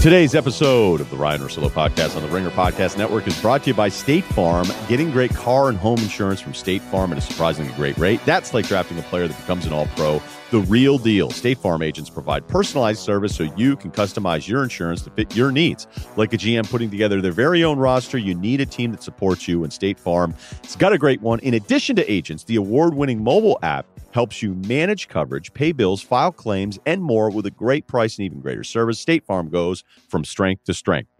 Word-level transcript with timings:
Today's 0.00 0.36
episode 0.36 1.00
of 1.00 1.10
the 1.10 1.16
Ryan 1.16 1.40
Russillo 1.40 1.70
podcast 1.70 2.14
on 2.14 2.22
the 2.22 2.28
Ringer 2.28 2.50
Podcast 2.50 2.96
Network 2.96 3.26
is 3.26 3.38
brought 3.42 3.64
to 3.64 3.70
you 3.70 3.74
by 3.74 3.88
State 3.88 4.22
Farm. 4.22 4.68
Getting 4.86 5.10
great 5.10 5.34
car 5.34 5.68
and 5.68 5.76
home 5.76 5.98
insurance 5.98 6.40
from 6.40 6.54
State 6.54 6.82
Farm 6.82 7.10
at 7.10 7.18
a 7.18 7.20
surprisingly 7.20 7.72
great 7.74 7.98
rate. 7.98 8.20
That's 8.24 8.54
like 8.54 8.68
drafting 8.68 8.96
a 9.00 9.02
player 9.02 9.26
that 9.26 9.36
becomes 9.36 9.66
an 9.66 9.72
all 9.72 9.88
pro. 9.96 10.22
The 10.52 10.60
real 10.60 10.98
deal. 10.98 11.30
State 11.30 11.58
Farm 11.58 11.82
agents 11.82 12.10
provide 12.10 12.46
personalized 12.46 13.00
service 13.00 13.34
so 13.34 13.42
you 13.56 13.74
can 13.74 13.90
customize 13.90 14.46
your 14.46 14.62
insurance 14.62 15.02
to 15.02 15.10
fit 15.10 15.34
your 15.34 15.50
needs. 15.50 15.88
Like 16.14 16.32
a 16.32 16.38
GM 16.38 16.70
putting 16.70 16.90
together 16.90 17.20
their 17.20 17.32
very 17.32 17.64
own 17.64 17.76
roster, 17.76 18.18
you 18.18 18.36
need 18.36 18.60
a 18.60 18.66
team 18.66 18.92
that 18.92 19.02
supports 19.02 19.48
you, 19.48 19.64
and 19.64 19.72
State 19.72 19.98
Farm 19.98 20.32
has 20.62 20.76
got 20.76 20.92
a 20.92 20.98
great 20.98 21.20
one. 21.22 21.40
In 21.40 21.54
addition 21.54 21.96
to 21.96 22.08
agents, 22.10 22.44
the 22.44 22.54
award 22.54 22.94
winning 22.94 23.24
mobile 23.24 23.58
app 23.62 23.84
helps 24.12 24.42
you 24.42 24.54
manage 24.54 25.08
coverage, 25.08 25.52
pay 25.52 25.72
bills, 25.72 26.02
file 26.02 26.32
claims, 26.32 26.78
and 26.86 27.02
more 27.02 27.30
with 27.30 27.46
a 27.46 27.50
great 27.50 27.86
price 27.86 28.16
and 28.18 28.24
even 28.24 28.40
greater 28.40 28.64
service. 28.64 28.98
State 28.98 29.24
Farm 29.24 29.48
goes 29.48 29.84
from 30.08 30.24
strength 30.24 30.64
to 30.64 30.74
strength. 30.74 31.10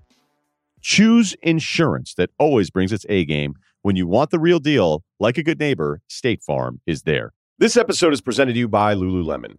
Choose 0.80 1.34
insurance 1.43 2.15
that 2.15 2.30
always 2.38 2.70
brings 2.70 2.93
its 2.93 3.05
A 3.09 3.24
game. 3.24 3.55
When 3.82 3.96
you 3.96 4.06
want 4.06 4.30
the 4.30 4.38
real 4.38 4.59
deal, 4.59 5.05
like 5.20 5.38
a 5.38 5.43
good 5.43 5.59
neighbor, 5.59 6.01
State 6.09 6.43
Farm 6.43 6.80
is 6.87 7.02
there. 7.02 7.32
This 7.59 7.77
episode 7.77 8.12
is 8.12 8.20
presented 8.20 8.52
to 8.52 8.59
you 8.59 8.69
by 8.69 8.95
Lululemon. 8.95 9.57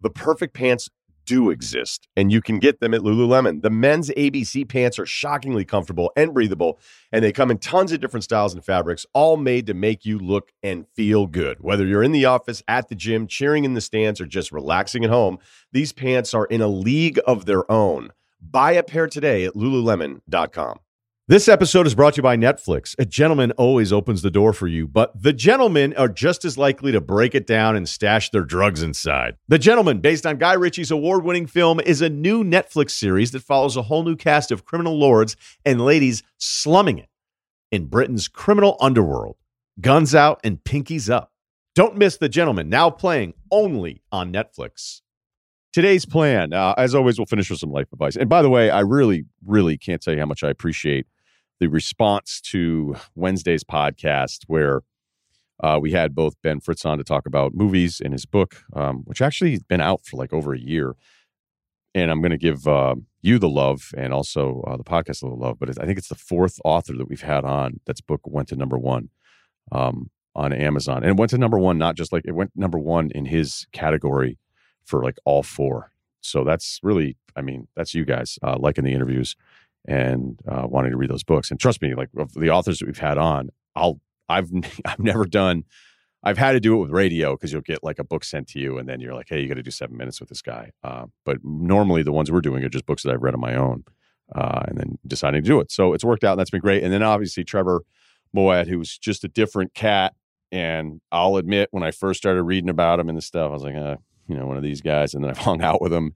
The 0.00 0.10
perfect 0.10 0.54
pants 0.54 0.88
do 1.24 1.50
exist, 1.50 2.08
and 2.16 2.32
you 2.32 2.40
can 2.40 2.58
get 2.58 2.80
them 2.80 2.94
at 2.94 3.00
Lululemon. 3.00 3.62
The 3.62 3.70
men's 3.70 4.10
ABC 4.10 4.68
pants 4.68 4.98
are 4.98 5.06
shockingly 5.06 5.64
comfortable 5.64 6.12
and 6.16 6.34
breathable, 6.34 6.78
and 7.10 7.24
they 7.24 7.32
come 7.32 7.50
in 7.50 7.58
tons 7.58 7.92
of 7.92 8.00
different 8.00 8.24
styles 8.24 8.54
and 8.54 8.64
fabrics, 8.64 9.06
all 9.12 9.36
made 9.36 9.66
to 9.66 9.74
make 9.74 10.04
you 10.04 10.18
look 10.18 10.52
and 10.62 10.86
feel 10.94 11.26
good. 11.26 11.58
Whether 11.60 11.86
you're 11.86 12.02
in 12.02 12.12
the 12.12 12.24
office, 12.24 12.62
at 12.68 12.88
the 12.88 12.94
gym, 12.94 13.26
cheering 13.26 13.64
in 13.64 13.74
the 13.74 13.80
stands, 13.80 14.20
or 14.20 14.26
just 14.26 14.52
relaxing 14.52 15.04
at 15.04 15.10
home, 15.10 15.38
these 15.72 15.92
pants 15.92 16.34
are 16.34 16.46
in 16.46 16.60
a 16.60 16.68
league 16.68 17.20
of 17.26 17.46
their 17.46 17.70
own. 17.70 18.10
Buy 18.40 18.72
a 18.72 18.82
pair 18.82 19.06
today 19.06 19.44
at 19.44 19.54
lululemon.com. 19.54 20.78
This 21.28 21.46
episode 21.46 21.86
is 21.86 21.94
brought 21.94 22.14
to 22.14 22.18
you 22.18 22.22
by 22.24 22.36
Netflix. 22.36 22.96
A 22.98 23.04
gentleman 23.04 23.52
always 23.52 23.92
opens 23.92 24.22
the 24.22 24.30
door 24.30 24.52
for 24.52 24.66
you, 24.66 24.88
but 24.88 25.12
the 25.22 25.32
gentlemen 25.32 25.94
are 25.94 26.08
just 26.08 26.44
as 26.44 26.58
likely 26.58 26.90
to 26.90 27.00
break 27.00 27.36
it 27.36 27.46
down 27.46 27.76
and 27.76 27.88
stash 27.88 28.30
their 28.30 28.42
drugs 28.42 28.82
inside. 28.82 29.36
The 29.46 29.60
Gentleman, 29.60 30.00
based 30.00 30.26
on 30.26 30.38
Guy 30.38 30.54
Ritchie's 30.54 30.90
award 30.90 31.22
winning 31.22 31.46
film, 31.46 31.78
is 31.78 32.02
a 32.02 32.10
new 32.10 32.42
Netflix 32.42 32.90
series 32.90 33.30
that 33.30 33.44
follows 33.44 33.76
a 33.76 33.82
whole 33.82 34.02
new 34.02 34.16
cast 34.16 34.50
of 34.50 34.64
criminal 34.64 34.98
lords 34.98 35.36
and 35.64 35.80
ladies 35.80 36.24
slumming 36.38 36.98
it 36.98 37.08
in 37.70 37.86
Britain's 37.86 38.26
criminal 38.26 38.76
underworld. 38.80 39.36
Guns 39.80 40.16
out 40.16 40.40
and 40.42 40.64
pinkies 40.64 41.08
up. 41.08 41.30
Don't 41.76 41.96
miss 41.96 42.16
The 42.16 42.28
Gentleman, 42.28 42.68
now 42.68 42.90
playing 42.90 43.34
only 43.48 44.02
on 44.10 44.32
Netflix. 44.32 45.01
Today's 45.72 46.04
plan, 46.04 46.52
uh, 46.52 46.74
as 46.76 46.94
always, 46.94 47.18
we'll 47.18 47.24
finish 47.24 47.48
with 47.48 47.58
some 47.58 47.72
life 47.72 47.90
advice. 47.94 48.14
And 48.14 48.28
by 48.28 48.42
the 48.42 48.50
way, 48.50 48.68
I 48.68 48.80
really, 48.80 49.24
really 49.46 49.78
can't 49.78 50.02
tell 50.02 50.12
you 50.12 50.20
how 50.20 50.26
much 50.26 50.44
I 50.44 50.50
appreciate 50.50 51.06
the 51.60 51.68
response 51.68 52.42
to 52.50 52.96
Wednesday's 53.14 53.64
podcast, 53.64 54.40
where 54.48 54.82
uh, 55.62 55.78
we 55.80 55.92
had 55.92 56.14
both 56.14 56.34
Ben 56.42 56.60
Fritz 56.60 56.84
on 56.84 56.98
to 56.98 57.04
talk 57.04 57.24
about 57.24 57.54
movies 57.54 58.00
in 58.00 58.12
his 58.12 58.26
book, 58.26 58.64
um, 58.74 58.98
which 59.06 59.22
actually 59.22 59.52
has 59.52 59.62
been 59.62 59.80
out 59.80 60.04
for 60.04 60.18
like 60.18 60.34
over 60.34 60.52
a 60.52 60.58
year. 60.58 60.94
And 61.94 62.10
I'm 62.10 62.20
going 62.20 62.32
to 62.32 62.38
give 62.38 62.68
uh, 62.68 62.96
you 63.22 63.38
the 63.38 63.48
love 63.48 63.94
and 63.96 64.12
also 64.12 64.62
uh, 64.66 64.76
the 64.76 64.84
podcast 64.84 65.22
a 65.22 65.26
little 65.26 65.38
love. 65.38 65.58
But 65.58 65.70
I 65.80 65.86
think 65.86 65.96
it's 65.96 66.08
the 66.08 66.14
fourth 66.14 66.58
author 66.66 66.92
that 66.98 67.08
we've 67.08 67.22
had 67.22 67.46
on 67.46 67.80
that's 67.86 68.02
book 68.02 68.20
went 68.24 68.48
to 68.48 68.56
number 68.56 68.76
one 68.76 69.08
um, 69.70 70.10
on 70.34 70.52
Amazon. 70.52 70.98
And 70.98 71.06
it 71.06 71.16
went 71.16 71.30
to 71.30 71.38
number 71.38 71.58
one, 71.58 71.78
not 71.78 71.96
just 71.96 72.12
like 72.12 72.24
it 72.26 72.32
went 72.32 72.50
number 72.54 72.78
one 72.78 73.10
in 73.14 73.24
his 73.24 73.66
category 73.72 74.38
for 74.84 75.02
like 75.02 75.16
all 75.24 75.42
four. 75.42 75.92
So 76.20 76.44
that's 76.44 76.78
really, 76.82 77.16
I 77.36 77.42
mean, 77.42 77.68
that's 77.76 77.94
you 77.94 78.04
guys 78.04 78.38
uh, 78.42 78.56
liking 78.58 78.84
the 78.84 78.92
interviews 78.92 79.36
and 79.86 80.38
uh, 80.46 80.66
wanting 80.68 80.92
to 80.92 80.96
read 80.96 81.10
those 81.10 81.24
books. 81.24 81.50
And 81.50 81.58
trust 81.58 81.82
me, 81.82 81.94
like 81.94 82.10
the 82.34 82.50
authors 82.50 82.78
that 82.78 82.86
we've 82.86 82.98
had 82.98 83.18
on, 83.18 83.50
I'll, 83.74 84.00
I've, 84.28 84.50
I've 84.84 85.00
never 85.00 85.24
done, 85.24 85.64
I've 86.22 86.38
had 86.38 86.52
to 86.52 86.60
do 86.60 86.74
it 86.74 86.78
with 86.78 86.90
radio 86.90 87.34
because 87.34 87.52
you'll 87.52 87.62
get 87.62 87.82
like 87.82 87.98
a 87.98 88.04
book 88.04 88.24
sent 88.24 88.46
to 88.48 88.60
you 88.60 88.78
and 88.78 88.88
then 88.88 89.00
you're 89.00 89.14
like, 89.14 89.26
hey, 89.28 89.40
you 89.40 89.48
got 89.48 89.54
to 89.54 89.62
do 89.62 89.72
seven 89.72 89.96
minutes 89.96 90.20
with 90.20 90.28
this 90.28 90.42
guy. 90.42 90.70
Uh, 90.84 91.06
but 91.24 91.38
normally 91.42 92.02
the 92.02 92.12
ones 92.12 92.30
we're 92.30 92.40
doing 92.40 92.62
are 92.64 92.68
just 92.68 92.86
books 92.86 93.02
that 93.02 93.12
I've 93.12 93.22
read 93.22 93.34
on 93.34 93.40
my 93.40 93.56
own 93.56 93.84
uh, 94.34 94.62
and 94.68 94.78
then 94.78 94.98
deciding 95.06 95.42
to 95.42 95.48
do 95.48 95.58
it. 95.60 95.72
So 95.72 95.92
it's 95.92 96.04
worked 96.04 96.22
out 96.22 96.32
and 96.32 96.40
that's 96.40 96.50
been 96.50 96.60
great. 96.60 96.84
And 96.84 96.92
then 96.92 97.02
obviously 97.02 97.42
Trevor 97.42 97.82
Moawad, 98.34 98.68
who's 98.68 98.96
just 98.98 99.24
a 99.24 99.28
different 99.28 99.74
cat. 99.74 100.14
And 100.50 101.00
I'll 101.10 101.36
admit, 101.36 101.68
when 101.72 101.82
I 101.82 101.90
first 101.90 102.18
started 102.18 102.42
reading 102.42 102.68
about 102.68 103.00
him 103.00 103.08
and 103.08 103.16
the 103.16 103.22
stuff, 103.22 103.50
I 103.50 103.54
was 103.54 103.62
like, 103.62 103.74
uh, 103.74 103.96
you 104.26 104.36
know, 104.36 104.46
one 104.46 104.56
of 104.56 104.62
these 104.62 104.80
guys. 104.80 105.14
And 105.14 105.22
then 105.22 105.30
I've 105.30 105.38
hung 105.48 105.62
out 105.62 105.80
with 105.80 105.92
him. 105.92 106.14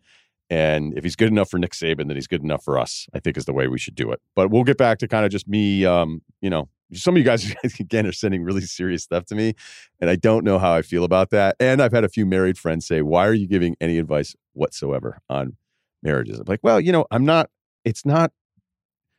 And 0.49 0.97
if 0.97 1.03
he's 1.03 1.17
good 1.17 1.29
enough 1.29 1.51
for 1.51 1.59
Nick 1.59 1.73
Saban, 1.73 2.07
then 2.07 2.15
he's 2.15 2.29
good 2.29 2.43
enough 2.43 2.63
for 2.63 2.79
us, 2.79 3.09
I 3.13 3.19
think 3.19 3.37
is 3.37 3.47
the 3.47 3.53
way 3.53 3.67
we 3.67 3.79
should 3.79 3.97
do 3.97 4.13
it. 4.13 4.21
But 4.37 4.51
we'll 4.51 4.63
get 4.63 4.79
back 4.79 4.99
to 4.99 5.09
kind 5.09 5.25
of 5.25 5.33
just 5.33 5.49
me, 5.49 5.85
um, 5.85 6.23
you 6.41 6.49
know, 6.49 6.69
some 6.93 7.15
of 7.15 7.19
you 7.19 7.25
guys, 7.25 7.53
again, 7.81 8.07
are 8.07 8.13
sending 8.13 8.45
really 8.45 8.61
serious 8.61 9.03
stuff 9.03 9.25
to 9.27 9.35
me. 9.35 9.55
And 10.01 10.09
I 10.09 10.17
don't 10.17 10.45
know 10.45 10.59
how 10.59 10.73
I 10.73 10.83
feel 10.83 11.05
about 11.05 11.31
that. 11.31 11.57
And 11.59 11.83
I've 11.83 11.93
had 11.93 12.05
a 12.05 12.09
few 12.09 12.27
married 12.27 12.59
friends 12.59 12.87
say, 12.87 13.03
why 13.03 13.27
are 13.27 13.35
you 13.35 13.49
giving 13.49 13.77
any 13.81 13.99
advice 13.99 14.37
whatsoever 14.53 15.19
on 15.29 15.57
marriages? 16.03 16.39
I'm 16.39 16.45
like, 16.47 16.61
well, 16.63 16.81
you 16.81 16.93
know, 16.93 17.07
I'm 17.11 17.25
not, 17.25 17.51
it's 17.85 18.07
not 18.07 18.33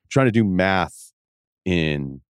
trying 0.10 0.28
to 0.28 0.32
do 0.32 0.46
math 0.46 1.12
in 1.66 2.22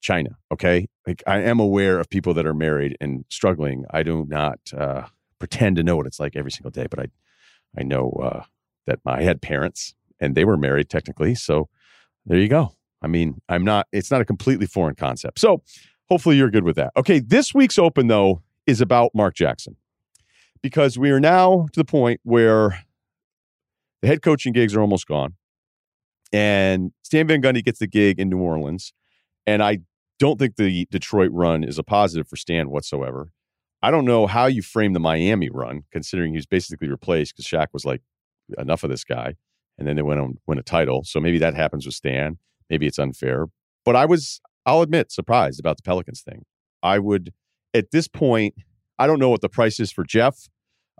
China. 0.00 0.36
Okay. 0.52 0.88
Like 1.06 1.22
I 1.26 1.40
am 1.40 1.58
aware 1.58 1.98
of 1.98 2.08
people 2.08 2.34
that 2.34 2.46
are 2.46 2.54
married 2.54 2.96
and 3.00 3.24
struggling. 3.28 3.84
I 3.90 4.04
do 4.04 4.24
not, 4.28 4.60
uh, 4.76 5.06
pretend 5.38 5.76
to 5.76 5.82
know 5.82 5.96
what 5.96 6.06
it's 6.06 6.20
like 6.20 6.36
every 6.36 6.50
single 6.50 6.70
day, 6.70 6.86
but 6.88 6.98
I 6.98 7.06
I 7.78 7.82
know 7.82 8.10
uh, 8.22 8.44
that 8.86 9.00
I 9.06 9.22
had 9.22 9.42
parents 9.42 9.94
and 10.20 10.34
they 10.34 10.44
were 10.44 10.56
married 10.56 10.88
technically. 10.88 11.34
So 11.34 11.68
there 12.26 12.38
you 12.38 12.48
go. 12.48 12.72
I 13.02 13.06
mean, 13.06 13.40
I'm 13.48 13.64
not. 13.64 13.86
It's 13.92 14.10
not 14.10 14.20
a 14.20 14.24
completely 14.24 14.66
foreign 14.66 14.94
concept. 14.94 15.38
So 15.38 15.62
hopefully 16.08 16.36
you're 16.36 16.50
good 16.50 16.64
with 16.64 16.76
that. 16.76 16.92
Okay, 16.96 17.20
this 17.20 17.54
week's 17.54 17.78
open 17.78 18.08
though 18.08 18.42
is 18.66 18.80
about 18.80 19.12
Mark 19.14 19.34
Jackson 19.34 19.76
because 20.62 20.98
we 20.98 21.10
are 21.10 21.20
now 21.20 21.66
to 21.72 21.80
the 21.80 21.84
point 21.84 22.20
where 22.24 22.84
the 24.02 24.08
head 24.08 24.22
coaching 24.22 24.52
gigs 24.52 24.74
are 24.74 24.80
almost 24.80 25.06
gone, 25.06 25.34
and 26.32 26.92
Stan 27.02 27.26
Van 27.26 27.40
Gundy 27.40 27.64
gets 27.64 27.78
the 27.78 27.86
gig 27.86 28.18
in 28.18 28.28
New 28.28 28.40
Orleans, 28.40 28.92
and 29.46 29.62
I 29.62 29.78
don't 30.18 30.38
think 30.38 30.56
the 30.56 30.86
Detroit 30.90 31.30
run 31.32 31.62
is 31.62 31.78
a 31.78 31.84
positive 31.84 32.28
for 32.28 32.36
Stan 32.36 32.70
whatsoever. 32.70 33.32
I 33.82 33.90
don't 33.90 34.04
know 34.04 34.26
how 34.26 34.46
you 34.46 34.62
frame 34.62 34.92
the 34.92 35.00
Miami 35.00 35.50
run, 35.50 35.84
considering 35.92 36.32
he 36.32 36.38
was 36.38 36.46
basically 36.46 36.88
replaced 36.88 37.36
because 37.36 37.46
Shaq 37.46 37.68
was 37.72 37.84
like, 37.84 38.02
enough 38.56 38.84
of 38.84 38.90
this 38.90 39.04
guy. 39.04 39.34
And 39.76 39.86
then 39.86 39.96
they 39.96 40.02
went 40.02 40.20
on 40.20 40.38
win 40.46 40.58
a 40.58 40.62
title. 40.62 41.04
So 41.04 41.20
maybe 41.20 41.38
that 41.38 41.54
happens 41.54 41.86
with 41.86 41.94
Stan. 41.94 42.38
Maybe 42.70 42.86
it's 42.86 42.98
unfair. 42.98 43.46
But 43.84 43.96
I 43.96 44.06
was, 44.06 44.40
I'll 44.66 44.82
admit, 44.82 45.12
surprised 45.12 45.60
about 45.60 45.76
the 45.76 45.82
Pelicans 45.82 46.22
thing. 46.22 46.44
I 46.82 46.98
would, 46.98 47.32
at 47.74 47.90
this 47.90 48.08
point, 48.08 48.54
I 48.98 49.06
don't 49.06 49.18
know 49.18 49.28
what 49.28 49.40
the 49.40 49.48
price 49.48 49.78
is 49.78 49.92
for 49.92 50.04
Jeff. 50.04 50.48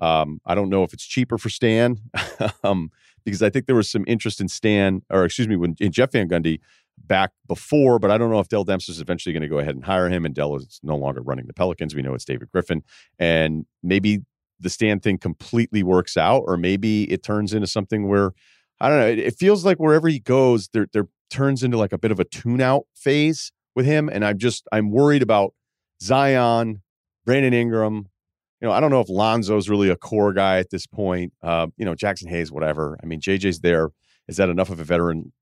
Um, 0.00 0.40
I 0.46 0.54
don't 0.54 0.70
know 0.70 0.84
if 0.84 0.92
it's 0.92 1.04
cheaper 1.04 1.38
for 1.38 1.50
Stan, 1.50 1.98
um, 2.62 2.90
because 3.24 3.42
I 3.42 3.50
think 3.50 3.66
there 3.66 3.74
was 3.74 3.90
some 3.90 4.04
interest 4.06 4.40
in 4.40 4.48
Stan, 4.48 5.02
or 5.10 5.24
excuse 5.24 5.48
me, 5.48 5.56
when 5.56 5.74
in 5.80 5.90
Jeff 5.90 6.12
Van 6.12 6.28
Gundy 6.28 6.60
back 7.06 7.30
before, 7.46 7.98
but 7.98 8.10
I 8.10 8.18
don't 8.18 8.30
know 8.30 8.40
if 8.40 8.48
Dell 8.48 8.64
Demps 8.64 8.88
is 8.88 9.00
eventually 9.00 9.32
going 9.32 9.42
to 9.42 9.48
go 9.48 9.58
ahead 9.58 9.74
and 9.74 9.84
hire 9.84 10.08
him. 10.08 10.24
And 10.24 10.34
Dell 10.34 10.56
is 10.56 10.80
no 10.82 10.96
longer 10.96 11.22
running 11.22 11.46
the 11.46 11.54
Pelicans. 11.54 11.94
We 11.94 12.02
know 12.02 12.14
it's 12.14 12.24
David 12.24 12.50
Griffin, 12.50 12.82
and 13.18 13.66
maybe 13.82 14.20
the 14.60 14.70
Stan 14.70 15.00
thing 15.00 15.18
completely 15.18 15.82
works 15.82 16.16
out, 16.16 16.44
or 16.46 16.56
maybe 16.56 17.04
it 17.04 17.22
turns 17.22 17.54
into 17.54 17.66
something 17.66 18.08
where 18.08 18.32
I 18.80 18.88
don't 18.88 18.98
know. 18.98 19.06
It, 19.06 19.18
it 19.18 19.36
feels 19.38 19.64
like 19.64 19.78
wherever 19.78 20.08
he 20.08 20.20
goes, 20.20 20.68
there 20.72 20.86
there 20.92 21.08
turns 21.30 21.62
into 21.62 21.76
like 21.76 21.92
a 21.92 21.98
bit 21.98 22.10
of 22.10 22.20
a 22.20 22.24
tune 22.24 22.60
out 22.60 22.86
phase 22.94 23.52
with 23.74 23.86
him, 23.86 24.08
and 24.08 24.24
I'm 24.24 24.38
just 24.38 24.66
I'm 24.72 24.90
worried 24.90 25.22
about 25.22 25.54
Zion, 26.02 26.82
Brandon 27.24 27.54
Ingram. 27.54 28.08
You 28.60 28.66
know, 28.66 28.72
I 28.72 28.80
don't 28.80 28.90
know 28.90 29.00
if 29.00 29.08
Lonzo's 29.08 29.68
really 29.68 29.88
a 29.88 29.96
core 29.96 30.32
guy 30.32 30.58
at 30.58 30.70
this 30.70 30.86
point. 30.86 31.32
Uh, 31.42 31.68
you 31.76 31.84
know, 31.84 31.94
Jaxson 31.94 32.28
Hayes, 32.28 32.50
whatever. 32.50 32.98
I 33.02 33.06
mean, 33.06 33.20
JJ's 33.20 33.60
there. 33.60 33.90
Is 34.26 34.36
that 34.36 34.48
enough 34.48 34.68
of 34.68 34.80
a 34.80 34.84
veteran 34.84 35.32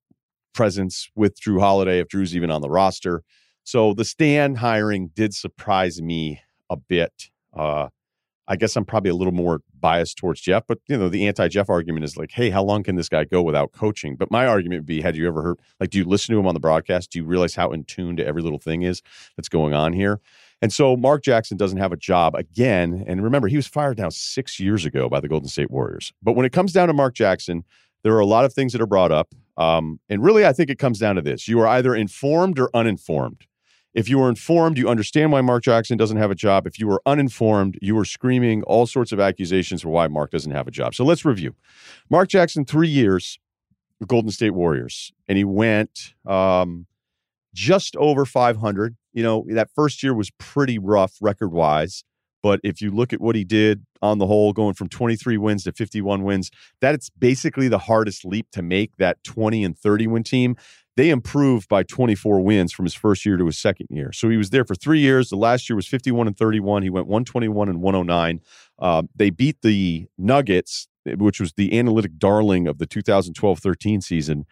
presence 0.56 1.08
with 1.14 1.40
Jrue 1.40 1.60
Holiday 1.60 2.00
if 2.00 2.08
Jrue's 2.08 2.34
even 2.34 2.50
on 2.50 2.62
the 2.62 2.70
roster. 2.70 3.22
So 3.62 3.94
the 3.94 4.04
Stan 4.04 4.56
hiring 4.56 5.10
did 5.14 5.34
surprise 5.34 6.00
me 6.00 6.40
a 6.70 6.76
bit. 6.76 7.30
Uh, 7.54 7.88
I 8.48 8.56
guess 8.56 8.76
I'm 8.76 8.84
probably 8.84 9.10
a 9.10 9.14
little 9.14 9.32
more 9.32 9.60
biased 9.78 10.18
towards 10.18 10.40
Jeff, 10.40 10.64
but 10.66 10.78
you 10.88 10.96
know, 10.96 11.08
the 11.08 11.26
anti-Jeff 11.26 11.68
argument 11.68 12.04
is 12.04 12.16
like, 12.16 12.30
hey, 12.30 12.50
how 12.50 12.62
long 12.62 12.82
can 12.84 12.94
this 12.94 13.08
guy 13.08 13.24
go 13.24 13.42
without 13.42 13.72
coaching? 13.72 14.16
But 14.16 14.30
my 14.30 14.46
argument 14.46 14.80
would 14.80 14.86
be, 14.86 15.00
had 15.00 15.16
you 15.16 15.26
ever 15.26 15.42
heard 15.42 15.58
like 15.80 15.90
do 15.90 15.98
you 15.98 16.04
listen 16.04 16.34
to 16.34 16.40
him 16.40 16.46
on 16.46 16.54
the 16.54 16.60
broadcast? 16.60 17.10
Do 17.10 17.18
you 17.18 17.24
realize 17.24 17.54
how 17.54 17.72
in 17.72 17.84
tune 17.84 18.16
to 18.16 18.26
every 18.26 18.42
little 18.42 18.58
thing 18.58 18.82
is 18.82 19.02
that's 19.36 19.48
going 19.48 19.74
on 19.74 19.92
here? 19.92 20.20
And 20.62 20.72
so 20.72 20.96
Mark 20.96 21.22
Jackson 21.22 21.56
doesn't 21.56 21.78
have 21.78 21.92
a 21.92 21.96
job 21.96 22.34
again. 22.34 23.04
And 23.06 23.22
remember, 23.22 23.48
he 23.48 23.56
was 23.56 23.66
fired 23.66 23.98
now 23.98 24.08
six 24.08 24.58
years 24.58 24.86
ago 24.86 25.08
by 25.08 25.20
the 25.20 25.28
Golden 25.28 25.48
State 25.48 25.70
Warriors. 25.70 26.12
But 26.22 26.32
when 26.32 26.46
it 26.46 26.52
comes 26.52 26.72
down 26.72 26.88
to 26.88 26.94
Mark 26.94 27.14
Jackson, 27.14 27.64
there 28.06 28.14
are 28.14 28.20
a 28.20 28.26
lot 28.26 28.44
of 28.44 28.52
things 28.52 28.72
that 28.72 28.80
are 28.80 28.86
brought 28.86 29.10
up. 29.10 29.34
Um, 29.56 29.98
and 30.08 30.22
really, 30.22 30.46
I 30.46 30.52
think 30.52 30.70
it 30.70 30.78
comes 30.78 31.00
down 31.00 31.16
to 31.16 31.22
this 31.22 31.48
you 31.48 31.58
are 31.58 31.66
either 31.66 31.92
informed 31.92 32.56
or 32.56 32.70
uninformed. 32.72 33.48
If 33.94 34.08
you 34.08 34.22
are 34.22 34.28
informed, 34.28 34.78
you 34.78 34.88
understand 34.88 35.32
why 35.32 35.40
Mark 35.40 35.64
Jackson 35.64 35.98
doesn't 35.98 36.16
have 36.16 36.30
a 36.30 36.36
job. 36.36 36.68
If 36.68 36.78
you 36.78 36.88
are 36.92 37.02
uninformed, 37.04 37.78
you 37.82 37.98
are 37.98 38.04
screaming 38.04 38.62
all 38.62 38.86
sorts 38.86 39.10
of 39.10 39.18
accusations 39.18 39.82
for 39.82 39.88
why 39.88 40.06
Mark 40.06 40.30
doesn't 40.30 40.52
have 40.52 40.68
a 40.68 40.70
job. 40.70 40.94
So 40.94 41.04
let's 41.04 41.24
review. 41.24 41.56
Mark 42.08 42.28
Jackson, 42.28 42.64
three 42.64 42.88
years, 42.88 43.40
Golden 44.06 44.30
State 44.30 44.50
Warriors, 44.50 45.12
and 45.26 45.36
he 45.36 45.44
went 45.44 46.14
um, 46.26 46.86
just 47.54 47.96
over 47.96 48.24
500. 48.24 48.96
You 49.14 49.22
know, 49.24 49.44
that 49.48 49.70
first 49.74 50.04
year 50.04 50.14
was 50.14 50.30
pretty 50.38 50.78
rough 50.78 51.16
record 51.20 51.50
wise. 51.50 52.04
But 52.46 52.60
if 52.62 52.80
you 52.80 52.92
look 52.92 53.12
at 53.12 53.20
what 53.20 53.34
he 53.34 53.42
did 53.42 53.84
on 54.02 54.18
the 54.18 54.26
whole, 54.28 54.52
going 54.52 54.74
from 54.74 54.88
23 54.88 55.36
wins 55.36 55.64
to 55.64 55.72
51 55.72 56.22
wins, 56.22 56.52
that's 56.80 57.10
basically 57.10 57.66
the 57.66 57.80
hardest 57.80 58.24
leap 58.24 58.52
to 58.52 58.62
make 58.62 58.98
that 58.98 59.24
20 59.24 59.64
and 59.64 59.76
30 59.76 60.06
win 60.06 60.22
team. 60.22 60.56
They 60.96 61.10
improved 61.10 61.68
by 61.68 61.82
24 61.82 62.38
wins 62.42 62.72
from 62.72 62.84
his 62.84 62.94
first 62.94 63.26
year 63.26 63.36
to 63.36 63.46
his 63.46 63.58
second 63.58 63.88
year. 63.90 64.12
So 64.12 64.28
he 64.28 64.36
was 64.36 64.50
there 64.50 64.64
for 64.64 64.76
three 64.76 65.00
years. 65.00 65.28
The 65.28 65.36
last 65.36 65.68
year 65.68 65.74
was 65.74 65.88
51 65.88 66.28
and 66.28 66.38
31. 66.38 66.84
He 66.84 66.88
went 66.88 67.08
121 67.08 67.68
and 67.68 67.82
109. 67.82 68.40
Uh, 68.78 69.02
they 69.16 69.30
beat 69.30 69.62
the 69.62 70.06
Nuggets, 70.16 70.86
which 71.04 71.40
was 71.40 71.54
the 71.54 71.76
analytic 71.76 72.16
darling 72.16 72.68
of 72.68 72.78
the 72.78 72.86
2012 72.86 73.58
13 73.58 74.00
season. 74.02 74.46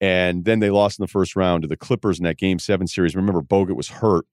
And 0.00 0.46
then 0.46 0.58
they 0.58 0.70
lost 0.70 0.98
in 0.98 1.04
the 1.04 1.08
first 1.08 1.36
round 1.36 1.62
to 1.62 1.68
the 1.68 1.76
Clippers 1.76 2.18
in 2.18 2.24
that 2.24 2.38
game 2.38 2.58
seven 2.58 2.88
series. 2.88 3.14
Remember, 3.14 3.40
Bogut 3.40 3.76
was 3.76 3.88
hurt. 3.90 4.26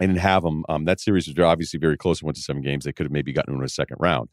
I 0.00 0.06
didn't 0.06 0.20
have 0.20 0.44
him. 0.44 0.64
Um, 0.68 0.84
that 0.86 1.00
series 1.00 1.28
was 1.28 1.38
obviously 1.38 1.78
very 1.78 1.96
close. 1.96 2.18
It 2.18 2.24
went 2.24 2.36
to 2.36 2.42
seven 2.42 2.62
games. 2.62 2.84
They 2.84 2.92
could 2.92 3.06
have 3.06 3.12
maybe 3.12 3.32
gotten 3.32 3.54
into 3.54 3.64
a 3.64 3.68
second 3.68 3.96
round. 4.00 4.28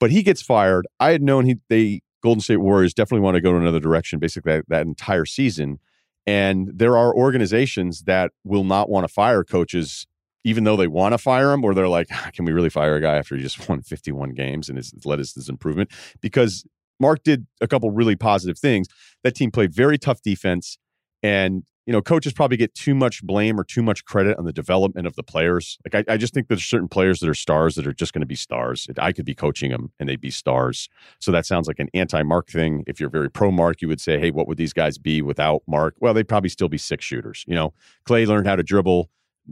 But 0.00 0.10
he 0.10 0.22
gets 0.22 0.42
fired. 0.42 0.86
I 0.98 1.10
had 1.10 1.22
known 1.22 1.44
he 1.44 1.56
they 1.68 2.00
Golden 2.22 2.40
State 2.40 2.56
Warriors 2.56 2.94
definitely 2.94 3.22
want 3.22 3.34
to 3.34 3.42
go 3.42 3.50
in 3.50 3.62
another 3.62 3.80
direction, 3.80 4.18
basically 4.18 4.52
that, 4.52 4.64
that 4.68 4.86
entire 4.86 5.26
season. 5.26 5.78
And 6.26 6.70
there 6.74 6.96
are 6.96 7.14
organizations 7.14 8.04
that 8.04 8.32
will 8.44 8.64
not 8.64 8.88
want 8.88 9.06
to 9.06 9.12
fire 9.12 9.44
coaches, 9.44 10.06
even 10.42 10.64
though 10.64 10.76
they 10.76 10.86
want 10.86 11.12
to 11.12 11.18
fire 11.18 11.48
them, 11.48 11.62
or 11.62 11.74
they're 11.74 11.86
like, 11.86 12.06
ah, 12.10 12.30
can 12.32 12.46
we 12.46 12.52
really 12.52 12.70
fire 12.70 12.96
a 12.96 13.00
guy 13.00 13.16
after 13.16 13.36
he 13.36 13.42
just 13.42 13.68
won 13.68 13.82
51 13.82 14.30
games 14.30 14.70
and 14.70 14.78
has 14.78 14.94
led 15.04 15.20
us 15.20 15.34
to 15.34 15.40
this 15.40 15.50
improvement? 15.50 15.90
Because 16.22 16.64
Mark 16.98 17.22
did 17.24 17.46
a 17.60 17.68
couple 17.68 17.90
really 17.90 18.16
positive 18.16 18.58
things. 18.58 18.88
That 19.22 19.34
team 19.34 19.50
played 19.50 19.74
very 19.74 19.98
tough 19.98 20.22
defense 20.22 20.78
and 21.22 21.64
you 21.86 21.92
know, 21.92 22.00
coaches 22.00 22.32
probably 22.32 22.56
get 22.56 22.74
too 22.74 22.94
much 22.94 23.22
blame 23.22 23.60
or 23.60 23.64
too 23.64 23.82
much 23.82 24.04
credit 24.04 24.38
on 24.38 24.44
the 24.44 24.52
development 24.52 25.06
of 25.06 25.16
the 25.16 25.22
players. 25.22 25.78
Like, 25.84 26.06
I, 26.08 26.14
I 26.14 26.16
just 26.16 26.32
think 26.32 26.48
there's 26.48 26.64
certain 26.64 26.88
players 26.88 27.20
that 27.20 27.28
are 27.28 27.34
stars 27.34 27.74
that 27.74 27.86
are 27.86 27.92
just 27.92 28.12
going 28.12 28.20
to 28.20 28.26
be 28.26 28.34
stars. 28.34 28.88
I 28.98 29.12
could 29.12 29.26
be 29.26 29.34
coaching 29.34 29.70
them 29.70 29.92
and 29.98 30.08
they'd 30.08 30.20
be 30.20 30.30
stars. 30.30 30.88
So 31.20 31.30
that 31.32 31.46
sounds 31.46 31.68
like 31.68 31.78
an 31.78 31.88
anti 31.92 32.22
Mark 32.22 32.48
thing. 32.48 32.84
If 32.86 33.00
you're 33.00 33.10
very 33.10 33.30
pro 33.30 33.50
Mark, 33.50 33.82
you 33.82 33.88
would 33.88 34.00
say, 34.00 34.18
hey, 34.18 34.30
what 34.30 34.48
would 34.48 34.56
these 34.56 34.72
guys 34.72 34.96
be 34.98 35.20
without 35.20 35.62
Mark? 35.66 35.94
Well, 36.00 36.14
they'd 36.14 36.28
probably 36.28 36.50
still 36.50 36.68
be 36.68 36.78
six 36.78 37.04
shooters. 37.04 37.44
You 37.46 37.54
know, 37.54 37.74
Clay 38.04 38.24
learned 38.24 38.46
how 38.46 38.56
to 38.56 38.62
dribble 38.62 39.10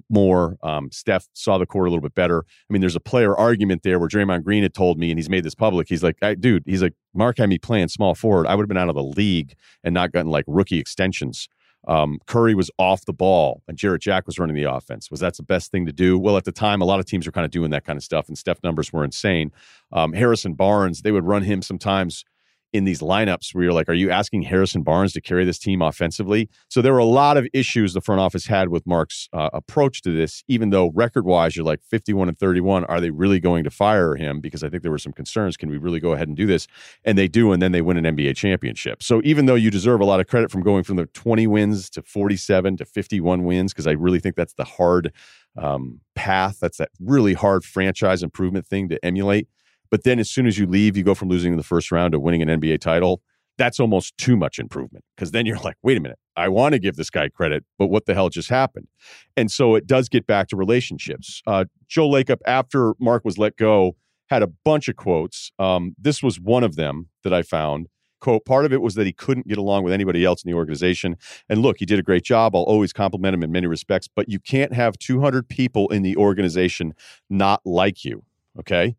more. 0.08 0.56
Um, 0.62 0.90
Steph 0.90 1.28
saw 1.34 1.58
the 1.58 1.66
court 1.66 1.86
a 1.86 1.90
little 1.90 2.02
bit 2.02 2.14
better. 2.14 2.44
I 2.48 2.72
mean, 2.72 2.80
there's 2.80 2.96
a 2.96 3.00
player 3.00 3.36
argument 3.36 3.82
there 3.82 3.98
where 3.98 4.08
Draymond 4.08 4.44
Green 4.44 4.62
had 4.62 4.72
told 4.74 4.98
me, 4.98 5.10
and 5.10 5.18
he's 5.18 5.28
made 5.28 5.44
this 5.44 5.54
public. 5.54 5.88
He's 5.88 6.02
like, 6.02 6.16
dude, 6.40 6.62
he's 6.66 6.82
like, 6.82 6.94
Mark 7.14 7.38
had 7.38 7.48
me 7.48 7.58
playing 7.58 7.88
small 7.88 8.14
forward. 8.14 8.46
I 8.46 8.54
would 8.54 8.62
have 8.62 8.68
been 8.68 8.78
out 8.78 8.88
of 8.88 8.94
the 8.94 9.02
league 9.02 9.54
and 9.84 9.92
not 9.92 10.12
gotten 10.12 10.30
like 10.30 10.44
rookie 10.48 10.78
extensions. 10.78 11.48
Um, 11.88 12.20
Curry 12.26 12.54
was 12.54 12.70
off 12.78 13.04
the 13.04 13.12
ball 13.12 13.62
and 13.66 13.76
Jarrett 13.76 14.02
Jack 14.02 14.26
was 14.26 14.38
running 14.38 14.54
the 14.54 14.70
offense. 14.70 15.10
Was 15.10 15.20
that 15.20 15.36
the 15.36 15.42
best 15.42 15.70
thing 15.70 15.86
to 15.86 15.92
do? 15.92 16.18
Well, 16.18 16.36
at 16.36 16.44
the 16.44 16.52
time, 16.52 16.80
a 16.80 16.84
lot 16.84 17.00
of 17.00 17.06
teams 17.06 17.26
were 17.26 17.32
kind 17.32 17.44
of 17.44 17.50
doing 17.50 17.70
that 17.70 17.84
kind 17.84 17.96
of 17.96 18.04
stuff, 18.04 18.28
and 18.28 18.38
Steph 18.38 18.62
numbers 18.62 18.92
were 18.92 19.04
insane. 19.04 19.52
Um, 19.92 20.12
Harrison 20.12 20.54
Barnes, 20.54 21.02
they 21.02 21.12
would 21.12 21.24
run 21.24 21.42
him 21.42 21.62
sometimes 21.62 22.24
in 22.72 22.84
these 22.84 23.00
lineups 23.00 23.54
where 23.54 23.64
you're 23.64 23.72
like, 23.72 23.88
are 23.88 23.94
you 23.94 24.10
asking 24.10 24.42
Harrison 24.42 24.82
Barnes 24.82 25.12
to 25.12 25.20
carry 25.20 25.44
this 25.44 25.58
team 25.58 25.82
offensively? 25.82 26.48
So 26.68 26.80
there 26.80 26.92
were 26.92 26.98
a 26.98 27.04
lot 27.04 27.36
of 27.36 27.46
issues 27.52 27.92
the 27.92 28.00
front 28.00 28.20
office 28.20 28.46
had 28.46 28.70
with 28.70 28.86
Mark's 28.86 29.28
uh, 29.32 29.50
approach 29.52 30.00
to 30.02 30.10
this, 30.10 30.42
even 30.48 30.70
though 30.70 30.90
record 30.94 31.26
wise, 31.26 31.54
you're 31.54 31.64
like 31.64 31.82
51 31.82 32.28
and 32.28 32.38
31. 32.38 32.84
Are 32.84 33.00
they 33.00 33.10
really 33.10 33.40
going 33.40 33.64
to 33.64 33.70
fire 33.70 34.14
him? 34.14 34.40
Because 34.40 34.64
I 34.64 34.70
think 34.70 34.82
there 34.82 34.90
were 34.90 34.98
some 34.98 35.12
concerns. 35.12 35.56
Can 35.56 35.68
we 35.68 35.76
really 35.76 36.00
go 36.00 36.12
ahead 36.12 36.28
and 36.28 36.36
do 36.36 36.46
this? 36.46 36.66
And 37.04 37.18
they 37.18 37.28
do. 37.28 37.52
And 37.52 37.60
then 37.60 37.72
they 37.72 37.82
win 37.82 38.02
an 38.02 38.16
NBA 38.16 38.36
championship. 38.36 39.02
So 39.02 39.20
even 39.24 39.46
though 39.46 39.54
you 39.54 39.70
deserve 39.70 40.00
a 40.00 40.04
lot 40.06 40.20
of 40.20 40.26
credit 40.26 40.50
from 40.50 40.62
going 40.62 40.84
from 40.84 40.96
the 40.96 41.06
20 41.06 41.46
wins 41.46 41.90
to 41.90 42.02
47 42.02 42.78
to 42.78 42.84
51 42.84 43.44
wins, 43.44 43.72
because 43.72 43.86
I 43.86 43.92
really 43.92 44.20
think 44.20 44.36
that's 44.36 44.54
the 44.54 44.64
hard 44.64 45.12
um, 45.58 46.00
path, 46.14 46.58
that's 46.60 46.78
that 46.78 46.90
really 47.00 47.34
hard 47.34 47.64
franchise 47.64 48.22
improvement 48.22 48.66
thing 48.66 48.88
to 48.88 49.04
emulate 49.04 49.48
but 49.92 50.04
then 50.04 50.18
as 50.18 50.30
soon 50.30 50.46
as 50.46 50.58
you 50.58 50.66
leave, 50.66 50.96
you 50.96 51.04
go 51.04 51.14
from 51.14 51.28
losing 51.28 51.52
in 51.52 51.58
the 51.58 51.62
first 51.62 51.92
round 51.92 52.12
to 52.12 52.18
winning 52.18 52.40
an 52.40 52.48
NBA 52.48 52.80
title. 52.80 53.22
That's 53.58 53.78
almost 53.78 54.16
too 54.16 54.38
much 54.38 54.58
improvement 54.58 55.04
because 55.14 55.32
then 55.32 55.44
you're 55.44 55.58
like, 55.58 55.76
wait 55.82 55.98
a 55.98 56.00
minute, 56.00 56.18
I 56.34 56.48
want 56.48 56.72
to 56.72 56.78
give 56.78 56.96
this 56.96 57.10
guy 57.10 57.28
credit, 57.28 57.62
but 57.78 57.88
what 57.88 58.06
the 58.06 58.14
hell 58.14 58.30
just 58.30 58.48
happened? 58.48 58.88
And 59.36 59.52
so 59.52 59.74
it 59.74 59.86
does 59.86 60.08
get 60.08 60.26
back 60.26 60.48
to 60.48 60.56
relationships. 60.56 61.42
Uh, 61.46 61.66
Joe 61.86 62.08
Lacob, 62.08 62.38
after 62.46 62.94
Mark 62.98 63.22
was 63.22 63.36
let 63.36 63.58
go, 63.58 63.94
had 64.30 64.42
a 64.42 64.46
bunch 64.46 64.88
of 64.88 64.96
quotes. 64.96 65.52
Um, 65.58 65.94
this 65.98 66.22
was 66.22 66.40
one 66.40 66.64
of 66.64 66.76
them 66.76 67.10
that 67.22 67.34
I 67.34 67.42
found. 67.42 67.88
Quote, 68.18 68.46
part 68.46 68.64
of 68.64 68.72
it 68.72 68.80
was 68.80 68.94
that 68.94 69.04
he 69.04 69.12
couldn't 69.12 69.46
get 69.46 69.58
along 69.58 69.82
with 69.82 69.92
anybody 69.92 70.24
else 70.24 70.42
in 70.42 70.50
the 70.50 70.56
organization. 70.56 71.18
And 71.50 71.60
look, 71.60 71.76
he 71.80 71.84
did 71.84 71.98
a 71.98 72.02
great 72.02 72.22
job. 72.22 72.56
I'll 72.56 72.62
always 72.62 72.94
compliment 72.94 73.34
him 73.34 73.42
in 73.42 73.52
many 73.52 73.66
respects, 73.66 74.08
but 74.08 74.30
you 74.30 74.38
can't 74.38 74.72
have 74.72 74.96
200 74.98 75.50
people 75.50 75.88
in 75.88 76.00
the 76.00 76.16
organization 76.16 76.94
not 77.28 77.60
like 77.66 78.06
you. 78.06 78.24
Okay. 78.58 78.96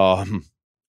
Um, 0.00 0.46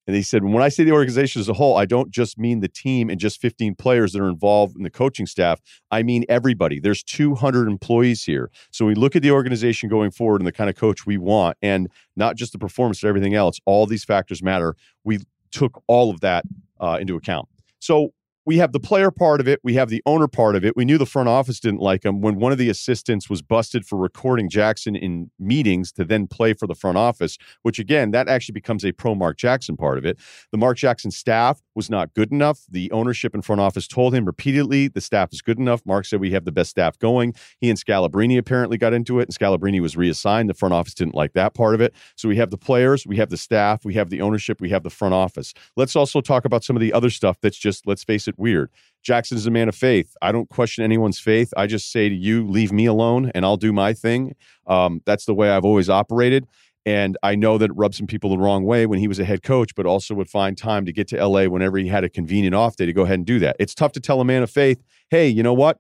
and 0.08 0.16
he 0.16 0.24
said, 0.24 0.44
when 0.44 0.64
I 0.64 0.70
say 0.70 0.84
the 0.84 0.94
organization 0.94 1.42
as 1.42 1.48
a 1.48 1.54
whole, 1.54 1.78
I 1.78 1.86
don't 1.86 2.10
just 2.10 2.40
mean 2.40 2.60
the 2.62 2.68
team 2.68 3.10
and 3.10 3.20
just 3.20 3.40
15 3.40 3.76
players 3.76 4.14
that 4.14 4.22
are 4.22 4.30
involved 4.30 4.76
in 4.76 4.84
the 4.84 4.90
coaching 4.90 5.28
staff. 5.28 5.62
I 5.92 6.02
mean 6.02 6.26
everybody. 6.28 6.80
There's 6.80 7.04
200 7.04 7.68
employees 7.68 8.24
here. 8.24 8.50
So 8.72 8.86
we 8.86 8.96
look 8.96 9.16
at 9.16 9.22
the 9.22 9.32
organization 9.32 9.90
going 9.90 10.10
forward 10.10 10.42
and 10.42 10.48
the 10.48 10.52
kind 10.52 10.70
of 10.70 10.76
coach 10.76 11.06
we 11.06 11.18
want, 11.18 11.58
and 11.62 11.88
not 12.16 12.36
just 12.36 12.52
the 12.52 12.58
performance, 12.58 13.02
but 13.02 13.10
everything 13.10 13.36
else. 13.36 13.60
All 13.66 13.86
these 13.86 14.04
factors 14.04 14.42
matter. 14.42 14.76
We 15.04 15.20
took 15.52 15.84
all 15.88 16.10
of 16.10 16.22
that 16.22 16.46
uh, 16.80 16.98
into 17.00 17.16
account. 17.16 17.48
So 17.80 18.14
we 18.46 18.58
have 18.58 18.72
the 18.72 18.80
player 18.80 19.12
part 19.12 19.40
of 19.40 19.48
it, 19.48 19.60
we 19.64 19.76
have 19.76 19.90
the 19.90 20.02
owner 20.06 20.28
part 20.28 20.56
of 20.56 20.66
it. 20.66 20.76
We 20.76 20.86
knew 20.86 20.98
the 20.98 21.06
front 21.06 21.30
office 21.30 21.60
didn't 21.60 21.80
like 21.80 22.04
him 22.04 22.22
when 22.22 22.40
one 22.40 22.52
of 22.52 22.58
the 22.58 22.70
assistants 22.70 23.30
was 23.30 23.42
busted 23.42 23.86
for 23.86 23.98
recording 23.98 24.50
Jackson 24.50 24.96
in 24.96 25.30
meetings 25.40 25.92
to 25.94 26.04
then 26.04 26.28
play 26.28 26.54
for 26.54 26.68
the 26.68 26.76
front 26.76 26.98
office, 26.98 27.38
which 27.62 27.78
again, 27.78 28.12
that 28.12 28.28
actually 28.28 28.54
becomes 28.54 28.84
a 28.84 28.92
pro 28.92 29.14
Mark 29.14 29.38
Jackson 29.38 29.78
part 29.78 29.98
of 29.98 30.06
it. 30.06 30.18
The 30.52 30.58
Mark 30.58 30.78
Jackson 30.78 31.12
staff 31.12 31.62
was 31.76 31.90
not 31.90 32.14
good 32.14 32.32
enough. 32.32 32.62
The 32.70 32.92
ownership 32.92 33.34
and 33.34 33.46
front 33.46 33.62
office 33.62 33.88
told 33.88 34.14
him 34.14 34.26
repeatedly 34.26 34.88
the 34.88 35.02
staff 35.02 35.30
is 35.32 35.42
good 35.42 35.60
enough. 35.60 35.82
Mark 35.86 36.06
said 36.06 36.20
we 36.20 36.32
have 36.32 36.46
the 36.46 36.52
best 36.52 36.72
staff 36.72 36.98
going. 36.98 37.36
He 37.60 37.70
and 37.70 37.78
Scalabrine 37.78 38.38
apparently 38.38 38.78
got 38.78 38.94
into 38.94 39.20
it, 39.20 39.24
and 39.24 39.36
Scalabrine 39.38 39.80
was 39.82 39.96
reassigned. 39.96 40.50
The 40.50 40.54
front 40.54 40.74
office 40.74 40.94
didn't 40.94 41.16
like 41.16 41.34
that 41.34 41.54
part 41.54 41.76
of 41.76 41.82
it. 41.82 41.94
So 42.16 42.28
we 42.28 42.38
have 42.38 42.50
the 42.50 42.58
players, 42.58 43.06
we 43.06 43.18
have 43.18 43.30
the 43.30 43.38
staff, 43.38 43.86
we 43.86 43.94
have 43.94 44.10
the 44.10 44.22
ownership, 44.22 44.60
we 44.60 44.70
have 44.70 44.84
the 44.84 44.90
front 44.90 45.14
office. 45.14 45.54
Let's 45.78 45.96
also 45.96 46.22
talk 46.22 46.46
about 46.46 46.64
some 46.64 46.76
of 46.76 46.82
the 46.82 46.94
other 46.94 47.10
stuff 47.10 47.38
that's 47.42 47.58
just, 47.58 47.86
let's 47.88 48.04
face 48.04 48.28
it, 48.28 48.31
weird. 48.38 48.70
Jackson 49.04 49.38
is 49.38 49.48
a 49.48 49.52
man 49.52 49.68
of 49.68 49.76
faith. 49.76 50.16
I 50.22 50.32
don't 50.32 50.50
question 50.50 50.84
anyone's 50.84 51.20
faith. 51.20 51.54
I 51.58 51.68
just 51.68 51.92
say 51.92 52.08
to 52.08 52.16
you, 52.16 52.48
leave 52.48 52.72
me 52.72 52.86
alone 52.86 53.32
and 53.34 53.44
I'll 53.44 53.58
do 53.58 53.74
my 53.74 53.94
thing. 53.94 54.36
Um, 54.68 55.02
that's 55.06 55.26
the 55.26 55.34
way 55.34 55.50
I've 55.50 55.66
always 55.66 55.90
operated. 55.90 56.48
And 56.86 57.18
I 57.22 57.36
know 57.36 57.58
that 57.58 57.70
it 57.70 57.76
rubbed 57.76 57.96
some 57.96 58.08
people 58.08 58.32
the 58.32 58.38
wrong 58.38 58.64
way 58.64 58.86
when 58.86 59.00
he 59.00 59.08
was 59.08 59.20
a 59.20 59.26
head 59.26 59.44
coach, 59.44 59.76
but 59.76 59.86
also 59.86 60.16
would 60.16 60.30
find 60.30 60.58
time 60.58 60.86
to 60.86 60.92
get 60.92 61.08
to 61.10 61.26
LA 61.26 61.46
whenever 61.46 61.78
he 61.78 61.88
had 61.88 62.04
a 62.04 62.10
convenient 62.10 62.56
off 62.56 62.76
day 62.76 62.86
to 62.86 62.94
go 62.94 63.04
ahead 63.04 63.20
and 63.20 63.26
do 63.26 63.40
that. 63.40 63.56
It's 63.60 63.76
tough 63.76 63.92
to 63.94 64.00
tell 64.00 64.20
a 64.20 64.26
man 64.26 64.42
of 64.42 64.50
faith, 64.50 64.82
hey, 65.10 65.28
you 65.28 65.44
know 65.44 65.54
what? 65.54 65.80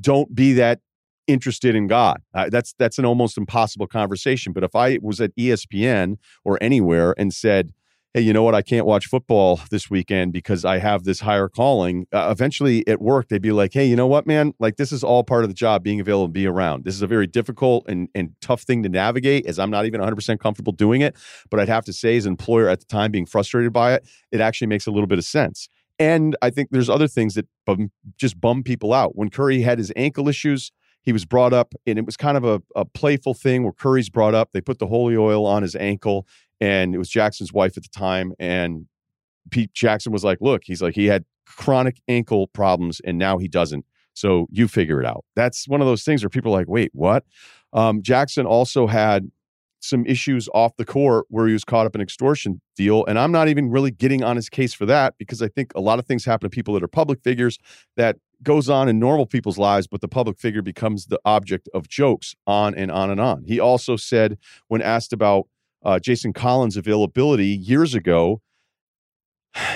Don't 0.00 0.34
be 0.34 0.52
that 0.54 0.80
interested 1.26 1.74
in 1.74 1.88
God. 1.88 2.22
Uh, 2.32 2.48
that's 2.48 2.74
that's 2.78 2.98
an 2.98 3.04
almost 3.04 3.36
impossible 3.36 3.88
conversation. 3.88 4.52
But 4.52 4.62
if 4.62 4.76
I 4.76 4.98
was 5.02 5.20
at 5.20 5.34
ESPN 5.36 6.18
or 6.44 6.58
anywhere 6.60 7.14
and 7.18 7.34
said, 7.34 7.72
hey, 8.16 8.22
you 8.22 8.32
know 8.32 8.42
what? 8.42 8.54
I 8.54 8.62
can't 8.62 8.86
watch 8.86 9.08
football 9.08 9.60
this 9.70 9.90
weekend 9.90 10.32
because 10.32 10.64
I 10.64 10.78
have 10.78 11.04
this 11.04 11.20
higher 11.20 11.50
calling. 11.50 12.06
Uh, 12.10 12.28
eventually 12.30 12.82
at 12.88 12.98
work, 12.98 13.28
they'd 13.28 13.42
be 13.42 13.52
like, 13.52 13.74
hey, 13.74 13.84
you 13.84 13.94
know 13.94 14.06
what, 14.06 14.26
man? 14.26 14.54
Like, 14.58 14.76
this 14.76 14.90
is 14.90 15.04
all 15.04 15.22
part 15.22 15.44
of 15.44 15.50
the 15.50 15.54
job, 15.54 15.84
being 15.84 16.00
available 16.00 16.24
and 16.24 16.32
be 16.32 16.46
around. 16.46 16.86
This 16.86 16.94
is 16.94 17.02
a 17.02 17.06
very 17.06 17.26
difficult 17.26 17.84
and, 17.86 18.08
and 18.14 18.30
tough 18.40 18.62
thing 18.62 18.82
to 18.84 18.88
navigate 18.88 19.44
as 19.44 19.58
I'm 19.58 19.68
not 19.68 19.84
even 19.84 20.00
100% 20.00 20.40
comfortable 20.40 20.72
doing 20.72 21.02
it. 21.02 21.14
But 21.50 21.60
I'd 21.60 21.68
have 21.68 21.84
to 21.84 21.92
say, 21.92 22.16
as 22.16 22.24
an 22.24 22.32
employer 22.32 22.70
at 22.70 22.80
the 22.80 22.86
time, 22.86 23.10
being 23.10 23.26
frustrated 23.26 23.74
by 23.74 23.92
it, 23.92 24.08
it 24.32 24.40
actually 24.40 24.68
makes 24.68 24.86
a 24.86 24.90
little 24.90 25.06
bit 25.06 25.18
of 25.18 25.24
sense. 25.26 25.68
And 25.98 26.38
I 26.40 26.48
think 26.48 26.70
there's 26.70 26.88
other 26.88 27.08
things 27.08 27.34
that 27.34 27.46
bum, 27.66 27.90
just 28.16 28.40
bum 28.40 28.62
people 28.62 28.94
out. 28.94 29.14
When 29.14 29.28
Curry 29.28 29.60
had 29.60 29.76
his 29.76 29.92
ankle 29.94 30.26
issues, 30.26 30.72
he 31.02 31.12
was 31.12 31.24
brought 31.24 31.52
up, 31.52 31.72
and 31.86 31.98
it 31.98 32.04
was 32.04 32.16
kind 32.16 32.36
of 32.36 32.44
a, 32.44 32.60
a 32.74 32.84
playful 32.84 33.32
thing 33.32 33.62
where 33.62 33.72
Curry's 33.72 34.08
brought 34.08 34.34
up. 34.34 34.50
They 34.52 34.60
put 34.60 34.80
the 34.80 34.88
holy 34.88 35.16
oil 35.16 35.46
on 35.46 35.62
his 35.62 35.76
ankle 35.76 36.26
and 36.60 36.94
it 36.94 36.98
was 36.98 37.08
Jackson's 37.08 37.52
wife 37.52 37.76
at 37.76 37.82
the 37.82 37.88
time. 37.88 38.32
And 38.38 38.86
Pete 39.50 39.72
Jackson 39.72 40.12
was 40.12 40.24
like, 40.24 40.38
"Look, 40.40 40.62
he's 40.64 40.82
like 40.82 40.94
he 40.94 41.06
had 41.06 41.24
chronic 41.46 42.00
ankle 42.08 42.48
problems, 42.48 43.00
and 43.04 43.18
now 43.18 43.38
he 43.38 43.48
doesn't. 43.48 43.84
So 44.14 44.46
you 44.50 44.68
figure 44.68 45.00
it 45.00 45.06
out." 45.06 45.24
That's 45.34 45.68
one 45.68 45.80
of 45.80 45.86
those 45.86 46.02
things 46.02 46.22
where 46.22 46.30
people 46.30 46.52
are 46.54 46.58
like, 46.58 46.68
"Wait, 46.68 46.90
what?" 46.92 47.24
Um, 47.72 48.02
Jackson 48.02 48.46
also 48.46 48.86
had 48.86 49.30
some 49.80 50.04
issues 50.06 50.48
off 50.54 50.76
the 50.76 50.84
court 50.84 51.26
where 51.28 51.46
he 51.46 51.52
was 51.52 51.64
caught 51.64 51.86
up 51.86 51.94
in 51.94 52.00
extortion 52.00 52.60
deal 52.76 53.04
and 53.06 53.18
i'm 53.18 53.30
not 53.30 53.48
even 53.48 53.70
really 53.70 53.90
getting 53.90 54.22
on 54.22 54.36
his 54.36 54.48
case 54.48 54.74
for 54.74 54.86
that 54.86 55.14
because 55.18 55.42
i 55.42 55.48
think 55.48 55.72
a 55.74 55.80
lot 55.80 55.98
of 55.98 56.06
things 56.06 56.24
happen 56.24 56.48
to 56.48 56.54
people 56.54 56.74
that 56.74 56.82
are 56.82 56.88
public 56.88 57.22
figures 57.22 57.58
that 57.96 58.16
goes 58.42 58.68
on 58.68 58.88
in 58.88 58.98
normal 58.98 59.26
people's 59.26 59.58
lives 59.58 59.86
but 59.86 60.00
the 60.00 60.08
public 60.08 60.38
figure 60.38 60.62
becomes 60.62 61.06
the 61.06 61.20
object 61.24 61.68
of 61.74 61.88
jokes 61.88 62.34
on 62.46 62.74
and 62.74 62.90
on 62.90 63.10
and 63.10 63.20
on 63.20 63.44
he 63.44 63.60
also 63.60 63.96
said 63.96 64.38
when 64.68 64.82
asked 64.82 65.12
about 65.12 65.46
uh, 65.86 66.00
Jason 66.00 66.32
Collins' 66.32 66.76
availability 66.76 67.46
years 67.46 67.94
ago, 67.94 68.42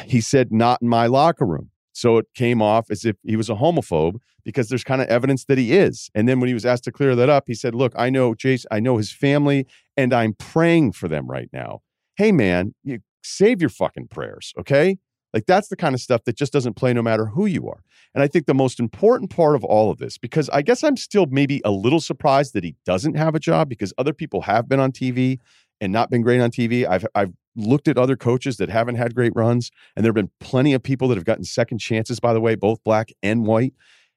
he 0.07 0.21
said, 0.21 0.53
not 0.53 0.83
in 0.83 0.89
my 0.89 1.07
locker 1.07 1.47
room. 1.47 1.71
So 1.93 2.19
it 2.19 2.27
came 2.35 2.61
off 2.61 2.91
as 2.91 3.05
if 3.05 3.17
he 3.25 3.37
was 3.37 3.49
a 3.49 3.55
homophobe 3.55 4.17
because 4.45 4.69
there's 4.69 4.85
kind 4.85 5.01
of 5.01 5.09
evidence 5.09 5.45
that 5.45 5.59
he 5.59 5.73
is. 5.73 6.11
And 6.15 6.29
then 6.29 6.41
when 6.41 6.49
he 6.49 6.55
was 6.55 6.67
asked 6.67 6.85
to 6.85 6.93
clear 6.93 7.15
that 7.15 7.29
up, 7.29 7.45
he 7.47 7.55
said, 7.55 7.75
Look, 7.75 7.93
I 7.97 8.11
know 8.11 8.35
Jason, 8.35 8.69
I 8.71 8.81
know 8.81 8.97
his 8.97 9.13
family, 9.13 9.67
and 9.97 10.13
I'm 10.13 10.35
praying 10.35 10.93
for 10.93 11.09
them 11.09 11.31
right 11.31 11.49
now. 11.53 11.81
Hey, 12.17 12.33
man, 12.33 12.75
you 12.83 13.01
save 13.23 13.61
your 13.61 13.71
fucking 13.71 14.09
prayers, 14.09 14.53
okay? 14.59 14.99
Like 15.33 15.47
that's 15.47 15.69
the 15.69 15.77
kind 15.77 15.95
of 15.95 16.01
stuff 16.01 16.25
that 16.25 16.37
just 16.37 16.53
doesn't 16.53 16.75
play 16.75 16.93
no 16.93 17.03
matter 17.03 17.27
who 17.27 17.47
you 17.47 17.69
are. 17.69 17.83
And 18.15 18.23
I 18.23 18.27
think 18.27 18.47
the 18.47 18.55
most 18.55 18.81
important 18.81 19.31
part 19.31 19.55
of 19.55 19.63
all 19.63 19.91
of 19.91 19.99
this, 19.99 20.19
because 20.19 20.49
I 20.51 20.63
guess 20.63 20.83
I'm 20.83 20.97
still 20.97 21.27
maybe 21.27 21.61
a 21.65 21.71
little 21.71 22.01
surprised 22.01 22.55
that 22.55 22.65
he 22.65 22.75
doesn't 22.85 23.15
have 23.15 23.35
a 23.35 23.41
job 23.41 23.69
because 23.69 23.93
other 23.97 24.13
people 24.13 24.43
have 24.43 24.69
been 24.69 24.81
on 24.81 24.91
TV 24.91 25.39
and 25.81 25.93
not 25.93 26.11
been 26.11 26.23
great 26.23 26.41
on 26.41 26.51
TV. 26.51 26.87
I've 26.87 27.07
I've 27.15 27.33
looked 27.57 27.89
at 27.89 27.99
other 27.99 28.17
coaches 28.17 28.57
that 28.59 28.69
haven't 28.69 28.97
had 28.97 29.15
great 29.15 29.33
runs, 29.35 29.71
and 29.97 30.05
there 30.05 30.11
have 30.11 30.15
been 30.15 30.31
plenty 30.41 30.73
of 30.73 30.83
people 30.83 31.09
that 31.09 31.17
have 31.17 31.25
gotten 31.25 31.45
second 31.45 31.79
chances, 31.79 32.21
by 32.21 32.33
the 32.33 32.41
way, 32.41 32.55
both 32.55 32.83
black 32.85 33.11
and 33.23 33.47
white. 33.47 33.75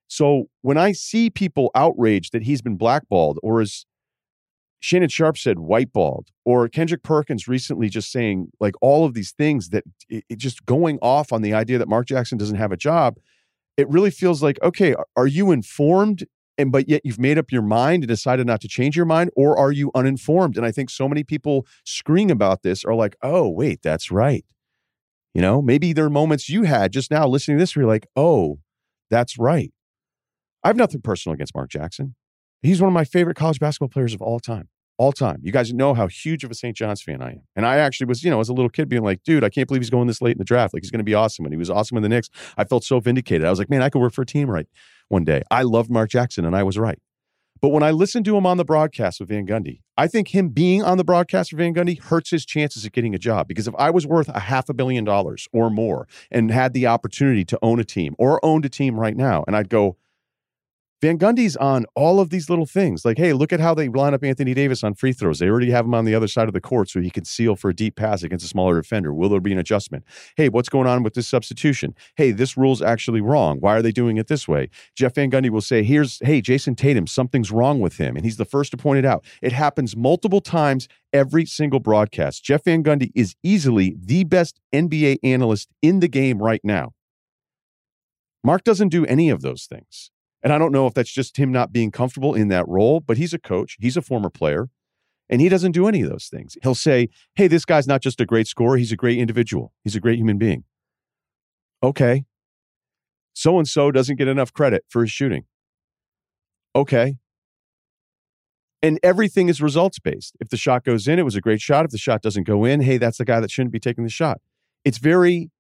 So 0.07 0.49
when 0.61 0.77
I 0.77 0.91
see 0.91 1.29
people 1.29 1.71
outraged 1.73 2.33
that 2.33 2.43
he's 2.43 2.61
been 2.61 2.75
blackballed, 2.77 3.39
or 3.41 3.61
as 3.61 3.85
Shannon 4.79 5.09
Sharpe 5.09 5.37
said, 5.37 5.57
whiteballed, 5.57 6.27
or 6.45 6.67
Kendrick 6.67 7.03
Perkins 7.03 7.47
recently 7.47 7.89
just 7.89 8.11
saying 8.11 8.51
like 8.59 8.75
all 8.81 9.05
of 9.05 9.13
these 9.13 9.31
things 9.31 9.69
that 9.69 9.85
it, 10.09 10.25
it 10.29 10.37
just 10.37 10.65
going 10.65 10.99
off 11.01 11.31
on 11.31 11.41
the 11.41 11.53
idea 11.53 11.77
that 11.77 11.87
Mark 11.87 12.05
Jackson 12.05 12.37
doesn't 12.37 12.57
have 12.57 12.71
a 12.71 12.77
job, 12.77 13.17
it 13.77 13.87
really 13.89 14.11
feels 14.11 14.43
like, 14.43 14.61
okay, 14.61 14.93
are 15.15 15.25
you 15.25 15.51
informed 15.51 16.25
and 16.57 16.71
but 16.71 16.87
yet 16.87 17.01
you've 17.03 17.19
made 17.19 17.37
up 17.37 17.51
your 17.51 17.61
mind 17.61 18.03
and 18.03 18.07
decided 18.07 18.45
not 18.45 18.61
to 18.61 18.67
change 18.67 18.95
your 18.95 19.05
mind 19.05 19.29
or 19.35 19.57
are 19.57 19.71
you 19.71 19.91
uninformed 19.95 20.57
and 20.57 20.65
i 20.65 20.71
think 20.71 20.89
so 20.89 21.07
many 21.07 21.23
people 21.23 21.65
screaming 21.83 22.31
about 22.31 22.63
this 22.63 22.83
are 22.85 22.95
like 22.95 23.15
oh 23.21 23.47
wait 23.47 23.81
that's 23.81 24.11
right 24.11 24.45
you 25.33 25.41
know 25.41 25.61
maybe 25.61 25.93
there 25.93 26.05
are 26.05 26.09
moments 26.09 26.49
you 26.49 26.63
had 26.63 26.91
just 26.91 27.11
now 27.11 27.27
listening 27.27 27.57
to 27.57 27.61
this 27.61 27.75
where 27.75 27.83
you're 27.83 27.91
like 27.91 28.07
oh 28.15 28.59
that's 29.09 29.37
right 29.37 29.71
i 30.63 30.67
have 30.67 30.77
nothing 30.77 31.01
personal 31.01 31.33
against 31.33 31.55
mark 31.55 31.69
jackson 31.69 32.15
he's 32.61 32.81
one 32.81 32.87
of 32.87 32.93
my 32.93 33.05
favorite 33.05 33.35
college 33.35 33.59
basketball 33.59 33.89
players 33.89 34.13
of 34.13 34.21
all 34.21 34.39
time 34.39 34.69
all 34.97 35.11
time. 35.11 35.39
You 35.41 35.51
guys 35.51 35.73
know 35.73 35.93
how 35.93 36.07
huge 36.07 36.43
of 36.43 36.51
a 36.51 36.53
St. 36.53 36.75
John's 36.75 37.01
fan 37.01 37.21
I 37.21 37.31
am. 37.31 37.41
And 37.55 37.65
I 37.65 37.77
actually 37.77 38.07
was, 38.07 38.23
you 38.23 38.29
know, 38.29 38.39
as 38.39 38.49
a 38.49 38.53
little 38.53 38.69
kid 38.69 38.89
being 38.89 39.03
like, 39.03 39.23
dude, 39.23 39.43
I 39.43 39.49
can't 39.49 39.67
believe 39.67 39.81
he's 39.81 39.89
going 39.89 40.07
this 40.07 40.21
late 40.21 40.33
in 40.33 40.37
the 40.37 40.43
draft. 40.43 40.73
Like 40.73 40.83
he's 40.83 40.91
going 40.91 40.99
to 40.99 41.03
be 41.03 41.15
awesome. 41.15 41.45
And 41.45 41.53
he 41.53 41.57
was 41.57 41.69
awesome 41.69 41.97
in 41.97 42.03
the 42.03 42.09
Knicks. 42.09 42.29
I 42.57 42.63
felt 42.63 42.83
so 42.83 42.99
vindicated. 42.99 43.45
I 43.45 43.49
was 43.49 43.59
like, 43.59 43.69
man, 43.69 43.81
I 43.81 43.89
could 43.89 43.99
work 43.99 44.13
for 44.13 44.21
a 44.21 44.25
team 44.25 44.49
right 44.49 44.67
one 45.13 45.23
day. 45.23 45.43
I 45.49 45.61
loved 45.61 45.89
Mark 45.89 46.09
Jackson 46.09 46.43
and 46.43 46.55
I 46.55 46.63
was 46.63 46.77
right. 46.77 46.99
But 47.61 47.69
when 47.69 47.83
I 47.83 47.91
listened 47.91 48.25
to 48.25 48.35
him 48.35 48.45
on 48.45 48.57
the 48.57 48.65
broadcast 48.65 49.21
with 49.21 49.29
Van 49.29 49.47
Gundy, 49.47 49.79
I 49.97 50.07
think 50.07 50.35
him 50.35 50.49
being 50.49 50.83
on 50.83 50.97
the 50.97 51.05
broadcast 51.05 51.51
for 51.51 51.55
Van 51.55 51.73
Gundy 51.73 51.97
hurts 51.97 52.29
his 52.29 52.45
chances 52.45 52.83
of 52.83 52.91
getting 52.91 53.15
a 53.15 53.17
job. 53.17 53.47
Because 53.47 53.69
if 53.69 53.75
I 53.77 53.89
was 53.89 54.05
worth 54.05 54.27
a 54.27 54.41
half 54.41 54.67
a 54.67 54.73
billion 54.73 55.05
dollars 55.05 55.47
or 55.53 55.69
more 55.69 56.05
and 56.29 56.51
had 56.51 56.73
the 56.73 56.87
opportunity 56.87 57.45
to 57.45 57.59
own 57.61 57.79
a 57.79 57.85
team 57.85 58.15
or 58.19 58.43
owned 58.43 58.65
a 58.65 58.69
team 58.69 58.99
right 58.99 59.15
now, 59.15 59.45
and 59.47 59.55
I'd 59.55 59.69
go, 59.69 59.95
Van 61.03 61.19
Gundy's 61.19 61.57
on 61.57 61.85
all 61.95 62.21
of 62.21 62.29
these 62.29 62.49
little 62.49 62.65
things. 62.65 63.03
Like, 63.03 63.17
hey, 63.17 63.33
look 63.33 63.51
at 63.51 63.59
how 63.59 63.73
they 63.73 63.89
line 63.89 64.13
up 64.13 64.23
Anthony 64.23 64.53
Davis 64.53 64.85
on 64.85 64.93
free 64.93 65.11
throws. 65.11 65.39
They 65.39 65.49
already 65.49 65.69
have 65.69 65.83
him 65.83 65.93
on 65.93 66.05
the 66.05 66.15
other 66.15 66.29
side 66.29 66.47
of 66.47 66.53
the 66.53 66.61
court 66.61 66.89
so 66.89 67.01
he 67.01 67.09
can 67.09 67.25
seal 67.25 67.57
for 67.57 67.71
a 67.71 67.75
deep 67.75 67.97
pass 67.97 68.23
against 68.23 68.45
a 68.45 68.47
smaller 68.47 68.79
defender. 68.79 69.13
Will 69.13 69.27
there 69.27 69.41
be 69.41 69.51
an 69.51 69.57
adjustment? 69.57 70.05
Hey, 70.37 70.47
what's 70.47 70.69
going 70.69 70.87
on 70.87 71.03
with 71.03 71.13
this 71.13 71.27
substitution? 71.27 71.93
Hey, 72.15 72.31
this 72.31 72.55
rule's 72.55 72.81
actually 72.81 73.19
wrong. 73.19 73.57
Why 73.59 73.75
are 73.75 73.81
they 73.81 73.91
doing 73.91 74.15
it 74.15 74.27
this 74.27 74.47
way? 74.47 74.69
Jeff 74.95 75.15
Van 75.15 75.29
Gundy 75.29 75.49
will 75.49 75.59
say, 75.59 75.83
here's, 75.83 76.19
hey, 76.23 76.41
Jayson 76.41 76.77
Tatum, 76.77 77.05
something's 77.05 77.51
wrong 77.51 77.81
with 77.81 77.97
him. 77.97 78.15
And 78.15 78.23
he's 78.23 78.37
the 78.37 78.45
first 78.45 78.71
to 78.71 78.77
point 78.77 78.99
it 78.99 79.05
out. 79.05 79.25
It 79.41 79.51
happens 79.51 79.97
multiple 79.97 80.39
times 80.39 80.87
every 81.11 81.45
single 81.45 81.81
broadcast. 81.81 82.45
Jeff 82.45 82.63
Van 82.63 82.81
Gundy 82.81 83.11
is 83.13 83.35
easily 83.43 83.97
the 83.99 84.23
best 84.23 84.61
NBA 84.73 85.17
analyst 85.21 85.67
in 85.81 85.99
the 85.99 86.07
game 86.07 86.41
right 86.41 86.61
now. 86.63 86.93
Mark 88.41 88.63
doesn't 88.63 88.87
do 88.87 89.05
any 89.05 89.29
of 89.29 89.41
those 89.41 89.65
things. 89.65 90.12
And 90.43 90.51
I 90.51 90.57
don't 90.57 90.73
know 90.73 90.85
if 90.87 90.93
that's 90.93 91.11
just 91.11 91.37
him 91.37 91.51
not 91.51 91.71
being 91.71 91.89
comfortable 91.89 92.35
in 92.35 92.49
that 92.49 92.67
role, 92.67 92.99
but 92.99 93.17
he's 93.17 93.33
a 93.33 93.39
coach, 93.39 93.77
he's 93.79 93.95
a 93.95 94.01
former 94.01 94.29
player, 94.29 94.69
and 95.29 95.39
he 95.39 95.47
doesn't 95.47 95.71
do 95.71 95.87
any 95.87 96.01
of 96.01 96.09
those 96.09 96.27
things. 96.27 96.57
He'll 96.61 96.75
say, 96.75 97.09
Hey, 97.35 97.47
this 97.47 97.63
guy's 97.63 97.87
not 97.87 98.01
just 98.01 98.19
a 98.19 98.25
great 98.25 98.47
scorer, 98.47 98.77
he's 98.77 98.91
a 98.91 98.97
great 98.97 99.17
individual, 99.17 99.71
he's 99.83 99.95
a 99.95 100.01
great 100.01 100.19
human 100.19 100.37
being. 100.37 100.65
Okay. 101.81 102.25
So 103.33 103.57
and 103.57 103.67
so 103.67 103.89
doesn't 103.89 104.17
get 104.17 104.27
enough 104.27 104.53
credit 104.53 104.83
for 104.89 105.01
his 105.01 105.11
shooting. 105.11 105.45
Okay. 106.75 107.17
And 108.81 108.99
everything 109.01 109.47
is 109.47 109.61
results 109.61 109.97
based. 109.97 110.35
If 110.41 110.49
the 110.49 110.57
shot 110.57 110.83
goes 110.83 111.07
in, 111.07 111.17
it 111.17 111.23
was 111.23 111.35
a 111.35 111.41
great 111.41 111.61
shot. 111.61 111.85
If 111.85 111.91
the 111.91 111.97
shot 111.97 112.21
doesn't 112.21 112.43
go 112.43 112.65
in, 112.65 112.81
hey, 112.81 112.97
that's 112.97 113.17
the 113.17 113.25
guy 113.25 113.39
that 113.39 113.49
shouldn't 113.49 113.71
be 113.71 113.79
taking 113.79 114.03
the 114.03 114.09
shot. 114.09 114.41
It's 114.83 114.97
very, 114.97 115.51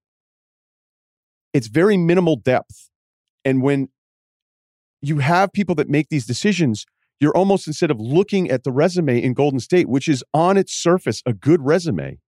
it's 1.53 1.67
very 1.67 1.95
minimal 1.95 2.35
depth. 2.35 2.89
And 3.45 3.61
when 3.61 3.89
you 5.03 5.19
have 5.19 5.51
people 5.51 5.75
that 5.75 5.89
make 5.89 6.07
these 6.09 6.25
decisions, 6.25 6.85
you're 7.19 7.35
almost 7.35 7.67
instead 7.67 7.91
of 7.91 7.99
looking 7.99 8.49
at 8.49 8.63
the 8.63 8.71
resume 8.71 9.21
in 9.21 9.33
Golden 9.33 9.59
State, 9.59 9.89
which 9.89 10.07
is 10.07 10.23
on 10.33 10.57
its 10.57 10.73
surface 10.73 11.21
a 11.25 11.33
good 11.33 11.61
resume, 11.61 12.19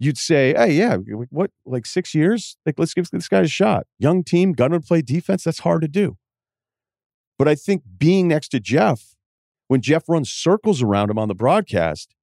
you'd 0.00 0.18
say, 0.18 0.54
hey, 0.56 0.72
yeah, 0.72 0.96
what, 1.30 1.50
like 1.66 1.84
six 1.84 2.14
years? 2.14 2.56
Like, 2.64 2.78
let's 2.78 2.94
give 2.94 3.10
this 3.10 3.28
guy 3.28 3.42
a 3.42 3.46
shot. 3.46 3.86
Young 3.98 4.24
team, 4.24 4.52
gonna 4.52 4.80
play 4.80 5.02
defense. 5.02 5.44
That's 5.44 5.60
hard 5.60 5.82
to 5.82 5.88
do. 5.88 6.16
But 7.38 7.48
I 7.48 7.54
think 7.54 7.82
being 7.98 8.28
next 8.28 8.48
to 8.48 8.60
Jeff, 8.60 9.14
when 9.68 9.82
Jeff 9.82 10.08
runs 10.08 10.30
circles 10.30 10.82
around 10.82 11.10
him 11.10 11.18
on 11.18 11.28
the 11.28 11.34
broadcast, 11.34 12.14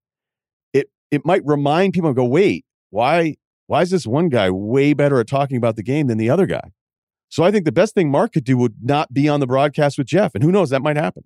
it 0.73 0.89
it 1.11 1.23
might 1.23 1.45
remind 1.45 1.93
people 1.93 2.09
and 2.09 2.15
go, 2.15 2.25
wait, 2.25 2.65
why 2.89 3.35
why 3.67 3.83
is 3.83 3.91
this 3.91 4.07
one 4.07 4.29
guy 4.29 4.49
way 4.49 4.93
better 4.93 5.19
at 5.19 5.27
talking 5.27 5.57
about 5.57 5.75
the 5.75 5.83
game 5.83 6.07
than 6.07 6.17
the 6.17 6.29
other 6.31 6.47
guy? 6.47 6.71
So 7.31 7.43
I 7.43 7.49
think 7.49 7.63
the 7.63 7.71
best 7.71 7.95
thing 7.95 8.11
Mark 8.11 8.33
could 8.33 8.43
do 8.43 8.57
would 8.57 8.75
not 8.81 9.13
be 9.13 9.29
on 9.29 9.39
the 9.39 9.47
broadcast 9.47 9.97
with 9.97 10.05
Jeff. 10.05 10.35
And 10.35 10.43
who 10.43 10.51
knows, 10.51 10.69
that 10.69 10.81
might 10.81 10.97
happen. 10.97 11.23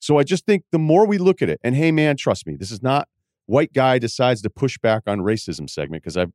So 0.00 0.18
I 0.18 0.22
just 0.22 0.44
think 0.44 0.64
the 0.70 0.78
more 0.78 1.06
we 1.06 1.16
look 1.16 1.40
at 1.40 1.48
it, 1.48 1.58
and 1.64 1.74
hey, 1.74 1.90
man, 1.90 2.18
trust 2.18 2.46
me, 2.46 2.56
this 2.56 2.70
is 2.70 2.82
not 2.82 3.08
white 3.46 3.72
guy 3.72 3.98
decides 3.98 4.42
to 4.42 4.50
push 4.50 4.76
back 4.76 5.04
on 5.06 5.20
racism 5.20 5.68
segment 5.68 6.02
because 6.02 6.18
I've 6.18 6.32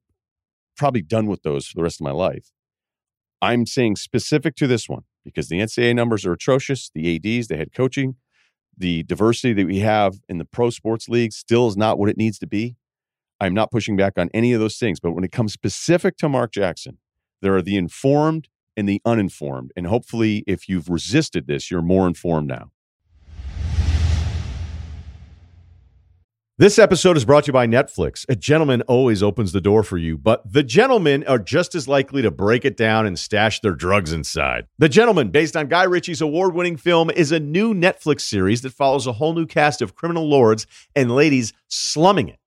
probably 0.76 1.04
done 1.04 1.28
with 1.28 1.44
those 1.44 1.68
for 1.68 1.76
the 1.76 1.84
rest 1.84 2.02
of 2.02 2.06
my 2.06 2.12
life. 2.12 2.52
I'm 3.44 3.68
saying 3.68 3.98
specific 3.98 4.56
to 4.56 4.66
this 4.66 4.90
one 4.90 5.04
because 5.24 5.50
the 5.50 5.60
NCAA 5.60 5.96
numbers 5.96 6.26
are 6.26 6.34
atrocious. 6.34 6.90
The 6.96 7.16
ADs, 7.16 7.50
the 7.50 7.58
head 7.58 7.74
coaching, 7.76 8.16
the 8.76 9.04
diversity 9.04 9.54
that 9.54 9.68
we 9.68 9.80
have 9.80 10.16
in 10.28 10.40
the 10.40 10.46
pro 10.46 10.72
sports 10.72 11.08
league 11.08 11.32
still 11.32 11.68
is 11.68 11.78
not 11.78 12.00
what 12.00 12.10
it 12.10 12.18
needs 12.18 12.40
to 12.40 12.48
be. 12.48 12.76
I'm 13.40 13.54
not 13.54 13.70
pushing 13.70 13.96
back 13.96 14.14
on 14.18 14.30
any 14.34 14.54
of 14.54 14.60
those 14.60 14.78
things. 14.78 15.00
But 15.00 15.12
when 15.12 15.24
it 15.24 15.32
comes 15.32 15.54
specific 15.54 16.18
to 16.18 16.30
Mark 16.30 16.52
Jackson, 16.52 16.98
there 17.42 17.56
are 17.56 17.62
the 17.62 17.78
informed 17.78 18.50
and 18.76 18.88
the 18.88 19.02
uninformed. 19.06 19.72
And 19.76 19.88
hopefully, 19.88 20.44
if 20.48 20.70
you've 20.70 20.90
resisted 20.90 21.48
this, 21.48 21.72
you're 21.72 21.82
more 21.82 22.08
informed 22.08 22.48
now. 22.48 22.72
This 26.60 26.80
episode 26.80 27.18
is 27.18 27.24
brought 27.24 27.44
to 27.44 27.50
you 27.50 27.54
by 27.54 27.68
Netflix. 27.68 28.26
A 28.30 28.36
gentleman 28.36 28.82
always 28.88 29.22
opens 29.22 29.52
the 29.52 29.62
door 29.62 29.84
for 29.84 30.00
you, 30.00 30.18
but 30.18 30.42
the 30.52 30.64
gentlemen 30.64 31.24
are 31.26 31.38
just 31.38 31.76
as 31.76 31.88
likely 31.88 32.24
to 32.24 32.32
break 32.32 32.66
it 32.66 32.76
down 32.76 33.06
and 33.06 33.20
stash 33.20 33.60
their 33.60 33.76
drugs 33.76 34.12
inside. 34.12 34.66
The 34.80 34.90
Gentlemen, 34.90 35.30
based 35.30 35.56
on 35.56 35.68
Guy 35.68 35.84
Ritchie's 35.84 36.20
award 36.20 36.56
winning 36.56 36.76
film, 36.76 37.12
is 37.12 37.32
a 37.32 37.40
new 37.40 37.76
Netflix 37.76 38.22
series 38.22 38.64
that 38.64 38.74
follows 38.74 39.06
a 39.06 39.14
whole 39.14 39.36
new 39.36 39.46
cast 39.46 39.84
of 39.84 39.94
criminal 39.94 40.28
lords 40.28 40.66
and 40.96 41.12
ladies 41.12 41.54
slumming 41.68 42.28
it 42.28 42.40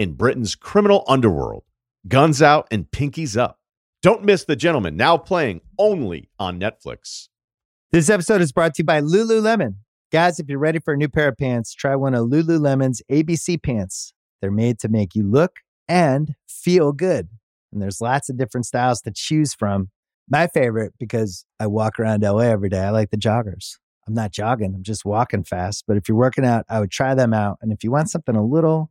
in 0.00 0.14
Britain's 0.14 0.56
criminal 0.56 1.04
underworld. 1.06 1.62
Guns 2.08 2.42
out 2.42 2.66
and 2.72 2.90
pinkies 2.90 3.36
up. 3.36 3.60
Don't 4.04 4.22
miss 4.22 4.44
The 4.44 4.54
Gentleman, 4.54 4.98
now 4.98 5.16
playing 5.16 5.62
only 5.78 6.28
on 6.38 6.60
Netflix. 6.60 7.30
This 7.90 8.10
episode 8.10 8.42
is 8.42 8.52
brought 8.52 8.74
to 8.74 8.82
you 8.82 8.84
by 8.84 9.00
Lululemon. 9.00 9.76
Guys, 10.12 10.38
if 10.38 10.46
you're 10.46 10.58
ready 10.58 10.78
for 10.78 10.92
a 10.92 10.96
new 10.98 11.08
pair 11.08 11.28
of 11.28 11.38
pants, 11.38 11.72
try 11.72 11.96
one 11.96 12.12
of 12.12 12.28
Lululemon's 12.28 13.00
ABC 13.10 13.62
pants. 13.62 14.12
They're 14.42 14.50
made 14.50 14.78
to 14.80 14.90
make 14.90 15.14
you 15.14 15.22
look 15.22 15.52
and 15.88 16.34
feel 16.46 16.92
good. 16.92 17.30
And 17.72 17.80
there's 17.80 18.02
lots 18.02 18.28
of 18.28 18.36
different 18.36 18.66
styles 18.66 19.00
to 19.00 19.10
choose 19.10 19.54
from. 19.54 19.88
My 20.28 20.48
favorite, 20.48 20.92
because 21.00 21.46
I 21.58 21.66
walk 21.66 21.98
around 21.98 22.22
LA 22.24 22.40
every 22.40 22.68
day, 22.68 22.80
I 22.80 22.90
like 22.90 23.08
the 23.08 23.16
joggers. 23.16 23.78
I'm 24.06 24.12
not 24.12 24.32
jogging, 24.32 24.74
I'm 24.74 24.82
just 24.82 25.06
walking 25.06 25.44
fast. 25.44 25.84
But 25.88 25.96
if 25.96 26.10
you're 26.10 26.18
working 26.18 26.44
out, 26.44 26.66
I 26.68 26.78
would 26.78 26.90
try 26.90 27.14
them 27.14 27.32
out. 27.32 27.56
And 27.62 27.72
if 27.72 27.82
you 27.82 27.90
want 27.90 28.10
something 28.10 28.36
a 28.36 28.44
little 28.44 28.90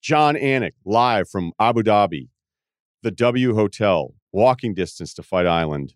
Jon 0.00 0.34
Anik 0.34 0.72
live 0.84 1.28
from 1.28 1.52
Abu 1.60 1.82
Dhabi, 1.82 2.28
the 3.02 3.10
W 3.10 3.54
Hotel, 3.54 4.14
walking 4.32 4.72
distance 4.72 5.12
to 5.14 5.22
Fight 5.22 5.46
Island. 5.46 5.94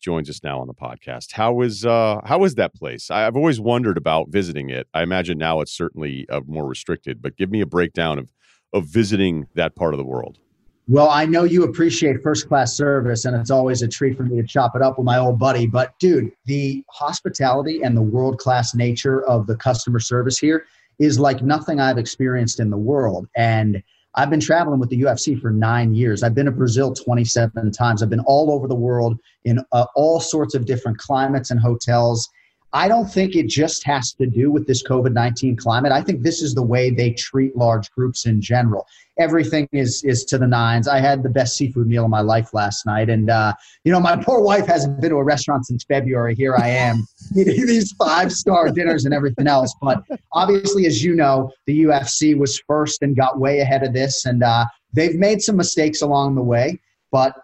joins 0.00 0.28
us 0.28 0.42
now 0.42 0.60
on 0.60 0.66
the 0.66 0.74
podcast. 0.74 1.32
How 1.32 1.60
is 1.60 1.86
uh 1.86 2.20
how 2.24 2.44
is 2.44 2.56
that 2.56 2.74
place? 2.74 3.10
I, 3.12 3.20
have 3.20 3.36
always 3.36 3.60
wondered 3.60 3.96
about 3.96 4.28
visiting 4.28 4.70
it. 4.70 4.88
I 4.92 5.02
imagine 5.02 5.38
now 5.38 5.60
it's 5.60 5.72
certainly 5.72 6.26
uh, 6.28 6.40
more 6.46 6.66
restricted, 6.66 7.22
but 7.22 7.36
give 7.36 7.50
me 7.50 7.60
a 7.60 7.66
breakdown 7.66 8.18
of 8.18 8.32
of 8.72 8.86
visiting 8.86 9.46
that 9.54 9.76
part 9.76 9.94
of 9.94 9.98
the 9.98 10.04
world. 10.04 10.38
Well, 10.86 11.08
I 11.08 11.24
know 11.24 11.44
you 11.44 11.62
appreciate 11.62 12.22
first 12.22 12.46
class 12.48 12.76
service, 12.76 13.24
and 13.24 13.34
it's 13.34 13.50
always 13.50 13.80
a 13.80 13.88
treat 13.88 14.16
for 14.16 14.24
me 14.24 14.42
to 14.42 14.46
chop 14.46 14.76
it 14.76 14.82
up 14.82 14.98
with 14.98 15.06
my 15.06 15.16
old 15.16 15.38
buddy. 15.38 15.66
But, 15.66 15.98
dude, 15.98 16.30
the 16.44 16.84
hospitality 16.90 17.82
and 17.82 17.96
the 17.96 18.02
world 18.02 18.38
class 18.38 18.74
nature 18.74 19.24
of 19.26 19.46
the 19.46 19.56
customer 19.56 19.98
service 19.98 20.38
here 20.38 20.66
is 20.98 21.18
like 21.18 21.42
nothing 21.42 21.80
I've 21.80 21.98
experienced 21.98 22.60
in 22.60 22.70
the 22.70 22.76
world. 22.76 23.28
And 23.36 23.82
I've 24.16 24.30
been 24.30 24.40
traveling 24.40 24.78
with 24.78 24.90
the 24.90 25.00
UFC 25.02 25.40
for 25.40 25.50
nine 25.50 25.92
years. 25.94 26.22
I've 26.22 26.34
been 26.34 26.46
to 26.46 26.52
Brazil 26.52 26.92
27 26.92 27.72
times. 27.72 28.02
I've 28.02 28.10
been 28.10 28.20
all 28.20 28.52
over 28.52 28.68
the 28.68 28.74
world 28.74 29.18
in 29.44 29.60
uh, 29.72 29.86
all 29.96 30.20
sorts 30.20 30.54
of 30.54 30.66
different 30.66 30.98
climates 30.98 31.50
and 31.50 31.58
hotels. 31.58 32.28
I 32.74 32.88
don't 32.88 33.06
think 33.06 33.36
it 33.36 33.46
just 33.46 33.84
has 33.84 34.12
to 34.14 34.26
do 34.26 34.50
with 34.50 34.66
this 34.66 34.82
COVID 34.82 35.12
19 35.12 35.56
climate. 35.56 35.92
I 35.92 36.02
think 36.02 36.22
this 36.22 36.42
is 36.42 36.54
the 36.54 36.62
way 36.62 36.90
they 36.90 37.12
treat 37.12 37.56
large 37.56 37.88
groups 37.92 38.26
in 38.26 38.40
general. 38.40 38.84
Everything 39.16 39.68
is, 39.70 40.02
is 40.02 40.24
to 40.24 40.38
the 40.38 40.48
nines. 40.48 40.88
I 40.88 40.98
had 40.98 41.22
the 41.22 41.28
best 41.28 41.56
seafood 41.56 41.86
meal 41.86 42.02
of 42.04 42.10
my 42.10 42.20
life 42.20 42.52
last 42.52 42.84
night. 42.84 43.10
And, 43.10 43.30
uh, 43.30 43.54
you 43.84 43.92
know, 43.92 44.00
my 44.00 44.16
poor 44.24 44.40
wife 44.40 44.66
hasn't 44.66 45.00
been 45.00 45.10
to 45.10 45.16
a 45.16 45.24
restaurant 45.24 45.66
since 45.66 45.84
February. 45.84 46.34
Here 46.34 46.56
I 46.56 46.68
am 46.68 47.06
eating 47.36 47.64
these 47.64 47.92
five 47.92 48.32
star 48.32 48.68
dinners 48.70 49.04
and 49.04 49.14
everything 49.14 49.46
else. 49.46 49.72
But 49.80 50.02
obviously, 50.32 50.86
as 50.86 51.00
you 51.00 51.14
know, 51.14 51.52
the 51.66 51.84
UFC 51.84 52.36
was 52.36 52.58
first 52.66 53.02
and 53.02 53.16
got 53.16 53.38
way 53.38 53.60
ahead 53.60 53.84
of 53.84 53.92
this. 53.92 54.26
And 54.26 54.42
uh, 54.42 54.66
they've 54.92 55.14
made 55.14 55.42
some 55.42 55.56
mistakes 55.56 56.02
along 56.02 56.34
the 56.34 56.42
way. 56.42 56.80
But 57.12 57.36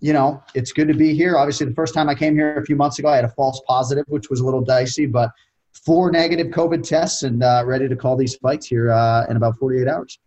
you 0.00 0.12
know, 0.12 0.42
it's 0.54 0.72
good 0.72 0.88
to 0.88 0.94
be 0.94 1.14
here. 1.14 1.36
Obviously, 1.36 1.66
the 1.66 1.74
first 1.74 1.94
time 1.94 2.08
I 2.08 2.14
came 2.14 2.34
here 2.34 2.56
a 2.58 2.64
few 2.64 2.76
months 2.76 2.98
ago, 2.98 3.08
I 3.08 3.16
had 3.16 3.24
a 3.24 3.30
false 3.30 3.60
positive, 3.66 4.04
which 4.08 4.28
was 4.28 4.40
a 4.40 4.44
little 4.44 4.60
dicey, 4.60 5.06
but 5.06 5.30
four 5.72 6.10
negative 6.10 6.48
COVID 6.48 6.82
tests 6.82 7.22
and 7.22 7.42
uh, 7.42 7.62
ready 7.64 7.88
to 7.88 7.96
call 7.96 8.16
these 8.16 8.34
fights 8.36 8.66
here 8.66 8.90
uh, 8.90 9.26
in 9.28 9.36
about 9.36 9.56
48 9.58 9.88
hours. 9.88 10.18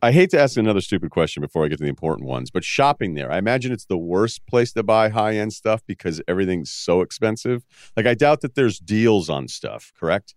I 0.00 0.12
hate 0.12 0.30
to 0.30 0.40
ask 0.40 0.56
another 0.56 0.80
stupid 0.80 1.10
question 1.10 1.40
before 1.40 1.64
I 1.64 1.68
get 1.68 1.78
to 1.78 1.82
the 1.82 1.90
important 1.90 2.28
ones, 2.28 2.52
but 2.52 2.62
shopping 2.62 3.14
there, 3.14 3.32
I 3.32 3.38
imagine 3.38 3.72
it's 3.72 3.86
the 3.86 3.98
worst 3.98 4.46
place 4.46 4.72
to 4.74 4.84
buy 4.84 5.08
high 5.08 5.34
end 5.34 5.52
stuff 5.52 5.82
because 5.86 6.22
everything's 6.28 6.70
so 6.70 7.00
expensive. 7.00 7.64
Like, 7.96 8.06
I 8.06 8.14
doubt 8.14 8.42
that 8.42 8.54
there's 8.54 8.78
deals 8.78 9.28
on 9.28 9.48
stuff, 9.48 9.92
correct? 9.98 10.36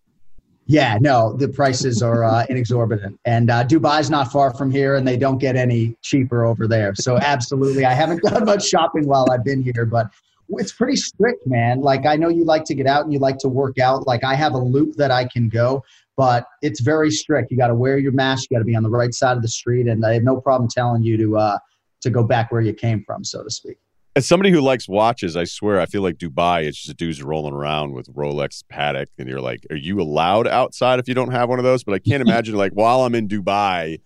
Yeah, 0.72 0.98
no, 1.01 1.34
the 1.34 1.50
prices 1.50 2.01
are 2.01 2.24
uh, 2.24 2.46
inexorbitant, 2.48 3.20
and 3.25 3.50
uh, 3.50 3.66
Dubai's 3.66 4.10
not 4.10 4.32
far 4.32 4.54
from 4.54 4.72
here, 4.72 4.96
and 4.96 5.06
they 5.06 5.18
don't 5.18 5.38
get 5.38 5.58
any 5.58 5.98
cheaper 6.01 6.46
over 6.46 6.66
there. 6.66 6.96
So, 6.96 7.18
absolutely, 7.18 7.84
I 7.84 7.92
haven't 7.92 8.22
done 8.24 8.46
much 8.46 8.70
shopping 8.70 9.06
while 9.06 9.30
I've 9.30 9.44
been 9.44 9.62
here, 9.62 9.86
but 9.86 10.08
it's 10.48 10.72
pretty 10.72 10.96
strict, 10.96 11.46
man. 11.46 11.82
Like, 11.82 12.06
I 12.06 12.16
know 12.16 12.30
you 12.30 12.46
like 12.46 12.63
to 12.66 12.74
get 12.74 12.88
out 12.88 13.04
and 13.04 13.12
you 13.12 13.20
like 13.20 13.38
to 13.40 13.50
work 13.50 13.80
out. 13.80 14.08
Like, 14.08 14.24
I 14.24 14.34
have 14.34 14.54
a 14.54 14.58
loop 14.58 14.96
that 14.96 15.12
I 15.12 15.25
can 15.25 15.50
go, 15.50 15.84
but 16.16 16.46
it's 16.62 16.80
very 16.80 17.12
strict. 17.12 17.51
You 17.51 17.58
got 17.58 17.68
to 17.68 17.75
wear 17.75 17.98
your 17.98 18.13
mask. 18.13 18.48
You 18.50 18.56
got 18.56 18.60
to 18.60 18.66
be 18.66 18.75
on 18.78 18.84
the 18.84 18.90
right 18.90 19.13
side 19.13 19.36
of 19.36 19.44
the 19.44 19.50
street, 19.50 19.90
and 19.90 20.06
I 20.06 20.13
have 20.13 20.24
no 20.24 20.40
problem 20.40 20.70
telling 20.70 21.04
you 21.04 21.18
to 21.18 21.38
uh, 21.38 21.58
to 22.00 22.10
go 22.10 22.24
back 22.24 22.50
where 22.50 22.62
you 22.62 22.74
came 22.74 23.04
from, 23.04 23.25
so 23.25 23.44
to 23.44 23.50
speak. 23.50 23.75
As 24.13 24.27
somebody 24.27 24.51
who 24.51 24.60
likes 24.60 24.89
watches, 24.89 25.38
I 25.38 25.46
swear 25.46 25.80
I 25.80 25.86
feel 25.86 26.01
like 26.01 26.18
Dubai. 26.18 26.65
It's 26.65 26.84
just 26.84 26.98
dudes 26.98 27.24
rolling 27.24 27.53
around 27.53 27.94
with 27.94 28.13
Rolex 28.13 28.62
Patek, 28.72 29.08
and 29.18 29.30
you're 29.30 29.39
like, 29.39 29.65
"Are 29.70 29.75
you 29.77 30.01
allowed 30.01 30.48
outside 30.48 31.00
if 31.00 31.08
you 31.08 31.13
don't 31.13 31.32
have 31.32 31.48
one 31.48 31.60
of 31.60 31.63
those?" 31.63 31.86
But 31.86 31.94
I 31.94 32.00
can't 32.00 32.22
imagine 32.27 32.56
like 32.56 32.74
while 32.74 33.03
I'm 33.03 33.15
in 33.15 33.30
Dubai, 33.30 34.01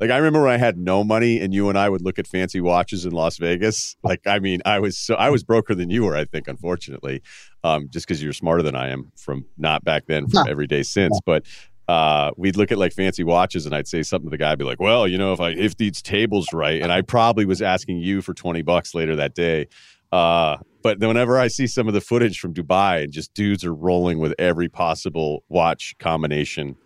like 0.00 0.10
I 0.10 0.16
remember 0.16 0.42
when 0.42 0.50
I 0.50 0.56
had 0.56 0.76
no 0.76 1.04
money, 1.04 1.40
and 1.40 1.54
you 1.54 1.68
and 1.68 1.78
I 1.78 1.88
would 1.88 2.02
look 2.02 2.18
at 2.18 2.26
fancy 2.26 2.60
watches 2.60 3.06
in 3.06 3.12
Las 3.12 3.36
Vegas. 3.38 3.96
Like 4.02 4.26
I 4.26 4.40
mean, 4.40 4.60
I 4.64 4.80
was 4.80 4.98
so 4.98 5.14
I 5.14 5.30
was 5.30 5.44
broker 5.44 5.74
than 5.76 5.88
you 5.88 6.02
were. 6.02 6.16
I 6.16 6.24
think, 6.24 6.48
unfortunately, 6.48 7.22
um, 7.62 7.88
just 7.90 8.08
because 8.08 8.20
you're 8.20 8.32
smarter 8.32 8.62
than 8.62 8.74
I 8.74 8.88
am 8.88 9.12
from 9.16 9.44
not 9.56 9.84
back 9.84 10.06
then, 10.08 10.26
from 10.26 10.48
every 10.48 10.66
day 10.66 10.82
since. 10.82 11.20
But 11.24 11.46
uh, 11.88 12.30
we'd 12.36 12.56
look 12.56 12.72
at 12.72 12.78
like 12.78 12.92
fancy 12.92 13.24
watches 13.24 13.66
and 13.66 13.74
I'd 13.74 13.86
say 13.86 14.02
something 14.02 14.28
to 14.28 14.30
the 14.30 14.38
guy, 14.38 14.52
I'd 14.52 14.58
be 14.58 14.64
like, 14.64 14.80
well, 14.80 15.06
you 15.06 15.18
know, 15.18 15.32
if 15.32 15.40
I, 15.40 15.50
if 15.50 15.76
these 15.76 16.00
tables 16.00 16.52
right. 16.52 16.80
And 16.80 16.90
I 16.90 17.02
probably 17.02 17.44
was 17.44 17.60
asking 17.60 17.98
you 17.98 18.22
for 18.22 18.32
20 18.32 18.62
bucks 18.62 18.94
later 18.94 19.16
that 19.16 19.34
day. 19.34 19.66
Uh, 20.10 20.58
but 20.82 21.00
then 21.00 21.08
whenever 21.08 21.38
I 21.38 21.48
see 21.48 21.66
some 21.66 21.88
of 21.88 21.94
the 21.94 22.00
footage 22.00 22.38
from 22.38 22.54
Dubai 22.54 23.04
and 23.04 23.12
just 23.12 23.34
dudes 23.34 23.64
are 23.64 23.74
rolling 23.74 24.18
with 24.18 24.34
every 24.38 24.68
possible 24.68 25.44
watch 25.48 25.96
combination 25.98 26.76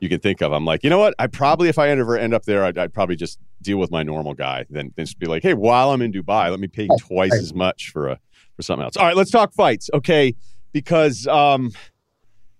you 0.00 0.08
can 0.08 0.20
think 0.20 0.40
of, 0.40 0.52
I'm 0.52 0.64
like, 0.64 0.84
you 0.84 0.90
know 0.90 0.98
what? 0.98 1.14
I 1.18 1.26
probably, 1.26 1.68
if 1.68 1.78
I 1.78 1.88
ever 1.88 2.16
end 2.16 2.34
up 2.34 2.44
there, 2.44 2.64
I'd, 2.64 2.78
I'd 2.78 2.94
probably 2.94 3.16
just 3.16 3.38
deal 3.60 3.78
with 3.78 3.90
my 3.90 4.02
normal 4.02 4.34
guy. 4.34 4.64
Then, 4.70 4.92
then 4.96 5.06
just 5.06 5.18
be 5.18 5.26
like, 5.26 5.42
hey, 5.42 5.54
while 5.54 5.90
I'm 5.90 6.02
in 6.02 6.12
Dubai, 6.12 6.50
let 6.50 6.60
me 6.60 6.68
pay 6.68 6.88
twice 7.00 7.34
as 7.34 7.52
much 7.52 7.90
for 7.90 8.08
a 8.08 8.20
for 8.56 8.62
something 8.62 8.84
else. 8.84 8.96
All 8.96 9.06
right, 9.06 9.16
let's 9.16 9.30
talk 9.30 9.52
fights, 9.52 9.88
okay? 9.94 10.34
Because 10.72 11.26
um, 11.28 11.72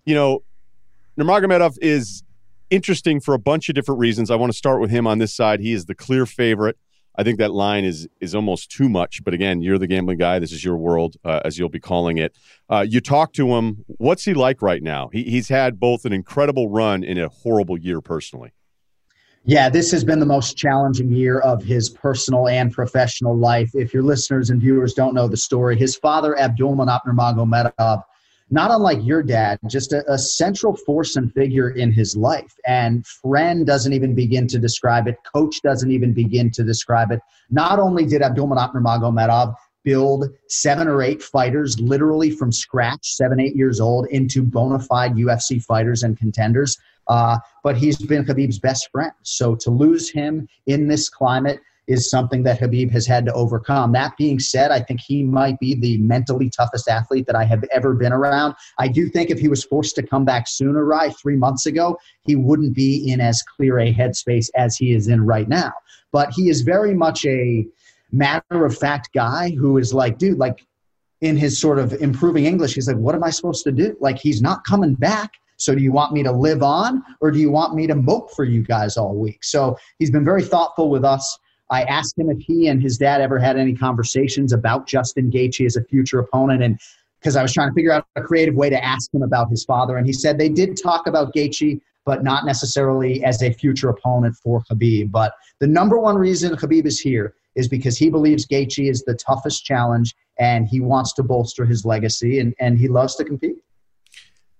you 0.04 0.14
know, 0.14 0.42
Nurmagomedov 1.18 1.76
is 1.82 2.22
interesting 2.70 3.20
for 3.20 3.34
a 3.34 3.38
bunch 3.38 3.68
of 3.68 3.74
different 3.74 3.98
reasons. 3.98 4.30
I 4.30 4.36
want 4.36 4.52
to 4.52 4.56
start 4.56 4.80
with 4.80 4.90
him 4.90 5.06
on 5.06 5.18
this 5.18 5.34
side. 5.34 5.60
He 5.60 5.72
is 5.72 5.86
the 5.86 5.94
clear 5.94 6.26
favorite. 6.26 6.78
I 7.16 7.24
think 7.24 7.38
that 7.38 7.50
line 7.50 7.84
is 7.84 8.06
is 8.20 8.36
almost 8.36 8.70
too 8.70 8.88
much. 8.88 9.24
But 9.24 9.34
again, 9.34 9.60
you're 9.60 9.78
the 9.78 9.88
gambling 9.88 10.18
guy. 10.18 10.38
This 10.38 10.52
is 10.52 10.64
your 10.64 10.76
world, 10.76 11.16
uh, 11.24 11.40
as 11.44 11.58
you'll 11.58 11.68
be 11.68 11.80
calling 11.80 12.18
it. 12.18 12.36
Uh, 12.70 12.86
you 12.88 13.00
talk 13.00 13.32
to 13.32 13.48
him. 13.56 13.84
What's 13.88 14.24
he 14.24 14.34
like 14.34 14.62
right 14.62 14.82
now? 14.82 15.10
He, 15.12 15.24
he's 15.24 15.48
had 15.48 15.80
both 15.80 16.04
an 16.04 16.12
incredible 16.12 16.68
run 16.68 17.02
and 17.02 17.18
a 17.18 17.28
horrible 17.28 17.76
year 17.76 18.00
personally. 18.00 18.52
Yeah, 19.44 19.68
this 19.68 19.90
has 19.90 20.04
been 20.04 20.20
the 20.20 20.26
most 20.26 20.56
challenging 20.56 21.10
year 21.10 21.40
of 21.40 21.64
his 21.64 21.88
personal 21.88 22.46
and 22.46 22.70
professional 22.70 23.36
life. 23.36 23.70
If 23.74 23.92
your 23.92 24.02
listeners 24.02 24.50
and 24.50 24.60
viewers 24.60 24.94
don't 24.94 25.14
know 25.14 25.26
the 25.26 25.36
story, 25.36 25.76
his 25.76 25.96
father, 25.96 26.36
Abdulmanap 26.38 27.00
Nurmagomedov, 27.06 28.02
not 28.50 28.70
unlike 28.70 28.98
your 29.02 29.22
dad, 29.22 29.58
just 29.66 29.92
a, 29.92 30.10
a, 30.10 30.18
central 30.18 30.74
force 30.74 31.16
and 31.16 31.32
figure 31.32 31.70
in 31.70 31.92
his 31.92 32.16
life. 32.16 32.54
And 32.66 33.06
friend 33.06 33.66
doesn't 33.66 33.92
even 33.92 34.14
begin 34.14 34.46
to 34.48 34.58
describe 34.58 35.06
it. 35.06 35.16
Coach 35.30 35.60
doesn't 35.62 35.90
even 35.90 36.12
begin 36.12 36.50
to 36.52 36.64
describe 36.64 37.10
it. 37.10 37.20
Not 37.50 37.78
only 37.78 38.06
did 38.06 38.22
Abdulmanap 38.22 38.74
Nurmagomedov 38.74 39.54
build 39.84 40.26
seven 40.48 40.88
or 40.88 41.02
eight 41.02 41.22
fighters 41.22 41.78
literally 41.80 42.30
from 42.30 42.52
scratch, 42.52 43.14
seven, 43.14 43.40
eight 43.40 43.56
years 43.56 43.80
old, 43.80 44.06
into 44.08 44.42
bona 44.42 44.78
fide 44.78 45.14
UFC 45.14 45.62
fighters 45.62 46.02
and 46.02 46.18
contenders, 46.18 46.78
uh, 47.08 47.38
but 47.62 47.76
he's 47.76 47.96
been 47.96 48.24
Khabib's 48.24 48.58
best 48.58 48.90
friend. 48.90 49.12
So 49.22 49.54
to 49.56 49.70
lose 49.70 50.10
him 50.10 50.48
in 50.66 50.88
this 50.88 51.08
climate 51.08 51.60
is 51.88 52.08
something 52.08 52.42
that 52.44 52.60
Habib 52.60 52.90
has 52.92 53.06
had 53.06 53.24
to 53.24 53.32
overcome. 53.32 53.92
That 53.92 54.16
being 54.16 54.38
said, 54.38 54.70
I 54.70 54.80
think 54.80 55.00
he 55.00 55.22
might 55.22 55.58
be 55.58 55.74
the 55.74 55.98
mentally 55.98 56.50
toughest 56.50 56.86
athlete 56.88 57.26
that 57.26 57.34
I 57.34 57.44
have 57.44 57.64
ever 57.72 57.94
been 57.94 58.12
around. 58.12 58.54
I 58.78 58.88
do 58.88 59.08
think 59.08 59.30
if 59.30 59.40
he 59.40 59.48
was 59.48 59.64
forced 59.64 59.94
to 59.96 60.06
come 60.06 60.24
back 60.24 60.46
sooner, 60.46 60.84
right, 60.84 61.16
three 61.16 61.36
months 61.36 61.66
ago, 61.66 61.98
he 62.22 62.36
wouldn't 62.36 62.74
be 62.74 63.10
in 63.10 63.20
as 63.20 63.42
clear 63.42 63.78
a 63.78 63.92
headspace 63.92 64.50
as 64.54 64.76
he 64.76 64.92
is 64.92 65.08
in 65.08 65.24
right 65.24 65.48
now. 65.48 65.72
But 66.12 66.30
he 66.32 66.50
is 66.50 66.60
very 66.60 66.94
much 66.94 67.24
a 67.24 67.66
matter 68.12 68.64
of 68.66 68.76
fact 68.76 69.10
guy 69.14 69.50
who 69.50 69.78
is 69.78 69.94
like, 69.94 70.18
dude, 70.18 70.38
like 70.38 70.66
in 71.22 71.36
his 71.36 71.58
sort 71.58 71.78
of 71.78 71.94
improving 71.94 72.44
English, 72.44 72.74
he's 72.74 72.86
like, 72.86 72.96
what 72.98 73.14
am 73.14 73.24
I 73.24 73.30
supposed 73.30 73.64
to 73.64 73.72
do? 73.72 73.96
Like, 73.98 74.18
he's 74.18 74.42
not 74.42 74.64
coming 74.64 74.94
back. 74.94 75.32
So 75.56 75.74
do 75.74 75.82
you 75.82 75.90
want 75.90 76.12
me 76.12 76.22
to 76.22 76.30
live 76.30 76.62
on 76.62 77.02
or 77.20 77.30
do 77.32 77.40
you 77.40 77.50
want 77.50 77.74
me 77.74 77.86
to 77.88 77.94
mope 77.96 78.30
for 78.32 78.44
you 78.44 78.62
guys 78.62 78.96
all 78.96 79.16
week? 79.16 79.42
So 79.42 79.76
he's 79.98 80.10
been 80.10 80.24
very 80.24 80.44
thoughtful 80.44 80.88
with 80.88 81.04
us. 81.04 81.38
I 81.70 81.82
asked 81.84 82.18
him 82.18 82.30
if 82.30 82.38
he 82.38 82.68
and 82.68 82.82
his 82.82 82.96
dad 82.98 83.20
ever 83.20 83.38
had 83.38 83.58
any 83.58 83.74
conversations 83.74 84.52
about 84.52 84.86
Justin 84.86 85.30
Gaethje 85.30 85.66
as 85.66 85.76
a 85.76 85.84
future 85.84 86.18
opponent, 86.18 86.62
and 86.62 86.78
because 87.20 87.36
I 87.36 87.42
was 87.42 87.52
trying 87.52 87.68
to 87.68 87.74
figure 87.74 87.92
out 87.92 88.06
a 88.16 88.22
creative 88.22 88.54
way 88.54 88.70
to 88.70 88.82
ask 88.82 89.12
him 89.12 89.22
about 89.22 89.50
his 89.50 89.64
father, 89.64 89.96
and 89.96 90.06
he 90.06 90.12
said 90.12 90.38
they 90.38 90.48
did 90.48 90.80
talk 90.80 91.06
about 91.06 91.34
Gaethje, 91.34 91.80
but 92.06 92.22
not 92.22 92.46
necessarily 92.46 93.22
as 93.24 93.42
a 93.42 93.52
future 93.52 93.90
opponent 93.90 94.36
for 94.36 94.62
Khabib. 94.70 95.10
But 95.10 95.34
the 95.60 95.66
number 95.66 95.98
one 95.98 96.16
reason 96.16 96.54
Khabib 96.56 96.86
is 96.86 96.98
here 96.98 97.34
is 97.54 97.68
because 97.68 97.98
he 97.98 98.08
believes 98.08 98.46
Gaethje 98.46 98.88
is 98.88 99.02
the 99.02 99.14
toughest 99.14 99.64
challenge, 99.64 100.14
and 100.38 100.66
he 100.66 100.80
wants 100.80 101.12
to 101.14 101.22
bolster 101.22 101.66
his 101.66 101.84
legacy, 101.84 102.38
and, 102.38 102.54
and 102.60 102.78
he 102.78 102.88
loves 102.88 103.16
to 103.16 103.24
compete. 103.24 103.56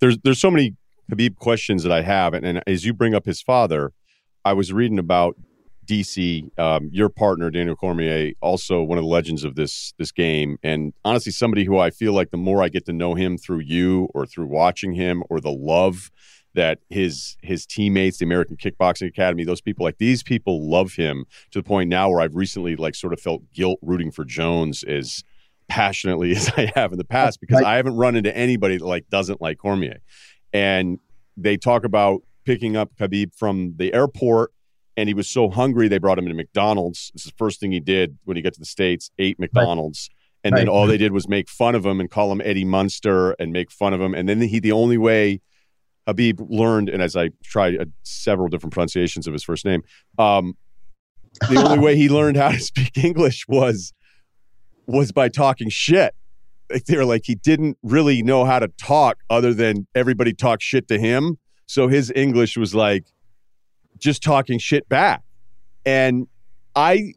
There's 0.01 0.19
there's 0.19 0.41
so 0.41 0.51
many 0.51 0.77
Khabib 1.11 1.37
questions 1.37 1.85
that 1.85 1.93
I 1.93 2.03
have, 2.03 2.35
and, 2.35 2.45
and 2.45 2.63
as 2.67 2.85
you 2.85 2.93
bring 2.93 3.15
up 3.15 3.25
his 3.25 3.41
father, 3.41 3.93
I 4.45 4.53
was 4.53 4.73
reading 4.73 4.99
about 4.99 5.37
DC, 5.89 6.59
um, 6.59 6.91
your 6.93 7.09
partner 7.09 7.51
Daniel 7.51 7.75
Cormier, 7.75 8.33
also 8.41 8.83
one 8.83 8.99
of 8.99 9.05
the 9.05 9.09
legends 9.09 9.43
of 9.43 9.55
this 9.55 9.95
this 9.99 10.13
game, 10.13 10.59
and 10.63 10.93
honestly, 11.05 11.33
somebody 11.33 11.65
who 11.65 11.79
I 11.79 11.91
feel 11.91 12.13
like 12.13 12.31
the 12.31 12.37
more 12.37 12.63
I 12.63 12.69
get 12.69 12.85
to 12.87 12.93
know 12.93 13.15
him 13.15 13.39
through 13.39 13.61
you 13.61 14.09
or 14.15 14.27
through 14.27 14.47
watching 14.47 14.93
him 14.93 15.25
or 15.31 15.41
the 15.41 15.51
love 15.51 16.11
that 16.55 16.81
his 16.91 17.37
his 17.43 17.65
teammates, 17.65 18.19
the 18.19 18.27
American 18.27 18.57
Kickboxing 18.57 19.09
Academy, 19.09 19.45
those 19.45 19.63
people 19.63 19.85
like 19.85 19.99
these 19.99 20.23
people 20.23 20.69
love 20.69 20.95
him 20.95 21.25
to 21.51 21.61
the 21.61 21.63
point 21.63 21.89
now 21.89 22.11
where 22.11 22.21
I've 22.21 22.37
recently 22.37 22.77
like 22.77 22.95
sort 22.95 23.13
of 23.13 23.21
felt 23.21 23.43
guilt 23.55 23.79
rooting 23.81 24.11
for 24.11 24.25
Jones 24.25 24.83
as 24.83 25.25
passionately 25.69 26.33
as 26.37 26.51
I 26.57 26.71
have 26.75 26.93
in 26.93 26.99
the 26.99 27.05
past 27.05 27.41
because 27.41 27.63
I 27.63 27.77
haven't 27.77 27.97
run 27.97 28.15
into 28.15 28.37
anybody 28.37 28.77
that 28.77 28.85
like 28.85 29.09
doesn't 29.09 29.41
like 29.41 29.59
Cormier, 29.59 30.01
and 30.53 30.99
they 31.37 31.57
talk 31.57 31.85
about 31.85 32.21
picking 32.45 32.77
up 32.77 32.95
Khabib 32.97 33.35
from 33.35 33.75
the 33.77 33.95
airport 33.95 34.53
and 34.99 35.09
he 35.09 35.15
was 35.15 35.29
so 35.29 35.49
hungry 35.49 35.87
they 35.87 35.99
brought 35.99 36.19
him 36.19 36.27
to 36.27 36.35
McDonald's. 36.35 37.13
This 37.15 37.25
is 37.25 37.31
the 37.31 37.37
first 37.37 37.61
thing 37.61 37.71
he 37.71 37.79
did 37.79 38.19
when 38.25 38.37
he 38.37 38.43
got 38.43 38.55
to 38.55 38.59
the 38.59 38.67
states, 38.67 39.13
ate 39.17 39.39
McDonald's, 39.39 40.11
And 40.43 40.55
Right. 40.55 40.61
then 40.63 40.69
all 40.69 40.89
they 40.89 40.97
did 40.97 41.13
was 41.13 41.29
make 41.29 41.49
fun 41.49 41.77
of 41.77 41.87
him 41.87 42.01
and 42.01 42.11
call 42.11 42.33
him 42.33 42.41
Eddie 42.45 42.65
Munster 42.65 43.33
and 43.39 43.53
make 43.53 43.71
fun 43.71 43.95
of 43.95 44.01
him. 44.01 44.13
And 44.13 44.29
then 44.29 44.41
he, 44.41 44.59
the 44.59 44.73
only 44.73 44.99
way 44.99 45.41
Habib 46.09 46.41
learned, 46.41 46.89
and 46.89 47.01
as 47.01 47.15
I 47.15 47.31
tried 47.45 47.81
uh, 47.81 47.85
several 48.03 48.49
different 48.49 48.73
pronunciations 48.73 49.29
of 49.29 49.33
his 49.33 49.45
first 49.45 49.65
name, 49.65 49.83
um, 50.19 50.57
the 51.49 51.57
only 51.65 51.79
way 51.79 51.95
he 51.97 52.09
learned 52.09 52.37
how 52.37 52.51
to 52.51 52.59
speak 52.59 52.99
English 52.99 53.47
was 53.47 53.93
was 54.89 55.13
by 55.13 55.29
talking 55.29 55.69
shit. 55.69 56.13
Like 56.71 56.87
they 56.87 56.97
were 56.97 57.05
like 57.05 57.23
he 57.25 57.37
didn't 57.37 57.79
really 57.85 58.23
know 58.23 58.45
how 58.45 58.59
to 58.59 58.69
talk 58.79 59.19
other 59.31 59.55
than 59.55 59.87
everybody 59.95 60.33
talked 60.33 60.63
shit 60.63 60.89
to 60.89 60.99
him. 60.99 61.39
So 61.67 61.87
his 61.87 62.11
English 62.17 62.57
was 62.57 62.75
like 62.75 63.05
just 63.99 64.23
talking 64.23 64.59
shit 64.59 64.89
back. 64.89 65.23
And 65.85 66.27
I 66.75 67.15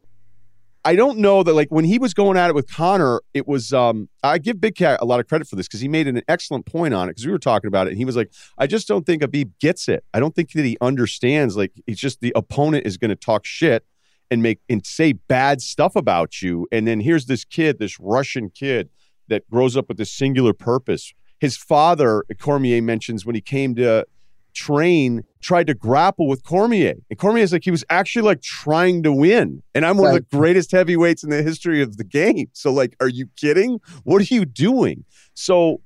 I 0.84 0.96
don't 0.96 1.18
know 1.18 1.44
that 1.44 1.54
like 1.54 1.68
when 1.68 1.84
he 1.84 1.98
was 1.98 2.12
going 2.12 2.36
at 2.36 2.50
it 2.50 2.54
with 2.54 2.68
Conor, 2.68 3.22
it 3.34 3.46
was 3.46 3.72
um 3.72 4.08
I 4.22 4.38
give 4.38 4.60
Big 4.60 4.74
Cat 4.74 4.98
a 5.00 5.04
lot 5.04 5.20
of 5.20 5.28
credit 5.28 5.46
for 5.46 5.56
this 5.56 5.68
because 5.68 5.80
he 5.80 5.88
made 5.88 6.08
an 6.08 6.22
excellent 6.26 6.66
point 6.66 6.92
on 6.92 7.08
it 7.08 7.12
because 7.12 7.26
we 7.26 7.32
were 7.32 7.38
talking 7.38 7.68
about 7.68 7.86
it 7.86 7.90
and 7.90 7.98
he 7.98 8.04
was 8.04 8.16
like, 8.16 8.32
I 8.58 8.66
just 8.66 8.88
don't 8.88 9.06
think 9.06 9.22
Habib 9.22 9.52
gets 9.60 9.88
it. 9.88 10.04
I 10.12 10.20
don't 10.20 10.34
think 10.34 10.50
that 10.52 10.64
he 10.64 10.76
understands 10.80 11.56
like 11.56 11.72
it's 11.86 12.00
just 12.00 12.20
the 12.20 12.32
opponent 12.34 12.86
is 12.86 12.96
gonna 12.96 13.16
talk 13.16 13.44
shit 13.44 13.84
and 14.30 14.42
make 14.42 14.60
and 14.68 14.84
say 14.84 15.12
bad 15.12 15.60
stuff 15.60 15.94
about 15.94 16.42
you. 16.42 16.66
And 16.72 16.86
then 16.86 17.00
here's 17.00 17.26
this 17.26 17.44
kid, 17.44 17.78
this 17.78 18.00
Russian 18.00 18.50
kid 18.50 18.88
that 19.28 19.48
grows 19.50 19.76
up 19.76 19.88
with 19.88 19.98
this 19.98 20.10
singular 20.10 20.52
purpose. 20.52 21.14
His 21.38 21.56
father, 21.56 22.24
Cormier 22.40 22.82
mentions 22.82 23.24
when 23.24 23.34
he 23.34 23.40
came 23.40 23.74
to 23.76 24.06
train, 24.52 25.24
tried 25.40 25.66
to 25.66 25.74
grapple 25.74 26.28
with 26.28 26.44
Cormier. 26.44 26.94
And 27.10 27.18
Cormier's 27.18 27.52
like 27.52 27.64
he 27.64 27.70
was 27.70 27.84
actually 27.90 28.22
like 28.22 28.42
trying 28.42 29.02
to 29.02 29.12
win. 29.12 29.62
And 29.74 29.84
I'm 29.84 29.96
one 29.96 30.08
of 30.08 30.14
the 30.14 30.36
greatest 30.36 30.70
heavyweights 30.72 31.24
in 31.24 31.30
the 31.30 31.42
history 31.42 31.82
of 31.82 31.96
the 31.96 32.04
game. 32.04 32.48
So 32.52 32.72
like, 32.72 32.96
are 33.00 33.08
you 33.08 33.28
kidding? 33.36 33.80
What 34.04 34.20
are 34.20 34.34
you 34.34 34.44
doing? 34.44 35.04
So 35.34 35.80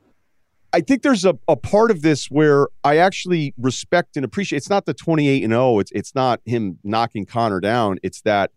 I 0.73 0.81
think 0.81 1.03
there's 1.03 1.25
a, 1.25 1.39
a 1.49 1.57
part 1.57 1.91
of 1.91 2.03
this 2.03 2.27
where 2.27 2.69
I 2.85 2.99
actually 2.99 3.55
respect 3.57 4.17
and 4.17 4.25
appreciate. 4.25 4.59
It's 4.59 4.71
not 4.71 4.85
the 4.85 4.95
28 4.95 5.43
and 5.43 5.53
0. 5.53 5.79
It's 5.79 5.91
it's 5.93 6.15
not 6.15 6.41
him 6.45 6.79
knocking 6.85 7.25
Conor 7.25 7.61
down. 7.61 7.99
It's 8.03 8.21
that 8.23 8.51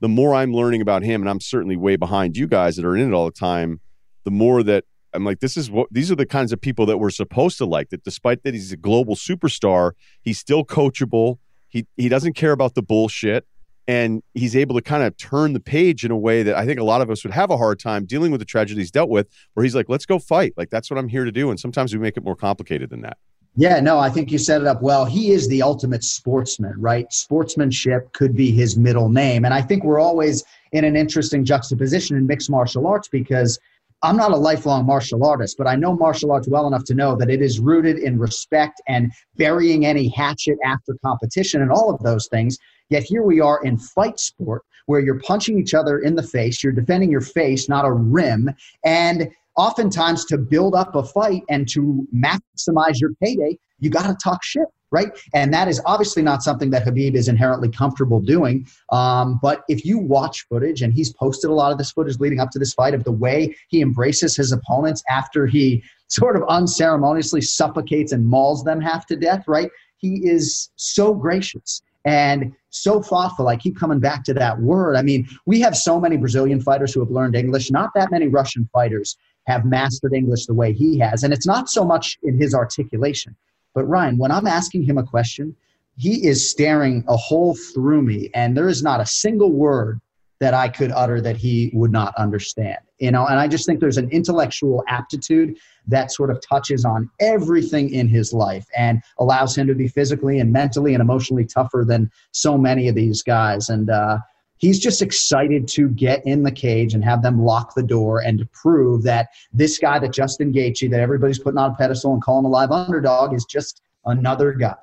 the 0.00 0.08
more 0.08 0.34
I'm 0.34 0.52
learning 0.52 0.80
about 0.80 1.02
him, 1.02 1.20
and 1.20 1.28
I'm 1.28 1.40
certainly 1.40 1.76
way 1.76 1.96
behind 1.96 2.36
you 2.36 2.46
guys 2.46 2.76
that 2.76 2.84
are 2.84 2.96
in 2.96 3.08
it 3.08 3.14
all 3.14 3.26
the 3.26 3.32
time, 3.32 3.80
the 4.24 4.30
more 4.30 4.62
that 4.62 4.84
I'm 5.14 5.24
like, 5.24 5.40
this 5.40 5.56
is 5.56 5.70
what 5.70 5.88
these 5.90 6.10
are 6.10 6.16
the 6.16 6.26
kinds 6.26 6.52
of 6.52 6.60
people 6.60 6.86
that 6.86 6.98
we're 6.98 7.10
supposed 7.10 7.58
to 7.58 7.64
like. 7.64 7.90
That 7.90 8.04
despite 8.04 8.42
that 8.42 8.54
he's 8.54 8.72
a 8.72 8.76
global 8.76 9.14
superstar, 9.14 9.92
he's 10.22 10.38
still 10.38 10.64
coachable. 10.64 11.38
He 11.68 11.86
he 11.96 12.08
doesn't 12.08 12.34
care 12.34 12.52
about 12.52 12.74
the 12.74 12.82
bullshit. 12.82 13.46
And 13.86 14.22
he's 14.34 14.54
able 14.54 14.74
to 14.74 14.82
kind 14.82 15.02
of 15.02 15.16
turn 15.16 15.54
the 15.54 15.60
page 15.60 16.04
in 16.04 16.10
a 16.10 16.16
way 16.16 16.42
that 16.42 16.54
I 16.54 16.66
think 16.66 16.78
a 16.78 16.84
lot 16.84 17.00
of 17.00 17.08
us 17.08 17.24
would 17.24 17.32
have 17.32 17.50
a 17.50 17.56
hard 17.56 17.80
time 17.80 18.04
dealing 18.04 18.30
with 18.30 18.38
the 18.38 18.44
tragedy 18.44 18.82
he's 18.82 18.90
dealt 18.90 19.08
with, 19.08 19.26
where 19.54 19.64
he's 19.64 19.74
like, 19.74 19.88
let's 19.88 20.04
go 20.04 20.18
fight. 20.18 20.52
Like, 20.58 20.68
that's 20.68 20.90
what 20.90 20.98
I'm 20.98 21.08
here 21.08 21.24
to 21.24 21.32
do. 21.32 21.48
And 21.48 21.58
sometimes 21.58 21.94
we 21.94 21.98
make 21.98 22.18
it 22.18 22.22
more 22.22 22.36
complicated 22.36 22.90
than 22.90 23.00
that. 23.00 23.16
Yeah, 23.56 23.80
no, 23.80 23.98
I 23.98 24.10
think 24.10 24.30
you 24.30 24.36
set 24.36 24.60
it 24.60 24.66
up 24.66 24.82
well. 24.82 25.06
He 25.06 25.30
is 25.30 25.48
the 25.48 25.62
ultimate 25.62 26.04
sportsman, 26.04 26.74
right? 26.78 27.10
Sportsmanship 27.10 28.12
could 28.12 28.36
be 28.36 28.52
his 28.52 28.76
middle 28.76 29.08
name. 29.08 29.46
And 29.46 29.54
I 29.54 29.62
think 29.62 29.84
we're 29.84 29.98
always 29.98 30.44
in 30.72 30.84
an 30.84 30.94
interesting 30.94 31.44
juxtaposition 31.44 32.14
in 32.16 32.26
mixed 32.26 32.50
martial 32.50 32.86
arts 32.86 33.08
because 33.08 33.58
I'm 34.02 34.16
not 34.16 34.30
a 34.30 34.36
lifelong 34.36 34.86
martial 34.86 35.24
artist, 35.24 35.56
but 35.58 35.66
I 35.66 35.74
know 35.74 35.96
martial 35.96 36.30
arts 36.30 36.48
well 36.48 36.68
enough 36.68 36.84
to 36.84 36.94
know 36.94 37.16
that 37.16 37.30
it 37.30 37.42
is 37.42 37.58
rooted 37.58 37.98
in 37.98 38.18
respect 38.18 38.80
and 38.86 39.12
burying 39.36 39.86
any 39.86 40.08
hatchet 40.08 40.56
after 40.64 40.94
competition 41.04 41.62
and 41.62 41.72
all 41.72 41.90
of 41.90 42.00
those 42.02 42.28
things. 42.28 42.58
Yet 42.90 43.02
here 43.02 43.22
we 43.22 43.40
are 43.40 43.62
in 43.64 43.76
fight 43.76 44.20
sport 44.20 44.62
where 44.86 45.00
you're 45.00 45.20
punching 45.20 45.58
each 45.58 45.74
other 45.74 45.98
in 45.98 46.14
the 46.14 46.22
face, 46.22 46.62
you're 46.62 46.72
defending 46.72 47.10
your 47.10 47.20
face, 47.20 47.68
not 47.68 47.84
a 47.84 47.92
rim. 47.92 48.50
And 48.84 49.28
oftentimes 49.56 50.24
to 50.26 50.38
build 50.38 50.74
up 50.74 50.94
a 50.94 51.02
fight 51.02 51.42
and 51.50 51.68
to 51.70 52.06
maximize 52.14 53.00
your 53.00 53.12
payday, 53.20 53.58
you 53.80 53.90
got 53.90 54.06
to 54.06 54.16
talk 54.22 54.42
shit, 54.42 54.66
right? 54.90 55.08
And 55.34 55.52
that 55.52 55.68
is 55.68 55.80
obviously 55.84 56.22
not 56.22 56.42
something 56.42 56.70
that 56.70 56.82
Habib 56.82 57.14
is 57.14 57.28
inherently 57.28 57.68
comfortable 57.70 58.20
doing. 58.20 58.66
Um, 58.90 59.38
but 59.42 59.62
if 59.68 59.84
you 59.84 59.98
watch 59.98 60.46
footage, 60.48 60.82
and 60.82 60.92
he's 60.92 61.12
posted 61.12 61.50
a 61.50 61.54
lot 61.54 61.72
of 61.72 61.78
this 61.78 61.92
footage 61.92 62.18
leading 62.18 62.40
up 62.40 62.50
to 62.50 62.58
this 62.58 62.74
fight 62.74 62.94
of 62.94 63.04
the 63.04 63.12
way 63.12 63.54
he 63.68 63.80
embraces 63.80 64.36
his 64.36 64.52
opponents 64.52 65.02
after 65.08 65.46
he 65.46 65.82
sort 66.08 66.36
of 66.36 66.42
unceremoniously 66.48 67.42
suffocates 67.42 68.12
and 68.12 68.26
mauls 68.26 68.64
them 68.64 68.80
half 68.80 69.06
to 69.06 69.16
death, 69.16 69.44
right? 69.46 69.70
He 69.98 70.26
is 70.28 70.70
so 70.76 71.12
gracious 71.12 71.82
and 72.04 72.54
so 72.70 73.02
thoughtful. 73.02 73.48
I 73.48 73.56
keep 73.56 73.76
coming 73.76 74.00
back 74.00 74.24
to 74.24 74.34
that 74.34 74.58
word. 74.60 74.96
I 74.96 75.02
mean, 75.02 75.28
we 75.44 75.60
have 75.60 75.76
so 75.76 76.00
many 76.00 76.16
Brazilian 76.16 76.60
fighters 76.60 76.94
who 76.94 77.00
have 77.00 77.10
learned 77.10 77.36
English, 77.36 77.70
not 77.70 77.90
that 77.94 78.10
many 78.10 78.28
Russian 78.28 78.68
fighters 78.72 79.16
have 79.46 79.64
mastered 79.64 80.14
English 80.14 80.46
the 80.46 80.54
way 80.54 80.72
he 80.72 80.98
has. 80.98 81.24
And 81.24 81.32
it's 81.34 81.46
not 81.46 81.68
so 81.68 81.84
much 81.84 82.18
in 82.22 82.38
his 82.38 82.54
articulation. 82.54 83.34
But 83.74 83.84
Ryan, 83.84 84.18
when 84.18 84.30
I'm 84.30 84.46
asking 84.46 84.82
him 84.82 84.98
a 84.98 85.04
question, 85.04 85.54
he 85.96 86.26
is 86.26 86.48
staring 86.48 87.04
a 87.08 87.16
hole 87.16 87.56
through 87.74 88.02
me, 88.02 88.30
and 88.34 88.56
there 88.56 88.68
is 88.68 88.82
not 88.82 89.00
a 89.00 89.06
single 89.06 89.52
word 89.52 90.00
that 90.40 90.54
I 90.54 90.68
could 90.68 90.92
utter 90.92 91.20
that 91.20 91.36
he 91.36 91.70
would 91.74 91.90
not 91.90 92.14
understand. 92.16 92.78
You 92.98 93.10
know, 93.10 93.26
and 93.26 93.38
I 93.38 93.48
just 93.48 93.66
think 93.66 93.80
there's 93.80 93.96
an 93.96 94.10
intellectual 94.10 94.84
aptitude 94.88 95.56
that 95.86 96.12
sort 96.12 96.30
of 96.30 96.40
touches 96.40 96.84
on 96.84 97.10
everything 97.20 97.92
in 97.92 98.08
his 98.08 98.32
life 98.32 98.66
and 98.76 99.02
allows 99.18 99.56
him 99.56 99.66
to 99.66 99.74
be 99.74 99.88
physically 99.88 100.38
and 100.38 100.52
mentally 100.52 100.94
and 100.94 101.00
emotionally 101.00 101.44
tougher 101.44 101.84
than 101.86 102.10
so 102.32 102.56
many 102.56 102.88
of 102.88 102.94
these 102.94 103.22
guys. 103.22 103.68
And 103.68 103.90
uh, 103.90 104.18
he's 104.58 104.78
just 104.78 105.02
excited 105.02 105.66
to 105.68 105.88
get 105.88 106.24
in 106.26 106.42
the 106.42 106.52
cage 106.52 106.94
and 106.94 107.04
have 107.04 107.22
them 107.22 107.42
lock 107.42 107.74
the 107.74 107.82
door 107.82 108.20
and 108.20 108.38
to 108.38 108.46
prove 108.46 109.02
that 109.04 109.28
this 109.52 109.78
guy 109.78 109.98
that 109.98 110.12
Justin 110.12 110.52
Gaethje 110.52 110.90
that 110.90 111.00
everybody's 111.00 111.38
putting 111.38 111.58
on 111.58 111.70
a 111.70 111.74
pedestal 111.74 112.12
and 112.12 112.22
calling 112.22 112.44
a 112.44 112.48
live 112.48 112.70
underdog 112.70 113.34
is 113.34 113.44
just 113.44 113.82
another 114.04 114.52
guy. 114.52 114.74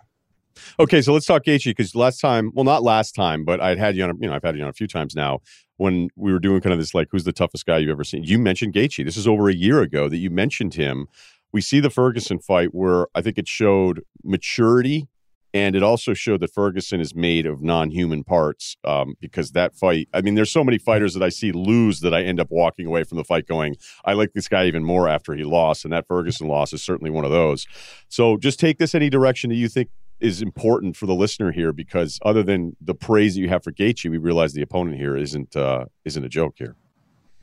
Okay, 0.80 1.02
so 1.02 1.14
let's 1.14 1.26
talk 1.26 1.44
Gaethje 1.44 1.66
because 1.66 1.96
last 1.96 2.20
time, 2.20 2.52
well, 2.54 2.64
not 2.64 2.82
last 2.82 3.14
time, 3.14 3.44
but 3.44 3.60
I'd 3.60 3.78
had 3.78 3.96
you 3.96 4.06
on, 4.06 4.18
you 4.22 4.28
know, 4.28 4.36
I've 4.36 4.44
had 4.44 4.56
you 4.56 4.64
on 4.64 4.70
a 4.70 4.74
few 4.74 4.88
times 4.88 5.16
now 5.16 5.42
when 5.78 6.10
we 6.16 6.32
were 6.32 6.40
doing 6.40 6.62
kind 6.62 6.72
of 6.74 6.80
this 6.80 6.94
like, 6.94 7.10
who's 7.12 7.26
the 7.26 7.34
toughest 7.34 7.66
guy 7.66 7.80
you've 7.80 7.90
ever 7.90 8.06
seen? 8.06 8.24
You 8.24 8.40
mentioned 8.40 8.74
Gaethje. 8.74 9.04
This 9.04 9.18
is 9.18 9.28
over 9.28 9.50
a 9.50 9.54
year 9.54 9.82
ago 9.82 10.08
that 10.08 10.18
you 10.18 10.30
mentioned 10.30 10.76
him. 10.76 11.08
We 11.52 11.62
see 11.62 11.82
the 11.82 11.90
Ferguson 11.90 12.40
fight 12.40 12.74
where 12.74 13.08
I 13.14 13.22
think 13.22 13.38
it 13.38 13.48
showed 13.48 14.02
maturity 14.24 15.08
and 15.56 15.74
it 15.74 15.82
also 15.82 16.14
showed 16.14 16.42
that 16.42 16.54
Ferguson 16.54 17.00
is 17.00 17.16
made 17.16 17.46
of 17.46 17.62
non-human 17.62 18.26
parts 18.26 18.76
um, 18.84 19.16
because 19.22 19.52
that 19.52 19.74
fight. 19.74 20.10
I 20.14 20.20
mean, 20.20 20.36
there's 20.36 20.52
so 20.52 20.66
many 20.66 20.78
fighters 20.78 21.14
that 21.14 21.24
I 21.24 21.30
see 21.30 21.54
lose 21.54 22.02
that 22.02 22.14
I 22.14 22.24
end 22.24 22.42
up 22.42 22.48
walking 22.52 22.86
away 22.86 23.06
from 23.06 23.18
the 23.18 23.24
fight 23.24 23.48
going, 23.48 23.78
I 24.04 24.14
like 24.14 24.34
this 24.34 24.50
guy 24.50 24.66
even 24.66 24.84
more 24.84 25.08
after 25.08 25.34
he 25.34 25.46
lost, 25.46 25.86
and 25.86 25.94
that 25.94 26.08
Ferguson 26.10 26.50
loss 26.50 26.74
is 26.74 26.84
certainly 26.84 27.10
one 27.10 27.24
of 27.24 27.32
those. 27.32 27.66
So 28.10 28.36
just 28.36 28.60
take 28.60 28.80
this 28.80 28.94
any 28.94 29.10
direction 29.10 29.50
that 29.50 29.56
you 29.56 29.70
think 29.70 29.88
is 30.20 30.42
important 30.42 30.98
for 30.98 31.06
the 31.06 31.16
listener 31.16 31.54
here, 31.54 31.72
because 31.72 32.20
other 32.26 32.44
than 32.44 32.76
the 32.82 32.94
praise 32.94 33.36
that 33.36 33.42
you 33.42 33.48
have 33.48 33.64
for 33.64 33.72
Gaethje, 33.72 34.12
we 34.12 34.18
realize 34.18 34.52
the 34.52 34.62
opponent 34.62 34.98
here 34.98 35.16
isn't 35.16 35.56
uh, 35.56 35.86
isn't 36.04 36.26
a 36.26 36.30
joke 36.30 36.56
here. 36.58 36.76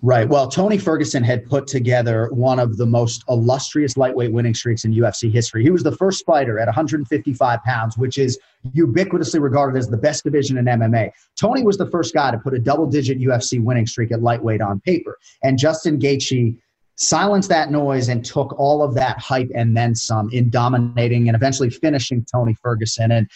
Right. 0.04 0.28
Well, 0.28 0.48
Tony 0.48 0.78
Ferguson 0.78 1.22
had 1.22 1.48
put 1.48 1.68
together 1.68 2.28
one 2.32 2.58
of 2.58 2.76
the 2.76 2.86
most 2.86 3.22
illustrious 3.28 3.96
lightweight 3.96 4.32
winning 4.32 4.52
streaks 4.52 4.84
in 4.84 4.92
UFC 4.92 5.30
history. 5.30 5.62
He 5.62 5.70
was 5.70 5.84
the 5.84 5.96
first 5.96 6.26
fighter 6.26 6.58
at 6.58 6.66
155 6.66 7.62
pounds, 7.62 7.96
which 7.96 8.18
is 8.18 8.36
ubiquitously 8.74 9.40
regarded 9.40 9.78
as 9.78 9.88
the 9.88 9.96
best 9.96 10.24
division 10.24 10.58
in 10.58 10.64
MMA. 10.64 11.12
Tony 11.38 11.62
was 11.62 11.78
the 11.78 11.88
first 11.88 12.14
guy 12.14 12.32
to 12.32 12.38
put 12.38 12.52
a 12.52 12.58
double 12.58 12.86
digit 12.86 13.20
UFC 13.20 13.62
winning 13.62 13.86
streak 13.86 14.10
at 14.10 14.22
lightweight 14.22 14.60
on 14.60 14.80
paper. 14.80 15.18
And 15.44 15.56
Justin 15.56 16.00
Gaethje 16.00 16.58
silenced 16.96 17.48
that 17.50 17.70
noise 17.70 18.08
and 18.08 18.24
took 18.24 18.58
all 18.58 18.82
of 18.82 18.94
that 18.94 19.20
hype 19.20 19.50
and 19.54 19.76
then 19.76 19.94
some 19.94 20.28
in 20.32 20.50
dominating 20.50 21.28
and 21.28 21.36
eventually 21.36 21.70
finishing 21.70 22.26
Tony 22.32 22.54
Ferguson. 22.60 23.12
And 23.12 23.30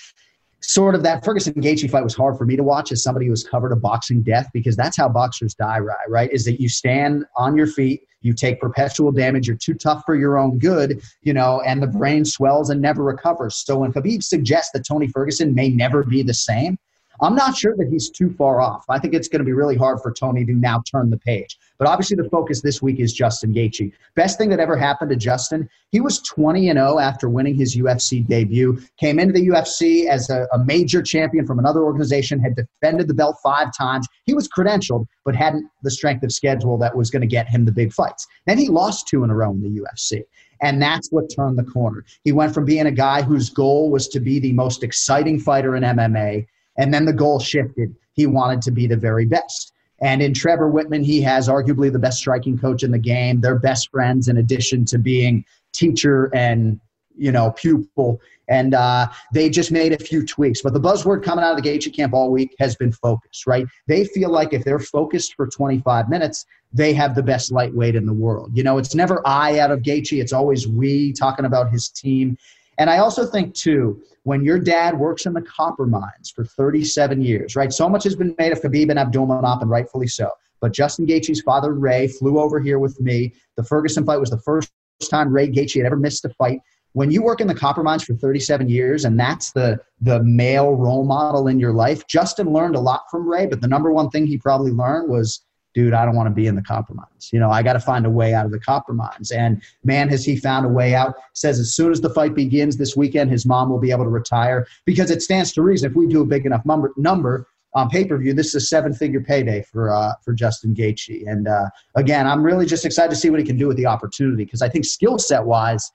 sort 0.67 0.95
of 0.95 1.03
that 1.05 1.25
Ferguson 1.25 1.55
Gaethje 1.55 1.89
fight 1.89 2.03
was 2.03 2.15
hard 2.15 2.37
for 2.37 2.45
me 2.45 2.57
to 2.57 2.63
watch 2.63 2.91
as 2.91 3.03
somebody 3.03 3.27
who 3.27 3.33
has 3.33 3.45
covered 3.45 3.73
a 3.73 3.77
boxing 3.77 4.23
death 4.23 4.49
because 4.53 4.77
that's 4.77 4.97
how 4.97 5.09
boxers 5.09 5.55
die, 5.55 5.79
right? 5.79 6.09
Right? 6.09 6.33
Is 6.33 6.45
that 6.45 6.61
you 6.61 6.69
stand 6.69 7.25
on 7.37 7.57
your 7.57 7.67
feet, 7.67 8.03
you 8.21 8.35
take 8.35 8.61
perpetual 8.61 9.13
damage, 9.13 9.47
you're 9.47 9.57
too 9.57 9.75
tough 9.75 10.03
for 10.05 10.17
your 10.17 10.37
own 10.37 10.59
good, 10.59 11.01
you 11.23 11.33
know, 11.33 11.61
and 11.61 11.83
the 11.83 11.87
brain 11.87 12.25
swells 12.25 12.71
and 12.71 12.83
never 12.83 13.05
recovers. 13.05 13.57
So 13.57 13.79
when 13.79 13.93
Khabib 13.93 14.23
suggests 14.23 14.73
that 14.73 14.85
Tony 14.87 15.07
Ferguson 15.09 15.55
may 15.55 15.69
never 15.69 16.03
be 16.03 16.23
the 16.23 16.35
same, 16.35 16.79
I'm 17.21 17.35
not 17.35 17.57
sure 17.57 17.75
that 17.77 17.89
he's 17.89 18.11
too 18.11 18.31
far 18.37 18.61
off. 18.61 18.85
I 18.89 18.99
think 18.99 19.15
it's 19.15 19.29
going 19.29 19.41
to 19.41 19.45
be 19.45 19.53
really 19.53 19.77
hard 19.77 20.01
for 20.01 20.13
Tony 20.13 20.45
to 20.45 20.53
now 20.53 20.83
turn 20.91 21.11
the 21.11 21.19
page. 21.19 21.59
But 21.79 21.89
obviously, 21.89 22.17
the 22.17 22.29
focus 22.31 22.63
this 22.63 22.83
week 22.83 23.01
is 23.01 23.13
Justin 23.13 23.55
Gaethje. 23.55 23.93
Best 24.15 24.39
thing 24.39 24.49
that 24.51 24.61
ever 24.61 24.77
happened 24.77 25.11
to 25.11 25.17
Justin, 25.17 25.69
he 25.93 26.01
was 26.01 26.21
20 26.21 26.69
and 26.71 26.79
0 26.79 26.99
after 26.99 27.29
winning 27.29 27.55
his 27.55 27.77
UFC 27.77 28.27
debut. 28.27 28.81
Came 28.99 29.19
into 29.19 29.33
the 29.33 29.49
UFC 29.49 30.09
as 30.09 30.31
a, 30.31 30.47
a 30.53 30.65
major 30.65 31.03
champion 31.03 31.47
from 31.47 31.59
another 31.59 31.85
organization, 31.85 32.39
had 32.39 32.57
defended 32.57 33.09
the 33.09 33.15
belt 33.15 33.37
five 33.43 33.77
times. 33.77 34.07
He 34.25 34.35
was 34.35 34.49
credentialed, 34.49 35.07
but 35.25 35.37
hadn't 35.37 35.69
the 35.83 35.91
strength 35.91 36.23
of 36.23 36.33
schedule 36.33 36.79
that 36.79 36.97
was 36.97 37.11
going 37.11 37.23
to 37.23 37.27
get 37.27 37.49
him 37.49 37.65
the 37.65 37.73
big 37.73 37.93
fights. 37.93 38.27
Then 38.47 38.59
he 38.59 38.69
lost 38.69 39.09
two 39.09 39.25
in 39.25 39.31
a 39.31 39.35
row 39.35 39.51
in 39.51 39.63
the 39.63 39.81
UFC. 39.81 40.23
And 40.63 40.81
that's 40.81 41.11
what 41.11 41.31
turned 41.35 41.59
the 41.59 41.65
corner. 41.65 42.05
He 42.25 42.33
went 42.33 42.55
from 42.55 42.65
being 42.65 42.87
a 42.87 42.91
guy 42.91 43.23
whose 43.23 43.51
goal 43.51 43.91
was 43.91 44.09
to 44.09 44.21
be 44.21 44.39
the 44.39 44.53
most 44.53 44.83
exciting 44.83 45.39
fighter 45.39 45.77
in 45.77 45.83
MMA 45.83 46.47
and 46.79 46.93
then 46.93 47.05
the 47.05 47.13
goal 47.13 47.39
shifted. 47.39 47.95
He 48.13 48.27
wanted 48.27 48.63
to 48.63 48.71
be 48.71 48.87
the 48.87 48.97
very 48.97 49.27
best. 49.27 49.73
And 50.01 50.21
in 50.21 50.35
Trevor 50.35 50.71
Wittman, 50.71 51.05
he 51.05 51.23
has 51.23 51.49
arguably 51.49 51.91
the 51.91 51.99
best 51.99 52.19
striking 52.19 52.59
coach 52.59 52.83
in 52.83 52.91
the 52.91 52.99
game. 52.99 53.41
They're 53.41 53.59
best 53.59 53.91
friends 53.91 54.29
in 54.29 54.37
addition 54.39 54.85
to 54.87 54.99
being 54.99 55.45
teacher 55.73 56.31
and 56.35 56.81
you 57.17 57.33
know 57.33 57.53
pupil. 57.53 58.21
And 58.49 58.75
uh, 58.75 59.09
they 59.33 59.51
just 59.51 59.73
made 59.73 59.93
a 59.93 59.99
few 59.99 60.25
tweaks. 60.25 60.63
But 60.63 60.73
the 60.73 60.81
buzzword 60.81 61.25
coming 61.25 61.45
out 61.45 61.57
of 61.57 61.63
the 61.63 61.69
Gaethje 61.69 61.93
camp 61.95 62.15
all 62.15 62.31
week 62.31 62.55
has 62.61 62.77
been 62.77 62.93
focus. 62.93 63.45
Right? 63.47 63.67
They 63.89 64.05
feel 64.05 64.31
like 64.31 64.53
if 64.53 64.65
they're 64.65 64.79
focused 64.79 65.35
for 65.35 65.47
25 65.47 66.09
minutes, 66.09 66.45
they 66.73 66.93
have 66.93 67.15
the 67.15 67.23
best 67.23 67.51
lightweight 67.51 67.97
in 67.97 68.07
the 68.07 68.13
world. 68.13 68.51
You 68.55 68.63
know, 68.63 68.79
it's 68.79 68.95
never 68.95 69.27
I 69.27 69.59
out 69.59 69.71
of 69.71 69.81
Gaethje. 69.81 70.21
It's 70.21 70.33
always 70.33 70.69
we 70.69 71.13
talking 71.13 71.47
about 71.47 71.71
his 71.71 71.89
team. 71.89 72.37
And 72.79 72.91
I 72.91 72.99
also 72.99 73.27
think 73.27 73.55
too 73.55 74.03
when 74.25 74.45
your 74.45 74.59
dad 74.59 74.99
works 74.99 75.27
in 75.27 75.33
the 75.33 75.43
copper 75.43 75.87
mines 75.87 76.31
for 76.35 76.45
37 76.45 77.23
years, 77.23 77.57
right? 77.57 77.73
So 77.73 77.89
much 77.89 78.05
has 78.05 78.17
been 78.17 78.35
made 78.39 78.53
of 78.53 78.61
Khabib 78.61 78.91
and 78.91 78.99
Abdulmanap, 78.99 79.63
and 79.63 79.71
rightfully 79.71 80.09
so. 80.09 80.31
But 80.61 80.73
Justin 80.73 81.07
Gaethje's 81.07 81.43
father, 81.43 81.75
Ray, 81.75 82.09
flew 82.09 82.41
over 82.41 82.59
here 82.61 82.79
with 82.79 83.01
me. 83.01 83.35
The 83.57 83.63
Ferguson 83.63 84.05
fight 84.05 84.19
was 84.19 84.31
the 84.31 84.39
first 84.39 84.73
time 85.09 85.33
Ray 85.33 85.49
Gaethje 85.49 85.77
had 85.77 85.87
ever 85.87 85.97
missed 85.97 86.25
a 86.25 86.31
fight. 86.31 86.61
When 86.93 87.11
you 87.11 87.23
work 87.23 87.43
in 87.43 87.47
the 87.47 87.55
copper 87.55 87.83
mines 87.83 88.05
for 88.05 88.15
37 88.15 88.69
years, 88.69 89.05
and 89.05 89.21
that's 89.21 89.53
the 89.53 89.79
the 90.01 90.23
male 90.23 90.73
role 90.73 91.05
model 91.05 91.49
in 91.49 91.61
your 91.61 91.73
life, 91.73 92.07
Justin 92.07 92.53
learned 92.53 92.75
a 92.75 92.81
lot 92.81 93.03
from 93.11 93.29
Ray. 93.29 93.47
But 93.47 93.61
the 93.61 93.69
number 93.69 93.93
one 93.93 94.11
thing 94.11 94.27
he 94.27 94.39
probably 94.39 94.73
learned 94.73 95.09
was 95.09 95.45
dude, 95.77 95.93
I 95.93 96.07
don't 96.07 96.17
want 96.17 96.27
to 96.27 96.35
be 96.35 96.47
in 96.47 96.57
the 96.57 96.63
compromise. 96.63 97.29
You 97.31 97.39
know, 97.39 97.51
I 97.51 97.63
got 97.63 97.75
to 97.75 97.81
find 97.81 98.07
a 98.07 98.11
way 98.11 98.33
out 98.33 98.47
of 98.47 98.51
the 98.51 98.59
compromise. 98.59 99.31
And 99.31 99.63
man, 99.85 100.09
has 100.09 100.25
he 100.25 100.35
found 100.35 100.65
a 100.65 100.71
way 100.71 100.95
out. 100.95 101.17
Says 101.35 101.61
as 101.61 101.75
soon 101.75 101.93
as 101.93 102.01
the 102.01 102.09
fight 102.09 102.35
begins 102.35 102.79
this 102.79 102.97
weekend, 102.97 103.31
his 103.31 103.45
mom 103.45 103.69
will 103.69 103.79
be 103.79 103.91
able 103.91 104.05
to 104.05 104.11
retire 104.11 104.67
because 104.87 105.11
it 105.11 105.21
stands 105.21 105.53
to 105.53 105.61
reason 105.61 105.91
if 105.91 105.95
we 105.95 106.07
do 106.07 106.23
a 106.23 106.25
big 106.25 106.47
enough 106.47 106.65
number, 106.65 106.95
number 106.97 107.47
on 107.75 107.91
pay 107.91 108.07
per 108.07 108.17
view, 108.17 108.33
this 108.33 108.47
is 108.49 108.55
a 108.55 108.61
seven 108.61 108.95
figure 108.95 109.21
payday 109.21 109.63
for 109.71 109.93
uh, 109.93 110.15
for 110.25 110.33
Justin 110.33 110.75
Gaethje. 110.75 111.31
And 111.31 111.47
uh, 111.47 111.69
again, 111.95 112.27
I'm 112.27 112.43
really 112.43 112.65
just 112.65 112.87
excited 112.87 113.11
to 113.11 113.17
see 113.17 113.29
what 113.29 113.39
he 113.39 113.45
can 113.45 113.59
do 113.59 113.69
with 113.69 113.77
the 113.77 113.85
opportunity 113.85 114.47
because 114.47 114.63
I 114.63 114.71
think 114.71 114.87
skill 114.87 115.19
set 115.19 115.45
wise, 115.45 115.93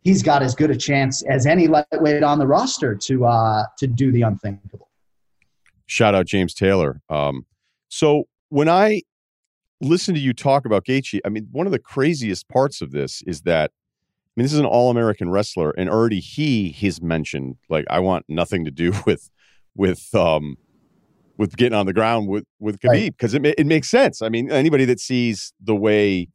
he's 0.00 0.24
got 0.24 0.42
as 0.42 0.56
good 0.56 0.72
a 0.72 0.76
chance 0.76 1.22
as 1.22 1.46
any 1.46 1.68
lightweight 1.68 2.24
on 2.24 2.40
the 2.40 2.48
roster 2.48 2.96
to 2.96 3.26
uh, 3.26 3.62
to 3.78 3.86
do 3.86 4.10
the 4.10 4.22
unthinkable. 4.22 4.88
Shout 5.86 6.16
out 6.16 6.26
James 6.26 6.52
Taylor. 6.52 7.00
Um, 7.08 7.46
so 7.88 8.24
when 8.48 8.68
I 8.68 9.02
listen 9.80 10.14
to 10.14 10.20
you 10.20 10.32
talk 10.32 10.64
about 10.64 10.84
Gaethje, 10.84 11.20
I 11.24 11.28
mean, 11.28 11.48
one 11.52 11.66
of 11.66 11.72
the 11.72 11.78
craziest 11.78 12.48
parts 12.48 12.80
of 12.80 12.92
this 12.92 13.22
is 13.26 13.42
that 13.42 13.70
I 13.72 14.32
mean, 14.36 14.44
this 14.44 14.52
is 14.52 14.60
an 14.60 14.66
all-American 14.66 15.30
wrestler, 15.30 15.70
and 15.70 15.90
already 15.90 16.20
he 16.20 16.70
has 16.82 17.02
mentioned 17.02 17.56
like 17.68 17.84
I 17.90 17.98
want 17.98 18.24
nothing 18.28 18.64
to 18.64 18.70
do 18.70 18.92
with 19.06 19.30
with 19.74 20.14
um 20.14 20.56
with 21.36 21.56
getting 21.56 21.76
on 21.76 21.86
the 21.86 21.92
ground 21.92 22.28
with 22.28 22.44
with 22.58 22.80
Khabib 22.80 23.16
because 23.16 23.34
right. 23.34 23.46
it 23.46 23.54
it 23.58 23.66
makes 23.66 23.88
sense. 23.88 24.22
I 24.22 24.28
mean, 24.28 24.50
anybody 24.50 24.84
that 24.84 25.00
sees 25.00 25.52
the 25.60 25.74
way 25.74 26.28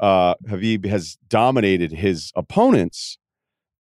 uh 0.00 0.34
Khabib 0.46 0.86
has 0.86 1.18
dominated 1.28 1.92
his 1.92 2.32
opponents 2.34 3.18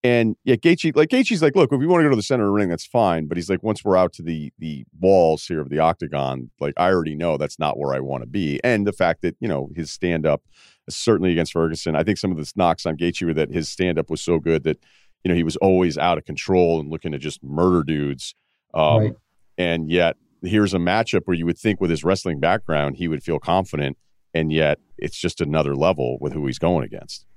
and 0.04 0.36
yeah, 0.44 0.56
Gaethje, 0.56 0.96
like 0.96 1.10
Gaethje's 1.10 1.44
like, 1.44 1.56
look, 1.56 1.72
if 1.72 1.80
we 1.80 1.86
want 1.86 2.02
to 2.02 2.06
go 2.06 2.10
to 2.10 2.16
the 2.16 2.24
center 2.24 2.44
of 2.44 2.48
the 2.48 2.54
ring, 2.54 2.70
that's 2.70 2.86
fine. 2.86 3.28
But 3.28 3.38
he's 3.38 3.50
like, 3.52 3.62
once 3.62 3.84
we're 3.84 3.98
out 3.98 4.14
to 4.14 4.24
the 4.24 4.52
the 4.58 4.84
walls 5.00 5.46
here 5.46 5.62
of 5.62 5.70
the 5.70 5.80
octagon, 5.80 6.50
like 6.60 6.74
I 6.78 6.90
already 6.90 7.14
know 7.14 7.38
that's 7.38 7.60
not 7.60 7.78
where 7.78 7.94
I 7.94 8.00
want 8.00 8.24
to 8.24 8.28
be. 8.28 8.60
And 8.64 8.88
the 8.88 8.94
fact 8.94 9.22
that 9.22 9.36
you 9.40 9.48
know 9.48 9.70
his 9.76 9.92
stand 9.92 10.26
up, 10.26 10.42
certainly 10.90 11.32
against 11.32 11.54
Ferguson, 11.54 11.96
I 11.96 12.04
think 12.04 12.18
some 12.18 12.32
of 12.32 12.38
the 12.38 12.52
knocks 12.56 12.86
on 12.88 12.98
Gaethje 12.98 13.26
were 13.28 13.34
that 13.36 13.52
his 13.52 13.70
stand 13.70 14.00
up 14.00 14.10
was 14.10 14.22
so 14.22 14.40
good 14.40 14.64
that 14.64 14.80
you 15.24 15.30
know 15.30 15.36
he 15.36 15.44
was 15.44 15.56
always 15.58 16.00
out 16.00 16.18
of 16.18 16.26
control 16.26 16.80
and 16.80 16.90
looking 16.90 17.12
to 17.12 17.20
just 17.20 17.44
murder 17.44 17.84
dudes. 17.84 18.34
Um, 18.74 18.98
right. 18.98 19.14
And 19.60 19.92
yet 19.92 20.18
here's 20.42 20.74
a 20.74 20.80
matchup 20.80 21.22
where 21.26 21.38
you 21.38 21.46
would 21.46 21.60
think 21.60 21.80
with 21.80 21.92
his 21.92 22.04
wrestling 22.04 22.40
background 22.40 22.98
he 22.98 23.08
would 23.08 23.22
feel 23.22 23.38
confident, 23.38 24.00
and 24.34 24.52
yet 24.52 24.80
it's 24.98 25.20
just 25.20 25.42
another 25.42 25.76
level 25.76 26.18
with 26.20 26.34
who 26.34 26.48
he's 26.48 26.58
going 26.58 26.86
against. 26.86 27.28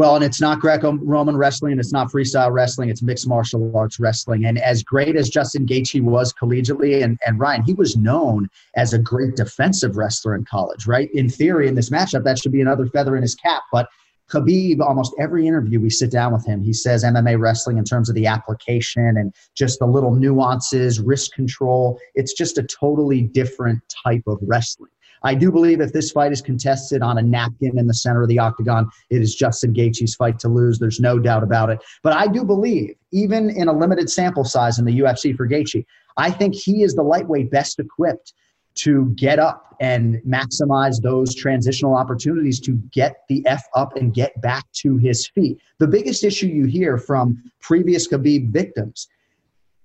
Well, 0.00 0.14
and 0.16 0.24
it's 0.24 0.40
not 0.40 0.60
Greco-Roman 0.60 1.36
wrestling, 1.36 1.78
it's 1.78 1.92
not 1.92 2.10
freestyle 2.10 2.50
wrestling, 2.50 2.88
it's 2.88 3.02
mixed 3.02 3.28
martial 3.28 3.76
arts 3.76 4.00
wrestling. 4.00 4.46
And 4.46 4.58
as 4.58 4.82
great 4.82 5.14
as 5.14 5.28
Justin 5.28 5.66
Gaethje 5.66 6.00
was 6.00 6.32
collegiately, 6.32 7.04
and, 7.04 7.18
and 7.26 7.38
Ryan, 7.38 7.62
he 7.64 7.74
was 7.74 7.98
known 7.98 8.48
as 8.76 8.94
a 8.94 8.98
great 8.98 9.36
defensive 9.36 9.98
wrestler 9.98 10.34
in 10.34 10.46
college, 10.46 10.86
right? 10.86 11.10
In 11.12 11.28
theory, 11.28 11.68
in 11.68 11.74
this 11.74 11.90
matchup, 11.90 12.24
that 12.24 12.38
should 12.38 12.50
be 12.50 12.62
another 12.62 12.86
feather 12.86 13.14
in 13.14 13.20
his 13.20 13.34
cap. 13.34 13.62
But 13.70 13.90
Khabib, 14.30 14.80
almost 14.80 15.14
every 15.20 15.46
interview 15.46 15.78
we 15.78 15.90
sit 15.90 16.10
down 16.10 16.32
with 16.32 16.46
him, 16.46 16.62
he 16.62 16.72
says 16.72 17.04
MMA 17.04 17.38
wrestling 17.38 17.76
in 17.76 17.84
terms 17.84 18.08
of 18.08 18.14
the 18.14 18.26
application 18.26 19.18
and 19.18 19.34
just 19.54 19.80
the 19.80 19.86
little 19.86 20.14
nuances, 20.14 20.98
wrist 20.98 21.34
control. 21.34 22.00
It's 22.14 22.32
just 22.32 22.56
a 22.56 22.62
totally 22.62 23.20
different 23.20 23.82
type 24.02 24.22
of 24.26 24.38
wrestling. 24.40 24.92
I 25.22 25.34
do 25.34 25.50
believe 25.50 25.80
if 25.80 25.92
this 25.92 26.10
fight 26.10 26.32
is 26.32 26.40
contested 26.40 27.02
on 27.02 27.18
a 27.18 27.22
napkin 27.22 27.78
in 27.78 27.86
the 27.86 27.94
center 27.94 28.22
of 28.22 28.28
the 28.28 28.38
octagon, 28.38 28.88
it 29.10 29.20
is 29.20 29.34
Justin 29.34 29.74
Gaethje's 29.74 30.14
fight 30.14 30.38
to 30.40 30.48
lose. 30.48 30.78
There's 30.78 31.00
no 31.00 31.18
doubt 31.18 31.42
about 31.42 31.70
it. 31.70 31.80
But 32.02 32.14
I 32.14 32.26
do 32.26 32.44
believe, 32.44 32.94
even 33.12 33.50
in 33.50 33.68
a 33.68 33.72
limited 33.72 34.10
sample 34.10 34.44
size 34.44 34.78
in 34.78 34.84
the 34.84 35.00
UFC 35.00 35.36
for 35.36 35.46
Gaethje, 35.46 35.84
I 36.16 36.30
think 36.30 36.54
he 36.54 36.82
is 36.82 36.94
the 36.94 37.02
lightweight 37.02 37.50
best 37.50 37.78
equipped 37.78 38.34
to 38.76 39.12
get 39.16 39.38
up 39.38 39.76
and 39.80 40.16
maximize 40.26 41.00
those 41.02 41.34
transitional 41.34 41.94
opportunities 41.94 42.60
to 42.60 42.72
get 42.92 43.22
the 43.28 43.44
F 43.46 43.62
up 43.74 43.96
and 43.96 44.14
get 44.14 44.40
back 44.40 44.64
to 44.72 44.96
his 44.98 45.26
feet. 45.28 45.58
The 45.78 45.86
biggest 45.86 46.22
issue 46.22 46.46
you 46.46 46.66
hear 46.66 46.98
from 46.98 47.42
previous 47.60 48.06
Khabib 48.06 48.50
victims 48.50 49.08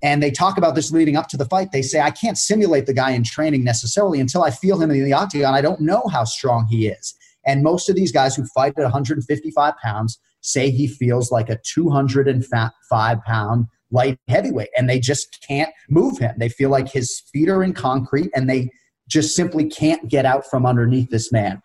and 0.04 0.22
they 0.22 0.32
talk 0.32 0.58
about 0.58 0.76
this 0.76 0.92
leading 0.92 1.16
up 1.16 1.28
to 1.30 1.38
the 1.38 1.46
fight. 1.46 1.72
They 1.72 1.82
say, 1.82 2.02
I 2.02 2.12
can't 2.12 2.38
simulate 2.38 2.86
the 2.86 2.94
guy 2.94 3.12
in 3.12 3.24
training 3.24 3.64
necessarily 3.64 4.20
until 4.20 4.44
I 4.44 4.52
feel 4.52 4.80
him 4.80 4.92
in 4.92 5.04
the 5.04 5.14
octagon. 5.14 5.54
I 5.54 5.62
don't 5.62 5.82
know 5.82 6.04
how 6.12 6.26
strong 6.26 6.68
he 6.68 6.88
is. 6.88 7.16
And 7.46 7.64
most 7.64 7.90
of 7.90 7.96
these 7.96 8.12
guys 8.12 8.36
who 8.36 8.46
fight 8.48 8.74
at 8.78 8.84
155 8.84 9.74
pounds 9.84 10.20
say 10.42 10.70
he 10.70 10.88
feels 10.88 11.32
like 11.32 11.50
a 11.50 11.60
205 11.64 13.22
pound 13.24 13.66
light 13.92 14.20
heavyweight, 14.28 14.70
and 14.78 14.90
they 14.90 15.00
just 15.00 15.44
can't 15.48 15.72
move 15.90 16.18
him. 16.18 16.36
They 16.38 16.50
feel 16.50 16.70
like 16.70 16.92
his 16.92 17.22
feet 17.32 17.50
are 17.50 17.64
in 17.64 17.74
concrete, 17.74 18.30
and 18.36 18.50
they 18.50 18.70
just 19.08 19.36
simply 19.36 19.66
can't 19.66 20.10
get 20.10 20.26
out 20.26 20.46
from 20.50 20.66
underneath 20.66 21.10
this 21.10 21.32
man. 21.32 21.62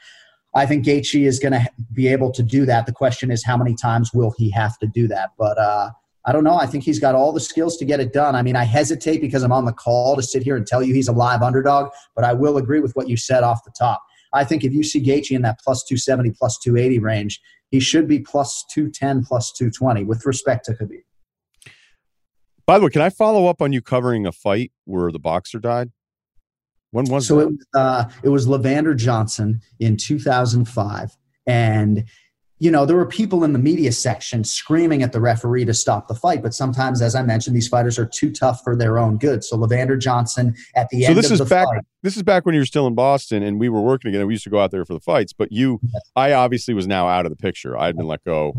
I 0.55 0.67
think 0.67 0.85
Gaethje 0.85 1.27
is 1.27 1.39
going 1.39 1.53
to 1.53 1.67
be 1.93 2.09
able 2.09 2.33
to 2.33 2.43
do 2.43 2.67
that. 2.67 2.87
The 2.87 2.93
question 2.93 3.31
is, 3.31 3.45
how 3.45 3.57
many 3.57 3.75
times 3.75 4.13
will 4.13 4.35
he 4.37 4.51
have 4.51 4.79
to 4.79 4.87
do 4.87 5.09
that? 5.09 5.31
But 5.39 5.59
uh, 5.59 5.91
I 6.27 6.33
don't 6.33 6.45
know. 6.45 6.57
I 6.57 6.67
think 6.67 6.85
he's 6.85 6.99
got 6.99 7.15
all 7.15 7.33
the 7.33 7.41
skills 7.41 7.77
to 7.79 7.85
get 7.85 7.99
it 7.99 8.13
done. 8.13 8.35
I 8.35 8.43
mean, 8.43 8.57
I 8.57 8.65
hesitate 8.65 9.21
because 9.21 9.43
I'm 9.43 9.53
on 9.53 9.65
the 9.65 9.73
call 9.73 10.17
to 10.17 10.23
sit 10.23 10.43
here 10.43 10.57
and 10.57 10.67
tell 10.67 10.83
you 10.83 10.93
he's 10.93 11.09
a 11.09 11.13
live 11.13 11.43
underdog, 11.43 11.91
but 12.15 12.25
I 12.25 12.35
will 12.35 12.59
agree 12.59 12.81
with 12.81 12.93
what 12.95 13.09
you 13.09 13.17
said 13.17 13.43
off 13.43 13.65
the 13.65 13.73
top. 13.79 14.03
I 14.33 14.45
think 14.45 14.63
if 14.63 14.73
you 14.73 14.83
see 14.83 15.03
Gaethje 15.03 15.33
in 15.33 15.43
that 15.43 15.59
plus 15.65 15.83
270, 15.85 16.33
plus 16.39 16.59
280 16.59 16.99
range, 16.99 17.41
he 17.71 17.81
should 17.81 18.07
be 18.07 18.19
plus 18.19 18.65
210, 18.71 19.25
plus 19.25 19.53
220 19.53 20.05
with 20.05 20.27
respect 20.27 20.67
to 20.67 20.73
Khabib. 20.73 21.03
By 22.67 22.79
the 22.79 22.85
way, 22.85 22.91
can 22.91 23.03
I 23.03 23.11
follow 23.11 23.47
up 23.47 23.61
on 23.63 23.73
you 23.73 23.83
covering 23.83 24.27
a 24.27 24.33
fight 24.33 24.73
where 24.85 25.11
the 25.11 25.19
boxer 25.19 25.59
died? 25.59 25.91
When 26.93 27.07
was 27.07 27.27
so 27.27 27.37
that? 27.37 27.43
it 27.43 27.47
was 27.47 27.67
uh, 27.75 28.05
it 28.23 28.29
was 28.29 28.47
Leavander 28.47 28.97
Johnson 28.97 29.61
in 29.79 29.97
2005, 29.97 31.17
and 31.47 32.05
you 32.61 32.71
know, 32.71 32.85
there 32.85 32.97
were 32.97 33.07
people 33.07 33.43
in 33.43 33.55
the 33.55 33.59
media 33.59 33.91
section 33.91 34.45
screaming 34.45 35.03
at 35.03 35.13
the 35.13 35.21
referee 35.21 35.65
to 35.65 35.73
stop 35.73 36.09
the 36.09 36.15
fight. 36.15 36.43
But 36.43 36.53
sometimes, 36.53 37.01
as 37.01 37.15
I 37.15 37.23
mentioned, 37.23 37.57
these 37.57 37.69
fighters 37.69 37.99
are 37.99 38.05
too 38.05 38.31
tough 38.31 38.63
for 38.63 38.77
their 38.77 38.99
own 38.99 39.17
good. 39.17 39.43
So 39.43 39.57
Leavander 39.57 39.99
Johnson 39.99 40.55
at 40.77 40.91
the 40.91 41.05
so 41.05 41.09
end 41.09 41.19
this 41.19 41.27
of 41.27 41.33
is 41.33 41.39
the 41.39 41.47
back, 41.47 41.67
fight. 41.67 41.83
This 42.03 42.19
is 42.19 42.23
back 42.23 42.45
when 42.45 42.55
you 42.55 42.61
were 42.61 42.67
still 42.67 42.87
in 42.87 42.95
Boston 42.95 43.43
and 43.43 43.59
we 43.59 43.71
were 43.71 43.81
working 43.81 44.11
together. 44.11 44.27
We 44.27 44.35
used 44.35 44.45
to 44.45 44.51
go 44.51 44.61
out 44.61 44.73
there 44.73 44.85
for 44.85 44.93
the 44.93 45.01
fights. 45.01 45.33
But 45.33 45.51
you, 45.51 45.81
yes. 45.83 46.03
I 46.15 46.35
obviously 46.35 46.75
was 46.75 46.87
now 46.87 47.09
out 47.09 47.25
of 47.25 47.31
the 47.31 47.37
picture. 47.37 47.79
I 47.79 47.87
had 47.87 47.97
been 47.97 48.07
let 48.07 48.23
go. 48.25 48.55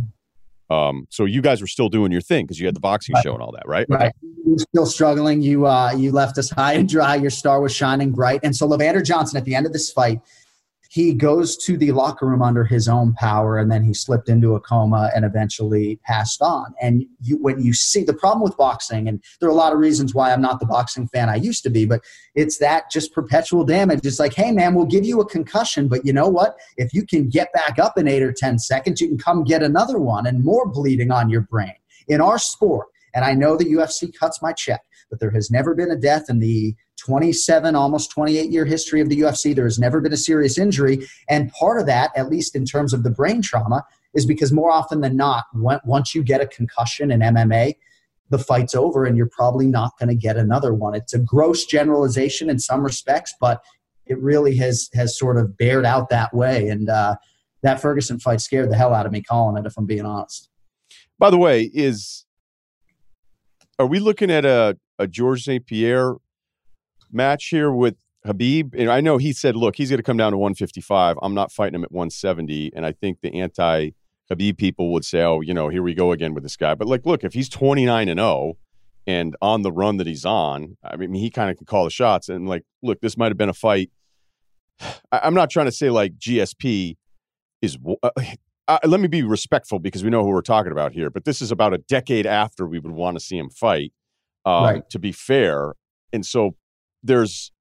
Um, 0.71 1.05
so 1.11 1.25
you 1.25 1.41
guys 1.43 1.61
were 1.61 1.67
still 1.67 1.89
doing 1.89 2.11
your 2.11 2.21
thing 2.21 2.45
because 2.45 2.59
you 2.59 2.65
had 2.65 2.75
the 2.75 2.79
boxing 2.79 3.13
right. 3.13 3.23
show 3.23 3.33
and 3.33 3.43
all 3.43 3.51
that, 3.51 3.67
right? 3.67 3.85
Right. 3.87 4.07
Okay. 4.07 4.11
You 4.23 4.53
were 4.53 4.57
still 4.57 4.85
struggling. 4.87 5.43
You 5.43 5.67
uh, 5.67 5.91
you 5.91 6.11
left 6.11 6.39
us 6.39 6.49
high 6.49 6.73
and 6.73 6.89
dry. 6.89 7.15
Your 7.15 7.29
star 7.29 7.61
was 7.61 7.75
shining 7.75 8.13
bright. 8.13 8.39
And 8.41 8.55
so 8.55 8.67
Leavander 8.67 9.05
Johnson 9.05 9.37
at 9.37 9.45
the 9.45 9.53
end 9.53 9.67
of 9.67 9.73
this 9.73 9.91
fight 9.91 10.21
he 10.91 11.13
goes 11.13 11.56
to 11.56 11.77
the 11.77 11.93
locker 11.93 12.25
room 12.25 12.41
under 12.41 12.65
his 12.65 12.89
own 12.89 13.13
power 13.13 13.58
and 13.58 13.71
then 13.71 13.82
he 13.82 13.93
slipped 13.93 14.27
into 14.27 14.56
a 14.56 14.60
coma 14.60 15.10
and 15.15 15.23
eventually 15.23 15.97
passed 16.04 16.41
on. 16.41 16.73
And 16.82 17.06
you, 17.21 17.38
when 17.38 17.63
you 17.63 17.71
see 17.73 18.04
the 18.04 18.13
problem 18.13 18.43
with 18.43 18.58
boxing 18.58 19.08
and 19.08 19.23
there 19.39 19.47
are 19.47 19.54
a 19.54 19.56
lot 19.56 19.71
of 19.71 19.80
reasons 19.80 20.13
why 20.13 20.34
i'm 20.34 20.41
not 20.41 20.60
the 20.60 20.65
boxing 20.65 21.08
fan 21.08 21.30
i 21.30 21.36
used 21.36 21.63
to 21.63 21.69
be 21.69 21.86
but 21.86 22.01
it's 22.36 22.58
that 22.58 22.91
just 22.91 23.13
perpetual 23.13 23.63
damage. 23.63 24.01
It's 24.04 24.19
like 24.19 24.34
hey 24.34 24.51
man 24.51 24.75
we'll 24.75 24.86
give 24.86 25.06
you 25.06 25.21
a 25.21 25.25
concussion 25.25 25.88
but 25.88 26.06
you 26.06 26.12
know 26.12 26.27
what? 26.27 26.58
If 26.75 26.93
you 26.93 27.06
can 27.06 27.30
get 27.30 27.54
back 27.54 27.80
up 27.80 27.97
in 27.97 28.10
eight 28.10 28.21
or 28.21 28.34
ten 28.34 28.60
seconds 28.60 28.99
you 28.99 29.08
can 29.08 29.17
come 29.17 29.45
get 29.45 29.63
another 29.63 29.97
one 29.97 30.27
and 30.27 30.43
more 30.43 30.67
bleeding 30.67 31.10
on 31.10 31.30
your 31.30 31.41
brain. 31.41 31.73
In 32.10 32.19
our 32.19 32.38
sport 32.38 32.88
and 33.13 33.25
i 33.25 33.34
know 33.34 33.56
the 33.58 33.73
ufc 33.73 34.13
cuts 34.17 34.41
my 34.41 34.54
check 34.54 34.82
but 35.10 35.19
there 35.19 35.32
has 35.32 35.51
never 35.51 35.75
been 35.75 35.91
a 35.91 35.95
death 35.95 36.30
in 36.30 36.39
the 36.39 36.73
27, 37.01 37.75
almost 37.75 38.11
28 38.11 38.51
year 38.51 38.65
history 38.65 39.01
of 39.01 39.09
the 39.09 39.21
UFC. 39.21 39.55
There 39.55 39.65
has 39.65 39.79
never 39.79 39.99
been 39.99 40.13
a 40.13 40.17
serious 40.17 40.57
injury. 40.57 41.07
And 41.29 41.51
part 41.51 41.79
of 41.79 41.87
that, 41.87 42.11
at 42.15 42.29
least 42.29 42.55
in 42.55 42.65
terms 42.65 42.93
of 42.93 43.03
the 43.03 43.09
brain 43.09 43.41
trauma, 43.41 43.83
is 44.13 44.25
because 44.25 44.51
more 44.51 44.71
often 44.71 45.01
than 45.01 45.15
not, 45.15 45.45
once 45.53 46.13
you 46.13 46.23
get 46.23 46.41
a 46.41 46.47
concussion 46.47 47.11
in 47.11 47.21
MMA, 47.21 47.75
the 48.29 48.37
fight's 48.37 48.75
over 48.75 49.05
and 49.05 49.17
you're 49.17 49.29
probably 49.29 49.67
not 49.67 49.97
going 49.97 50.09
to 50.09 50.15
get 50.15 50.37
another 50.37 50.73
one. 50.73 50.95
It's 50.95 51.13
a 51.13 51.19
gross 51.19 51.65
generalization 51.65 52.49
in 52.49 52.59
some 52.59 52.83
respects, 52.83 53.33
but 53.39 53.61
it 54.05 54.19
really 54.19 54.55
has 54.57 54.89
has 54.93 55.17
sort 55.17 55.37
of 55.37 55.57
bared 55.57 55.85
out 55.85 56.09
that 56.09 56.33
way. 56.33 56.69
And 56.69 56.89
uh, 56.89 57.15
that 57.61 57.81
Ferguson 57.81 58.19
fight 58.19 58.41
scared 58.41 58.71
the 58.71 58.77
hell 58.77 58.93
out 58.93 59.05
of 59.05 59.11
me 59.11 59.21
calling 59.21 59.57
it, 59.57 59.67
if 59.67 59.77
I'm 59.77 59.85
being 59.85 60.05
honest. 60.05 60.49
By 61.17 61.29
the 61.29 61.37
way, 61.37 61.69
is 61.73 62.25
are 63.79 63.87
we 63.87 63.99
looking 63.99 64.29
at 64.29 64.45
a, 64.45 64.77
a 64.99 65.07
Georges 65.07 65.45
St. 65.45 65.65
Pierre 65.65 66.15
match 67.13 67.47
here 67.47 67.71
with 67.71 67.95
Khabib, 68.26 68.76
And 68.78 68.89
I 68.89 69.02
know 69.02 69.17
he 69.17 69.34
said, 69.34 69.56
look, 69.56 69.76
he's 69.76 69.89
going 69.89 69.97
to 69.97 70.04
come 70.04 70.17
down 70.17 70.32
to 70.32 70.38
155. 70.38 71.17
I'm 71.21 71.34
not 71.34 71.52
fighting 71.52 71.76
him 71.76 71.84
at 71.84 71.91
170. 71.91 72.71
And 72.76 72.86
I 72.86 72.91
think 72.91 73.19
the 73.21 73.39
anti 73.39 73.91
Khabib 74.32 74.58
people 74.58 74.91
would 74.93 75.04
say, 75.04 75.24
oh, 75.24 75.41
you 75.41 75.54
know, 75.54 75.69
here 75.69 75.84
we 75.84 75.93
go 75.93 76.12
again 76.12 76.34
with 76.34 76.43
this 76.43 76.56
guy. 76.56 76.76
But 76.76 76.88
like, 76.88 77.06
look, 77.06 77.24
if 77.24 77.34
he's 77.34 77.50
29 77.50 78.08
and 78.08 78.19
0 78.19 78.58
and 79.08 79.36
on 79.41 79.63
the 79.63 79.71
run 79.71 79.97
that 79.97 80.08
he's 80.08 80.26
on, 80.26 80.78
I 80.84 80.95
mean, 80.97 81.15
he 81.15 81.30
kind 81.30 81.50
of 81.50 81.58
can 81.58 81.65
call 81.65 81.84
the 81.84 81.89
shots. 81.89 82.30
And 82.30 82.47
like, 82.47 82.63
look, 82.84 83.02
this 83.02 83.17
might 83.17 83.32
have 83.32 83.38
been 83.38 83.50
a 83.50 83.54
fight. 83.54 83.89
I'm 85.12 85.34
not 85.34 85.50
trying 85.50 85.67
to 85.67 85.71
say 85.71 85.89
like 85.89 86.17
GSP 86.17 86.97
is. 87.62 87.78
Uh, 88.04 88.10
uh, 88.67 88.78
let 88.86 89.02
me 89.02 89.08
be 89.08 89.24
respectful 89.24 89.80
because 89.80 90.04
we 90.04 90.10
know 90.10 90.24
who 90.24 90.30
we're 90.30 90.41
talking 90.41 90.71
about 90.71 90.93
here, 90.93 91.10
but 91.10 91.26
this 91.26 91.41
is 91.41 91.52
about 91.52 91.74
a 91.74 91.80
decade 91.80 92.26
after 92.26 92.65
we 92.65 92.80
would 92.80 92.93
want 92.93 93.17
to 93.17 93.19
see 93.19 93.38
him 93.38 93.50
fight. 93.50 93.91
Um, 94.45 94.63
right. 94.63 94.89
To 94.91 95.00
be 95.00 95.12
fair, 95.12 95.74
and 96.13 96.26
so 96.26 96.56
there's, 97.03 97.51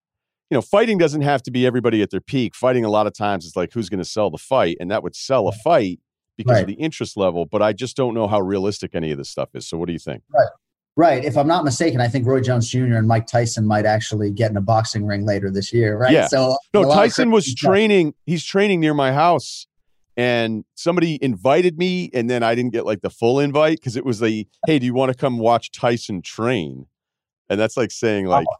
you 0.50 0.56
know, 0.56 0.62
fighting 0.62 0.98
doesn't 0.98 1.22
have 1.22 1.42
to 1.44 1.50
be 1.50 1.66
everybody 1.66 2.02
at 2.02 2.10
their 2.10 2.20
peak. 2.20 2.54
Fighting 2.54 2.84
a 2.84 2.90
lot 2.90 3.06
of 3.06 3.12
times 3.12 3.44
is 3.44 3.56
like 3.56 3.72
who's 3.72 3.88
going 3.88 4.02
to 4.02 4.08
sell 4.08 4.30
the 4.30 4.38
fight, 4.38 4.76
and 4.80 4.90
that 4.90 5.02
would 5.02 5.14
sell 5.14 5.48
a 5.48 5.52
fight 5.52 6.00
because 6.36 6.54
right. 6.54 6.60
of 6.62 6.66
the 6.66 6.74
interest 6.74 7.16
level. 7.16 7.46
But 7.46 7.62
I 7.62 7.72
just 7.72 7.96
don't 7.96 8.14
know 8.14 8.26
how 8.26 8.40
realistic 8.40 8.94
any 8.94 9.12
of 9.12 9.18
this 9.18 9.28
stuff 9.28 9.50
is. 9.54 9.68
So 9.68 9.76
what 9.78 9.86
do 9.86 9.92
you 9.92 9.98
think? 9.98 10.22
Right. 10.32 10.48
Right. 10.96 11.24
If 11.24 11.38
I'm 11.38 11.46
not 11.46 11.64
mistaken, 11.64 12.00
I 12.00 12.08
think 12.08 12.26
Roy 12.26 12.40
Jones 12.40 12.68
Jr. 12.68 12.96
and 12.96 13.06
Mike 13.06 13.26
Tyson 13.26 13.64
might 13.64 13.86
actually 13.86 14.30
get 14.32 14.50
in 14.50 14.56
a 14.56 14.60
boxing 14.60 15.06
ring 15.06 15.24
later 15.24 15.50
this 15.50 15.72
year. 15.72 15.96
Right. 15.96 16.12
Yeah. 16.12 16.26
So 16.26 16.56
no, 16.74 16.84
Tyson 16.84 17.30
was 17.30 17.54
training. 17.56 18.14
He's 18.26 18.44
training 18.44 18.80
near 18.80 18.92
my 18.92 19.12
house 19.12 19.66
and 20.16 20.64
somebody 20.74 21.18
invited 21.22 21.78
me 21.78 22.10
and 22.12 22.28
then 22.28 22.42
i 22.42 22.54
didn't 22.54 22.72
get 22.72 22.84
like 22.84 23.00
the 23.00 23.10
full 23.10 23.40
invite 23.40 23.78
because 23.78 23.96
it 23.96 24.04
was 24.04 24.20
the 24.20 24.46
hey 24.66 24.78
do 24.78 24.86
you 24.86 24.92
want 24.94 25.10
to 25.10 25.16
come 25.16 25.38
watch 25.38 25.70
tyson 25.70 26.20
train 26.20 26.86
and 27.48 27.58
that's 27.58 27.76
like 27.76 27.90
saying 27.90 28.26
oh. 28.26 28.30
like 28.30 28.46
oh. 28.50 28.56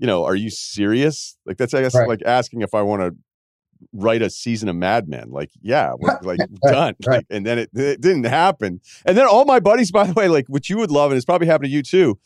You 0.00 0.06
know 0.06 0.24
are 0.24 0.34
you 0.34 0.50
serious 0.50 1.36
like 1.46 1.56
that's 1.56 1.74
i 1.74 1.80
guess 1.80 1.94
right. 1.94 2.08
like 2.08 2.22
asking 2.24 2.62
if 2.62 2.74
i 2.74 2.82
want 2.82 3.02
to 3.02 3.14
write 3.92 4.20
a 4.20 4.28
season 4.28 4.68
of 4.68 4.76
mad 4.76 5.08
men 5.08 5.30
like 5.30 5.50
yeah 5.62 5.92
we're 5.98 6.18
like 6.22 6.40
done 6.64 6.94
right. 7.06 7.16
Like, 7.16 7.26
and 7.30 7.46
then 7.46 7.58
it, 7.58 7.70
it 7.74 8.00
didn't 8.00 8.24
happen 8.24 8.80
and 9.06 9.16
then 9.16 9.26
all 9.26 9.44
my 9.44 9.60
buddies 9.60 9.90
by 9.90 10.06
the 10.06 10.12
way 10.12 10.28
like 10.28 10.46
which 10.48 10.68
you 10.68 10.76
would 10.78 10.90
love 10.90 11.10
and 11.10 11.16
it's 11.16 11.24
probably 11.24 11.46
happened 11.46 11.70
to 11.70 11.74
you 11.74 11.82
too 11.82 12.18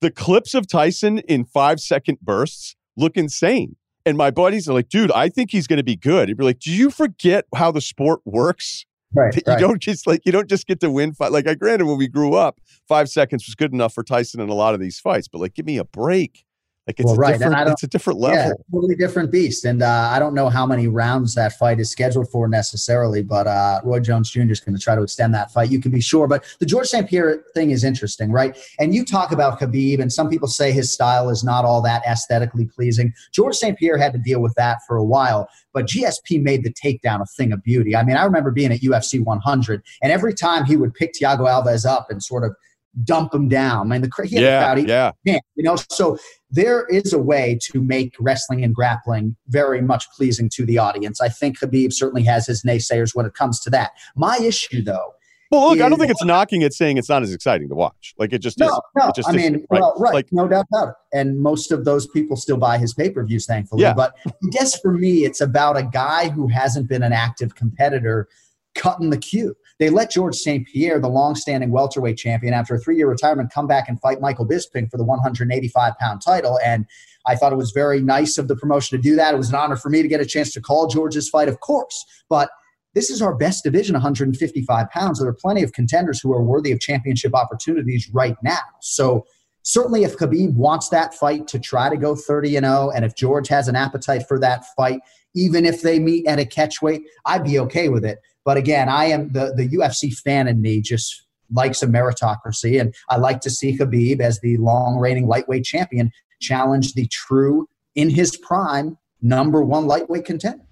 the 0.00 0.10
clips 0.10 0.54
of 0.54 0.66
tyson 0.66 1.18
in 1.20 1.44
five 1.44 1.80
second 1.80 2.18
bursts 2.20 2.76
look 2.96 3.16
insane 3.16 3.76
and 4.08 4.16
my 4.16 4.30
buddies 4.30 4.66
are 4.68 4.72
like, 4.72 4.88
dude, 4.88 5.12
I 5.12 5.28
think 5.28 5.50
he's 5.50 5.66
going 5.66 5.76
to 5.76 5.84
be 5.84 5.94
good. 5.94 6.28
He'd 6.28 6.38
be 6.38 6.44
like, 6.44 6.60
do 6.60 6.72
you 6.72 6.90
forget 6.90 7.44
how 7.54 7.70
the 7.70 7.82
sport 7.82 8.20
works? 8.24 8.86
Right, 9.14 9.34
you 9.34 9.42
right. 9.46 9.58
don't 9.58 9.80
just 9.80 10.06
like 10.06 10.20
you 10.24 10.32
don't 10.32 10.48
just 10.48 10.66
get 10.66 10.80
to 10.80 10.90
win 10.90 11.12
fight. 11.12 11.32
Like 11.32 11.46
I 11.46 11.54
granted, 11.54 11.86
when 11.86 11.96
we 11.96 12.08
grew 12.08 12.34
up, 12.34 12.60
five 12.86 13.08
seconds 13.08 13.46
was 13.46 13.54
good 13.54 13.72
enough 13.72 13.94
for 13.94 14.02
Tyson 14.02 14.40
in 14.40 14.48
a 14.48 14.54
lot 14.54 14.74
of 14.74 14.80
these 14.80 14.98
fights. 14.98 15.28
But 15.28 15.40
like, 15.40 15.54
give 15.54 15.64
me 15.66 15.78
a 15.78 15.84
break. 15.84 16.44
Like 16.88 17.00
it's 17.00 17.04
well, 17.04 17.16
a 17.16 17.18
right. 17.18 17.38
different, 17.38 17.68
it's 17.68 17.82
a 17.82 17.86
different 17.86 18.18
level. 18.18 18.38
Yeah, 18.38 18.52
totally 18.72 18.94
different 18.94 19.30
beast. 19.30 19.66
And 19.66 19.82
uh, 19.82 20.08
I 20.10 20.18
don't 20.18 20.32
know 20.32 20.48
how 20.48 20.64
many 20.64 20.88
rounds 20.88 21.34
that 21.34 21.52
fight 21.58 21.80
is 21.80 21.90
scheduled 21.90 22.30
for 22.30 22.48
necessarily, 22.48 23.22
but 23.22 23.46
uh, 23.46 23.82
Roy 23.84 24.00
Jones 24.00 24.30
Jr. 24.30 24.50
is 24.50 24.60
going 24.60 24.74
to 24.74 24.80
try 24.80 24.94
to 24.94 25.02
extend 25.02 25.34
that 25.34 25.52
fight. 25.52 25.70
You 25.70 25.82
can 25.82 25.90
be 25.90 26.00
sure. 26.00 26.26
But 26.26 26.46
the 26.60 26.64
Georges 26.64 26.90
St. 26.92 27.06
Pierre 27.06 27.44
thing 27.52 27.72
is 27.72 27.84
interesting, 27.84 28.32
right? 28.32 28.56
And 28.78 28.94
you 28.94 29.04
talk 29.04 29.32
about 29.32 29.60
Khabib, 29.60 30.00
and 30.00 30.10
some 30.10 30.30
people 30.30 30.48
say 30.48 30.72
his 30.72 30.90
style 30.90 31.28
is 31.28 31.44
not 31.44 31.66
all 31.66 31.82
that 31.82 32.02
aesthetically 32.06 32.64
pleasing. 32.64 33.12
Georges 33.32 33.60
St. 33.60 33.76
Pierre 33.76 33.98
had 33.98 34.14
to 34.14 34.18
deal 34.18 34.40
with 34.40 34.54
that 34.54 34.78
for 34.86 34.96
a 34.96 35.04
while, 35.04 35.46
but 35.74 35.84
GSP 35.84 36.42
made 36.42 36.64
the 36.64 36.72
takedown 36.72 37.20
a 37.20 37.26
thing 37.26 37.52
of 37.52 37.62
beauty. 37.62 37.94
I 37.94 38.02
mean, 38.02 38.16
I 38.16 38.24
remember 38.24 38.50
being 38.50 38.72
at 38.72 38.80
UFC 38.80 39.22
100, 39.22 39.82
and 40.00 40.10
every 40.10 40.32
time 40.32 40.64
he 40.64 40.78
would 40.78 40.94
pick 40.94 41.12
Thiago 41.12 41.40
Alves 41.40 41.84
up 41.84 42.10
and 42.10 42.22
sort 42.22 42.44
of 42.44 42.56
dump 43.04 43.34
him 43.34 43.48
down. 43.48 43.86
I 43.86 43.98
mean, 43.98 44.02
the 44.02 44.28
yeah, 44.28 44.64
crowd, 44.64 44.78
he, 44.78 44.86
yeah, 44.86 45.12
you 45.24 45.62
know. 45.62 45.76
So 45.90 46.18
there 46.50 46.86
is 46.86 47.12
a 47.12 47.18
way 47.18 47.58
to 47.70 47.82
make 47.82 48.14
wrestling 48.18 48.64
and 48.64 48.74
grappling 48.74 49.36
very 49.48 49.82
much 49.82 50.10
pleasing 50.16 50.48
to 50.54 50.64
the 50.64 50.78
audience. 50.78 51.20
I 51.20 51.28
think 51.28 51.58
Khabib 51.58 51.92
certainly 51.92 52.22
has 52.24 52.46
his 52.46 52.62
naysayers 52.62 53.14
when 53.14 53.26
it 53.26 53.34
comes 53.34 53.60
to 53.60 53.70
that. 53.70 53.92
My 54.16 54.38
issue, 54.38 54.82
though. 54.82 55.14
Well, 55.50 55.68
look, 55.68 55.78
is, 55.78 55.82
I 55.82 55.88
don't 55.88 55.98
think 55.98 56.10
it's 56.10 56.24
knocking 56.24 56.60
it, 56.60 56.74
saying 56.74 56.98
it's 56.98 57.08
not 57.08 57.22
as 57.22 57.32
exciting 57.32 57.70
to 57.70 57.74
watch. 57.74 58.14
Like 58.18 58.32
it 58.34 58.40
just 58.40 58.58
no, 58.58 58.68
is. 58.68 58.80
No, 58.96 59.10
just 59.14 59.28
I 59.28 59.32
mean, 59.32 59.64
right? 59.70 59.80
well, 59.80 59.94
right, 59.98 60.12
like, 60.12 60.28
no 60.30 60.46
doubt 60.46 60.66
about 60.70 60.88
it. 60.88 60.94
And 61.18 61.40
most 61.40 61.72
of 61.72 61.86
those 61.86 62.06
people 62.06 62.36
still 62.36 62.58
buy 62.58 62.76
his 62.76 62.92
pay 62.92 63.08
per 63.08 63.24
views, 63.24 63.46
thankfully. 63.46 63.82
Yeah. 63.82 63.94
But 63.94 64.14
I 64.26 64.30
guess 64.50 64.78
for 64.78 64.92
me, 64.92 65.24
it's 65.24 65.40
about 65.40 65.78
a 65.78 65.84
guy 65.84 66.28
who 66.28 66.48
hasn't 66.48 66.88
been 66.88 67.02
an 67.02 67.14
active 67.14 67.54
competitor 67.54 68.28
cutting 68.74 69.10
the 69.10 69.18
queue. 69.18 69.54
They 69.78 69.90
let 69.90 70.10
Georges 70.10 70.42
St. 70.42 70.66
Pierre, 70.66 70.98
the 70.98 71.08
long-standing 71.08 71.70
welterweight 71.70 72.16
champion, 72.16 72.52
after 72.52 72.74
a 72.74 72.78
three-year 72.78 73.08
retirement, 73.08 73.52
come 73.52 73.66
back 73.66 73.88
and 73.88 74.00
fight 74.00 74.20
Michael 74.20 74.46
Bisping 74.46 74.90
for 74.90 74.96
the 74.96 75.04
185-pound 75.04 76.20
title. 76.20 76.58
And 76.64 76.84
I 77.26 77.36
thought 77.36 77.52
it 77.52 77.56
was 77.56 77.70
very 77.70 78.00
nice 78.00 78.38
of 78.38 78.48
the 78.48 78.56
promotion 78.56 78.98
to 78.98 79.02
do 79.02 79.14
that. 79.16 79.34
It 79.34 79.36
was 79.36 79.50
an 79.50 79.54
honor 79.54 79.76
for 79.76 79.88
me 79.88 80.02
to 80.02 80.08
get 80.08 80.20
a 80.20 80.26
chance 80.26 80.52
to 80.52 80.60
call 80.60 80.88
George's 80.88 81.28
fight, 81.28 81.48
of 81.48 81.60
course. 81.60 82.04
But 82.28 82.50
this 82.94 83.10
is 83.10 83.22
our 83.22 83.34
best 83.34 83.62
division, 83.62 83.94
155 83.94 84.90
pounds. 84.90 85.20
There 85.20 85.28
are 85.28 85.34
plenty 85.34 85.62
of 85.62 85.72
contenders 85.72 86.20
who 86.20 86.32
are 86.32 86.42
worthy 86.42 86.72
of 86.72 86.80
championship 86.80 87.34
opportunities 87.34 88.10
right 88.12 88.36
now. 88.42 88.58
So 88.80 89.26
certainly 89.62 90.02
if 90.02 90.16
Khabib 90.16 90.54
wants 90.54 90.88
that 90.88 91.14
fight 91.14 91.46
to 91.48 91.58
try 91.60 91.90
to 91.90 91.96
go 91.96 92.16
30 92.16 92.56
and 92.56 92.66
0, 92.66 92.90
and 92.90 93.04
if 93.04 93.14
George 93.14 93.46
has 93.48 93.68
an 93.68 93.76
appetite 93.76 94.26
for 94.26 94.40
that 94.40 94.64
fight, 94.74 95.00
even 95.34 95.66
if 95.66 95.82
they 95.82 95.98
meet 95.98 96.26
at 96.26 96.40
a 96.40 96.44
catchweight, 96.44 97.02
I'd 97.26 97.44
be 97.44 97.58
okay 97.60 97.88
with 97.90 98.04
it. 98.04 98.18
But 98.48 98.56
again, 98.56 98.88
I 98.88 99.04
am 99.04 99.30
the, 99.30 99.52
the 99.54 99.68
UFC 99.68 100.10
fan 100.20 100.48
in 100.48 100.62
me 100.62 100.80
just 100.80 101.26
likes 101.52 101.82
a 101.82 101.86
meritocracy. 101.86 102.80
And 102.80 102.94
I 103.10 103.18
like 103.18 103.40
to 103.40 103.50
see 103.50 103.76
Khabib 103.76 104.20
as 104.20 104.40
the 104.40 104.56
long 104.56 104.96
reigning 104.96 105.26
lightweight 105.26 105.64
champion 105.64 106.10
challenge 106.40 106.94
the 106.94 107.06
true, 107.08 107.68
in 107.94 108.08
his 108.08 108.38
prime, 108.38 108.96
number 109.20 109.60
one 109.60 109.86
lightweight 109.86 110.24
contender. 110.24 110.64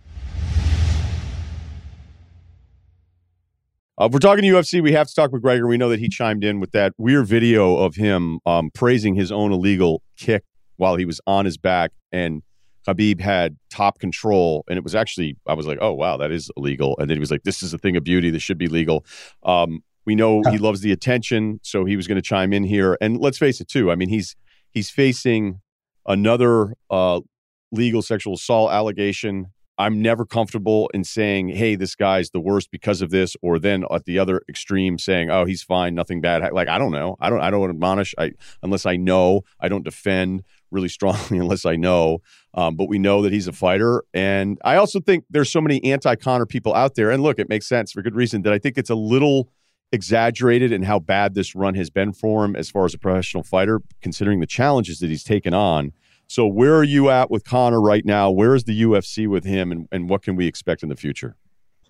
Uh, 4.01 4.07
if 4.07 4.13
we're 4.15 4.21
talking 4.21 4.45
to 4.45 4.49
UFC, 4.49 4.83
we 4.83 4.93
have 4.93 5.09
to 5.09 5.15
talk 5.15 5.31
McGregor. 5.31 5.69
We 5.69 5.77
know 5.77 5.91
that 5.91 6.01
he 6.01 6.09
chimed 6.09 6.45
in 6.45 6.61
with 6.61 6.71
that 6.71 6.95
weird 6.97 7.27
video 7.27 7.77
of 7.77 7.97
him 7.97 8.41
um, 8.47 8.71
praising 8.73 9.17
his 9.17 9.31
own 9.31 9.53
illegal 9.53 10.01
kick 10.17 10.45
while 10.77 10.97
he 10.97 11.05
was 11.05 11.21
on 11.27 11.45
his 11.45 11.59
back. 11.59 11.93
And 12.11 12.43
Khabib 12.87 13.21
had 13.21 13.57
top 13.71 13.99
control, 13.99 14.65
and 14.69 14.77
it 14.77 14.85
was 14.85 14.95
actually 14.95 15.37
I 15.47 15.55
was 15.55 15.67
like, 15.67 15.79
oh 15.81 15.93
wow, 15.93 16.17
that 16.17 16.31
is 16.31 16.51
illegal. 16.57 16.97
And 16.99 17.11
then 17.11 17.17
he 17.17 17.21
was 17.21 17.31
like, 17.31 17.43
this 17.43 17.63
is 17.63 17.75
a 17.75 17.79
thing 17.79 17.97
of 17.97 18.05
beauty. 18.05 18.31
This 18.31 18.43
should 18.43 18.59
be 18.59 18.69
legal. 18.69 19.05
Um, 19.43 19.83
we 20.07 20.15
know 20.15 20.41
he 20.51 20.59
loves 20.59 20.81
the 20.81 20.93
attention, 20.93 21.59
so 21.63 21.85
he 21.85 21.97
was 21.97 22.07
going 22.07 22.17
to 22.17 22.23
chime 22.23 22.53
in 22.53 22.63
here. 22.63 22.97
And 23.01 23.19
let's 23.19 23.39
face 23.39 23.61
it, 23.61 23.69
too. 23.69 23.91
I 23.91 23.97
mean, 23.97 24.09
he's 24.09 24.37
he's 24.71 24.89
facing 24.89 25.61
another 26.07 26.75
uh, 26.89 27.21
legal 27.73 28.03
sexual 28.03 28.35
assault 28.35 28.71
allegation. 28.71 29.47
I'm 29.79 30.01
never 30.01 30.25
comfortable 30.25 30.89
in 30.95 31.05
saying, 31.05 31.49
"Hey, 31.49 31.75
this 31.75 31.95
guy's 31.95 32.31
the 32.31 32.41
worst 32.41 32.71
because 32.71 33.03
of 33.03 33.11
this," 33.11 33.37
or 33.43 33.59
then 33.59 33.85
at 33.91 34.05
the 34.05 34.19
other 34.19 34.43
extreme 34.49 34.99
saying, 34.99 35.29
"Oh, 35.29 35.45
he's 35.45 35.63
fine, 35.63 35.95
nothing 35.95 36.21
bad." 36.21 36.51
Like 36.53 36.69
I 36.69 36.79
don't 36.79 36.93
know. 36.93 37.17
I 37.21 37.29
don't. 37.29 37.41
I 37.41 37.51
don't 37.51 37.69
admonish. 37.69 38.15
I 38.17 38.33
unless 38.63 38.87
I 38.87 38.97
know. 38.97 39.43
I 39.61 39.69
don't 39.69 39.85
defend 39.85 40.45
really 40.71 40.89
strongly 40.89 41.39
unless 41.39 41.65
I 41.65 41.77
know. 41.77 42.19
Um, 42.55 42.77
but 42.77 42.89
we 42.89 42.99
know 42.99 43.23
that 43.23 43.33
he's 43.33 43.49
a 43.49 43.53
fighter. 43.53 44.05
And 44.15 44.59
I 44.65 44.77
also 44.77 45.01
think 45.01 45.25
there's 45.31 45.51
so 45.51 45.61
many 45.61 45.83
anti 45.85 46.15
Conor 46.17 46.47
people 46.47 46.75
out 46.75 46.95
there. 46.95 47.11
And 47.11 47.23
look, 47.23 47.39
it 47.39 47.49
makes 47.49 47.67
sense 47.67 47.93
for 47.93 48.03
good 48.03 48.15
reason 48.15 48.43
that 48.43 48.53
I 48.53 48.59
think 48.59 48.79
it's 48.79 48.91
a 48.91 48.95
little 48.95 49.51
exaggerated 49.93 50.73
in 50.73 50.83
how 50.83 50.99
bad 50.99 51.35
this 51.35 51.55
run 51.55 51.75
has 51.75 51.91
been 51.91 52.13
for 52.13 52.45
him 52.45 52.57
as 52.57 52.71
far 52.71 52.85
as 52.85 52.95
a 52.95 52.99
professional 52.99 53.43
fighter, 53.43 53.81
considering 54.01 54.41
the 54.41 54.47
challenges 54.47 54.99
that 55.01 55.11
he's 55.11 55.25
taken 55.25 55.55
on. 55.55 55.93
So, 56.29 56.47
where 56.47 56.75
are 56.75 56.85
you 56.85 57.09
at 57.09 57.31
with 57.31 57.45
Conor 57.45 57.81
right 57.81 58.05
now? 58.05 58.31
Where 58.31 58.55
is 58.55 58.65
the 58.65 58.83
UFC 58.83 59.29
with 59.29 59.45
him, 59.45 59.71
and, 59.71 59.89
and 59.93 60.09
what 60.09 60.23
can 60.23 60.35
we 60.35 60.47
expect 60.47 60.83
in 60.83 60.89
the 60.89 60.97
future? 60.97 61.37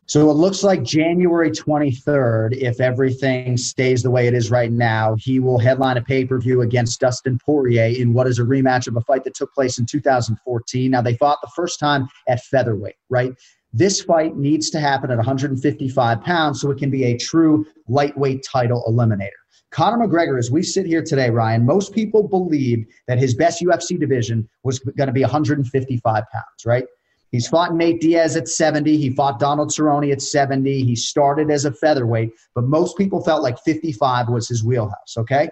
So 0.09 0.31
it 0.31 0.35
looks 0.35 0.63
like 0.63 0.85
January 0.85 1.51
23rd, 1.51 2.57
if 2.57 2.81
everything 2.81 3.57
stays 3.57 4.05
the 4.05 4.11
way 4.11 4.29
it 4.29 4.35
is 4.35 4.53
right 4.53 4.71
now, 4.71 5.17
he 5.19 5.41
will 5.41 5.59
headline 5.59 5.97
a 5.97 6.03
pay 6.03 6.25
per 6.25 6.39
view 6.39 6.63
against 6.63 7.01
Dustin 7.01 7.41
Poirier 7.45 7.87
in 7.87 8.13
what 8.13 8.29
is 8.29 8.39
a 8.39 8.43
rematch 8.43 8.87
of 8.87 8.97
a 8.97 9.01
fight 9.01 9.25
that 9.25 9.35
took 9.35 9.53
place 9.53 9.79
in 9.79 9.87
2014. 9.87 10.93
Now, 10.93 11.03
they 11.03 11.17
fought 11.17 11.39
the 11.43 11.51
first 11.57 11.81
time 11.81 12.07
at 12.29 12.41
featherweight, 12.45 12.95
right? 13.11 13.33
This 13.73 14.01
fight 14.01 14.37
needs 14.37 14.71
to 14.71 14.81
happen 14.81 15.11
at 15.11 15.17
155 15.17 16.21
pounds 16.23 16.61
so 16.61 16.71
it 16.71 16.79
can 16.79 16.91
be 16.91 17.05
a 17.07 17.17
true 17.17 17.67
lightweight 17.89 18.45
title 18.45 18.85
eliminator. 18.89 19.31
Conor 19.73 20.07
McGregor, 20.07 20.39
as 20.39 20.53
we 20.53 20.63
sit 20.63 20.87
here 20.87 21.03
today, 21.03 21.31
Ryan, 21.31 21.67
most 21.67 21.93
people 21.93 22.29
believed 22.29 22.89
that 23.09 23.19
his 23.19 23.35
best 23.35 23.61
UFC 23.61 23.99
division 23.99 24.49
was 24.63 24.79
going 24.79 25.09
to 25.09 25.13
be 25.13 25.23
155 25.23 26.01
pounds, 26.33 26.65
right? 26.65 26.85
He's 27.33 27.49
fought 27.49 27.75
Nate 27.75 28.01
Diaz 28.01 28.37
at 28.37 28.49
70. 28.49 28.97
He 28.97 29.11
fought 29.11 29.39
Donald 29.39 29.71
Cerrone 29.71 30.13
at 30.13 30.23
70. 30.23 30.85
He 30.85 30.97
started 30.97 31.51
as 31.51 31.65
a 31.65 31.73
featherweight, 31.73 32.31
but 32.55 32.65
most 32.65 32.97
people 32.97 33.23
felt 33.23 33.43
like 33.43 33.59
55 33.65 34.29
was 34.29 34.49
his 34.49 34.65
wheelhouse, 34.65 35.17
okay? 35.19 35.49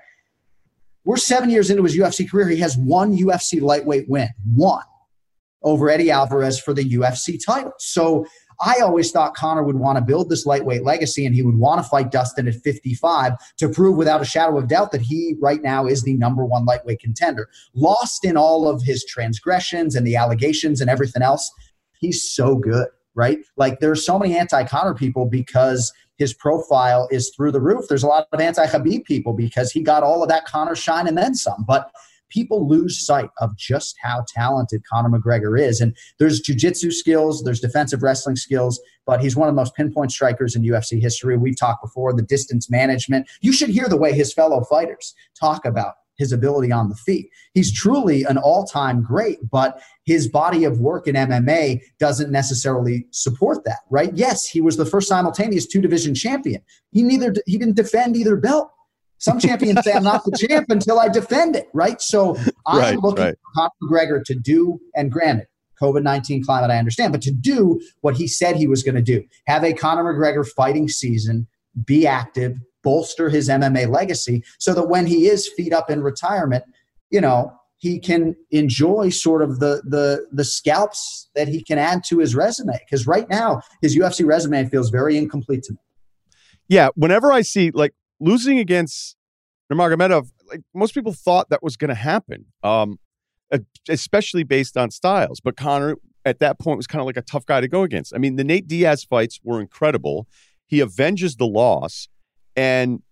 We're 1.05 1.17
seven 1.19 1.51
years 1.51 1.71
into 1.71 1.83
his 1.83 1.97
UFC 1.97 2.31
career. 2.31 2.49
He 2.49 2.61
has 2.61 2.77
one 2.79 3.15
UFC 3.17 3.61
lightweight 3.61 4.09
win. 4.09 4.29
One. 4.55 4.85
over 5.63 5.89
Eddie 5.91 6.11
Alvarez 6.11 6.59
for 6.61 6.75
the 6.75 6.85
UFC 6.85 7.39
title. 7.45 7.73
So 7.79 8.27
I 8.61 8.77
always 8.81 9.11
thought 9.11 9.35
Conor 9.35 9.63
would 9.63 9.77
want 9.77 9.99
to 9.99 10.05
build 10.05 10.29
this 10.29 10.47
lightweight 10.47 10.85
legacy 10.85 11.27
and 11.27 11.35
he 11.35 11.43
would 11.43 11.57
want 11.57 11.83
to 11.83 11.89
fight 11.89 12.11
Dustin 12.11 12.49
at 12.49 12.55
55 12.55 13.33
to 13.59 13.69
prove 13.69 13.97
without 13.97 14.23
a 14.23 14.25
shadow 14.25 14.59
of 14.59 14.69
doubt 14.69 14.93
that 14.93 15.01
he 15.01 15.37
right 15.41 15.63
now 15.63 15.87
is 15.87 16.03
the 16.03 16.15
number 16.15 16.45
one 16.45 16.65
lightweight 16.65 17.01
contender. 17.01 17.49
Lost 17.75 18.25
in 18.25 18.37
all 18.37 18.69
of 18.69 18.83
his 18.83 19.05
transgressions 19.05 19.95
and 19.95 20.07
the 20.07 20.17
allegations 20.17 20.81
and 20.81 20.91
everything 20.91 21.23
else, 21.23 21.51
he's 21.99 22.23
so 22.23 22.57
good, 22.57 22.89
right? 23.15 23.39
Like 23.57 23.81
there's 23.81 24.05
so 24.05 24.19
many 24.19 24.37
anti 24.37 24.65
Conor 24.65 24.95
people 24.95 25.27
because 25.27 25.93
his 26.17 26.33
profile 26.33 27.09
is 27.11 27.33
through 27.35 27.53
the 27.53 27.61
roof. 27.61 27.87
There's 27.89 28.05
a 28.05 28.09
lot 28.09 28.29
of 28.33 28.41
anti 28.41 28.67
Khabib 28.67 29.05
people 29.05 29.33
because 29.33 29.73
he 29.73 29.83
got 29.83 30.03
all 30.03 30.23
of 30.23 30.29
that 30.29 30.47
Conor 30.47 30.77
shine 30.77 31.09
and 31.09 31.19
then 31.19 31.35
some. 31.35 31.65
But 31.67 31.91
people 32.35 32.69
lose 32.69 33.07
sight 33.07 33.31
of 33.39 33.57
just 33.57 33.97
how 34.03 34.25
talented 34.27 34.83
Conor 34.85 35.17
McGregor 35.17 35.59
is. 35.59 35.81
And 35.81 35.97
there's 36.19 36.43
jujitsu 36.43 36.93
skills, 36.93 37.45
there's 37.45 37.61
defensive 37.61 38.03
wrestling 38.03 38.37
skills, 38.37 38.81
but 39.07 39.21
he's 39.21 39.37
one 39.37 39.49
of 39.49 39.55
the 39.55 39.61
most 39.61 39.77
pinpoint 39.77 40.11
strikers 40.11 40.57
in 40.57 40.63
UFC 40.63 41.01
history. 41.01 41.39
We've 41.39 41.59
talked 41.59 41.83
before 41.83 42.13
the 42.13 42.23
distance 42.23 42.69
management. 42.69 43.29
You 43.41 43.53
should 43.53 43.71
hear 43.71 43.89
the 43.89 43.97
way 43.97 44.13
his 44.13 44.35
fellow 44.35 44.65
fighters 44.65 45.15
talk 45.39 45.65
about 45.65 45.95
his 46.17 46.33
ability 46.33 46.71
on 46.71 46.89
the 46.89 46.95
feet. 46.95 47.29
He's 47.55 47.73
truly 47.73 48.25
an 48.25 48.39
all-time 48.39 49.03
great, 49.03 49.39
but 49.51 49.81
his 50.05 50.29
body 50.29 50.65
of 50.65 50.81
work 50.81 51.07
in 51.07 51.17
MMA 51.17 51.81
doesn't 51.99 52.31
necessarily 52.31 53.07
support 53.11 53.65
that, 53.65 53.81
right? 53.91 54.13
Yes, 54.15 54.47
he 54.47 54.61
was 54.61 54.77
the 54.77 54.87
first 54.87 55.09
simultaneous 55.09 55.67
two-division 55.67 56.15
champion. 56.15 56.63
He 56.93 57.03
neither 57.03 57.35
he 57.47 57.59
didn't 57.59 57.77
defend 57.77 58.17
either 58.17 58.37
belt. 58.37 58.71
Some 59.25 59.39
champions 59.39 59.83
say 59.83 59.93
I'm 59.95 60.05
not 60.05 60.23
the 60.23 60.37
champ 60.37 60.67
until 60.69 61.01
I 61.01 61.09
defend 61.09 61.57
it, 61.57 61.69
right? 61.73 61.99
So 62.03 62.37
I'm 62.67 62.79
right, 62.79 62.99
looking 62.99 63.25
right. 63.25 63.35
for 63.55 63.71
Conor 63.71 63.71
McGregor 63.83 64.25
to 64.25 64.35
do, 64.35 64.79
and 64.95 65.11
granted, 65.11 65.47
COVID 65.81 66.03
19 66.03 66.45
climate, 66.45 66.71
I 66.71 66.77
understand, 66.77 67.13
but 67.13 67.23
to 67.23 67.31
do 67.31 67.81
what 68.03 68.17
he 68.17 68.29
said 68.29 68.57
he 68.57 68.67
was 68.67 68.83
going 68.83 68.97
to 68.97 69.03
do 69.03 69.25
have 69.47 69.65
a 69.65 69.73
Conor 69.73 70.05
McGregor 70.05 70.47
fighting 70.47 70.91
season, 70.91 71.47
be 71.87 72.07
active, 72.07 72.59
bolster 72.83 73.31
his 73.31 73.49
MMA 73.49 73.89
legacy 73.89 74.45
so 74.59 74.75
that 74.75 74.89
when 74.89 75.07
he 75.07 75.27
is 75.27 75.49
feet 75.57 75.73
up 75.73 75.89
in 75.89 76.03
retirement, 76.03 76.65
you 77.09 77.23
know, 77.23 77.51
he 77.79 77.99
can 77.99 78.37
enjoy 78.51 79.09
sort 79.09 79.41
of 79.41 79.59
the 79.59 79.83
the 79.87 80.27
the 80.33 80.45
scalps 80.45 81.31
that 81.35 81.49
he 81.49 81.65
can 81.65 81.79
add 81.79 82.05
to 82.09 82.19
his 82.19 82.35
resume 82.35 82.79
because 82.85 83.07
right 83.07 83.29
now 83.31 83.63
his 83.81 83.97
UFC 83.97 84.27
resume 84.27 84.69
feels 84.69 84.91
very 84.91 85.17
incomplete 85.17 85.63
to 85.63 85.73
me. 85.73 85.79
Yeah, 86.69 86.91
whenever 86.95 87.33
I 87.33 87.41
see 87.41 87.71
like 87.71 87.95
losing 88.25 88.59
against 88.59 89.17
Nurmagomedov, 89.73 90.31
like 90.49 90.63
most 90.75 90.95
people 90.95 91.13
thought 91.13 91.51
that 91.51 91.63
was 91.63 91.77
going 91.77 91.91
to 91.91 91.95
happen, 91.95 92.47
um, 92.63 92.99
especially 93.89 94.43
based 94.43 94.77
on 94.77 94.91
styles. 94.91 95.41
But 95.41 95.57
Conor 95.57 95.97
at 96.25 96.39
that 96.41 96.59
point 96.59 96.79
was 96.79 96.87
kind 96.87 97.01
of 97.01 97.07
like 97.07 97.17
a 97.17 97.23
tough 97.23 97.47
guy 97.47 97.61
to 97.61 97.69
go 97.69 97.83
against. 97.83 98.15
I 98.15 98.19
mean, 98.19 98.37
the 98.37 98.45
Nate 98.45 98.67
Diaz 98.67 99.05
fights 99.05 99.41
were 99.43 99.61
incredible. 99.61 100.27
He 100.67 100.81
avenges 100.81 101.37
the 101.37 101.47
loss, 101.47 102.09
and 102.57 103.03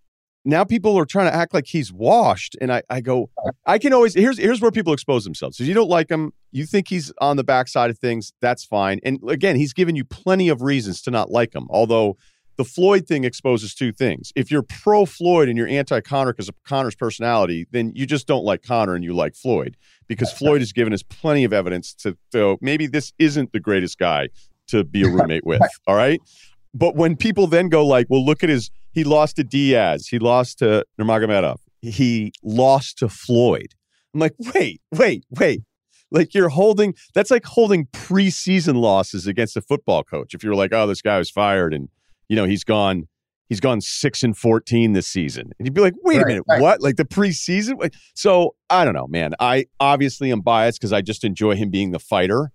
now 0.45 0.65
people 0.65 0.99
are 0.99 1.05
trying 1.05 1.27
to 1.27 1.35
act 1.35 1.55
like 1.55 1.67
he's 1.67 1.93
washed. 1.93 2.57
And 2.61 2.73
I, 2.73 2.83
I 2.91 3.01
go, 3.01 3.31
I 3.67 3.79
can 3.79 3.93
always 3.93 4.15
here's 4.15 4.39
here's 4.39 4.61
where 4.61 4.71
people 4.71 4.93
expose 4.93 5.25
themselves. 5.25 5.57
So 5.57 5.65
you 5.65 5.75
don't 5.75 5.91
like 5.91 6.11
him, 6.11 6.33
you 6.51 6.67
think 6.67 6.89
he's 6.89 7.13
on 7.21 7.37
the 7.37 7.45
backside 7.45 7.91
of 7.91 7.99
things, 7.99 8.33
that's 8.41 8.65
fine. 8.65 8.99
And 9.05 9.19
again, 9.29 9.57
he's 9.57 9.73
given 9.73 9.95
you 9.95 10.05
plenty 10.05 10.49
of 10.49 10.63
reasons 10.63 11.03
to 11.03 11.11
not 11.11 11.31
like 11.31 11.55
him. 11.55 11.67
Although 11.71 12.17
the 12.57 12.65
Floyd 12.65 13.07
thing 13.07 13.25
exposes 13.25 13.75
two 13.75 13.93
things. 13.93 14.33
If 14.37 14.51
you're 14.51 14.63
pro 14.63 15.07
Floyd 15.07 15.49
and 15.49 15.57
you're 15.57 15.69
anti 15.69 16.01
Conor 16.01 16.33
because 16.33 16.49
of 16.49 16.55
Conor's 16.65 16.95
personality, 16.95 17.67
then 17.71 17.93
you 17.95 18.07
just 18.07 18.27
don't 18.27 18.45
like 18.45 18.63
Conor 18.63 18.95
and 18.95 19.05
you 19.05 19.15
like 19.15 19.35
Floyd 19.35 19.77
because 20.07 20.33
Floyd 20.33 20.61
has 20.61 20.73
given 20.73 20.93
us 20.93 21.03
plenty 21.03 21.45
of 21.45 21.53
evidence 21.53 21.95
to 21.95 22.17
go, 22.33 22.59
maybe 22.61 22.87
this 22.87 23.13
isn't 23.19 23.53
the 23.53 23.61
greatest 23.61 23.99
guy 23.99 24.29
to 24.69 24.85
be 24.85 25.03
a 25.03 25.09
roommate 25.09 25.47
with. 25.47 25.63
All 25.87 25.95
right. 25.97 26.21
But 26.75 26.97
when 26.97 27.17
people 27.17 27.47
then 27.47 27.69
go 27.69 27.87
like, 27.87 28.07
well, 28.09 28.25
look 28.25 28.43
at 28.43 28.49
his, 28.49 28.71
he 28.93 29.05
lost 29.05 29.37
to 29.37 29.45
Diaz, 29.45 30.09
he 30.09 30.19
lost 30.19 30.59
to 30.59 30.85
Nurmagomedov, 31.01 31.59
he 31.81 32.33
lost 32.43 32.99
to 32.99 33.09
Floyd. 33.09 33.75
I'm 34.15 34.21
like, 34.21 34.35
wait, 34.55 34.81
wait, 34.91 35.25
wait. 35.31 35.63
Like 36.11 36.35
you're 36.35 36.51
holding, 36.51 36.95
that's 37.15 37.31
like 37.31 37.45
holding 37.45 37.87
preseason 37.87 38.77
losses 38.77 39.27
against 39.27 39.57
a 39.57 39.63
football 39.63 40.05
coach. 40.05 40.35
If 40.35 40.45
you're 40.45 40.55
like, 40.55 40.73
oh, 40.73 40.87
this 40.87 41.01
guy 41.01 41.17
was 41.17 41.31
fired 41.31 41.73
and 41.73 41.89
you 42.33 42.37
know, 42.37 42.47
he's 42.47 42.65
gone 42.65 43.09
he's 43.51 43.61
gone 43.61 43.83
six 43.83 44.23
and 44.23 44.35
fourteen 44.35 44.95
this 44.95 45.07
season. 45.07 45.53
And 45.59 45.67
you'd 45.67 45.75
be 45.75 45.83
like, 45.83 45.93
wait 46.03 46.17
right, 46.17 46.25
a 46.25 46.27
minute, 46.27 46.45
right. 46.49 46.63
what? 46.63 46.81
Like 46.81 46.97
the 46.97 47.05
preseason? 47.05 47.93
So 48.15 48.55
I 48.71 48.87
don't 48.87 48.95
know, 48.95 49.07
man. 49.07 49.35
I 49.39 49.67
obviously 49.79 50.33
am 50.33 50.41
biased 50.41 50.81
because 50.81 50.95
I 50.95 51.03
just 51.03 51.25
enjoy 51.25 51.57
him 51.57 51.69
being 51.69 51.91
the 51.91 51.99
fighter. 51.99 52.51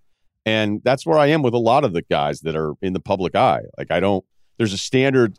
And 0.47 0.82
that's 0.84 1.05
where 1.05 1.19
I 1.19 1.28
am 1.28 1.43
with 1.43 1.53
a 1.53 1.59
lot 1.59 1.84
of 1.84 1.93
the 1.93 2.01
guys 2.01 2.39
that 2.39 2.55
are 2.55 2.73
in 2.82 2.93
the 2.93 2.99
public 2.99 3.36
eye. 3.36 3.61
Like 3.78 3.91
I 3.91 3.99
don't 3.99 4.25
there's 4.57 4.73
a 4.73 4.80
standard 4.80 5.38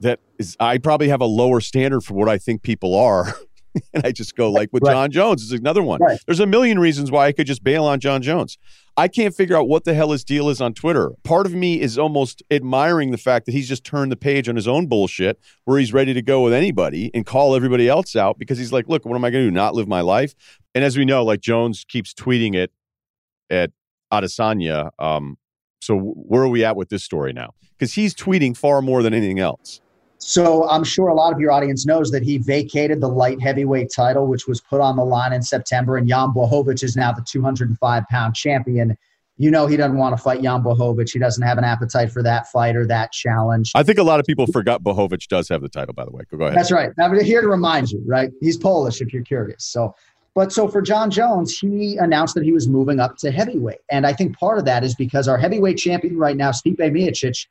that 0.00 0.18
is 0.36 0.56
I 0.58 0.78
probably 0.78 1.06
have 1.06 1.20
a 1.20 1.26
lower 1.26 1.60
standard 1.60 2.00
for 2.00 2.14
what 2.14 2.28
I 2.28 2.38
think 2.38 2.62
people 2.62 2.92
are. 2.96 3.34
and 3.94 4.06
I 4.06 4.12
just 4.12 4.36
go 4.36 4.50
like 4.50 4.70
with 4.72 4.82
right. 4.82 4.92
Jon 4.92 5.10
Jones 5.10 5.42
is 5.42 5.52
another 5.52 5.82
one. 5.82 6.00
There's 6.26 6.40
a 6.40 6.46
million 6.46 6.78
reasons 6.78 7.10
why 7.10 7.26
I 7.26 7.32
could 7.32 7.46
just 7.46 7.62
bail 7.62 7.84
on 7.84 8.00
Jon 8.00 8.22
Jones. 8.22 8.58
I 8.98 9.08
can't 9.08 9.34
figure 9.34 9.56
out 9.56 9.68
what 9.68 9.84
the 9.84 9.92
hell 9.92 10.12
his 10.12 10.24
deal 10.24 10.48
is 10.48 10.60
on 10.60 10.72
Twitter. 10.72 11.12
Part 11.22 11.44
of 11.44 11.52
me 11.52 11.80
is 11.80 11.98
almost 11.98 12.42
admiring 12.50 13.10
the 13.10 13.18
fact 13.18 13.44
that 13.44 13.52
he's 13.52 13.68
just 13.68 13.84
turned 13.84 14.10
the 14.10 14.16
page 14.16 14.48
on 14.48 14.56
his 14.56 14.66
own 14.66 14.86
bullshit 14.86 15.38
where 15.64 15.78
he's 15.78 15.92
ready 15.92 16.14
to 16.14 16.22
go 16.22 16.42
with 16.42 16.54
anybody 16.54 17.10
and 17.12 17.26
call 17.26 17.54
everybody 17.54 17.88
else 17.88 18.16
out 18.16 18.38
because 18.38 18.56
he's 18.56 18.72
like, 18.72 18.88
look, 18.88 19.04
what 19.04 19.14
am 19.14 19.24
I 19.24 19.30
going 19.30 19.44
to 19.44 19.50
do? 19.50 19.54
Not 19.54 19.74
live 19.74 19.86
my 19.86 20.00
life? 20.00 20.34
And 20.74 20.82
as 20.82 20.96
we 20.96 21.04
know, 21.04 21.24
like 21.24 21.40
Jones 21.40 21.84
keeps 21.86 22.14
tweeting 22.14 22.54
it 22.54 22.72
at 23.50 23.70
Adesanya. 24.12 24.90
Um, 24.98 25.36
so 25.80 25.98
where 25.98 26.42
are 26.42 26.48
we 26.48 26.64
at 26.64 26.76
with 26.76 26.88
this 26.88 27.04
story 27.04 27.34
now? 27.34 27.52
Because 27.78 27.92
he's 27.92 28.14
tweeting 28.14 28.56
far 28.56 28.80
more 28.80 29.02
than 29.02 29.12
anything 29.12 29.40
else. 29.40 29.80
So 30.26 30.68
I'm 30.68 30.82
sure 30.82 31.06
a 31.06 31.14
lot 31.14 31.32
of 31.32 31.38
your 31.38 31.52
audience 31.52 31.86
knows 31.86 32.10
that 32.10 32.24
he 32.24 32.38
vacated 32.38 33.00
the 33.00 33.08
light 33.08 33.40
heavyweight 33.40 33.92
title, 33.94 34.26
which 34.26 34.48
was 34.48 34.60
put 34.60 34.80
on 34.80 34.96
the 34.96 35.04
line 35.04 35.32
in 35.32 35.40
September, 35.40 35.98
and 35.98 36.08
Jan 36.08 36.30
Blachowicz 36.30 36.82
is 36.82 36.96
now 36.96 37.12
the 37.12 37.22
205 37.22 38.04
pound 38.10 38.34
champion. 38.34 38.98
You 39.38 39.52
know 39.52 39.68
he 39.68 39.76
doesn't 39.76 39.96
want 39.96 40.16
to 40.16 40.20
fight 40.20 40.42
Jan 40.42 40.64
Blachowicz. 40.64 41.12
He 41.12 41.20
doesn't 41.20 41.44
have 41.44 41.58
an 41.58 41.64
appetite 41.64 42.10
for 42.10 42.24
that 42.24 42.48
fight 42.48 42.74
or 42.74 42.84
that 42.88 43.12
challenge. 43.12 43.70
I 43.76 43.84
think 43.84 43.98
a 43.98 44.02
lot 44.02 44.18
of 44.18 44.26
people 44.26 44.48
forgot 44.48 44.82
Blachowicz 44.82 45.28
does 45.28 45.48
have 45.48 45.62
the 45.62 45.68
title, 45.68 45.94
by 45.94 46.04
the 46.04 46.10
way. 46.10 46.24
Go 46.28 46.44
ahead. 46.44 46.58
That's 46.58 46.72
right. 46.72 46.90
I'm 46.98 47.16
here 47.20 47.40
to 47.40 47.48
remind 47.48 47.92
you, 47.92 48.02
right? 48.04 48.32
He's 48.40 48.56
Polish, 48.56 49.00
if 49.00 49.12
you're 49.12 49.22
curious. 49.22 49.64
So, 49.64 49.94
but 50.34 50.52
so 50.52 50.66
for 50.66 50.82
Jon 50.82 51.08
Jones, 51.08 51.56
he 51.56 51.98
announced 51.98 52.34
that 52.34 52.42
he 52.42 52.50
was 52.50 52.66
moving 52.66 52.98
up 52.98 53.16
to 53.18 53.30
heavyweight, 53.30 53.78
and 53.92 54.04
I 54.04 54.12
think 54.12 54.36
part 54.36 54.58
of 54.58 54.64
that 54.64 54.82
is 54.82 54.96
because 54.96 55.28
our 55.28 55.38
heavyweight 55.38 55.78
champion 55.78 56.18
right 56.18 56.36
now, 56.36 56.50
Stipe 56.50 56.78
Miocic, 56.78 57.46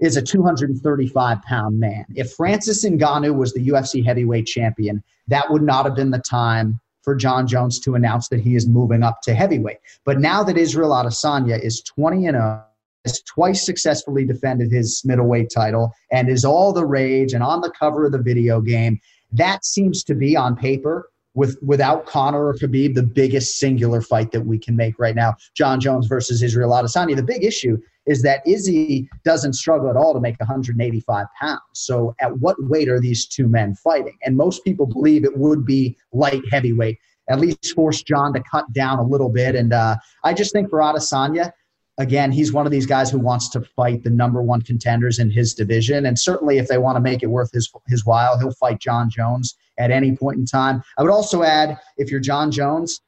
is 0.00 0.16
a 0.16 0.22
235 0.22 1.42
pound 1.42 1.78
man. 1.78 2.04
If 2.14 2.32
Francis 2.32 2.84
Ngannou 2.84 3.36
was 3.36 3.52
the 3.52 3.66
UFC 3.68 4.04
heavyweight 4.04 4.46
champion, 4.46 5.02
that 5.28 5.50
would 5.50 5.62
not 5.62 5.84
have 5.84 5.94
been 5.94 6.10
the 6.10 6.18
time 6.18 6.80
for 7.02 7.14
Jon 7.14 7.46
Jones 7.46 7.80
to 7.80 7.94
announce 7.94 8.28
that 8.28 8.40
he 8.40 8.56
is 8.56 8.66
moving 8.66 9.02
up 9.02 9.20
to 9.22 9.34
heavyweight. 9.34 9.78
But 10.04 10.20
now 10.20 10.42
that 10.42 10.56
Israel 10.56 10.90
Adesanya 10.90 11.62
is 11.62 11.82
20 11.82 12.26
and 12.26 12.36
0, 12.36 12.64
has 13.04 13.22
twice 13.22 13.64
successfully 13.64 14.26
defended 14.26 14.70
his 14.70 15.02
middleweight 15.04 15.50
title 15.54 15.92
and 16.12 16.28
is 16.28 16.44
all 16.44 16.72
the 16.72 16.84
rage 16.84 17.32
and 17.32 17.42
on 17.42 17.62
the 17.62 17.70
cover 17.70 18.04
of 18.04 18.12
the 18.12 18.18
video 18.18 18.60
game, 18.60 19.00
that 19.32 19.64
seems 19.64 20.04
to 20.04 20.14
be 20.14 20.36
on 20.36 20.54
paper 20.54 21.08
with 21.34 21.56
without 21.62 22.06
Conor 22.06 22.48
or 22.48 22.54
Khabib, 22.54 22.94
the 22.94 23.02
biggest 23.02 23.58
singular 23.58 24.00
fight 24.00 24.32
that 24.32 24.44
we 24.44 24.58
can 24.58 24.76
make 24.76 24.98
right 24.98 25.14
now. 25.14 25.34
Jon 25.54 25.80
Jones 25.80 26.06
versus 26.08 26.42
Israel 26.42 26.70
Adesanya. 26.70 27.16
The 27.16 27.22
big 27.22 27.44
issue 27.44 27.78
is 28.06 28.22
that 28.22 28.46
Izzy 28.46 29.08
doesn't 29.24 29.52
struggle 29.54 29.90
at 29.90 29.96
all 29.96 30.14
to 30.14 30.20
make 30.20 30.38
185 30.40 31.26
pounds. 31.40 31.60
So 31.74 32.14
at 32.20 32.38
what 32.38 32.56
weight 32.60 32.88
are 32.88 33.00
these 33.00 33.26
two 33.26 33.48
men 33.48 33.74
fighting? 33.74 34.16
And 34.24 34.36
most 34.36 34.64
people 34.64 34.86
believe 34.86 35.24
it 35.24 35.36
would 35.36 35.64
be 35.64 35.96
light 36.12 36.42
heavyweight. 36.50 36.98
At 37.28 37.40
least 37.40 37.74
force 37.74 38.02
Jon 38.02 38.32
to 38.32 38.42
cut 38.50 38.72
down 38.72 38.98
a 38.98 39.06
little 39.06 39.28
bit. 39.28 39.54
And 39.54 39.72
uh, 39.72 39.96
I 40.24 40.34
just 40.34 40.52
think 40.52 40.68
for 40.68 40.80
Adesanya, 40.80 41.52
again, 41.98 42.32
he's 42.32 42.52
one 42.52 42.66
of 42.66 42.72
these 42.72 42.86
guys 42.86 43.10
who 43.10 43.18
wants 43.18 43.48
to 43.50 43.60
fight 43.60 44.02
the 44.02 44.10
number 44.10 44.42
one 44.42 44.62
contenders 44.62 45.18
in 45.18 45.30
his 45.30 45.54
division. 45.54 46.06
And 46.06 46.18
certainly, 46.18 46.58
if 46.58 46.66
they 46.66 46.78
want 46.78 46.96
to 46.96 47.00
make 47.00 47.22
it 47.22 47.26
worth 47.26 47.52
his 47.52 47.70
his 47.86 48.04
while, 48.04 48.38
he'll 48.38 48.54
fight 48.54 48.80
Jon 48.80 49.10
Jones 49.10 49.56
at 49.78 49.90
any 49.90 50.16
point 50.16 50.38
in 50.38 50.46
time. 50.46 50.82
I 50.98 51.02
would 51.02 51.12
also 51.12 51.42
add, 51.42 51.78
if 51.98 52.10
you're 52.10 52.20
Jon 52.20 52.50
Jones, 52.50 53.00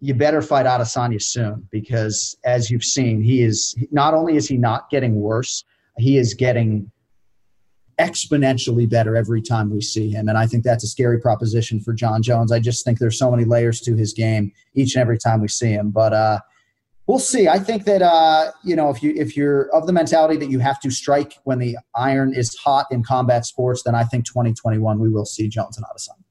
you 0.00 0.14
better 0.14 0.40
fight 0.40 0.66
Adesanya 0.66 1.20
soon 1.20 1.68
because, 1.70 2.36
as 2.44 2.70
you've 2.70 2.84
seen, 2.84 3.22
he 3.22 3.42
is 3.42 3.74
not 3.90 4.14
only 4.14 4.36
is 4.36 4.48
he 4.48 4.56
not 4.56 4.88
getting 4.90 5.14
worse, 5.16 5.64
he 5.98 6.16
is 6.16 6.34
getting 6.34 6.90
exponentially 7.98 8.88
better 8.88 9.14
every 9.14 9.42
time 9.42 9.70
we 9.70 9.82
see 9.82 10.10
him. 10.10 10.28
And 10.28 10.38
I 10.38 10.46
think 10.46 10.64
that's 10.64 10.82
a 10.82 10.86
scary 10.86 11.20
proposition 11.20 11.80
for 11.80 11.92
Jon 11.92 12.22
Jones. 12.22 12.50
I 12.50 12.58
just 12.58 12.82
think 12.82 12.98
there's 12.98 13.18
so 13.18 13.30
many 13.30 13.44
layers 13.44 13.80
to 13.82 13.94
his 13.94 14.14
game 14.14 14.52
each 14.74 14.94
and 14.94 15.02
every 15.02 15.18
time 15.18 15.42
we 15.42 15.48
see 15.48 15.72
him. 15.72 15.90
But 15.90 16.14
uh, 16.14 16.38
we'll 17.06 17.18
see. 17.18 17.46
I 17.46 17.58
think 17.58 17.84
that 17.84 18.00
uh, 18.00 18.52
you 18.64 18.74
know 18.74 18.88
if 18.88 19.02
you 19.02 19.12
if 19.16 19.36
you're 19.36 19.68
of 19.74 19.86
the 19.86 19.92
mentality 19.92 20.38
that 20.38 20.50
you 20.50 20.60
have 20.60 20.80
to 20.80 20.90
strike 20.90 21.34
when 21.44 21.58
the 21.58 21.76
iron 21.94 22.32
is 22.34 22.56
hot 22.56 22.86
in 22.90 23.02
combat 23.02 23.44
sports, 23.44 23.82
then 23.82 23.94
I 23.94 24.04
think 24.04 24.24
2021 24.24 24.98
we 24.98 25.10
will 25.10 25.26
see 25.26 25.46
Jones 25.48 25.76
and 25.76 25.84
Adesanya 25.84 26.29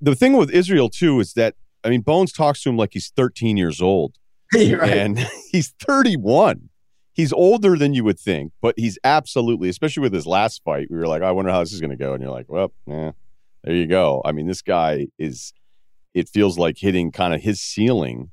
the 0.00 0.14
thing 0.14 0.36
with 0.36 0.50
Israel 0.50 0.88
too 0.88 1.20
is 1.20 1.34
that 1.34 1.54
I 1.84 1.90
mean, 1.90 2.00
Bones 2.02 2.32
talks 2.32 2.62
to 2.62 2.68
him 2.68 2.76
like 2.76 2.90
he's 2.92 3.10
13 3.10 3.56
years 3.56 3.80
old, 3.80 4.16
right. 4.54 4.64
and 4.64 5.18
he's 5.50 5.70
31. 5.86 6.68
He's 7.12 7.32
older 7.32 7.76
than 7.76 7.94
you 7.94 8.04
would 8.04 8.18
think, 8.18 8.52
but 8.60 8.74
he's 8.76 8.98
absolutely, 9.02 9.68
especially 9.68 10.02
with 10.02 10.12
his 10.12 10.26
last 10.26 10.62
fight, 10.62 10.88
we 10.88 10.98
were 10.98 11.08
like, 11.08 11.22
I 11.22 11.32
wonder 11.32 11.50
how 11.50 11.60
this 11.60 11.72
is 11.72 11.80
going 11.80 11.90
to 11.90 11.96
go. 11.96 12.12
And 12.12 12.22
you're 12.22 12.30
like, 12.30 12.48
well, 12.48 12.72
yeah, 12.86 13.12
there 13.64 13.74
you 13.74 13.86
go. 13.86 14.22
I 14.24 14.30
mean, 14.30 14.46
this 14.46 14.62
guy 14.62 15.08
is, 15.18 15.52
it 16.14 16.28
feels 16.28 16.58
like 16.58 16.78
hitting 16.78 17.10
kind 17.10 17.34
of 17.34 17.42
his 17.42 17.60
ceiling. 17.60 18.30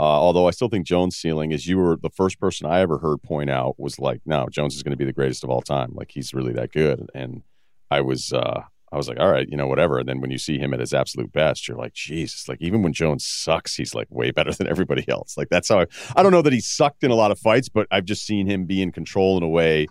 Uh, 0.00 0.02
although 0.02 0.48
I 0.48 0.50
still 0.50 0.68
think 0.68 0.84
Jones' 0.84 1.14
ceiling, 1.14 1.52
as 1.52 1.68
you 1.68 1.78
were 1.78 1.96
the 1.96 2.10
first 2.10 2.40
person 2.40 2.66
I 2.66 2.80
ever 2.80 2.98
heard 2.98 3.22
point 3.22 3.50
out, 3.50 3.78
was 3.78 4.00
like, 4.00 4.20
no, 4.26 4.48
Jones 4.50 4.74
is 4.74 4.82
going 4.82 4.90
to 4.90 4.96
be 4.96 5.04
the 5.04 5.12
greatest 5.12 5.44
of 5.44 5.50
all 5.50 5.62
time. 5.62 5.92
Like 5.94 6.10
he's 6.10 6.34
really 6.34 6.52
that 6.54 6.72
good. 6.72 7.08
And 7.14 7.42
I 7.88 8.00
was, 8.00 8.32
uh, 8.32 8.62
I 8.94 8.96
was 8.96 9.08
like, 9.08 9.18
all 9.18 9.28
right, 9.28 9.48
you 9.48 9.56
know, 9.56 9.66
whatever. 9.66 9.98
And 9.98 10.08
then 10.08 10.20
when 10.20 10.30
you 10.30 10.38
see 10.38 10.56
him 10.56 10.72
at 10.72 10.78
his 10.78 10.94
absolute 10.94 11.32
best, 11.32 11.66
you're 11.66 11.76
like, 11.76 11.94
Jesus, 11.94 12.48
like 12.48 12.58
even 12.60 12.80
when 12.80 12.92
Jones 12.92 13.26
sucks, 13.26 13.74
he's 13.74 13.92
like 13.92 14.06
way 14.08 14.30
better 14.30 14.52
than 14.52 14.68
everybody 14.68 15.04
else. 15.08 15.36
Like 15.36 15.48
that's 15.48 15.68
how 15.68 15.80
I, 15.80 15.86
I 16.14 16.22
don't 16.22 16.30
know 16.30 16.42
that 16.42 16.52
he 16.52 16.60
sucked 16.60 17.02
in 17.02 17.10
a 17.10 17.16
lot 17.16 17.32
of 17.32 17.38
fights, 17.40 17.68
but 17.68 17.88
I've 17.90 18.04
just 18.04 18.24
seen 18.24 18.46
him 18.46 18.66
be 18.66 18.80
in 18.80 18.92
control 18.92 19.36
in 19.36 19.42
a 19.42 19.48
way 19.48 19.88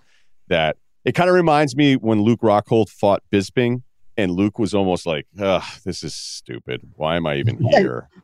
that 0.47 0.77
it 1.03 1.15
kind 1.15 1.29
of 1.29 1.35
reminds 1.35 1.75
me 1.75 1.95
when 1.95 2.21
Luke 2.21 2.39
Rockhold 2.39 2.87
fought 2.87 3.21
Bisping 3.29 3.81
and 4.15 4.31
Luke 4.31 4.57
was 4.57 4.73
almost 4.73 5.05
like, 5.05 5.27
Ugh, 5.37 5.63
this 5.83 6.01
is 6.01 6.15
stupid. 6.15 6.79
Why 6.95 7.17
am 7.17 7.27
I 7.27 7.35
even 7.35 7.57
here? 7.61 8.07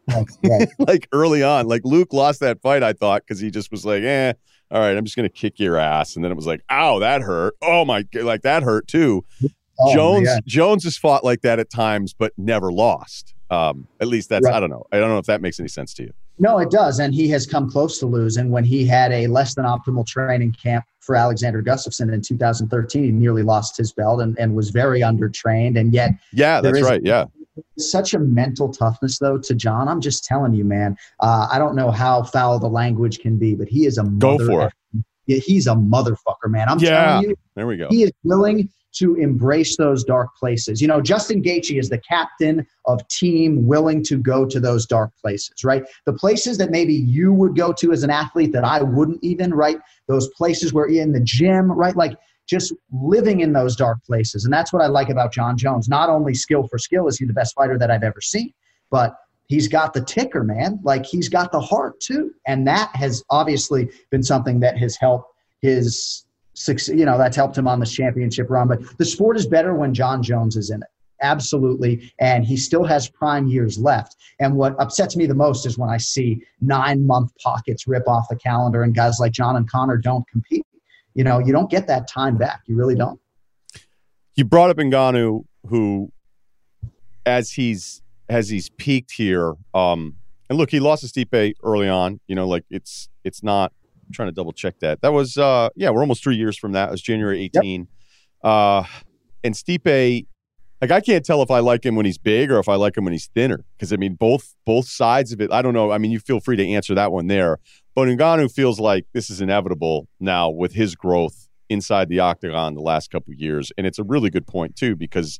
Right. 0.43 0.69
like 0.79 1.07
early 1.11 1.43
on, 1.43 1.67
like 1.67 1.81
Luke 1.83 2.13
lost 2.13 2.39
that 2.39 2.61
fight, 2.61 2.81
I 2.81 2.93
thought, 2.93 3.23
because 3.27 3.39
he 3.39 3.51
just 3.51 3.69
was 3.69 3.85
like, 3.85 4.01
eh, 4.01 4.33
all 4.71 4.79
right, 4.79 4.97
I'm 4.97 5.03
just 5.03 5.15
going 5.15 5.29
to 5.29 5.33
kick 5.33 5.59
your 5.59 5.77
ass. 5.77 6.15
And 6.15 6.23
then 6.23 6.31
it 6.31 6.35
was 6.35 6.47
like, 6.47 6.61
ow, 6.71 6.97
that 6.99 7.21
hurt. 7.21 7.55
Oh 7.61 7.85
my, 7.85 8.05
like 8.13 8.41
that 8.41 8.63
hurt 8.63 8.87
too. 8.87 9.23
Oh, 9.79 9.93
Jones 9.93 10.27
yeah. 10.27 10.39
Jones 10.45 10.83
has 10.83 10.97
fought 10.97 11.23
like 11.23 11.41
that 11.41 11.59
at 11.59 11.69
times, 11.69 12.13
but 12.13 12.33
never 12.37 12.71
lost. 12.71 13.33
Um, 13.49 13.87
at 13.99 14.07
least 14.07 14.29
that's 14.29 14.45
Right. 14.45 14.55
I 14.55 14.59
don't 14.59 14.69
know. 14.69 14.85
I 14.91 14.99
don't 14.99 15.09
know 15.09 15.17
if 15.17 15.25
that 15.25 15.41
makes 15.41 15.59
any 15.59 15.69
sense 15.69 15.93
to 15.95 16.03
you. 16.03 16.11
No, 16.41 16.59
it 16.59 16.69
does. 16.71 16.99
And 16.99 17.13
he 17.13 17.27
has 17.29 17.45
come 17.45 17.69
close 17.69 17.99
to 17.99 18.05
losing 18.05 18.49
when 18.49 18.63
he 18.63 18.85
had 18.85 19.11
a 19.11 19.27
less 19.27 19.55
than 19.55 19.65
optimal 19.65 20.05
training 20.05 20.53
camp 20.61 20.85
for 21.01 21.15
Alexander 21.15 21.61
Gustafsson 21.61 22.13
in 22.13 22.21
2013. 22.21 23.03
He 23.03 23.11
nearly 23.11 23.43
lost 23.43 23.75
his 23.75 23.91
belt 23.91 24.21
and, 24.21 24.37
and 24.39 24.55
was 24.55 24.69
very 24.69 25.01
undertrained. 25.01 25.77
And 25.77 25.93
yet, 25.93 26.11
Yeah, 26.31 26.61
that's 26.61 26.77
is- 26.77 26.83
right. 26.83 27.01
Yeah, 27.03 27.25
such 27.77 28.13
a 28.13 28.19
mental 28.19 28.71
toughness, 28.71 29.19
though, 29.19 29.37
to 29.37 29.53
Jon. 29.53 29.89
I'm 29.89 29.99
just 29.99 30.23
telling 30.23 30.53
you, 30.53 30.63
man. 30.63 30.95
Uh, 31.19 31.47
I 31.51 31.59
don't 31.59 31.75
know 31.75 31.91
how 31.91 32.23
foul 32.23 32.57
the 32.59 32.69
language 32.69 33.19
can 33.19 33.37
be, 33.37 33.53
but 33.55 33.67
he 33.67 33.85
is 33.85 33.97
a 33.97 34.03
Go 34.03 34.37
for 34.37 34.67
it. 34.67 34.73
Yeah, 35.25 35.39
he's 35.45 35.67
a 35.67 35.71
motherfucker, 35.75 36.47
man. 36.47 36.69
I'm 36.69 36.79
Yeah. 36.79 37.05
telling 37.05 37.29
you, 37.31 37.35
there 37.55 37.67
we 37.67 37.75
go. 37.77 37.87
he 37.89 38.03
is 38.03 38.11
willing 38.23 38.69
to 38.91 39.15
embrace 39.15 39.77
those 39.77 40.03
dark 40.03 40.35
places. 40.35 40.81
You 40.81 40.87
know, 40.87 41.01
Justin 41.01 41.43
Gaethje 41.43 41.79
is 41.79 41.89
the 41.89 41.99
captain 41.99 42.65
of 42.85 43.07
team 43.07 43.67
willing 43.67 44.03
to 44.05 44.17
go 44.17 44.45
to 44.45 44.59
those 44.59 44.85
dark 44.85 45.11
places, 45.21 45.63
right? 45.63 45.83
The 46.05 46.13
places 46.13 46.57
that 46.57 46.71
maybe 46.71 46.93
you 46.93 47.31
would 47.33 47.55
go 47.55 47.71
to 47.73 47.91
as 47.91 48.03
an 48.03 48.09
athlete 48.09 48.51
that 48.53 48.63
I 48.63 48.81
wouldn't 48.81 49.23
even, 49.23 49.53
right? 49.53 49.77
Those 50.07 50.27
places 50.29 50.73
where 50.73 50.87
in 50.87 51.11
the 51.11 51.19
gym, 51.19 51.71
right? 51.71 51.95
Like 51.95 52.17
just 52.47 52.73
living 52.91 53.41
in 53.41 53.53
those 53.53 53.75
dark 53.75 54.03
places. 54.03 54.43
And 54.43 54.53
that's 54.53 54.73
what 54.73 54.81
I 54.81 54.87
like 54.87 55.09
about 55.09 55.31
Jon 55.31 55.55
Jones. 55.55 55.87
Not 55.87 56.09
only 56.09 56.33
skill 56.33 56.67
for 56.67 56.79
skill 56.79 57.07
is 57.07 57.19
he 57.19 57.25
the 57.25 57.33
best 57.33 57.53
fighter 57.53 57.77
that 57.77 57.91
I've 57.91 58.03
ever 58.03 58.21
seen, 58.21 58.53
but 58.89 59.15
he's 59.47 59.67
got 59.67 59.93
the 59.93 60.01
ticker, 60.01 60.43
man. 60.43 60.79
Like 60.83 61.05
he's 61.05 61.29
got 61.29 61.51
the 61.51 61.61
heart 61.61 61.99
too. 61.99 62.33
And 62.47 62.67
that 62.67 62.89
has 62.95 63.23
obviously 63.29 63.89
been 64.09 64.23
something 64.23 64.59
that 64.61 64.77
has 64.77 64.95
helped 64.95 65.31
his 65.61 66.25
you 66.67 67.05
know, 67.05 67.17
that's 67.17 67.35
helped 67.35 67.57
him 67.57 67.67
on 67.67 67.79
this 67.79 67.91
championship 67.91 68.49
run. 68.49 68.67
But 68.67 68.97
the 68.97 69.05
sport 69.05 69.37
is 69.37 69.47
better 69.47 69.75
when 69.75 69.93
Jon 69.93 70.21
Jones 70.21 70.55
is 70.55 70.69
in 70.69 70.81
it. 70.81 70.89
Absolutely. 71.21 72.13
And 72.19 72.45
he 72.45 72.55
still 72.55 72.83
has 72.85 73.09
prime 73.09 73.47
years 73.47 73.77
left. 73.77 74.15
And 74.39 74.55
what 74.55 74.75
upsets 74.79 75.15
me 75.15 75.25
the 75.25 75.35
most 75.35 75.65
is 75.65 75.77
when 75.77 75.89
I 75.89 75.97
see 75.97 76.41
nine 76.61 77.05
month 77.05 77.31
pockets 77.43 77.87
rip 77.87 78.07
off 78.07 78.27
the 78.29 78.37
calendar 78.37 78.83
and 78.83 78.95
guys 78.95 79.19
like 79.19 79.33
Jon 79.33 79.57
and 79.57 79.69
Conor 79.69 79.97
don't 79.97 80.25
compete. 80.29 80.65
You 81.15 81.23
know, 81.23 81.39
you 81.39 81.51
don't 81.51 81.69
get 81.69 81.87
that 81.87 82.07
time 82.07 82.37
back. 82.37 82.61
You 82.67 82.75
really 82.77 82.95
don't. 82.95 83.19
You 84.35 84.45
brought 84.45 84.69
up 84.69 84.77
Ngannou, 84.77 85.43
who, 85.67 86.11
as 87.25 87.51
he's 87.51 88.01
as 88.29 88.47
he's 88.49 88.69
peaked 88.69 89.11
here, 89.11 89.55
um, 89.73 90.15
and 90.49 90.57
look, 90.57 90.69
he 90.71 90.79
lost 90.79 91.01
to 91.01 91.25
Stipe 91.25 91.55
early 91.63 91.89
on. 91.89 92.19
You 92.27 92.35
know, 92.35 92.47
like 92.47 92.63
it's 92.69 93.09
it's 93.23 93.43
not. 93.43 93.73
I'm 94.09 94.13
trying 94.13 94.27
to 94.27 94.33
double 94.33 94.51
check 94.53 94.79
that. 94.79 95.01
That 95.01 95.13
was 95.13 95.37
uh, 95.37 95.69
yeah, 95.75 95.91
we're 95.91 96.01
almost 96.01 96.23
three 96.23 96.35
years 96.35 96.57
from 96.57 96.71
that. 96.73 96.89
It 96.89 96.91
was 96.91 97.01
January 97.01 97.41
18. 97.43 97.87
Uh, 98.43 98.83
and 99.43 99.53
Stipe, 99.53 100.25
like 100.81 100.91
I 100.91 100.99
can't 100.99 101.23
tell 101.23 101.41
if 101.43 101.51
I 101.51 101.59
like 101.59 101.85
him 101.85 101.95
when 101.95 102.05
he's 102.05 102.17
big 102.17 102.51
or 102.51 102.57
if 102.59 102.67
I 102.67 102.75
like 102.75 102.97
him 102.97 103.03
when 103.03 103.13
he's 103.13 103.27
thinner. 103.35 103.65
Because 103.77 103.93
I 103.93 103.97
mean, 103.97 104.15
both 104.15 104.55
both 104.65 104.87
sides 104.87 105.31
of 105.31 105.41
it. 105.41 105.51
I 105.51 105.61
don't 105.61 105.73
know. 105.73 105.91
I 105.91 105.97
mean, 105.99 106.11
you 106.11 106.19
feel 106.19 106.39
free 106.39 106.55
to 106.57 106.67
answer 106.67 106.95
that 106.95 107.11
one 107.11 107.27
there. 107.27 107.59
But 107.95 108.07
Ngannou 108.07 108.51
feels 108.51 108.79
like 108.79 109.05
this 109.13 109.29
is 109.29 109.41
inevitable 109.41 110.07
now 110.19 110.49
with 110.49 110.73
his 110.73 110.95
growth 110.95 111.47
inside 111.69 112.09
the 112.09 112.19
octagon 112.19 112.73
the 112.73 112.81
last 112.81 113.11
couple 113.11 113.31
of 113.31 113.39
years, 113.39 113.71
and 113.77 113.85
it's 113.85 113.99
a 113.99 114.03
really 114.03 114.29
good 114.31 114.47
point 114.47 114.75
too 114.75 114.95
because 114.95 115.39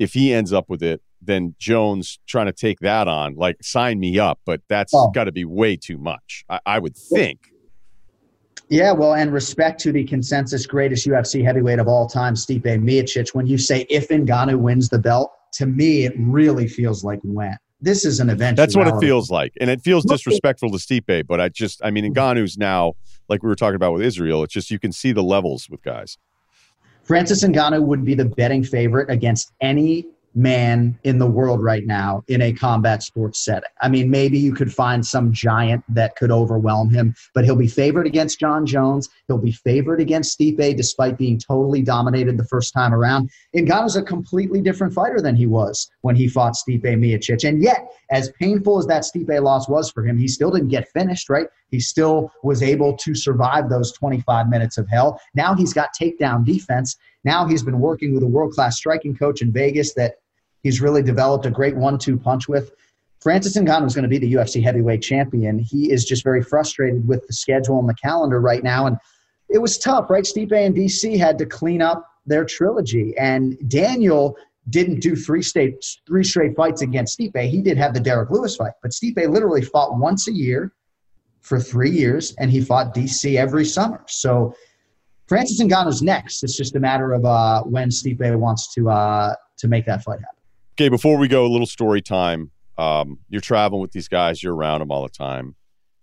if 0.00 0.14
he 0.14 0.32
ends 0.34 0.52
up 0.52 0.68
with 0.68 0.82
it, 0.82 1.00
then 1.22 1.54
Jones 1.60 2.18
trying 2.26 2.46
to 2.46 2.52
take 2.52 2.80
that 2.80 3.06
on, 3.06 3.36
like 3.36 3.62
sign 3.62 4.00
me 4.00 4.18
up, 4.18 4.40
but 4.44 4.62
that's 4.68 4.92
Oh. 4.92 5.10
got 5.14 5.24
to 5.24 5.32
be 5.32 5.44
way 5.44 5.76
too 5.76 5.96
much. 5.96 6.44
I, 6.48 6.58
I 6.66 6.78
would 6.80 6.96
think. 6.96 7.50
Yeah, 8.68 8.92
well, 8.92 9.14
and 9.14 9.32
respect 9.32 9.80
to 9.82 9.92
the 9.92 10.04
consensus 10.04 10.66
greatest 10.66 11.06
UFC 11.06 11.44
heavyweight 11.44 11.78
of 11.78 11.88
all 11.88 12.08
time, 12.08 12.34
Stipe 12.34 12.62
Miocic. 12.62 13.34
When 13.34 13.46
you 13.46 13.58
say 13.58 13.86
if 13.90 14.08
Ngannou 14.08 14.58
wins 14.58 14.88
the 14.88 14.98
belt, 14.98 15.32
to 15.54 15.66
me, 15.66 16.04
it 16.04 16.14
really 16.16 16.66
feels 16.66 17.04
like 17.04 17.20
when. 17.22 17.56
This 17.80 18.06
is 18.06 18.20
an 18.20 18.30
event. 18.30 18.56
That's 18.56 18.74
what 18.74 18.88
it 18.88 18.98
feels 18.98 19.30
like, 19.30 19.52
and 19.60 19.68
it 19.68 19.82
feels 19.82 20.04
disrespectful 20.04 20.70
to 20.70 20.78
Stipe. 20.78 21.26
But 21.26 21.40
I 21.40 21.50
just, 21.50 21.84
I 21.84 21.90
mean, 21.90 22.04
mm-hmm. 22.04 22.18
Ngannou's 22.18 22.56
now 22.56 22.94
like 23.28 23.42
we 23.42 23.48
were 23.48 23.54
talking 23.54 23.76
about 23.76 23.92
with 23.92 24.02
Israel. 24.02 24.42
It's 24.42 24.54
just 24.54 24.70
you 24.70 24.78
can 24.78 24.92
see 24.92 25.12
the 25.12 25.22
levels 25.22 25.68
with 25.68 25.82
guys. 25.82 26.16
Francis 27.02 27.44
Ngannou 27.44 27.82
would 27.82 28.04
be 28.04 28.14
the 28.14 28.24
betting 28.24 28.64
favorite 28.64 29.10
against 29.10 29.52
any 29.60 30.06
man 30.34 30.98
in 31.04 31.18
the 31.18 31.26
world 31.26 31.62
right 31.62 31.86
now 31.86 32.24
in 32.28 32.42
a 32.42 32.52
combat 32.52 33.02
sports 33.02 33.38
setting. 33.44 33.68
I 33.80 33.88
mean, 33.88 34.10
maybe 34.10 34.38
you 34.38 34.52
could 34.52 34.72
find 34.72 35.06
some 35.06 35.32
giant 35.32 35.84
that 35.88 36.16
could 36.16 36.30
overwhelm 36.30 36.90
him, 36.90 37.14
but 37.34 37.44
he'll 37.44 37.56
be 37.56 37.68
favored 37.68 38.06
against 38.06 38.40
Jon 38.40 38.66
Jones. 38.66 39.08
He'll 39.28 39.38
be 39.38 39.52
favored 39.52 40.00
against 40.00 40.38
Stipe 40.38 40.76
despite 40.76 41.18
being 41.18 41.38
totally 41.38 41.82
dominated 41.82 42.36
the 42.36 42.46
first 42.46 42.72
time 42.72 42.92
around. 42.92 43.30
Ngannou's 43.54 43.96
a 43.96 44.02
completely 44.02 44.60
different 44.60 44.92
fighter 44.92 45.20
than 45.20 45.36
he 45.36 45.46
was 45.46 45.88
when 46.02 46.16
he 46.16 46.28
fought 46.28 46.54
Stipe 46.54 46.82
Miocic. 46.82 47.48
And 47.48 47.62
yet, 47.62 47.88
as 48.10 48.30
painful 48.40 48.78
as 48.78 48.86
that 48.86 49.02
Stipe 49.02 49.42
loss 49.42 49.68
was 49.68 49.90
for 49.90 50.04
him, 50.04 50.18
he 50.18 50.28
still 50.28 50.50
didn't 50.50 50.68
get 50.68 50.88
finished, 50.90 51.28
right? 51.28 51.46
He 51.70 51.80
still 51.80 52.30
was 52.42 52.62
able 52.62 52.96
to 52.98 53.14
survive 53.14 53.68
those 53.68 53.92
25 53.92 54.48
minutes 54.48 54.78
of 54.78 54.88
hell. 54.88 55.20
Now 55.34 55.54
he's 55.54 55.72
got 55.72 55.90
takedown 56.00 56.44
defense. 56.44 56.96
Now 57.24 57.46
he's 57.46 57.62
been 57.62 57.80
working 57.80 58.14
with 58.14 58.22
a 58.22 58.26
world 58.26 58.52
class 58.52 58.76
striking 58.76 59.16
coach 59.16 59.42
in 59.42 59.52
Vegas 59.52 59.94
that 59.94 60.16
he's 60.64 60.80
really 60.80 61.02
developed 61.02 61.46
a 61.46 61.50
great 61.50 61.76
one 61.76 61.96
two 61.96 62.18
punch 62.18 62.48
with. 62.48 62.72
Francis 63.20 63.56
Ngannou 63.56 63.86
is 63.86 63.94
going 63.94 64.02
to 64.02 64.08
be 64.08 64.18
the 64.18 64.34
UFC 64.34 64.62
heavyweight 64.62 65.00
champion. 65.00 65.58
He 65.58 65.90
is 65.90 66.04
just 66.04 66.24
very 66.24 66.42
frustrated 66.42 67.06
with 67.06 67.26
the 67.26 67.32
schedule 67.32 67.78
and 67.78 67.88
the 67.88 67.94
calendar 67.94 68.40
right 68.40 68.62
now. 68.62 68.86
And 68.86 68.98
it 69.48 69.58
was 69.58 69.78
tough, 69.78 70.10
right? 70.10 70.24
Stipe 70.24 70.52
and 70.52 70.74
DC 70.74 71.16
had 71.16 71.38
to 71.38 71.46
clean 71.46 71.80
up 71.80 72.06
their 72.26 72.44
trilogy. 72.44 73.14
And 73.16 73.56
Daniel 73.68 74.36
didn't 74.68 75.00
do 75.00 75.14
three 75.16 75.42
straight, 75.42 75.84
three 76.06 76.24
straight 76.24 76.56
fights 76.56 76.82
against 76.82 77.18
Stipe. 77.18 77.48
He 77.48 77.62
did 77.62 77.78
have 77.78 77.94
the 77.94 78.00
Derrick 78.00 78.30
Lewis 78.30 78.56
fight, 78.56 78.72
but 78.82 78.90
Stipe 78.90 79.16
literally 79.30 79.62
fought 79.62 79.98
once 79.98 80.28
a 80.28 80.32
year 80.32 80.72
for 81.40 81.60
three 81.60 81.90
years, 81.90 82.34
and 82.38 82.50
he 82.50 82.60
fought 82.62 82.94
DC 82.94 83.36
every 83.36 83.66
summer. 83.66 84.02
So 84.06 84.54
Francis 85.28 85.62
Ngannou's 85.62 86.02
next. 86.02 86.42
It's 86.42 86.56
just 86.56 86.76
a 86.76 86.80
matter 86.80 87.12
of 87.12 87.24
uh, 87.24 87.62
when 87.62 87.88
Stipe 87.88 88.36
wants 88.36 88.72
to 88.74 88.90
uh, 88.90 89.34
to 89.58 89.68
make 89.68 89.86
that 89.86 90.02
fight 90.02 90.20
happen. 90.20 90.43
Okay, 90.74 90.88
before 90.88 91.18
we 91.18 91.28
go, 91.28 91.46
a 91.46 91.48
little 91.48 91.66
story 91.66 92.02
time. 92.02 92.50
Um, 92.76 93.20
you're 93.28 93.40
traveling 93.40 93.80
with 93.80 93.92
these 93.92 94.08
guys. 94.08 94.42
You're 94.42 94.54
around 94.54 94.80
them 94.80 94.90
all 94.90 95.04
the 95.04 95.08
time. 95.08 95.54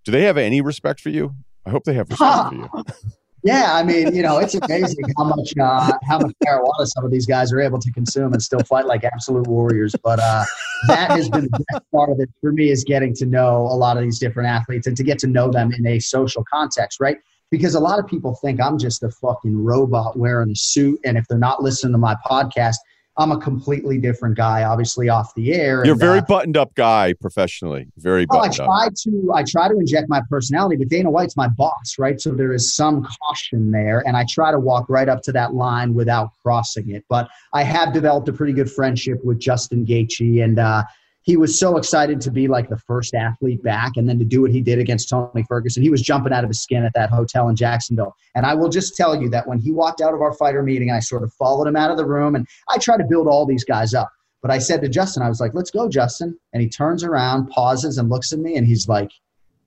Do 0.05 0.13
they 0.13 0.23
have 0.23 0.37
any 0.37 0.61
respect 0.61 1.01
for 1.01 1.09
you? 1.09 1.35
I 1.65 1.71
hope 1.71 1.83
they 1.83 1.93
have 1.93 2.09
respect 2.09 2.49
for 2.49 2.55
you. 2.55 2.83
Yeah, 3.43 3.73
I 3.73 3.81
mean, 3.81 4.13
you 4.13 4.21
know, 4.21 4.37
it's 4.37 4.53
amazing 4.53 5.03
how 5.17 5.23
much 5.23 5.53
uh, 5.59 5.91
how 6.07 6.19
much 6.19 6.35
marijuana 6.45 6.85
some 6.85 7.03
of 7.03 7.09
these 7.09 7.25
guys 7.25 7.51
are 7.51 7.59
able 7.59 7.79
to 7.79 7.91
consume 7.91 8.33
and 8.33 8.41
still 8.41 8.59
fight 8.59 8.85
like 8.85 9.03
absolute 9.03 9.47
warriors. 9.47 9.95
But 10.03 10.19
uh, 10.19 10.45
that 10.87 11.09
has 11.09 11.27
been 11.27 11.45
the 11.45 11.65
best 11.71 11.83
part 11.91 12.11
of 12.11 12.19
it 12.19 12.29
for 12.39 12.51
me 12.51 12.69
is 12.69 12.83
getting 12.83 13.15
to 13.15 13.25
know 13.25 13.61
a 13.61 13.73
lot 13.73 13.97
of 13.97 14.03
these 14.03 14.19
different 14.19 14.47
athletes 14.47 14.85
and 14.85 14.95
to 14.95 15.03
get 15.03 15.17
to 15.19 15.27
know 15.27 15.49
them 15.49 15.73
in 15.73 15.87
a 15.87 15.97
social 15.97 16.43
context, 16.53 16.99
right? 16.99 17.17
Because 17.49 17.73
a 17.73 17.79
lot 17.79 17.97
of 17.97 18.05
people 18.05 18.35
think 18.43 18.61
I'm 18.61 18.77
just 18.77 19.01
a 19.01 19.09
fucking 19.09 19.57
robot 19.57 20.19
wearing 20.19 20.51
a 20.51 20.55
suit, 20.55 20.99
and 21.03 21.17
if 21.17 21.27
they're 21.27 21.39
not 21.39 21.63
listening 21.63 21.93
to 21.93 21.97
my 21.97 22.15
podcast, 22.29 22.75
I'm 23.21 23.31
a 23.31 23.37
completely 23.39 23.97
different 23.97 24.35
guy, 24.35 24.63
obviously 24.63 25.07
off 25.09 25.33
the 25.35 25.53
air. 25.53 25.85
You're 25.85 25.85
a 25.85 25.89
and, 25.91 25.99
very 25.99 26.19
uh, 26.19 26.25
buttoned 26.27 26.57
up 26.57 26.73
guy 26.75 27.13
professionally. 27.13 27.87
Very 27.97 28.25
Oh, 28.29 28.39
I 28.39 28.47
buttoned 28.47 28.59
up. 28.61 28.65
try 28.65 28.87
to 29.03 29.31
I 29.33 29.43
try 29.43 29.67
to 29.67 29.77
inject 29.77 30.09
my 30.09 30.21
personality, 30.29 30.75
but 30.77 30.89
Dana 30.89 31.09
White's 31.09 31.37
my 31.37 31.47
boss, 31.47 31.95
right? 31.99 32.19
So 32.19 32.31
there 32.31 32.51
is 32.51 32.73
some 32.73 33.07
caution 33.21 33.71
there, 33.71 34.03
and 34.07 34.17
I 34.17 34.25
try 34.29 34.51
to 34.51 34.59
walk 34.59 34.89
right 34.89 35.07
up 35.07 35.21
to 35.23 35.31
that 35.33 35.53
line 35.53 35.93
without 35.93 36.31
crossing 36.41 36.89
it. 36.89 37.05
But 37.09 37.29
I 37.53 37.63
have 37.63 37.93
developed 37.93 38.27
a 38.29 38.33
pretty 38.33 38.53
good 38.53 38.71
friendship 38.71 39.23
with 39.23 39.39
Justin 39.39 39.85
Gaethje, 39.85 40.43
and 40.43 40.59
uh, 40.59 40.83
he 41.23 41.37
was 41.37 41.59
so 41.59 41.77
excited 41.77 42.19
to 42.21 42.31
be 42.31 42.47
like 42.47 42.67
the 42.67 42.77
first 42.77 43.13
athlete 43.13 43.61
back 43.61 43.93
and 43.95 44.09
then 44.09 44.17
to 44.17 44.25
do 44.25 44.41
what 44.41 44.51
he 44.51 44.59
did 44.59 44.79
against 44.79 45.09
Tony 45.09 45.43
Ferguson. 45.47 45.83
He 45.83 45.89
was 45.89 46.01
jumping 46.01 46.33
out 46.33 46.43
of 46.43 46.49
his 46.49 46.61
skin 46.61 46.83
at 46.83 46.93
that 46.95 47.11
hotel 47.11 47.47
in 47.49 47.55
Jacksonville. 47.55 48.15
And 48.33 48.45
I 48.45 48.55
will 48.55 48.69
just 48.69 48.95
tell 48.95 49.21
you 49.21 49.29
that 49.29 49.47
when 49.47 49.59
he 49.59 49.71
walked 49.71 50.01
out 50.01 50.15
of 50.15 50.21
our 50.21 50.33
fighter 50.33 50.63
meeting, 50.63 50.89
I 50.91 50.99
sort 50.99 51.23
of 51.23 51.31
followed 51.33 51.67
him 51.67 51.75
out 51.75 51.91
of 51.91 51.97
the 51.97 52.05
room 52.05 52.35
and 52.35 52.47
I 52.69 52.79
try 52.79 52.97
to 52.97 53.03
build 53.03 53.27
all 53.27 53.45
these 53.45 53.63
guys 53.63 53.93
up. 53.93 54.11
But 54.41 54.49
I 54.49 54.57
said 54.57 54.81
to 54.81 54.89
Justin, 54.89 55.21
I 55.21 55.29
was 55.29 55.39
like, 55.39 55.53
let's 55.53 55.69
go, 55.69 55.87
Justin. 55.87 56.35
And 56.53 56.61
he 56.63 56.67
turns 56.67 57.03
around, 57.03 57.49
pauses, 57.49 57.99
and 57.99 58.09
looks 58.09 58.33
at 58.33 58.39
me 58.39 58.55
and 58.55 58.65
he's 58.65 58.87
like, 58.87 59.11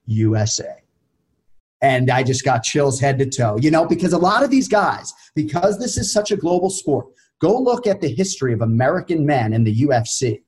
USA. 0.07 0.82
And 1.82 2.11
I 2.11 2.24
just 2.24 2.44
got 2.44 2.64
chills 2.64 2.98
head 2.98 3.18
to 3.20 3.26
toe, 3.26 3.59
you 3.61 3.70
know, 3.70 3.86
because 3.86 4.12
a 4.12 4.18
lot 4.18 4.42
of 4.42 4.50
these 4.50 4.66
guys, 4.66 5.12
because 5.36 5.78
this 5.78 5.96
is 5.96 6.12
such 6.12 6.32
a 6.32 6.36
global 6.36 6.70
sport, 6.70 7.07
go 7.40 7.57
look 7.57 7.86
at 7.86 8.00
the 8.00 8.09
history 8.09 8.52
of 8.52 8.62
American 8.62 9.24
men 9.24 9.52
in 9.52 9.62
the 9.62 9.82
UFC 9.82 10.40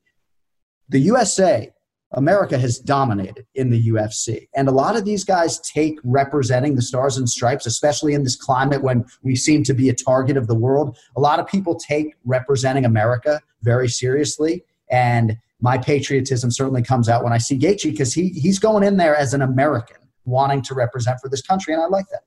the 0.89 1.01
USA, 1.01 1.73
America 2.13 2.57
has 2.57 2.79
dominated 2.79 3.47
in 3.55 3.71
the 3.71 3.89
UFC. 3.89 4.49
And 4.55 4.69
a 4.69 4.73
lot 4.73 4.97
of 4.97 5.05
these 5.05 5.25
guys 5.25 5.59
take 5.61 5.99
representing 6.05 6.77
the 6.77 6.83
stars 6.83 7.17
and 7.17 7.29
stripes, 7.29 7.67
especially 7.67 8.15
in 8.15 8.23
this 8.23 8.37
climate 8.37 8.83
when 8.83 9.05
we 9.23 9.35
seem 9.35 9.65
to 9.65 9.75
be 9.75 9.89
a 9.89 9.95
target 9.95 10.37
of 10.37 10.47
the 10.47 10.55
world. 10.55 10.97
A 11.17 11.21
lot 11.21 11.41
of 11.41 11.47
people 11.47 11.75
take 11.75 12.15
representing 12.25 12.85
America 12.85 13.41
very 13.63 13.89
seriously. 13.89 14.65
And 14.91 15.37
my 15.61 15.79
patriotism 15.79 16.51
certainly 16.51 16.83
comes 16.83 17.09
out 17.09 17.25
when 17.25 17.33
I 17.33 17.39
see 17.39 17.59
Gaethje 17.59 17.91
because 17.91 18.15
he, 18.15 18.29
he's 18.29 18.59
going 18.59 18.85
in 18.85 18.97
there 18.99 19.17
as 19.17 19.35
an 19.35 19.43
American 19.43 19.97
wanting 20.25 20.63
to 20.63 20.75
represent 20.75 21.19
for 21.21 21.29
this 21.29 21.43
country. 21.43 21.75
And 21.75 21.83
I 21.83 21.87
like 21.87 22.07
that. 22.13 22.23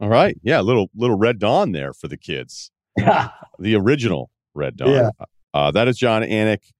All 0.00 0.08
right. 0.08 0.38
Yeah. 0.42 0.60
Little, 0.60 0.90
little 0.94 1.16
Red 1.16 1.38
Dawn 1.38 1.72
there 1.72 1.94
for 1.94 2.08
the 2.08 2.16
kids. 2.18 2.70
the 2.96 3.74
original 3.74 4.30
Red 4.54 4.76
Dawn. 4.76 4.90
Yeah. 4.90 5.10
Uh, 5.54 5.70
that 5.70 5.88
is 5.88 5.96
Jon 5.96 6.22
Anik 6.22 6.72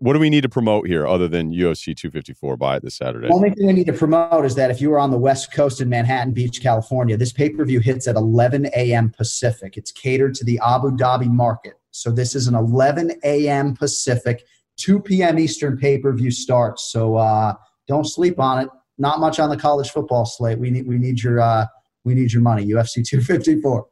what 0.00 0.14
do 0.14 0.18
we 0.18 0.30
need 0.30 0.42
to 0.42 0.48
promote 0.48 0.86
here 0.86 1.06
other 1.06 1.28
than 1.28 1.52
UFC 1.52 1.96
254 1.96 2.56
buy 2.56 2.76
it 2.76 2.82
this 2.82 2.96
Saturday? 2.96 3.28
The 3.28 3.34
only 3.34 3.50
thing 3.50 3.66
we 3.66 3.72
need 3.72 3.86
to 3.86 3.92
promote 3.92 4.44
is 4.44 4.54
that 4.56 4.70
if 4.70 4.80
you 4.80 4.92
are 4.92 4.98
on 4.98 5.10
the 5.10 5.18
West 5.18 5.52
Coast 5.52 5.80
in 5.80 5.88
Manhattan 5.88 6.32
Beach, 6.32 6.60
California, 6.60 7.16
this 7.16 7.32
pay 7.32 7.50
per 7.50 7.64
view 7.64 7.80
hits 7.80 8.08
at 8.08 8.16
11 8.16 8.66
a.m. 8.74 9.10
Pacific. 9.10 9.76
It's 9.76 9.92
catered 9.92 10.34
to 10.36 10.44
the 10.44 10.60
Abu 10.64 10.90
Dhabi 10.90 11.28
market. 11.28 11.74
So 11.90 12.10
this 12.10 12.34
is 12.34 12.48
an 12.48 12.54
11 12.54 13.12
a.m. 13.24 13.76
Pacific, 13.76 14.44
2 14.78 15.00
p.m. 15.00 15.38
Eastern 15.38 15.76
pay 15.76 15.98
per 15.98 16.12
view 16.12 16.30
start. 16.30 16.80
So 16.80 17.16
uh, 17.16 17.54
don't 17.86 18.06
sleep 18.06 18.40
on 18.40 18.64
it. 18.64 18.68
Not 18.98 19.20
much 19.20 19.38
on 19.38 19.50
the 19.50 19.56
college 19.56 19.90
football 19.90 20.26
slate. 20.26 20.58
We 20.58 20.70
need 20.70 20.86
we 20.86 20.98
need 20.98 21.22
your 21.22 21.40
uh, 21.40 21.66
we 22.04 22.14
need 22.14 22.32
your 22.32 22.42
money. 22.42 22.66
UFC 22.66 23.06
254. 23.06 23.86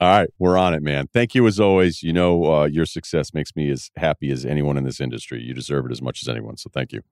All 0.00 0.08
right, 0.08 0.30
we're 0.38 0.56
on 0.56 0.72
it, 0.72 0.82
man. 0.82 1.08
Thank 1.12 1.34
you 1.34 1.46
as 1.46 1.60
always. 1.60 2.02
You 2.02 2.14
know, 2.14 2.50
uh, 2.50 2.64
your 2.64 2.86
success 2.86 3.34
makes 3.34 3.54
me 3.54 3.70
as 3.70 3.90
happy 3.96 4.30
as 4.30 4.46
anyone 4.46 4.78
in 4.78 4.84
this 4.84 4.98
industry. 4.98 5.42
You 5.42 5.52
deserve 5.52 5.84
it 5.84 5.92
as 5.92 6.00
much 6.00 6.22
as 6.22 6.28
anyone. 6.28 6.56
So 6.56 6.70
thank 6.72 6.92
you. 6.92 7.02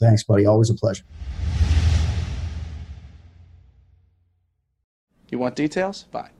Thanks, 0.00 0.24
buddy. 0.24 0.44
Always 0.44 0.68
a 0.68 0.74
pleasure. 0.74 1.04
You 5.30 5.38
want 5.38 5.54
details? 5.54 6.06
Fine. 6.10 6.30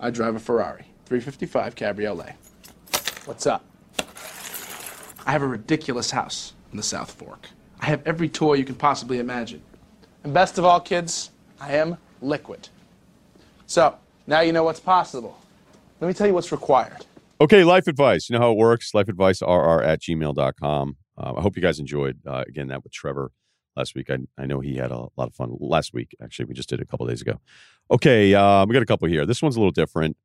I 0.00 0.08
drive 0.08 0.36
a 0.36 0.38
Ferrari 0.38 0.86
355 1.04 1.74
Cabriolet. 1.74 2.34
What's 3.26 3.46
up? 3.46 3.62
I 5.26 5.32
have 5.32 5.42
a 5.42 5.46
ridiculous 5.46 6.10
house 6.10 6.54
in 6.70 6.78
the 6.78 6.82
South 6.82 7.10
Fork. 7.10 7.48
I 7.78 7.86
have 7.86 8.06
every 8.06 8.30
toy 8.30 8.54
you 8.54 8.64
can 8.64 8.74
possibly 8.74 9.18
imagine. 9.18 9.62
And 10.22 10.32
best 10.32 10.56
of 10.56 10.64
all, 10.64 10.80
kids, 10.80 11.30
I 11.60 11.74
am 11.74 11.98
liquid. 12.22 12.70
So, 13.66 13.96
now 14.26 14.40
you 14.40 14.52
know 14.52 14.64
what's 14.64 14.80
possible. 14.80 15.38
Let 16.00 16.08
me 16.08 16.14
tell 16.14 16.26
you 16.26 16.34
what's 16.34 16.52
required. 16.52 17.06
Okay, 17.40 17.64
life 17.64 17.86
advice. 17.86 18.28
You 18.28 18.34
know 18.34 18.40
how 18.40 18.52
it 18.52 18.56
works. 18.56 18.94
Life 18.94 19.08
advice 19.08 19.42
rr 19.42 19.82
at 19.82 20.00
gmail.com. 20.00 20.96
Uh, 21.16 21.32
I 21.36 21.40
hope 21.40 21.56
you 21.56 21.62
guys 21.62 21.78
enjoyed, 21.78 22.20
uh, 22.26 22.44
again, 22.46 22.68
that 22.68 22.82
with 22.82 22.92
Trevor 22.92 23.30
last 23.76 23.94
week. 23.94 24.10
I, 24.10 24.18
I 24.38 24.46
know 24.46 24.60
he 24.60 24.76
had 24.76 24.90
a 24.90 25.08
lot 25.16 25.28
of 25.28 25.34
fun 25.34 25.56
last 25.60 25.92
week. 25.92 26.14
Actually, 26.22 26.46
we 26.46 26.54
just 26.54 26.68
did 26.68 26.80
a 26.80 26.84
couple 26.84 27.06
days 27.06 27.22
ago. 27.22 27.40
Okay, 27.90 28.34
uh, 28.34 28.64
we 28.66 28.72
got 28.72 28.82
a 28.82 28.86
couple 28.86 29.08
here. 29.08 29.26
This 29.26 29.42
one's 29.42 29.56
a 29.56 29.60
little 29.60 29.72
different. 29.72 30.16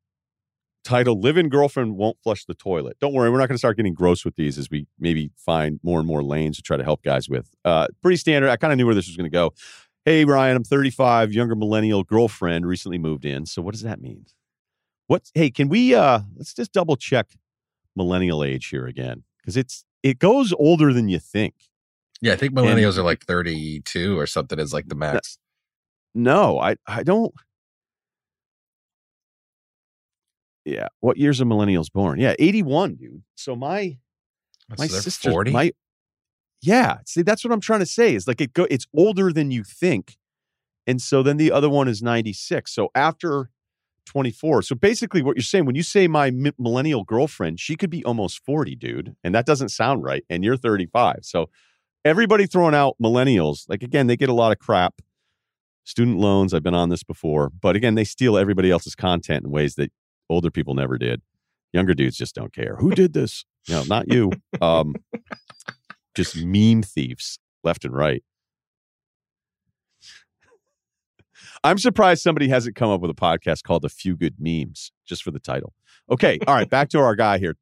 Title 0.82 1.20
Live 1.20 1.36
in 1.36 1.48
Girlfriend 1.50 1.96
Won't 1.96 2.16
Flush 2.22 2.46
the 2.46 2.54
Toilet. 2.54 2.96
Don't 3.00 3.12
worry, 3.12 3.30
we're 3.30 3.38
not 3.38 3.48
going 3.48 3.54
to 3.54 3.58
start 3.58 3.76
getting 3.76 3.92
gross 3.92 4.24
with 4.24 4.36
these 4.36 4.56
as 4.56 4.70
we 4.70 4.86
maybe 4.98 5.30
find 5.36 5.78
more 5.82 5.98
and 5.98 6.08
more 6.08 6.22
lanes 6.22 6.56
to 6.56 6.62
try 6.62 6.76
to 6.76 6.84
help 6.84 7.02
guys 7.02 7.28
with. 7.28 7.50
Uh, 7.64 7.86
pretty 8.00 8.16
standard. 8.16 8.48
I 8.48 8.56
kind 8.56 8.72
of 8.72 8.78
knew 8.78 8.86
where 8.86 8.94
this 8.94 9.06
was 9.06 9.16
going 9.16 9.30
to 9.30 9.34
go. 9.34 9.52
Hey, 10.04 10.24
Ryan, 10.24 10.56
I'm 10.56 10.64
35, 10.64 11.32
younger 11.32 11.54
millennial 11.54 12.04
girlfriend 12.04 12.66
recently 12.66 12.98
moved 12.98 13.24
in. 13.24 13.44
So 13.46 13.60
what 13.60 13.72
does 13.72 13.82
that 13.82 14.00
mean? 14.00 14.26
What 15.06 15.30
hey, 15.34 15.50
can 15.50 15.68
we 15.68 15.94
uh 15.94 16.20
let's 16.36 16.54
just 16.54 16.72
double 16.72 16.96
check 16.96 17.32
millennial 17.96 18.44
age 18.44 18.68
here 18.68 18.86
again 18.86 19.24
because 19.38 19.56
it's 19.56 19.84
it 20.02 20.18
goes 20.18 20.52
older 20.52 20.92
than 20.92 21.08
you 21.08 21.18
think. 21.18 21.54
Yeah, 22.22 22.34
I 22.34 22.36
think 22.36 22.54
millennials 22.54 22.90
and, 22.90 22.98
are 22.98 23.02
like 23.02 23.24
32 23.24 24.18
or 24.18 24.26
something 24.26 24.58
is 24.58 24.72
like 24.72 24.88
the 24.88 24.94
max. 24.94 25.38
No, 26.14 26.60
I 26.60 26.76
I 26.86 27.02
don't 27.02 27.34
Yeah, 30.64 30.88
what 31.00 31.16
years 31.16 31.40
are 31.40 31.46
millennials 31.46 31.90
born? 31.90 32.20
Yeah, 32.20 32.34
81, 32.38 32.94
dude. 32.96 33.22
So 33.34 33.56
my 33.56 33.98
my 34.78 34.86
so 34.86 35.00
sister 35.00 35.30
40? 35.30 35.50
my 35.50 35.72
yeah, 36.62 36.98
see, 37.06 37.22
that's 37.22 37.44
what 37.44 37.52
I'm 37.52 37.60
trying 37.60 37.80
to 37.80 37.86
say. 37.86 38.14
Is 38.14 38.26
like 38.26 38.40
it 38.40 38.52
go, 38.52 38.66
it's 38.70 38.86
older 38.94 39.32
than 39.32 39.50
you 39.50 39.64
think, 39.64 40.16
and 40.86 41.00
so 41.00 41.22
then 41.22 41.36
the 41.36 41.52
other 41.52 41.70
one 41.70 41.88
is 41.88 42.02
96. 42.02 42.72
So 42.72 42.90
after 42.94 43.50
24, 44.06 44.62
so 44.62 44.74
basically, 44.74 45.22
what 45.22 45.36
you're 45.36 45.42
saying 45.42 45.64
when 45.64 45.74
you 45.74 45.82
say 45.82 46.08
my 46.08 46.30
millennial 46.58 47.04
girlfriend, 47.04 47.60
she 47.60 47.76
could 47.76 47.90
be 47.90 48.04
almost 48.04 48.44
40, 48.44 48.74
dude, 48.76 49.16
and 49.24 49.34
that 49.34 49.46
doesn't 49.46 49.70
sound 49.70 50.02
right. 50.02 50.24
And 50.28 50.44
you're 50.44 50.56
35, 50.56 51.20
so 51.22 51.48
everybody 52.04 52.46
throwing 52.46 52.74
out 52.74 52.96
millennials, 53.02 53.64
like 53.68 53.82
again, 53.82 54.06
they 54.06 54.16
get 54.16 54.28
a 54.28 54.34
lot 54.34 54.52
of 54.52 54.58
crap. 54.58 55.00
Student 55.84 56.18
loans, 56.18 56.52
I've 56.52 56.62
been 56.62 56.74
on 56.74 56.90
this 56.90 57.02
before, 57.02 57.50
but 57.50 57.74
again, 57.74 57.94
they 57.94 58.04
steal 58.04 58.36
everybody 58.36 58.70
else's 58.70 58.94
content 58.94 59.44
in 59.44 59.50
ways 59.50 59.76
that 59.76 59.90
older 60.28 60.50
people 60.50 60.74
never 60.74 60.98
did. 60.98 61.22
Younger 61.72 61.94
dudes 61.94 62.16
just 62.16 62.34
don't 62.34 62.52
care. 62.52 62.76
Who 62.76 62.90
did 62.90 63.12
this? 63.12 63.44
No, 63.68 63.84
not 63.84 64.12
you. 64.12 64.30
Um, 64.60 64.94
just 66.14 66.36
meme 66.36 66.82
thieves 66.82 67.38
left 67.62 67.84
and 67.84 67.94
right. 67.94 68.22
I'm 71.62 71.78
surprised 71.78 72.22
somebody 72.22 72.48
hasn't 72.48 72.76
come 72.76 72.90
up 72.90 73.00
with 73.00 73.10
a 73.10 73.14
podcast 73.14 73.64
called 73.64 73.84
A 73.84 73.88
Few 73.88 74.16
Good 74.16 74.36
Memes 74.38 74.92
just 75.06 75.22
for 75.22 75.30
the 75.30 75.38
title. 75.38 75.74
Okay, 76.10 76.38
all 76.46 76.54
right, 76.54 76.68
back 76.68 76.88
to 76.90 76.98
our 76.98 77.14
guy 77.14 77.38
here. 77.38 77.56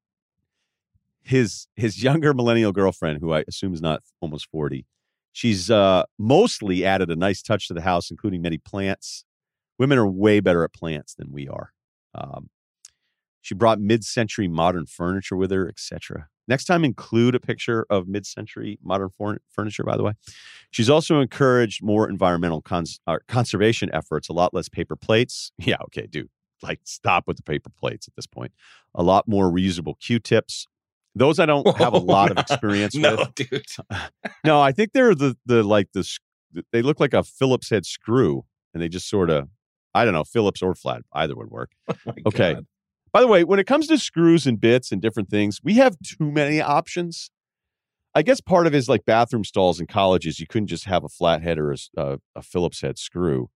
His 1.22 1.66
his 1.76 2.03
younger 2.03 2.32
millennial 2.32 2.72
girlfriend, 2.72 3.20
who 3.20 3.32
I 3.32 3.44
assume 3.49 3.74
is 3.74 3.82
not 3.82 4.03
almost 4.20 4.49
40, 4.51 4.86
she's 5.32 5.70
uh, 5.70 6.05
mostly 6.18 6.84
added 6.84 7.11
a 7.11 7.16
nice 7.16 7.42
touch 7.42 7.68
to 7.68 7.74
the 7.74 7.82
house, 7.82 8.11
including 8.11 8.40
many 8.40 8.59
plants. 8.59 9.24
Women 9.78 9.99
are 9.99 10.07
way 10.07 10.40
better 10.40 10.64
at 10.64 10.72
plants 10.72 11.14
than 11.14 11.30
we 11.32 11.49
are. 11.49 11.72
Um, 12.14 12.51
she 13.40 13.55
brought 13.55 13.80
mid-century 13.80 14.49
modern 14.49 14.86
furniture 14.86 15.36
with 15.36 15.51
her, 15.51 15.68
etc. 15.68 16.28
Next 16.49 16.64
time, 16.64 16.82
include 16.84 17.34
a 17.34 17.40
picture 17.40 17.86
of 17.90 18.09
mid 18.09 18.26
century 18.26 18.78
modern 18.82 19.11
for- 19.11 19.38
furniture, 19.51 19.84
by 19.84 19.96
the 19.96 20.03
way. 20.03 20.12
She's 20.70 20.90
also 20.90 21.20
encouraged 21.20 21.82
more 21.82 22.09
environmental 22.09 22.62
cons- 22.62 23.01
uh, 23.07 23.18
conservation 23.28 23.90
efforts, 23.92 24.28
a 24.28 24.32
lot 24.32 24.55
less 24.55 24.68
paper 24.68 24.96
plates. 24.96 25.53
Yeah, 25.68 25.76
okay, 25.84 26.07
dude. 26.07 26.30
Like, 26.62 26.80
stop 26.84 27.24
with 27.26 27.36
the 27.36 27.42
paper 27.42 27.70
plates 27.78 28.09
at 28.09 28.16
this 28.16 28.26
point. 28.26 28.53
A 28.94 29.03
lot 29.03 29.28
more 29.28 29.51
reusable 29.51 30.01
Q 30.01 30.18
tips. 30.18 30.66
Those 31.14 31.38
I 31.38 31.46
don't 31.46 31.66
have 31.76 31.92
a 31.92 31.99
lot 31.99 32.30
no, 32.30 32.32
of 32.32 32.38
experience 32.51 32.94
no, 32.94 33.16
with. 33.16 33.34
dude. 33.34 33.66
no, 34.44 34.61
I 34.61 34.72
think 34.72 34.92
they're 34.92 35.14
the, 35.14 35.36
the 35.46 35.62
like 35.62 35.88
the, 35.92 36.09
they 36.72 36.80
look 36.80 37.01
like 37.01 37.12
a 37.12 37.22
Phillips 37.22 37.68
head 37.70 37.84
screw 37.84 38.44
and 38.72 38.82
they 38.82 38.88
just 38.88 39.09
sort 39.09 39.28
of, 39.30 39.49
I 39.94 40.05
don't 40.05 40.14
know, 40.14 40.24
Phillips 40.24 40.62
or 40.62 40.74
flat, 40.74 41.03
either 41.12 41.36
would 41.36 41.51
work. 41.51 41.72
Oh 41.88 42.12
okay. 42.26 42.55
God. 42.55 42.66
By 43.12 43.20
the 43.20 43.26
way, 43.26 43.44
when 43.44 43.59
it 43.59 43.66
comes 43.66 43.86
to 43.88 43.98
screws 43.98 44.46
and 44.46 44.61
bits 44.61 44.92
and 44.92 45.00
different 45.00 45.30
things, 45.30 45.61
we 45.62 45.74
have 45.74 45.96
too 46.00 46.30
many 46.30 46.61
options. 46.61 47.30
I 48.14 48.22
guess 48.22 48.40
part 48.40 48.66
of 48.66 48.74
it 48.74 48.78
is 48.78 48.88
like 48.88 49.04
bathroom 49.04 49.44
stalls 49.44 49.80
in 49.80 49.86
colleges. 49.86 50.40
You 50.40 50.46
couldn't 50.46 50.68
just 50.68 50.84
have 50.86 51.04
a 51.04 51.09
flathead 51.09 51.59
or 51.59 51.72
a, 51.72 51.76
a, 51.96 52.00
uh, 52.00 52.16
a 52.36 52.42
Phillips 52.42 52.80
head 52.80 52.98
screw 52.98 53.50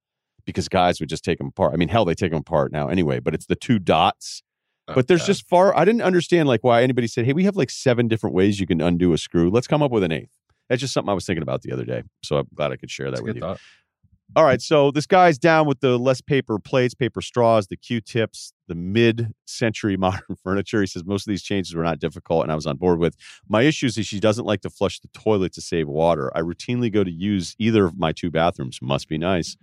because 0.44 0.68
guys 0.68 1.00
would 1.00 1.08
just 1.08 1.24
take 1.24 1.38
them 1.38 1.48
apart. 1.48 1.72
I 1.72 1.76
mean, 1.76 1.88
hell, 1.88 2.04
they 2.04 2.14
take 2.14 2.30
them 2.30 2.40
apart 2.40 2.72
now 2.72 2.88
anyway, 2.88 3.20
but 3.20 3.34
it's 3.34 3.46
the 3.46 3.56
two 3.56 3.78
dots. 3.78 4.42
Okay. 4.88 4.94
But 4.96 5.06
there's 5.08 5.24
just 5.24 5.48
far, 5.48 5.76
I 5.76 5.84
didn't 5.84 6.02
understand 6.02 6.48
like 6.48 6.64
why 6.64 6.82
anybody 6.82 7.06
said, 7.06 7.24
hey, 7.24 7.32
we 7.32 7.44
have 7.44 7.56
like 7.56 7.70
seven 7.70 8.08
different 8.08 8.34
ways 8.34 8.58
you 8.58 8.66
can 8.66 8.80
undo 8.80 9.12
a 9.12 9.18
screw. 9.18 9.50
Let's 9.50 9.68
come 9.68 9.82
up 9.82 9.90
with 9.90 10.02
an 10.02 10.12
eighth. 10.12 10.36
That's 10.68 10.80
just 10.80 10.92
something 10.92 11.10
I 11.10 11.14
was 11.14 11.26
thinking 11.26 11.42
about 11.42 11.62
the 11.62 11.72
other 11.72 11.84
day. 11.84 12.02
So 12.24 12.38
I'm 12.38 12.48
glad 12.54 12.72
I 12.72 12.76
could 12.76 12.90
share 12.90 13.06
that 13.10 13.16
That's 13.16 13.22
with 13.22 13.36
you. 13.36 13.42
Thought. 13.42 13.60
All 14.34 14.44
right, 14.44 14.62
so 14.62 14.90
this 14.90 15.06
guy's 15.06 15.36
down 15.36 15.66
with 15.66 15.80
the 15.80 15.98
less 15.98 16.22
paper 16.22 16.58
plates, 16.58 16.94
paper 16.94 17.20
straws, 17.20 17.66
the 17.66 17.76
Q-tips, 17.76 18.54
the 18.66 18.74
mid-century 18.74 19.96
modern 19.98 20.36
furniture. 20.42 20.80
He 20.80 20.86
says 20.86 21.04
most 21.04 21.26
of 21.26 21.30
these 21.30 21.42
changes 21.42 21.74
were 21.74 21.82
not 21.82 21.98
difficult, 21.98 22.44
and 22.44 22.50
I 22.50 22.54
was 22.54 22.66
on 22.66 22.78
board 22.78 22.98
with. 22.98 23.14
My 23.46 23.60
issue 23.62 23.86
is 23.86 23.94
she 24.06 24.20
doesn't 24.20 24.46
like 24.46 24.62
to 24.62 24.70
flush 24.70 25.00
the 25.00 25.08
toilet 25.08 25.52
to 25.54 25.60
save 25.60 25.86
water. 25.86 26.34
I 26.34 26.40
routinely 26.40 26.90
go 26.90 27.04
to 27.04 27.10
use 27.10 27.54
either 27.58 27.84
of 27.84 27.98
my 27.98 28.12
two 28.12 28.30
bathrooms. 28.30 28.78
Must 28.80 29.06
be 29.06 29.18
nice. 29.18 29.54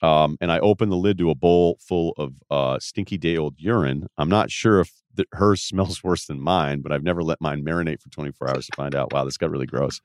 Um, 0.00 0.36
and 0.40 0.50
I 0.50 0.58
open 0.58 0.88
the 0.88 0.96
lid 0.96 1.16
to 1.18 1.30
a 1.30 1.36
bowl 1.36 1.78
full 1.80 2.14
of 2.18 2.32
uh, 2.50 2.80
stinky 2.80 3.18
day 3.18 3.36
old 3.36 3.54
urine. 3.58 4.08
I'm 4.18 4.28
not 4.28 4.50
sure 4.50 4.80
if 4.80 4.90
that 5.14 5.28
hers 5.32 5.62
smells 5.62 6.02
worse 6.02 6.26
than 6.26 6.40
mine, 6.40 6.80
but 6.80 6.90
I've 6.90 7.04
never 7.04 7.22
let 7.22 7.40
mine 7.40 7.64
marinate 7.64 8.00
for 8.00 8.10
24 8.10 8.48
hours 8.48 8.66
to 8.66 8.72
find 8.76 8.96
out. 8.96 9.12
Wow, 9.12 9.24
this 9.24 9.36
got 9.36 9.50
really 9.50 9.66
gross. 9.66 10.00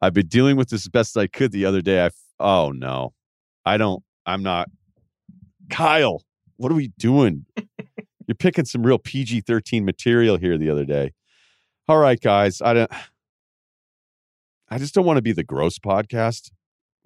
I've 0.00 0.14
been 0.14 0.28
dealing 0.28 0.56
with 0.56 0.68
this 0.68 0.84
as 0.84 0.88
best 0.88 1.16
I 1.16 1.26
could 1.26 1.50
the 1.50 1.64
other 1.64 1.80
day. 1.80 2.02
I, 2.02 2.06
f- 2.06 2.14
oh 2.38 2.70
no, 2.70 3.12
I 3.64 3.76
don't, 3.76 4.02
I'm 4.26 4.42
not. 4.42 4.70
Kyle, 5.70 6.22
what 6.56 6.70
are 6.70 6.74
we 6.74 6.88
doing? 6.98 7.46
You're 8.26 8.34
picking 8.34 8.64
some 8.64 8.82
real 8.82 8.98
PG 8.98 9.42
13 9.42 9.84
material 9.84 10.36
here 10.36 10.56
the 10.56 10.70
other 10.70 10.84
day. 10.84 11.12
All 11.88 11.98
right, 11.98 12.20
guys. 12.20 12.62
I 12.62 12.74
don't, 12.74 12.90
I 14.68 14.78
just 14.78 14.94
don't 14.94 15.04
want 15.04 15.18
to 15.18 15.22
be 15.22 15.32
the 15.32 15.44
gross 15.44 15.78
podcast. 15.78 16.50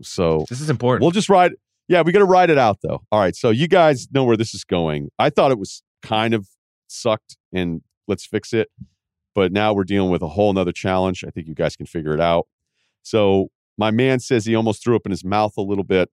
So 0.02 0.46
This 0.48 0.60
is 0.60 0.70
important. 0.70 1.02
We'll 1.02 1.10
just 1.10 1.28
ride. 1.28 1.52
Yeah, 1.88 2.02
we 2.02 2.12
got 2.12 2.20
to 2.20 2.24
ride 2.24 2.50
it 2.50 2.58
out 2.58 2.78
though. 2.82 3.02
All 3.10 3.20
right. 3.20 3.34
So 3.34 3.50
you 3.50 3.66
guys 3.66 4.08
know 4.12 4.24
where 4.24 4.36
this 4.36 4.54
is 4.54 4.64
going. 4.64 5.10
I 5.18 5.30
thought 5.30 5.50
it 5.50 5.58
was 5.58 5.82
kind 6.02 6.34
of 6.34 6.48
sucked 6.86 7.36
and 7.52 7.82
let's 8.06 8.24
fix 8.24 8.52
it. 8.52 8.68
But 9.34 9.52
now 9.52 9.72
we're 9.72 9.84
dealing 9.84 10.10
with 10.10 10.22
a 10.22 10.28
whole 10.28 10.52
nother 10.52 10.72
challenge. 10.72 11.24
I 11.26 11.30
think 11.30 11.46
you 11.46 11.54
guys 11.54 11.76
can 11.76 11.86
figure 11.86 12.12
it 12.12 12.20
out. 12.20 12.46
So 13.02 13.48
my 13.76 13.90
man 13.90 14.20
says 14.20 14.44
he 14.44 14.54
almost 14.54 14.82
threw 14.82 14.96
up 14.96 15.02
in 15.06 15.10
his 15.10 15.24
mouth 15.24 15.54
a 15.56 15.62
little 15.62 15.84
bit. 15.84 16.10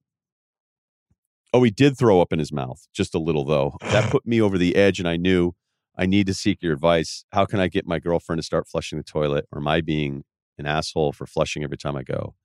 Oh, 1.56 1.64
he 1.64 1.72
did 1.72 1.98
throw 1.98 2.20
up 2.20 2.34
in 2.34 2.40
his 2.40 2.52
mouth, 2.52 2.86
just 2.94 3.16
a 3.16 3.18
little 3.18 3.46
though. 3.46 3.78
That 3.80 4.10
put 4.12 4.28
me 4.28 4.42
over 4.42 4.58
the 4.58 4.76
edge, 4.76 5.00
and 5.00 5.08
I 5.08 5.16
knew 5.16 5.54
I 5.98 6.06
need 6.06 6.28
to 6.28 6.34
seek 6.34 6.62
your 6.62 6.74
advice. 6.74 7.24
How 7.32 7.46
can 7.46 7.62
I 7.62 7.70
get 7.70 7.88
my 7.88 7.98
girlfriend 7.98 8.40
to 8.40 8.44
start 8.44 8.68
flushing 8.68 8.98
the 8.98 9.06
toilet? 9.06 9.46
Or 9.54 9.60
am 9.60 9.68
I 9.70 9.80
being 9.80 10.26
an 10.58 10.66
asshole 10.66 11.14
for 11.14 11.26
flushing 11.26 11.64
every 11.64 11.78
time 11.78 11.96
I 11.96 12.04
go? 12.04 12.36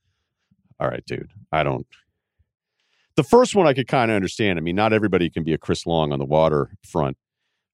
All 0.78 0.86
right, 0.86 1.04
dude. 1.04 1.32
I 1.50 1.64
don't. 1.64 1.88
The 3.16 3.24
first 3.24 3.56
one 3.56 3.66
I 3.66 3.74
could 3.74 3.88
kind 3.88 4.12
of 4.12 4.14
understand. 4.14 4.60
I 4.60 4.62
mean, 4.62 4.76
not 4.76 4.92
everybody 4.92 5.28
can 5.28 5.42
be 5.42 5.54
a 5.54 5.58
Chris 5.58 5.86
Long 5.86 6.12
on 6.12 6.20
the 6.20 6.24
water 6.24 6.70
front. 6.86 7.16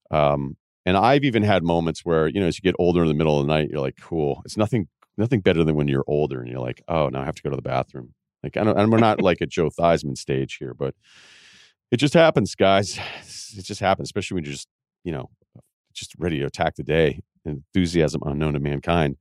Um, 0.09 0.57
and 0.87 0.97
I've 0.97 1.23
even 1.23 1.43
had 1.43 1.63
moments 1.63 2.03
where, 2.03 2.27
you 2.27 2.39
know, 2.39 2.47
as 2.47 2.57
you 2.57 2.63
get 2.63 2.75
older 2.79 3.03
in 3.03 3.09
the 3.09 3.13
middle 3.13 3.39
of 3.39 3.45
the 3.45 3.53
night, 3.53 3.69
you're 3.69 3.79
like, 3.79 3.97
cool. 4.01 4.41
It's 4.43 4.57
nothing, 4.57 4.87
nothing 5.19 5.41
better 5.41 5.63
than 5.63 5.75
when 5.75 5.87
you're 5.87 6.03
older 6.07 6.41
and 6.41 6.49
you're 6.49 6.61
like, 6.61 6.81
oh, 6.87 7.09
now 7.09 7.21
I 7.21 7.25
have 7.25 7.35
to 7.35 7.43
go 7.43 7.51
to 7.51 7.55
the 7.55 7.61
bathroom. 7.61 8.15
Like, 8.43 8.57
I 8.57 8.63
don't, 8.63 8.77
and 8.77 8.91
we're 8.91 8.99
not 8.99 9.21
like 9.21 9.41
a 9.41 9.45
Joe 9.45 9.69
Theismann 9.69 10.17
stage 10.17 10.57
here, 10.57 10.73
but 10.73 10.95
it 11.91 11.97
just 11.97 12.13
happens, 12.13 12.55
guys. 12.55 12.99
It 13.57 13.63
just 13.63 13.79
happens, 13.79 14.09
especially 14.09 14.35
when 14.35 14.43
you're 14.43 14.51
just, 14.51 14.67
you 15.05 15.11
know, 15.13 15.29
just 15.93 16.13
ready 16.19 16.37
to 16.39 16.45
attack 16.45 16.75
the 16.75 16.83
day. 16.83 17.21
Enthusiasm 17.45 18.21
unknown 18.25 18.53
to 18.53 18.59
mankind. 18.59 19.15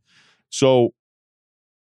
So 0.50 0.92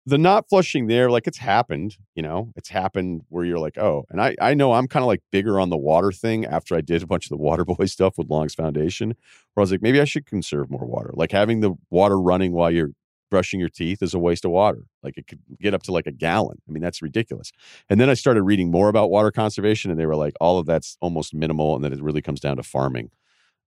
the 0.06 0.18
not 0.18 0.48
flushing 0.50 0.88
there, 0.88 1.10
like 1.10 1.26
it's 1.26 1.40
happened, 1.40 1.98
you 2.14 2.22
know, 2.22 2.52
it's 2.56 2.70
happened 2.70 3.22
where 3.30 3.44
you're 3.44 3.60
like, 3.60 3.78
oh, 3.78 4.06
and 4.10 4.22
I, 4.22 4.36
I 4.40 4.54
know 4.54 4.74
I'm 4.74 4.88
kind 4.88 5.02
of 5.02 5.08
like 5.08 5.22
bigger 5.32 5.60
on 5.60 5.70
the 5.70 5.78
water 5.78 6.12
thing 6.12 6.46
after 6.46 6.76
I 6.76 6.82
did 6.82 7.02
a 7.02 7.08
bunch 7.08 7.26
of 7.26 7.30
the 7.30 7.38
water 7.38 7.66
boy 7.66 7.86
stuff 7.86 8.18
with 8.18 8.30
Long's 8.30 8.54
Foundation, 8.54 9.16
where 9.54 9.62
I 9.62 9.64
was 9.64 9.72
like, 9.72 9.82
maybe 9.82 10.00
I 10.00 10.06
should 10.06 10.26
conserve 10.26 10.70
more 10.70 10.86
water. 10.86 11.12
Like 11.14 11.32
having 11.32 11.62
the 11.62 11.74
water 11.90 12.20
running 12.20 12.52
while 12.52 12.70
you're 12.70 12.92
brushing 13.36 13.60
your 13.60 13.68
teeth 13.68 14.02
is 14.02 14.14
a 14.14 14.20
waste 14.20 14.46
of 14.46 14.52
water. 14.52 14.86
Like 15.04 15.18
it 15.18 15.28
could 15.28 15.40
get 15.60 15.74
up 15.74 15.84
to 15.84 15.92
like 15.92 16.08
a 16.08 16.12
gallon. 16.14 16.62
I 16.70 16.72
mean, 16.72 16.82
that's 16.82 17.02
ridiculous. 17.02 17.52
And 17.90 18.00
then 18.00 18.10
I 18.10 18.14
started 18.14 18.44
reading 18.44 18.72
more 18.72 18.88
about 18.88 19.10
water 19.10 19.30
conservation, 19.30 19.92
and 19.92 20.00
they 20.00 20.06
were 20.06 20.16
like, 20.16 20.36
all 20.40 20.58
of 20.58 20.66
that's 20.66 20.96
almost 21.02 21.34
minimal, 21.34 21.76
and 21.76 21.84
then 21.84 21.92
it 21.92 22.02
really 22.02 22.22
comes 22.22 22.40
down 22.40 22.56
to 22.56 22.64
farming. 22.64 23.12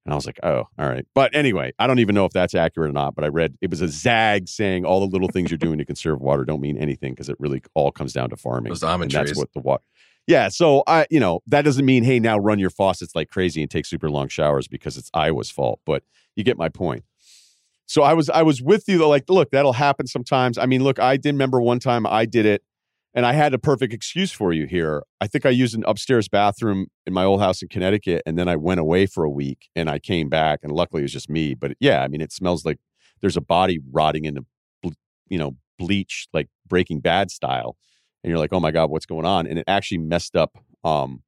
And 0.07 0.15
I 0.15 0.17
was 0.17 0.25
like, 0.25 0.41
oh, 0.43 0.69
all 0.79 0.89
right. 0.89 1.05
But 1.15 1.35
anyway, 1.35 1.75
I 1.79 1.87
don't 1.87 1.99
even 1.99 2.15
know 2.15 2.25
if 2.25 2.33
that's 2.33 2.55
accurate 2.55 2.89
or 2.89 2.95
not. 2.95 3.15
But 3.15 3.25
I 3.25 3.29
read 3.29 3.59
it 3.61 3.69
was 3.69 3.83
a 3.83 3.89
zag 3.89 4.49
saying 4.49 4.87
all 4.87 5.01
the 5.01 5.13
little 5.13 5.29
things 5.29 5.51
you're 5.51 5.59
doing 5.59 5.77
to 5.77 5.85
conserve 5.85 6.19
water 6.19 6.47
don't 6.47 6.63
mean 6.63 6.79
anything 6.79 7.13
because 7.13 7.29
it 7.29 7.37
really 7.39 7.61
all 7.75 7.93
comes 7.93 8.15
down 8.15 8.31
to 8.31 8.37
farming. 8.39 8.71
Those 8.71 8.83
almond 8.83 9.15
and 9.15 9.27
that's 9.27 9.37
what 9.37 9.53
the 9.53 9.61
water. 9.61 9.83
Yeah. 10.27 10.49
So 10.49 10.83
I, 10.87 11.07
you 11.11 11.21
know, 11.21 11.41
that 11.47 11.67
doesn't 11.67 11.85
mean 11.85 12.05
hey 12.05 12.21
now 12.21 12.39
run 12.39 12.59
your 12.59 12.71
faucets 12.71 13.15
like 13.15 13.29
crazy 13.29 13.61
and 13.61 13.71
take 13.71 13.85
super 13.85 14.09
long 14.09 14.29
showers 14.29 14.67
because 14.67 14.97
it's 14.97 15.11
Iowa's 15.13 15.51
fault. 15.51 15.81
But 15.85 16.05
you 16.37 16.45
get 16.45 16.57
my 16.57 16.71
point. 16.71 17.05
So 17.89 18.03
I 18.03 18.15
was 18.15 18.31
I 18.31 18.43
was 18.43 18.63
with 18.63 18.85
you 18.87 18.99
though. 18.99 19.09
Like, 19.09 19.25
look, 19.29 19.51
that'll 19.51 19.73
happen 19.73 20.07
sometimes. 20.07 20.59
I 20.59 20.67
mean, 20.67 20.85
look, 20.85 21.01
I 21.01 21.17
did 21.17 21.33
remember 21.33 21.61
one 21.61 21.81
time 21.81 22.07
I 22.07 22.27
did 22.27 22.47
it 22.47 22.63
and 23.15 23.27
I 23.27 23.33
had 23.33 23.55
a 23.55 23.59
perfect 23.59 23.93
excuse 23.93 24.31
for 24.31 24.53
you 24.53 24.67
here. 24.67 25.03
I 25.21 25.27
think 25.27 25.47
I 25.47 25.51
used 25.51 25.75
an 25.75 25.83
upstairs 25.87 26.29
bathroom 26.29 26.89
in 27.07 27.13
my 27.13 27.25
old 27.25 27.41
house 27.41 27.63
in 27.63 27.69
Connecticut, 27.69 28.23
and 28.27 28.39
then 28.39 28.49
I 28.49 28.57
went 28.57 28.81
away 28.81 29.07
for 29.07 29.25
a 29.25 29.31
week, 29.31 29.69
and 29.75 29.89
I 29.89 29.99
came 29.99 30.29
back, 30.29 30.61
and 30.63 30.71
luckily 30.71 31.03
it 31.03 31.07
was 31.07 31.13
just 31.13 31.31
me. 31.31 31.55
But 31.55 31.73
yeah, 31.81 32.03
I 32.03 32.09
mean, 32.09 32.21
it 32.21 32.33
smells 32.33 32.65
like 32.65 32.79
there's 33.21 33.37
a 33.37 33.41
body 33.41 33.81
rotting 33.91 34.25
into, 34.25 34.45
you 35.29 35.39
know, 35.39 35.57
bleach, 35.79 36.29
like 36.33 36.49
Breaking 36.67 37.01
Bad 37.01 37.31
style, 37.31 37.77
and 38.23 38.31
you're 38.31 38.39
like, 38.39 38.53
oh 38.53 38.61
my 38.61 38.71
god, 38.71 38.91
what's 38.91 39.07
going 39.07 39.27
on? 39.27 39.47
And 39.47 39.59
it 39.59 39.65
actually 39.67 39.99
messed 39.99 40.37
up. 40.37 40.59
Um, 40.85 41.23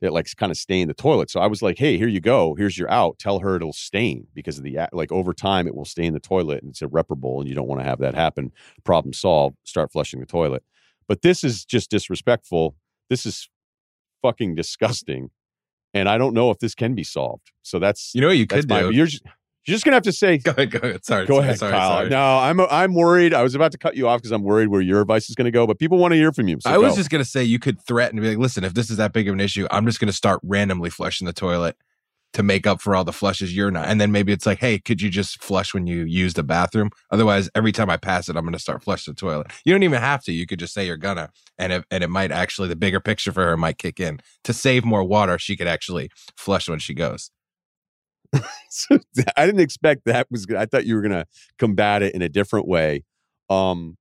it 0.00 0.12
like 0.12 0.34
kind 0.36 0.50
of 0.50 0.56
stained 0.56 0.88
the 0.88 0.94
toilet. 0.94 1.30
So 1.30 1.40
I 1.40 1.46
was 1.46 1.62
like, 1.62 1.78
hey, 1.78 1.98
here 1.98 2.08
you 2.08 2.20
go. 2.20 2.54
Here's 2.54 2.78
your 2.78 2.90
out. 2.90 3.18
Tell 3.18 3.40
her 3.40 3.56
it'll 3.56 3.72
stain 3.72 4.26
because 4.34 4.58
of 4.58 4.64
the 4.64 4.78
like 4.92 5.12
over 5.12 5.34
time 5.34 5.66
it 5.66 5.74
will 5.74 5.84
stain 5.84 6.12
the 6.14 6.20
toilet, 6.20 6.62
and 6.62 6.70
it's 6.70 6.82
irreparable, 6.82 7.40
and 7.40 7.48
you 7.48 7.54
don't 7.54 7.68
want 7.68 7.80
to 7.80 7.86
have 7.86 7.98
that 8.00 8.14
happen. 8.14 8.52
Problem 8.84 9.12
solved. 9.12 9.56
Start 9.64 9.92
flushing 9.92 10.20
the 10.20 10.26
toilet. 10.26 10.62
But 11.08 11.22
this 11.22 11.42
is 11.42 11.64
just 11.64 11.90
disrespectful. 11.90 12.76
This 13.08 13.26
is 13.26 13.48
fucking 14.22 14.54
disgusting. 14.54 15.30
And 15.92 16.08
I 16.08 16.18
don't 16.18 16.34
know 16.34 16.50
if 16.50 16.60
this 16.60 16.74
can 16.74 16.94
be 16.94 17.02
solved. 17.02 17.50
So 17.62 17.80
that's 17.80 18.14
you 18.14 18.20
know 18.20 18.28
what 18.28 18.36
you 18.36 18.46
could 18.46 18.68
my, 18.68 18.82
do? 18.82 18.90
you're 18.92 19.06
just, 19.06 19.24
you're 19.66 19.74
just 19.74 19.84
gonna 19.84 19.96
have 19.96 20.02
to 20.04 20.12
say 20.12 20.38
Go 20.44 20.52
ahead, 20.52 20.70
go 20.70 20.78
ahead. 20.78 21.04
Sorry, 21.04 21.26
go 21.26 21.34
sorry, 21.34 21.44
ahead, 21.44 21.58
sorry, 21.58 21.72
Kyle. 21.72 21.90
sorry. 21.90 22.08
No, 22.08 22.38
I'm 22.38 22.60
I'm 22.60 22.94
worried. 22.94 23.34
I 23.34 23.42
was 23.42 23.54
about 23.54 23.72
to 23.72 23.78
cut 23.78 23.96
you 23.96 24.08
off 24.08 24.20
because 24.20 24.32
I'm 24.32 24.42
worried 24.42 24.68
where 24.68 24.80
your 24.80 25.00
advice 25.02 25.28
is 25.28 25.34
gonna 25.34 25.50
go, 25.50 25.66
but 25.66 25.78
people 25.78 25.98
want 25.98 26.12
to 26.12 26.16
hear 26.16 26.32
from 26.32 26.48
you. 26.48 26.58
So 26.60 26.70
I 26.70 26.78
was 26.78 26.92
go. 26.92 26.96
just 26.96 27.10
gonna 27.10 27.24
say 27.24 27.44
you 27.44 27.58
could 27.58 27.80
threaten 27.80 28.16
to 28.16 28.22
be 28.22 28.28
like, 28.28 28.38
listen, 28.38 28.64
if 28.64 28.74
this 28.74 28.90
is 28.90 28.96
that 28.96 29.12
big 29.12 29.28
of 29.28 29.34
an 29.34 29.40
issue, 29.40 29.66
I'm 29.70 29.86
just 29.86 30.00
gonna 30.00 30.12
start 30.12 30.40
randomly 30.42 30.90
flushing 30.90 31.26
the 31.26 31.32
toilet 31.32 31.76
to 32.32 32.42
make 32.42 32.66
up 32.66 32.80
for 32.80 32.94
all 32.94 33.02
the 33.04 33.12
flushes 33.12 33.54
you're 33.54 33.72
not. 33.72 33.88
And 33.88 34.00
then 34.00 34.12
maybe 34.12 34.32
it's 34.32 34.46
like, 34.46 34.60
hey, 34.60 34.78
could 34.78 35.02
you 35.02 35.10
just 35.10 35.42
flush 35.42 35.74
when 35.74 35.88
you 35.88 36.04
use 36.04 36.34
the 36.34 36.44
bathroom? 36.44 36.90
Otherwise, 37.10 37.50
every 37.56 37.72
time 37.72 37.90
I 37.90 37.96
pass 37.96 38.28
it, 38.28 38.36
I'm 38.36 38.44
gonna 38.44 38.58
start 38.58 38.82
flushing 38.82 39.14
the 39.14 39.20
toilet. 39.20 39.48
You 39.64 39.74
don't 39.74 39.82
even 39.82 40.00
have 40.00 40.22
to. 40.24 40.32
You 40.32 40.46
could 40.46 40.58
just 40.58 40.72
say 40.72 40.86
you're 40.86 40.96
gonna, 40.96 41.30
and 41.58 41.72
it, 41.72 41.84
and 41.90 42.04
it 42.04 42.08
might 42.10 42.30
actually 42.30 42.68
the 42.68 42.76
bigger 42.76 43.00
picture 43.00 43.32
for 43.32 43.44
her 43.44 43.56
might 43.56 43.78
kick 43.78 44.00
in 44.00 44.20
to 44.44 44.52
save 44.52 44.84
more 44.84 45.04
water. 45.04 45.38
She 45.38 45.56
could 45.56 45.66
actually 45.66 46.10
flush 46.36 46.68
when 46.68 46.78
she 46.78 46.94
goes. 46.94 47.30
So, 48.72 48.98
I 49.36 49.46
didn't 49.46 49.60
expect 49.62 50.02
that 50.04 50.28
was. 50.30 50.46
gonna- 50.46 50.60
I 50.60 50.66
thought 50.66 50.86
you 50.86 50.94
were 50.94 51.02
gonna 51.02 51.26
combat 51.58 52.02
it 52.02 52.14
in 52.14 52.22
a 52.22 52.28
different 52.28 52.68
way. 52.68 53.02
Um, 53.48 53.96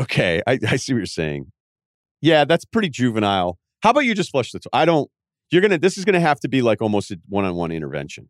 okay, 0.00 0.40
I, 0.46 0.58
I 0.68 0.76
see 0.76 0.92
what 0.92 0.98
you're 0.98 1.06
saying. 1.06 1.50
Yeah, 2.20 2.44
that's 2.44 2.64
pretty 2.64 2.88
juvenile. 2.88 3.58
How 3.82 3.90
about 3.90 4.00
you 4.04 4.14
just 4.14 4.30
flush 4.30 4.52
the? 4.52 4.60
To- 4.60 4.70
I 4.72 4.84
don't. 4.84 5.10
You're 5.50 5.62
gonna. 5.62 5.78
This 5.78 5.98
is 5.98 6.04
gonna 6.04 6.20
have 6.20 6.40
to 6.40 6.48
be 6.48 6.62
like 6.62 6.80
almost 6.82 7.10
a 7.10 7.18
one-on-one 7.28 7.72
intervention. 7.72 8.28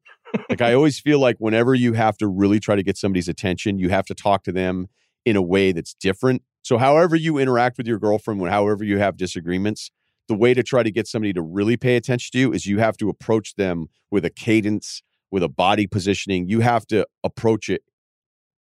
like 0.48 0.60
I 0.60 0.74
always 0.74 0.98
feel 1.00 1.18
like 1.18 1.36
whenever 1.38 1.74
you 1.74 1.92
have 1.94 2.16
to 2.18 2.26
really 2.26 2.60
try 2.60 2.76
to 2.76 2.82
get 2.82 2.96
somebody's 2.96 3.28
attention, 3.28 3.78
you 3.78 3.88
have 3.90 4.06
to 4.06 4.14
talk 4.14 4.44
to 4.44 4.52
them 4.52 4.86
in 5.24 5.36
a 5.36 5.42
way 5.42 5.72
that's 5.72 5.94
different. 5.94 6.42
So, 6.62 6.78
however 6.78 7.16
you 7.16 7.38
interact 7.38 7.76
with 7.78 7.86
your 7.86 7.98
girlfriend, 7.98 8.46
however 8.48 8.84
you 8.84 8.98
have 8.98 9.16
disagreements, 9.16 9.90
the 10.28 10.34
way 10.34 10.54
to 10.54 10.62
try 10.62 10.82
to 10.82 10.90
get 10.90 11.06
somebody 11.08 11.32
to 11.32 11.42
really 11.42 11.76
pay 11.76 11.96
attention 11.96 12.30
to 12.32 12.38
you 12.38 12.52
is 12.52 12.66
you 12.66 12.78
have 12.78 12.96
to 12.98 13.08
approach 13.08 13.54
them 13.56 13.86
with 14.10 14.24
a 14.24 14.30
cadence, 14.30 15.02
with 15.30 15.42
a 15.42 15.48
body 15.48 15.86
positioning. 15.86 16.48
You 16.48 16.60
have 16.60 16.86
to 16.88 17.06
approach 17.24 17.68
it 17.68 17.82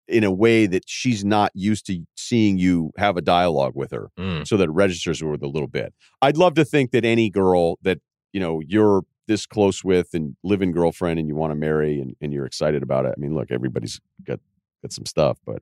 in 0.07 0.23
a 0.23 0.31
way 0.31 0.65
that 0.67 0.83
she's 0.87 1.25
not 1.25 1.51
used 1.53 1.85
to 1.87 1.99
seeing 2.15 2.57
you 2.57 2.91
have 2.97 3.17
a 3.17 3.21
dialogue 3.21 3.73
with 3.75 3.91
her 3.91 4.09
Mm. 4.17 4.47
so 4.47 4.55
that 4.55 4.65
it 4.65 4.71
registers 4.71 5.21
with 5.21 5.43
a 5.43 5.47
little 5.47 5.67
bit. 5.67 5.93
I'd 6.21 6.37
love 6.37 6.53
to 6.53 6.63
think 6.63 6.91
that 6.91 7.03
any 7.03 7.29
girl 7.29 7.77
that, 7.81 7.99
you 8.31 8.39
know, 8.39 8.61
you're 8.65 9.01
this 9.27 9.45
close 9.45 9.83
with 9.83 10.13
and 10.13 10.37
live-in 10.43 10.71
girlfriend 10.71 11.19
and 11.19 11.27
you 11.27 11.35
want 11.35 11.51
to 11.51 11.55
marry 11.55 11.99
and, 11.99 12.15
and 12.21 12.31
you're 12.31 12.45
excited 12.45 12.81
about 12.81 13.05
it. 13.05 13.13
I 13.17 13.19
mean, 13.19 13.35
look, 13.35 13.51
everybody's 13.51 13.99
got 14.23 14.39
got 14.81 14.93
some 14.93 15.05
stuff, 15.05 15.39
but 15.45 15.61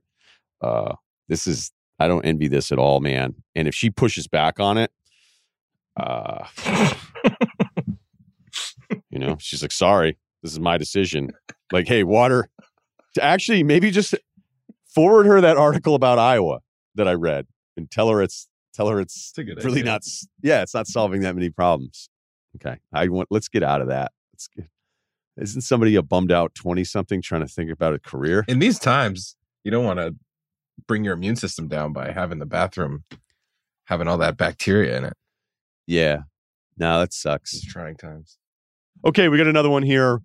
uh 0.60 0.94
this 1.28 1.46
is 1.48 1.72
I 1.98 2.06
don't 2.06 2.24
envy 2.24 2.46
this 2.46 2.70
at 2.70 2.78
all, 2.78 3.00
man. 3.00 3.34
And 3.56 3.66
if 3.66 3.74
she 3.74 3.90
pushes 3.90 4.28
back 4.28 4.60
on 4.60 4.78
it, 4.78 4.92
uh 5.96 6.44
you 9.10 9.18
know, 9.18 9.36
she's 9.38 9.62
like, 9.62 9.72
sorry, 9.72 10.16
this 10.42 10.52
is 10.52 10.60
my 10.60 10.76
decision. 10.78 11.32
Like, 11.72 11.88
hey, 11.88 12.04
water 12.04 12.48
to 13.14 13.24
actually 13.24 13.62
maybe 13.62 13.90
just 13.90 14.14
forward 14.86 15.26
her 15.26 15.40
that 15.40 15.56
article 15.56 15.94
about 15.94 16.18
Iowa 16.18 16.60
that 16.94 17.08
I 17.08 17.12
read 17.12 17.46
and 17.76 17.90
tell 17.90 18.08
her 18.08 18.22
it's 18.22 18.48
tell 18.74 18.88
her 18.88 19.00
it's 19.00 19.32
It's 19.36 19.64
really 19.64 19.80
idea. 19.80 19.92
not 19.92 20.02
yeah, 20.42 20.62
it's 20.62 20.74
not 20.74 20.86
solving 20.86 21.22
that 21.22 21.34
many 21.34 21.50
problems. 21.50 22.08
Okay. 22.56 22.78
I 22.92 23.08
want 23.08 23.28
let's 23.30 23.48
get 23.48 23.62
out 23.62 23.80
of 23.80 23.88
that. 23.88 24.12
Let's 24.32 24.48
get 24.48 24.66
isn't 25.38 25.62
somebody 25.62 25.94
a 25.96 26.02
bummed 26.02 26.32
out 26.32 26.54
20 26.54 26.82
something 26.84 27.20
trying 27.20 27.42
to 27.42 27.48
think 27.48 27.70
about 27.70 27.94
a 27.94 27.98
career? 27.98 28.44
In 28.48 28.58
these 28.58 28.78
times, 28.78 29.36
you 29.64 29.70
don't 29.70 29.84
want 29.84 29.98
to 29.98 30.14
bring 30.86 31.04
your 31.04 31.14
immune 31.14 31.36
system 31.36 31.68
down 31.68 31.92
by 31.92 32.12
having 32.12 32.38
the 32.38 32.46
bathroom 32.46 33.04
having 33.84 34.08
all 34.08 34.18
that 34.18 34.36
bacteria 34.36 34.96
in 34.96 35.04
it. 35.04 35.12
Yeah. 35.86 36.22
No, 36.76 37.00
that 37.00 37.12
sucks. 37.12 37.52
These 37.52 37.66
trying 37.66 37.96
times. 37.96 38.38
Okay, 39.04 39.28
we 39.28 39.38
got 39.38 39.46
another 39.46 39.70
one 39.70 39.82
here. 39.82 40.20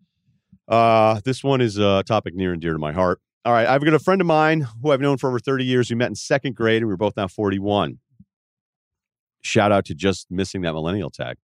Uh, 0.68 1.20
this 1.24 1.44
one 1.44 1.62
is 1.62 1.78
a 1.78 2.04
topic 2.04 2.34
near 2.34 2.54
and 2.54 2.62
dear 2.62 2.74
to 2.74 2.80
my 2.80 2.92
heart. 2.92 3.20
All 3.44 3.54
right, 3.54 3.68
I've 3.68 3.84
got 3.84 3.94
a 3.94 4.00
friend 4.00 4.22
of 4.22 4.28
mine 4.28 4.68
who 4.82 4.92
I've 4.92 5.02
known 5.02 5.18
for 5.18 5.28
over 5.28 5.40
30 5.40 5.66
years. 5.66 5.90
We 5.90 5.96
met 5.96 6.10
in 6.10 6.16
second 6.16 6.56
grade 6.56 6.78
and 6.78 6.88
we 6.88 6.94
were 6.94 6.98
both 6.98 7.18
now 7.18 7.28
41. 7.28 8.00
Shout 9.42 9.72
out 9.72 9.86
to 9.86 9.96
just 9.96 10.30
missing 10.30 10.62
that 10.62 10.74
millennial 10.74 11.10
tag. 11.10 11.38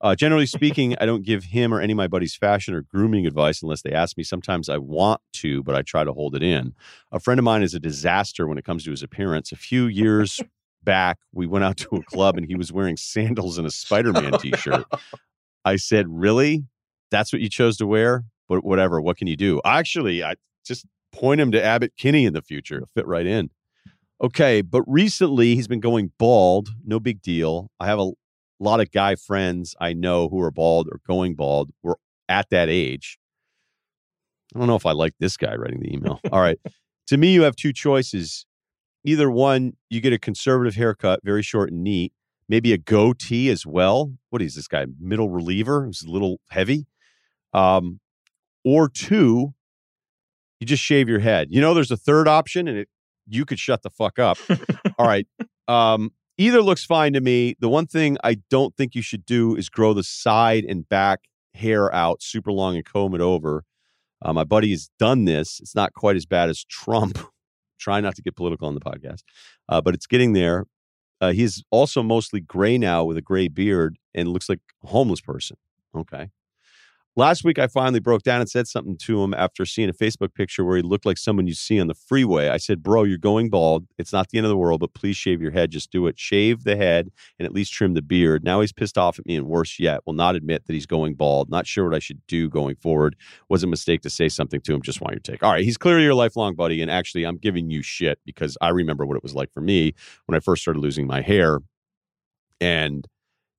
Uh, 0.00 0.14
generally 0.14 0.46
speaking, 0.46 0.94
I 1.00 1.06
don't 1.06 1.24
give 1.24 1.44
him 1.44 1.72
or 1.72 1.80
any 1.80 1.92
of 1.92 1.96
my 1.96 2.06
buddies 2.06 2.36
fashion 2.36 2.74
or 2.74 2.82
grooming 2.82 3.26
advice 3.26 3.62
unless 3.62 3.82
they 3.82 3.92
ask 3.92 4.16
me. 4.18 4.24
Sometimes 4.24 4.68
I 4.68 4.76
want 4.76 5.20
to, 5.34 5.62
but 5.62 5.74
I 5.74 5.82
try 5.82 6.04
to 6.04 6.12
hold 6.12 6.34
it 6.34 6.42
in. 6.42 6.74
A 7.12 7.20
friend 7.20 7.38
of 7.38 7.44
mine 7.44 7.62
is 7.62 7.74
a 7.74 7.80
disaster 7.80 8.46
when 8.46 8.58
it 8.58 8.64
comes 8.64 8.84
to 8.84 8.90
his 8.90 9.02
appearance. 9.02 9.52
A 9.52 9.56
few 9.56 9.86
years 9.86 10.40
back, 10.86 11.18
we 11.34 11.46
went 11.46 11.64
out 11.64 11.76
to 11.78 11.96
a 11.96 12.02
club 12.04 12.38
and 12.38 12.46
he 12.46 12.54
was 12.54 12.72
wearing 12.72 12.96
sandals 12.96 13.58
and 13.58 13.66
a 13.66 13.70
Spider 13.70 14.12
Man 14.12 14.32
t 14.38 14.52
shirt. 14.56 14.86
I 15.66 15.76
said, 15.76 16.06
Really? 16.08 16.64
That's 17.10 17.32
what 17.32 17.42
you 17.42 17.50
chose 17.50 17.76
to 17.76 17.86
wear? 17.86 18.24
But 18.48 18.64
whatever. 18.64 19.00
What 19.02 19.18
can 19.18 19.26
you 19.26 19.36
do? 19.36 19.60
Actually, 19.64 20.24
I 20.24 20.36
just 20.64 20.86
point 21.12 21.40
him 21.40 21.52
to 21.52 21.62
Abbott 21.62 21.92
Kinney 21.98 22.24
in 22.24 22.32
the 22.32 22.42
future. 22.42 22.76
It'll 22.76 22.88
fit 22.88 23.06
right 23.06 23.26
in. 23.26 23.50
Okay, 24.22 24.62
but 24.62 24.82
recently 24.86 25.54
he's 25.54 25.68
been 25.68 25.80
going 25.80 26.12
bald. 26.18 26.70
No 26.84 26.98
big 26.98 27.20
deal. 27.20 27.70
I 27.78 27.86
have 27.86 27.98
a 27.98 28.12
lot 28.58 28.80
of 28.80 28.90
guy 28.90 29.14
friends 29.14 29.74
I 29.78 29.92
know 29.92 30.28
who 30.28 30.40
are 30.40 30.50
bald 30.50 30.88
or 30.90 31.00
going 31.06 31.34
bald. 31.34 31.70
We're 31.82 31.96
at 32.28 32.48
that 32.50 32.68
age. 32.70 33.18
I 34.54 34.58
don't 34.58 34.68
know 34.68 34.76
if 34.76 34.86
I 34.86 34.92
like 34.92 35.14
this 35.20 35.36
guy 35.36 35.54
writing 35.54 35.80
the 35.80 35.92
email. 35.92 36.20
All 36.32 36.40
right. 36.40 36.58
to 37.08 37.16
me, 37.16 37.34
you 37.34 37.42
have 37.42 37.56
two 37.56 37.72
choices. 37.72 38.46
Either 39.06 39.30
one, 39.30 39.74
you 39.88 40.00
get 40.00 40.12
a 40.12 40.18
conservative 40.18 40.74
haircut, 40.74 41.20
very 41.22 41.42
short 41.42 41.70
and 41.70 41.82
neat, 41.82 42.12
maybe 42.48 42.72
a 42.72 42.78
goatee 42.78 43.48
as 43.48 43.64
well. 43.64 44.12
What 44.30 44.42
is 44.42 44.56
this 44.56 44.66
guy? 44.66 44.84
Middle 44.98 45.30
reliever 45.30 45.84
who's 45.84 46.02
a 46.02 46.10
little 46.10 46.40
heavy. 46.50 46.86
Um, 47.52 48.00
or 48.64 48.88
two, 48.88 49.54
you 50.58 50.66
just 50.66 50.82
shave 50.82 51.08
your 51.08 51.20
head. 51.20 51.48
You 51.50 51.60
know, 51.60 51.72
there's 51.72 51.92
a 51.92 51.96
third 51.96 52.26
option, 52.26 52.66
and 52.66 52.78
it 52.78 52.88
you 53.28 53.44
could 53.44 53.58
shut 53.58 53.82
the 53.82 53.90
fuck 53.90 54.18
up. 54.18 54.38
All 54.98 55.06
right. 55.06 55.26
Um, 55.68 56.10
either 56.36 56.60
looks 56.60 56.84
fine 56.84 57.12
to 57.12 57.20
me. 57.20 57.56
The 57.60 57.68
one 57.68 57.86
thing 57.86 58.16
I 58.24 58.38
don't 58.50 58.76
think 58.76 58.94
you 58.94 59.02
should 59.02 59.24
do 59.24 59.54
is 59.56 59.68
grow 59.68 59.94
the 59.94 60.04
side 60.04 60.64
and 60.64 60.88
back 60.88 61.20
hair 61.54 61.92
out 61.94 62.22
super 62.22 62.52
long 62.52 62.76
and 62.76 62.84
comb 62.84 63.14
it 63.14 63.20
over. 63.20 63.64
Uh, 64.22 64.32
my 64.32 64.44
buddy 64.44 64.70
has 64.70 64.90
done 64.98 65.26
this. 65.26 65.60
It's 65.60 65.74
not 65.74 65.92
quite 65.92 66.16
as 66.16 66.26
bad 66.26 66.50
as 66.50 66.64
Trump. 66.64 67.18
Try 67.78 68.00
not 68.00 68.14
to 68.16 68.22
get 68.22 68.36
political 68.36 68.68
on 68.68 68.74
the 68.74 68.80
podcast, 68.80 69.22
uh, 69.68 69.80
but 69.80 69.94
it's 69.94 70.06
getting 70.06 70.32
there. 70.32 70.66
Uh, 71.20 71.32
he's 71.32 71.64
also 71.70 72.02
mostly 72.02 72.40
gray 72.40 72.78
now 72.78 73.04
with 73.04 73.16
a 73.16 73.22
gray 73.22 73.48
beard 73.48 73.98
and 74.14 74.28
looks 74.28 74.48
like 74.48 74.60
a 74.84 74.88
homeless 74.88 75.20
person. 75.20 75.56
Okay. 75.96 76.30
Last 77.18 77.44
week, 77.44 77.58
I 77.58 77.66
finally 77.66 77.98
broke 77.98 78.24
down 78.24 78.42
and 78.42 78.50
said 78.50 78.68
something 78.68 78.98
to 78.98 79.22
him 79.22 79.32
after 79.32 79.64
seeing 79.64 79.88
a 79.88 79.94
Facebook 79.94 80.34
picture 80.34 80.66
where 80.66 80.76
he 80.76 80.82
looked 80.82 81.06
like 81.06 81.16
someone 81.16 81.46
you 81.46 81.54
see 81.54 81.80
on 81.80 81.86
the 81.86 81.94
freeway. 81.94 82.50
I 82.50 82.58
said, 82.58 82.82
Bro, 82.82 83.04
you're 83.04 83.16
going 83.16 83.48
bald. 83.48 83.86
It's 83.96 84.12
not 84.12 84.28
the 84.28 84.36
end 84.36 84.44
of 84.44 84.50
the 84.50 84.56
world, 84.58 84.80
but 84.80 84.92
please 84.92 85.16
shave 85.16 85.40
your 85.40 85.50
head. 85.50 85.70
Just 85.70 85.90
do 85.90 86.06
it. 86.08 86.18
Shave 86.18 86.64
the 86.64 86.76
head 86.76 87.10
and 87.38 87.46
at 87.46 87.54
least 87.54 87.72
trim 87.72 87.94
the 87.94 88.02
beard. 88.02 88.44
Now 88.44 88.60
he's 88.60 88.72
pissed 88.74 88.98
off 88.98 89.18
at 89.18 89.24
me 89.24 89.34
and 89.34 89.46
worse 89.46 89.78
yet, 89.80 90.02
will 90.04 90.12
not 90.12 90.36
admit 90.36 90.66
that 90.66 90.74
he's 90.74 90.84
going 90.84 91.14
bald. 91.14 91.48
Not 91.48 91.66
sure 91.66 91.86
what 91.86 91.94
I 91.94 92.00
should 92.00 92.20
do 92.26 92.50
going 92.50 92.76
forward. 92.76 93.16
Was 93.48 93.62
a 93.62 93.66
mistake 93.66 94.02
to 94.02 94.10
say 94.10 94.28
something 94.28 94.60
to 94.60 94.74
him. 94.74 94.82
Just 94.82 95.00
want 95.00 95.14
your 95.14 95.20
take. 95.20 95.42
All 95.42 95.52
right. 95.52 95.64
He's 95.64 95.78
clearly 95.78 96.04
your 96.04 96.14
lifelong 96.14 96.54
buddy. 96.54 96.82
And 96.82 96.90
actually, 96.90 97.24
I'm 97.24 97.38
giving 97.38 97.70
you 97.70 97.80
shit 97.80 98.18
because 98.26 98.58
I 98.60 98.68
remember 98.68 99.06
what 99.06 99.16
it 99.16 99.22
was 99.22 99.34
like 99.34 99.50
for 99.54 99.62
me 99.62 99.94
when 100.26 100.36
I 100.36 100.40
first 100.40 100.60
started 100.60 100.80
losing 100.80 101.06
my 101.06 101.22
hair. 101.22 101.60
And 102.60 103.08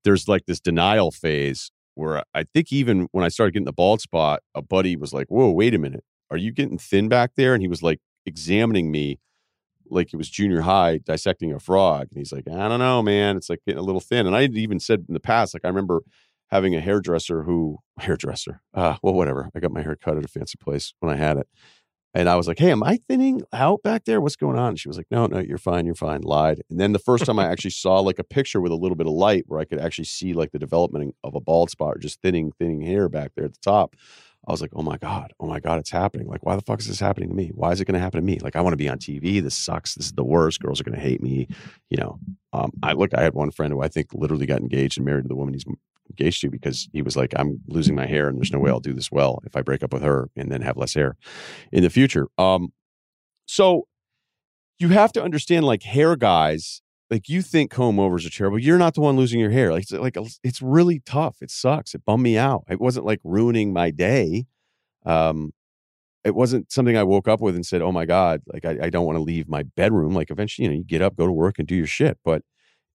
there's 0.04 0.28
like 0.28 0.46
this 0.46 0.60
denial 0.60 1.10
phase 1.10 1.72
where 1.98 2.22
I 2.34 2.44
think 2.44 2.72
even 2.72 3.08
when 3.12 3.24
I 3.24 3.28
started 3.28 3.52
getting 3.52 3.66
the 3.66 3.72
bald 3.72 4.00
spot, 4.00 4.40
a 4.54 4.62
buddy 4.62 4.96
was 4.96 5.12
like, 5.12 5.28
"Whoa, 5.28 5.50
wait 5.50 5.74
a 5.74 5.78
minute, 5.78 6.04
are 6.30 6.36
you 6.36 6.52
getting 6.52 6.78
thin 6.78 7.08
back 7.08 7.32
there?" 7.36 7.54
And 7.54 7.62
he 7.62 7.68
was 7.68 7.82
like 7.82 8.00
examining 8.26 8.90
me 8.90 9.18
like 9.90 10.12
it 10.12 10.16
was 10.16 10.28
junior 10.30 10.62
high 10.62 10.98
dissecting 10.98 11.52
a 11.52 11.58
frog, 11.60 12.08
and 12.10 12.18
he's 12.18 12.32
like, 12.32 12.48
"I 12.48 12.68
don't 12.68 12.80
know, 12.80 13.02
man, 13.02 13.36
it's 13.36 13.50
like 13.50 13.60
getting 13.66 13.80
a 13.80 13.82
little 13.82 14.00
thin." 14.00 14.26
And 14.26 14.36
I 14.36 14.44
even 14.44 14.80
said 14.80 15.06
in 15.08 15.14
the 15.14 15.20
past, 15.20 15.54
like 15.54 15.64
I 15.64 15.68
remember 15.68 16.02
having 16.50 16.74
a 16.74 16.80
hairdresser 16.80 17.44
who 17.44 17.78
hairdresser, 17.98 18.62
uh, 18.74 18.96
well, 19.02 19.14
whatever. 19.14 19.50
I 19.54 19.60
got 19.60 19.72
my 19.72 19.82
hair 19.82 19.96
cut 19.96 20.16
at 20.16 20.24
a 20.24 20.28
fancy 20.28 20.58
place 20.60 20.94
when 21.00 21.12
I 21.12 21.16
had 21.16 21.38
it, 21.38 21.48
and 22.14 22.28
I 22.28 22.36
was 22.36 22.48
like, 22.48 22.58
"Hey, 22.58 22.70
am 22.70 22.82
I 22.82 22.98
thinning 23.08 23.42
out 23.52 23.82
back 23.82 24.04
there? 24.04 24.20
What's 24.20 24.36
going 24.36 24.58
on?" 24.58 24.70
And 24.70 24.80
she 24.80 24.88
was 24.88 24.96
like, 24.96 25.06
"No, 25.10 25.26
no, 25.26 25.38
you're 25.38 25.58
fine, 25.58 25.86
you're 25.86 25.94
fine." 25.94 26.22
Lied. 26.22 26.62
And 26.70 26.80
then 26.80 26.92
the 26.92 26.98
first 26.98 27.24
time 27.26 27.38
I 27.38 27.46
actually 27.50 27.70
saw 27.70 28.00
like 28.00 28.18
a 28.18 28.24
picture 28.24 28.60
with 28.60 28.72
a 28.72 28.76
little 28.76 28.96
bit 28.96 29.06
of 29.06 29.12
light 29.12 29.44
where 29.46 29.60
I 29.60 29.64
could 29.64 29.78
actually 29.78 30.06
see 30.06 30.32
like 30.32 30.52
the 30.52 30.58
development 30.58 31.14
of 31.24 31.34
a 31.34 31.40
bald 31.40 31.70
spot 31.70 31.96
or 31.96 31.98
just 31.98 32.20
thinning, 32.22 32.52
thinning 32.58 32.82
hair 32.82 33.08
back 33.08 33.32
there 33.36 33.44
at 33.44 33.52
the 33.52 33.60
top. 33.62 33.94
I 34.46 34.52
was 34.52 34.62
like, 34.62 34.70
"Oh 34.74 34.82
my 34.82 34.96
god, 34.96 35.32
oh 35.40 35.46
my 35.46 35.60
god, 35.60 35.78
it's 35.78 35.90
happening! 35.90 36.26
Like, 36.26 36.44
why 36.44 36.56
the 36.56 36.62
fuck 36.62 36.80
is 36.80 36.86
this 36.86 37.00
happening 37.00 37.28
to 37.28 37.34
me? 37.34 37.50
Why 37.54 37.72
is 37.72 37.80
it 37.80 37.84
going 37.84 37.94
to 37.94 38.00
happen 38.00 38.20
to 38.20 38.24
me? 38.24 38.38
Like, 38.38 38.56
I 38.56 38.62
want 38.62 38.72
to 38.72 38.78
be 38.78 38.88
on 38.88 38.98
TV. 38.98 39.42
This 39.42 39.56
sucks. 39.56 39.94
This 39.94 40.06
is 40.06 40.12
the 40.12 40.24
worst. 40.24 40.60
Girls 40.60 40.80
are 40.80 40.84
going 40.84 40.96
to 40.96 41.02
hate 41.02 41.22
me. 41.22 41.48
You 41.90 41.98
know." 41.98 42.18
Um, 42.54 42.72
I 42.82 42.92
look. 42.92 43.12
I 43.12 43.22
had 43.22 43.34
one 43.34 43.50
friend 43.50 43.72
who 43.72 43.82
I 43.82 43.88
think 43.88 44.14
literally 44.14 44.46
got 44.46 44.60
engaged 44.60 44.96
and 44.96 45.04
married 45.04 45.24
to 45.24 45.28
the 45.28 45.36
woman 45.36 45.52
he's 45.52 45.66
engaged 46.10 46.40
to 46.42 46.50
because 46.50 46.88
he 46.92 47.02
was 47.02 47.16
like, 47.16 47.32
I'm 47.36 47.60
losing 47.68 47.94
my 47.94 48.06
hair 48.06 48.28
and 48.28 48.38
there's 48.38 48.52
no 48.52 48.58
way 48.58 48.70
I'll 48.70 48.80
do 48.80 48.94
this 48.94 49.10
well 49.10 49.40
if 49.44 49.56
I 49.56 49.62
break 49.62 49.82
up 49.82 49.92
with 49.92 50.02
her 50.02 50.30
and 50.36 50.50
then 50.50 50.62
have 50.62 50.76
less 50.76 50.94
hair 50.94 51.16
in 51.72 51.82
the 51.82 51.90
future. 51.90 52.28
Um, 52.38 52.72
so 53.46 53.86
you 54.78 54.88
have 54.88 55.12
to 55.12 55.22
understand 55.22 55.66
like 55.66 55.82
hair 55.82 56.16
guys 56.16 56.82
like 57.10 57.28
you 57.28 57.40
think 57.40 57.70
comb 57.70 57.98
overs 57.98 58.26
are 58.26 58.30
terrible. 58.30 58.58
You're 58.58 58.78
not 58.78 58.94
the 58.94 59.00
one 59.00 59.16
losing 59.16 59.40
your 59.40 59.50
hair. 59.50 59.72
Like 59.72 59.82
it's 59.82 59.92
like 59.92 60.16
it's 60.42 60.60
really 60.60 61.00
tough. 61.00 61.38
It 61.40 61.50
sucks. 61.50 61.94
It 61.94 62.04
bummed 62.04 62.22
me 62.22 62.36
out. 62.36 62.64
It 62.68 62.80
wasn't 62.80 63.06
like 63.06 63.20
ruining 63.24 63.72
my 63.72 63.90
day. 63.90 64.46
Um 65.06 65.52
it 66.24 66.34
wasn't 66.34 66.70
something 66.70 66.96
i 66.96 67.04
woke 67.04 67.28
up 67.28 67.40
with 67.40 67.54
and 67.54 67.64
said 67.64 67.80
oh 67.80 67.92
my 67.92 68.04
god 68.04 68.42
like 68.52 68.64
i, 68.64 68.76
I 68.82 68.90
don't 68.90 69.06
want 69.06 69.16
to 69.16 69.22
leave 69.22 69.48
my 69.48 69.62
bedroom. 69.62 70.14
Like 70.14 70.30
eventually 70.30 70.64
you 70.64 70.70
know 70.70 70.76
you 70.76 70.84
get 70.84 71.00
up 71.02 71.16
go 71.16 71.26
to 71.26 71.32
work 71.32 71.58
and 71.58 71.66
do 71.66 71.76
your 71.76 71.86
shit 71.86 72.18
but 72.24 72.42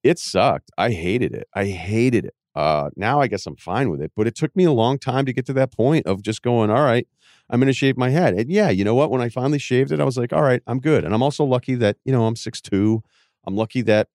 it 0.04 0.20
sucked. 0.20 0.70
I 0.78 0.92
hated 0.92 1.34
it. 1.34 1.48
I 1.56 1.66
hated 1.66 2.26
it 2.26 2.36
uh 2.56 2.90
now 2.96 3.20
i 3.20 3.28
guess 3.28 3.46
i'm 3.46 3.56
fine 3.56 3.90
with 3.90 4.02
it 4.02 4.12
but 4.16 4.28
it 4.28 4.36
took 4.36 4.56
me 4.56 4.64
a 4.64 4.72
long 4.72 5.00
time 5.00 5.26
to 5.26 5.34
get 5.34 5.46
to 5.46 5.54
that 5.54 5.72
point 5.72 6.06
of 6.06 6.22
just 6.22 6.42
going 6.42 6.70
all 6.70 6.84
right 6.84 7.08
I'm 7.50 7.60
going 7.60 7.68
to 7.68 7.74
shave 7.74 7.98
my 7.98 8.10
head. 8.10 8.34
And 8.34 8.50
yeah, 8.50 8.70
you 8.70 8.84
know 8.84 8.96
what? 8.96 9.12
When 9.12 9.22
I 9.22 9.30
finally 9.30 9.60
shaved 9.60 9.92
it, 9.92 10.00
I 10.00 10.06
was 10.06 10.18
like, 10.18 10.34
all 10.34 10.42
right, 10.42 10.62
I'm 10.66 10.80
good. 10.80 11.04
And 11.04 11.14
I'm 11.14 11.22
also 11.22 11.44
lucky 11.44 11.76
that, 11.76 11.98
you 12.06 12.12
know, 12.12 12.26
I'm 12.26 12.36
6'2. 12.36 13.02
I'm 13.46 13.56
lucky 13.56 13.82
that 13.82 14.08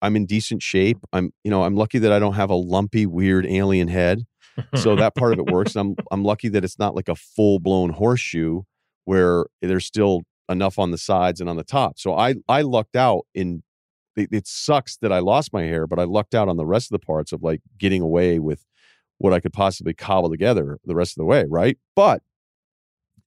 I'm 0.00 0.16
in 0.16 0.26
decent 0.26 0.62
shape. 0.62 0.98
I'm, 1.12 1.32
you 1.42 1.50
know, 1.50 1.64
I'm 1.64 1.74
lucky 1.74 1.98
that 1.98 2.12
I 2.12 2.18
don't 2.18 2.34
have 2.34 2.50
a 2.50 2.54
lumpy, 2.54 3.04
weird 3.04 3.46
alien 3.46 3.88
head. 3.88 4.24
So 4.74 4.96
that 4.96 5.14
part 5.14 5.32
of 5.32 5.38
it 5.38 5.46
works. 5.46 5.76
And 5.76 5.96
I'm 5.98 6.06
I'm 6.10 6.24
lucky 6.24 6.48
that 6.48 6.64
it's 6.64 6.78
not 6.78 6.94
like 6.94 7.08
a 7.08 7.14
full 7.14 7.60
blown 7.60 7.90
horseshoe 7.90 8.62
where 9.04 9.46
there's 9.62 9.86
still 9.86 10.22
enough 10.48 10.78
on 10.78 10.90
the 10.90 10.98
sides 10.98 11.40
and 11.40 11.48
on 11.48 11.56
the 11.56 11.64
top. 11.64 11.98
So 11.98 12.14
I 12.14 12.34
I 12.48 12.62
lucked 12.62 12.96
out 12.96 13.26
in 13.34 13.62
it, 14.18 14.28
it 14.32 14.46
sucks 14.46 14.96
that 14.98 15.12
I 15.12 15.20
lost 15.20 15.52
my 15.52 15.62
hair, 15.62 15.86
but 15.86 15.98
I 15.98 16.04
lucked 16.04 16.34
out 16.34 16.48
on 16.48 16.56
the 16.56 16.66
rest 16.66 16.90
of 16.92 17.00
the 17.00 17.04
parts 17.04 17.32
of 17.32 17.42
like 17.42 17.60
getting 17.78 18.02
away 18.02 18.38
with 18.38 18.64
what 19.18 19.32
I 19.32 19.40
could 19.40 19.52
possibly 19.52 19.94
cobble 19.94 20.30
together 20.30 20.78
the 20.84 20.94
rest 20.94 21.12
of 21.12 21.20
the 21.20 21.24
way, 21.24 21.44
right? 21.48 21.78
But 21.94 22.22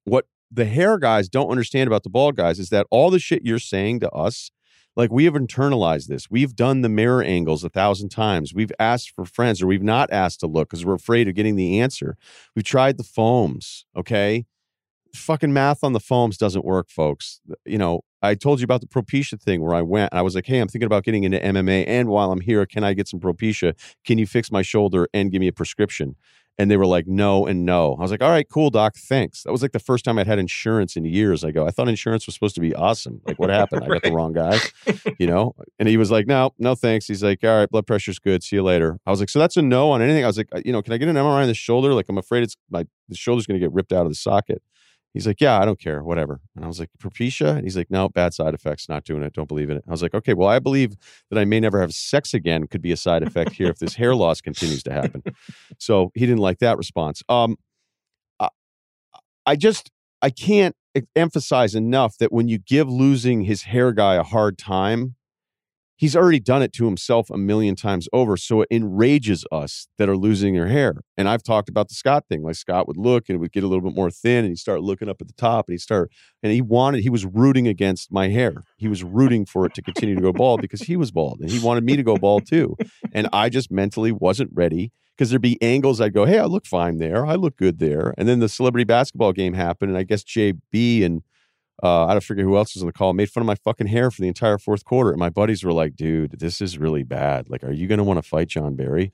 what 0.05 0.25
the 0.51 0.65
hair 0.65 0.97
guys 0.97 1.29
don't 1.29 1.49
understand 1.49 1.87
about 1.87 2.03
the 2.03 2.09
bald 2.09 2.35
guys 2.35 2.59
is 2.59 2.69
that 2.69 2.87
all 2.91 3.09
the 3.09 3.19
shit 3.19 3.45
you're 3.45 3.59
saying 3.59 4.01
to 4.01 4.09
us, 4.11 4.51
like 4.95 5.11
we 5.11 5.23
have 5.23 5.35
internalized 5.35 6.07
this. 6.07 6.29
We've 6.29 6.55
done 6.55 6.81
the 6.81 6.89
mirror 6.89 7.23
angles 7.23 7.63
a 7.63 7.69
thousand 7.69 8.09
times. 8.09 8.53
We've 8.53 8.73
asked 8.77 9.11
for 9.11 9.23
friends 9.25 9.61
or 9.61 9.67
we've 9.67 9.81
not 9.81 10.11
asked 10.11 10.41
to 10.41 10.47
look 10.47 10.69
because 10.69 10.85
we're 10.85 10.95
afraid 10.95 11.29
of 11.29 11.35
getting 11.35 11.55
the 11.55 11.79
answer. 11.79 12.17
We've 12.55 12.65
tried 12.65 12.97
the 12.97 13.03
foams, 13.03 13.85
okay? 13.95 14.45
Fucking 15.13 15.51
math 15.51 15.83
on 15.83 15.93
the 15.93 15.99
foams 15.99 16.37
doesn't 16.37 16.63
work, 16.63 16.89
folks. 16.89 17.41
You 17.65 17.77
know, 17.77 18.01
I 18.21 18.35
told 18.35 18.59
you 18.59 18.65
about 18.65 18.81
the 18.81 18.87
Propecia 18.87 19.41
thing 19.41 19.61
where 19.61 19.75
I 19.75 19.81
went 19.81 20.11
and 20.11 20.19
I 20.19 20.21
was 20.21 20.35
like, 20.35 20.45
hey, 20.45 20.59
I'm 20.59 20.67
thinking 20.67 20.85
about 20.85 21.03
getting 21.03 21.23
into 21.23 21.39
MMA. 21.39 21.85
And 21.87 22.09
while 22.09 22.31
I'm 22.31 22.41
here, 22.41 22.65
can 22.65 22.83
I 22.83 22.93
get 22.93 23.07
some 23.07 23.19
Propecia? 23.19 23.73
Can 24.05 24.17
you 24.17 24.27
fix 24.27 24.51
my 24.51 24.61
shoulder 24.61 25.07
and 25.13 25.31
give 25.31 25.39
me 25.39 25.47
a 25.47 25.53
prescription? 25.53 26.15
And 26.57 26.69
they 26.69 26.77
were 26.77 26.85
like, 26.85 27.07
no 27.07 27.47
and 27.47 27.65
no. 27.65 27.95
I 27.95 28.01
was 28.01 28.11
like, 28.11 28.21
all 28.21 28.29
right, 28.29 28.47
cool, 28.47 28.69
doc. 28.69 28.95
Thanks. 28.95 29.43
That 29.43 29.51
was 29.51 29.63
like 29.63 29.71
the 29.71 29.79
first 29.79 30.05
time 30.05 30.19
I'd 30.19 30.27
had 30.27 30.37
insurance 30.37 30.95
in 30.95 31.05
years. 31.05 31.43
I 31.43 31.49
go, 31.49 31.65
I 31.65 31.71
thought 31.71 31.87
insurance 31.87 32.27
was 32.27 32.35
supposed 32.35 32.53
to 32.55 32.61
be 32.61 32.75
awesome. 32.75 33.21
Like, 33.25 33.39
what 33.39 33.49
happened? 33.49 33.83
I 33.83 33.87
got 33.87 34.03
the 34.03 34.11
wrong 34.11 34.33
guy, 34.33 34.59
you 35.17 35.25
know? 35.25 35.55
And 35.79 35.89
he 35.89 35.97
was 35.97 36.11
like, 36.11 36.27
no, 36.27 36.51
no, 36.59 36.75
thanks. 36.75 37.07
He's 37.07 37.23
like, 37.23 37.43
all 37.43 37.57
right, 37.57 37.69
blood 37.69 37.87
pressure's 37.87 38.19
good. 38.19 38.43
See 38.43 38.57
you 38.57 38.63
later. 38.63 38.99
I 39.07 39.09
was 39.09 39.19
like, 39.19 39.29
so 39.29 39.39
that's 39.39 39.57
a 39.57 39.63
no 39.63 39.89
on 39.89 40.03
anything. 40.03 40.23
I 40.23 40.27
was 40.27 40.37
like, 40.37 40.49
uh, 40.51 40.61
you 40.63 40.71
know, 40.71 40.83
can 40.83 40.93
I 40.93 40.97
get 40.97 41.07
an 41.07 41.15
MRI 41.15 41.41
on 41.41 41.47
the 41.47 41.55
shoulder? 41.55 41.95
Like, 41.95 42.07
I'm 42.09 42.19
afraid 42.19 42.43
it's 42.43 42.57
my, 42.69 42.85
the 43.09 43.15
shoulder's 43.15 43.47
going 43.47 43.59
to 43.59 43.65
get 43.65 43.73
ripped 43.73 43.93
out 43.93 44.05
of 44.05 44.09
the 44.09 44.15
socket. 44.15 44.61
He's 45.13 45.27
like, 45.27 45.41
yeah, 45.41 45.59
I 45.59 45.65
don't 45.65 45.79
care, 45.79 46.03
whatever. 46.03 46.39
And 46.55 46.63
I 46.63 46.67
was 46.67 46.79
like, 46.79 46.89
Propecia? 46.97 47.55
And 47.55 47.63
he's 47.63 47.75
like, 47.75 47.91
no, 47.91 48.07
bad 48.07 48.33
side 48.33 48.53
effects, 48.53 48.87
not 48.87 49.03
doing 49.03 49.23
it, 49.23 49.33
don't 49.33 49.47
believe 49.47 49.69
in 49.69 49.77
it. 49.77 49.83
I 49.87 49.91
was 49.91 50.01
like, 50.01 50.13
okay, 50.13 50.33
well, 50.33 50.47
I 50.47 50.59
believe 50.59 50.95
that 51.29 51.37
I 51.37 51.43
may 51.43 51.59
never 51.59 51.81
have 51.81 51.93
sex 51.93 52.33
again 52.33 52.67
could 52.67 52.81
be 52.81 52.91
a 52.91 52.97
side 52.97 53.21
effect 53.21 53.51
here 53.53 53.67
if 53.67 53.79
this 53.79 53.95
hair 53.95 54.15
loss 54.15 54.39
continues 54.39 54.83
to 54.83 54.93
happen. 54.93 55.23
So 55.79 56.11
he 56.15 56.21
didn't 56.21 56.39
like 56.39 56.59
that 56.59 56.77
response. 56.77 57.23
Um, 57.27 57.57
I, 58.39 58.49
I 59.45 59.55
just, 59.57 59.91
I 60.21 60.29
can't 60.29 60.75
emphasize 61.15 61.75
enough 61.75 62.17
that 62.17 62.31
when 62.31 62.47
you 62.47 62.57
give 62.57 62.89
losing 62.89 63.41
his 63.41 63.63
hair 63.63 63.91
guy 63.91 64.15
a 64.15 64.23
hard 64.23 64.57
time, 64.57 65.15
he's 66.01 66.15
already 66.15 66.39
done 66.39 66.63
it 66.63 66.73
to 66.73 66.85
himself 66.85 67.29
a 67.29 67.37
million 67.37 67.75
times 67.75 68.09
over. 68.11 68.35
So 68.35 68.61
it 68.61 68.67
enrages 68.71 69.45
us 69.51 69.87
that 69.99 70.09
are 70.09 70.17
losing 70.17 70.55
their 70.55 70.67
hair. 70.67 70.95
And 71.15 71.29
I've 71.29 71.43
talked 71.43 71.69
about 71.69 71.89
the 71.89 71.93
Scott 71.93 72.25
thing. 72.27 72.41
Like 72.41 72.55
Scott 72.55 72.87
would 72.87 72.97
look 72.97 73.29
and 73.29 73.35
it 73.35 73.39
would 73.39 73.51
get 73.51 73.63
a 73.63 73.67
little 73.67 73.87
bit 73.87 73.95
more 73.95 74.09
thin 74.09 74.39
and 74.39 74.47
he'd 74.47 74.57
start 74.57 74.81
looking 74.81 75.07
up 75.07 75.21
at 75.21 75.27
the 75.27 75.33
top 75.35 75.67
and 75.67 75.73
he'd 75.73 75.81
start, 75.81 76.11
and 76.41 76.51
he 76.51 76.59
wanted, 76.59 77.03
he 77.03 77.11
was 77.11 77.23
rooting 77.23 77.67
against 77.67 78.11
my 78.11 78.29
hair. 78.29 78.63
He 78.77 78.87
was 78.87 79.03
rooting 79.03 79.45
for 79.45 79.67
it 79.67 79.75
to 79.75 79.83
continue 79.83 80.15
to 80.15 80.21
go 80.21 80.33
bald 80.33 80.59
because 80.59 80.81
he 80.81 80.97
was 80.97 81.11
bald 81.11 81.39
and 81.39 81.51
he 81.51 81.59
wanted 81.59 81.83
me 81.83 81.95
to 81.95 82.03
go 82.03 82.17
bald 82.17 82.47
too. 82.47 82.75
And 83.13 83.29
I 83.31 83.49
just 83.49 83.71
mentally 83.71 84.11
wasn't 84.11 84.49
ready 84.55 84.91
because 85.15 85.29
there'd 85.29 85.39
be 85.39 85.61
angles 85.61 86.01
I'd 86.01 86.15
go, 86.15 86.25
hey, 86.25 86.39
I 86.39 86.45
look 86.45 86.65
fine 86.65 86.97
there. 86.97 87.27
I 87.27 87.35
look 87.35 87.57
good 87.57 87.77
there. 87.77 88.15
And 88.17 88.27
then 88.27 88.39
the 88.39 88.49
celebrity 88.49 88.85
basketball 88.85 89.33
game 89.33 89.53
happened, 89.53 89.91
and 89.91 89.97
I 89.99 90.01
guess 90.01 90.23
JB 90.23 91.05
and 91.05 91.21
uh, 91.83 92.05
I 92.05 92.13
don't 92.13 92.23
figure 92.23 92.43
who 92.43 92.57
else 92.57 92.75
was 92.75 92.83
on 92.83 92.87
the 92.87 92.93
call 92.93 93.13
made 93.13 93.29
fun 93.29 93.41
of 93.41 93.47
my 93.47 93.55
fucking 93.55 93.87
hair 93.87 94.11
for 94.11 94.21
the 94.21 94.27
entire 94.27 94.57
fourth 94.57 94.85
quarter. 94.85 95.09
And 95.11 95.19
my 95.19 95.29
buddies 95.29 95.63
were 95.63 95.73
like, 95.73 95.95
dude, 95.95 96.39
this 96.39 96.61
is 96.61 96.77
really 96.77 97.03
bad. 97.03 97.49
Like, 97.49 97.63
are 97.63 97.71
you 97.71 97.87
going 97.87 97.97
to 97.97 98.03
want 98.03 98.17
to 98.17 98.21
fight 98.27 98.49
Jon 98.49 98.75
Barry? 98.75 99.11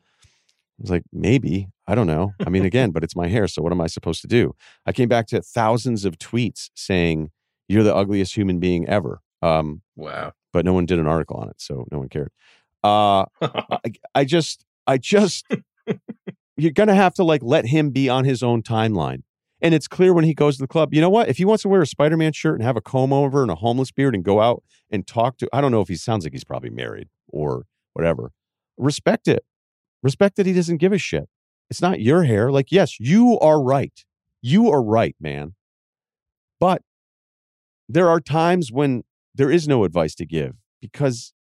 I 0.79 0.81
was 0.81 0.91
like, 0.91 1.03
maybe. 1.11 1.69
I 1.87 1.95
don't 1.95 2.07
know. 2.07 2.33
I 2.45 2.49
mean, 2.49 2.65
again, 2.65 2.91
but 2.91 3.03
it's 3.03 3.15
my 3.15 3.27
hair. 3.27 3.47
So 3.47 3.61
what 3.61 3.71
am 3.71 3.81
I 3.81 3.87
supposed 3.87 4.21
to 4.21 4.27
do? 4.27 4.53
I 4.85 4.91
came 4.91 5.07
back 5.09 5.27
to 5.27 5.41
thousands 5.41 6.05
of 6.05 6.17
tweets 6.19 6.69
saying, 6.75 7.31
you're 7.67 7.83
the 7.83 7.95
ugliest 7.95 8.35
human 8.35 8.59
being 8.59 8.87
ever. 8.87 9.21
Um, 9.41 9.81
Wow. 9.95 10.33
but 10.53 10.65
no 10.65 10.73
one 10.73 10.85
did 10.85 10.99
an 10.99 11.07
article 11.07 11.37
on 11.37 11.49
it. 11.49 11.55
So 11.59 11.85
no 11.91 11.99
one 11.99 12.09
cared. 12.09 12.31
Uh, 12.83 13.25
I, 13.41 13.79
I 14.13 14.25
just, 14.25 14.65
I 14.85 14.97
just, 14.97 15.45
you're 16.57 16.71
going 16.71 16.87
to 16.89 16.95
have 16.95 17.13
to 17.15 17.23
like 17.23 17.41
let 17.43 17.65
him 17.65 17.89
be 17.91 18.09
on 18.09 18.25
his 18.25 18.43
own 18.43 18.61
timeline. 18.63 19.23
And 19.61 19.73
it's 19.73 19.87
clear 19.87 20.13
when 20.13 20.23
he 20.23 20.33
goes 20.33 20.57
to 20.57 20.63
the 20.63 20.67
club, 20.67 20.93
you 20.93 21.01
know 21.01 21.09
what? 21.09 21.29
If 21.29 21.37
he 21.37 21.45
wants 21.45 21.63
to 21.63 21.69
wear 21.69 21.81
a 21.81 21.87
Spider 21.87 22.17
Man 22.17 22.31
shirt 22.31 22.55
and 22.55 22.63
have 22.63 22.77
a 22.77 22.81
comb 22.81 23.11
over 23.11 23.41
and 23.41 23.49
a 23.49 23.55
homeless 23.55 23.91
beard 23.91 24.13
and 24.13 24.23
go 24.23 24.39
out 24.39 24.63
and 24.91 25.07
talk 25.07 25.37
to, 25.39 25.49
I 25.51 25.61
don't 25.61 25.71
know 25.71 25.81
if 25.81 25.87
he 25.87 25.95
sounds 25.95 26.23
like 26.23 26.33
he's 26.33 26.43
probably 26.43 26.69
married 26.69 27.09
or 27.27 27.65
whatever. 27.93 28.31
Respect 28.77 29.27
it. 29.27 29.43
Respect 30.03 30.35
that 30.35 30.45
he 30.45 30.53
doesn't 30.53 30.77
give 30.77 30.93
a 30.93 30.97
shit. 30.97 31.27
It's 31.69 31.81
not 31.81 31.99
your 31.99 32.23
hair. 32.23 32.51
Like, 32.51 32.71
yes, 32.71 32.99
you 32.99 33.39
are 33.39 33.61
right. 33.61 34.05
You 34.41 34.69
are 34.71 34.83
right, 34.83 35.15
man. 35.19 35.55
But 36.59 36.83
there 37.89 38.09
are 38.09 38.19
times 38.19 38.71
when 38.71 39.03
there 39.33 39.51
is 39.51 39.67
no 39.67 39.83
advice 39.83 40.15
to 40.15 40.25
give 40.25 40.55
because 40.81 41.33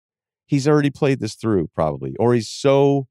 he's 0.47 0.67
already 0.67 0.91
played 0.91 1.21
this 1.21 1.35
through, 1.35 1.69
probably, 1.69 2.15
or 2.19 2.35
he's 2.35 2.49
so 2.49 3.07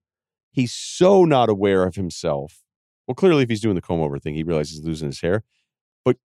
he's 0.52 0.74
so 0.74 1.26
not 1.26 1.50
aware 1.50 1.84
of 1.84 1.96
himself. 1.96 2.64
Well, 3.08 3.16
clearly, 3.16 3.44
if 3.44 3.50
he's 3.50 3.62
doing 3.62 3.76
the 3.76 3.82
comb 3.82 4.02
over 4.02 4.18
thing, 4.20 4.36
he 4.36 4.44
realizes 4.44 4.78
he's 4.78 4.86
losing 4.86 5.10
his 5.10 5.22
hair. 5.22 5.44
But 6.04 6.18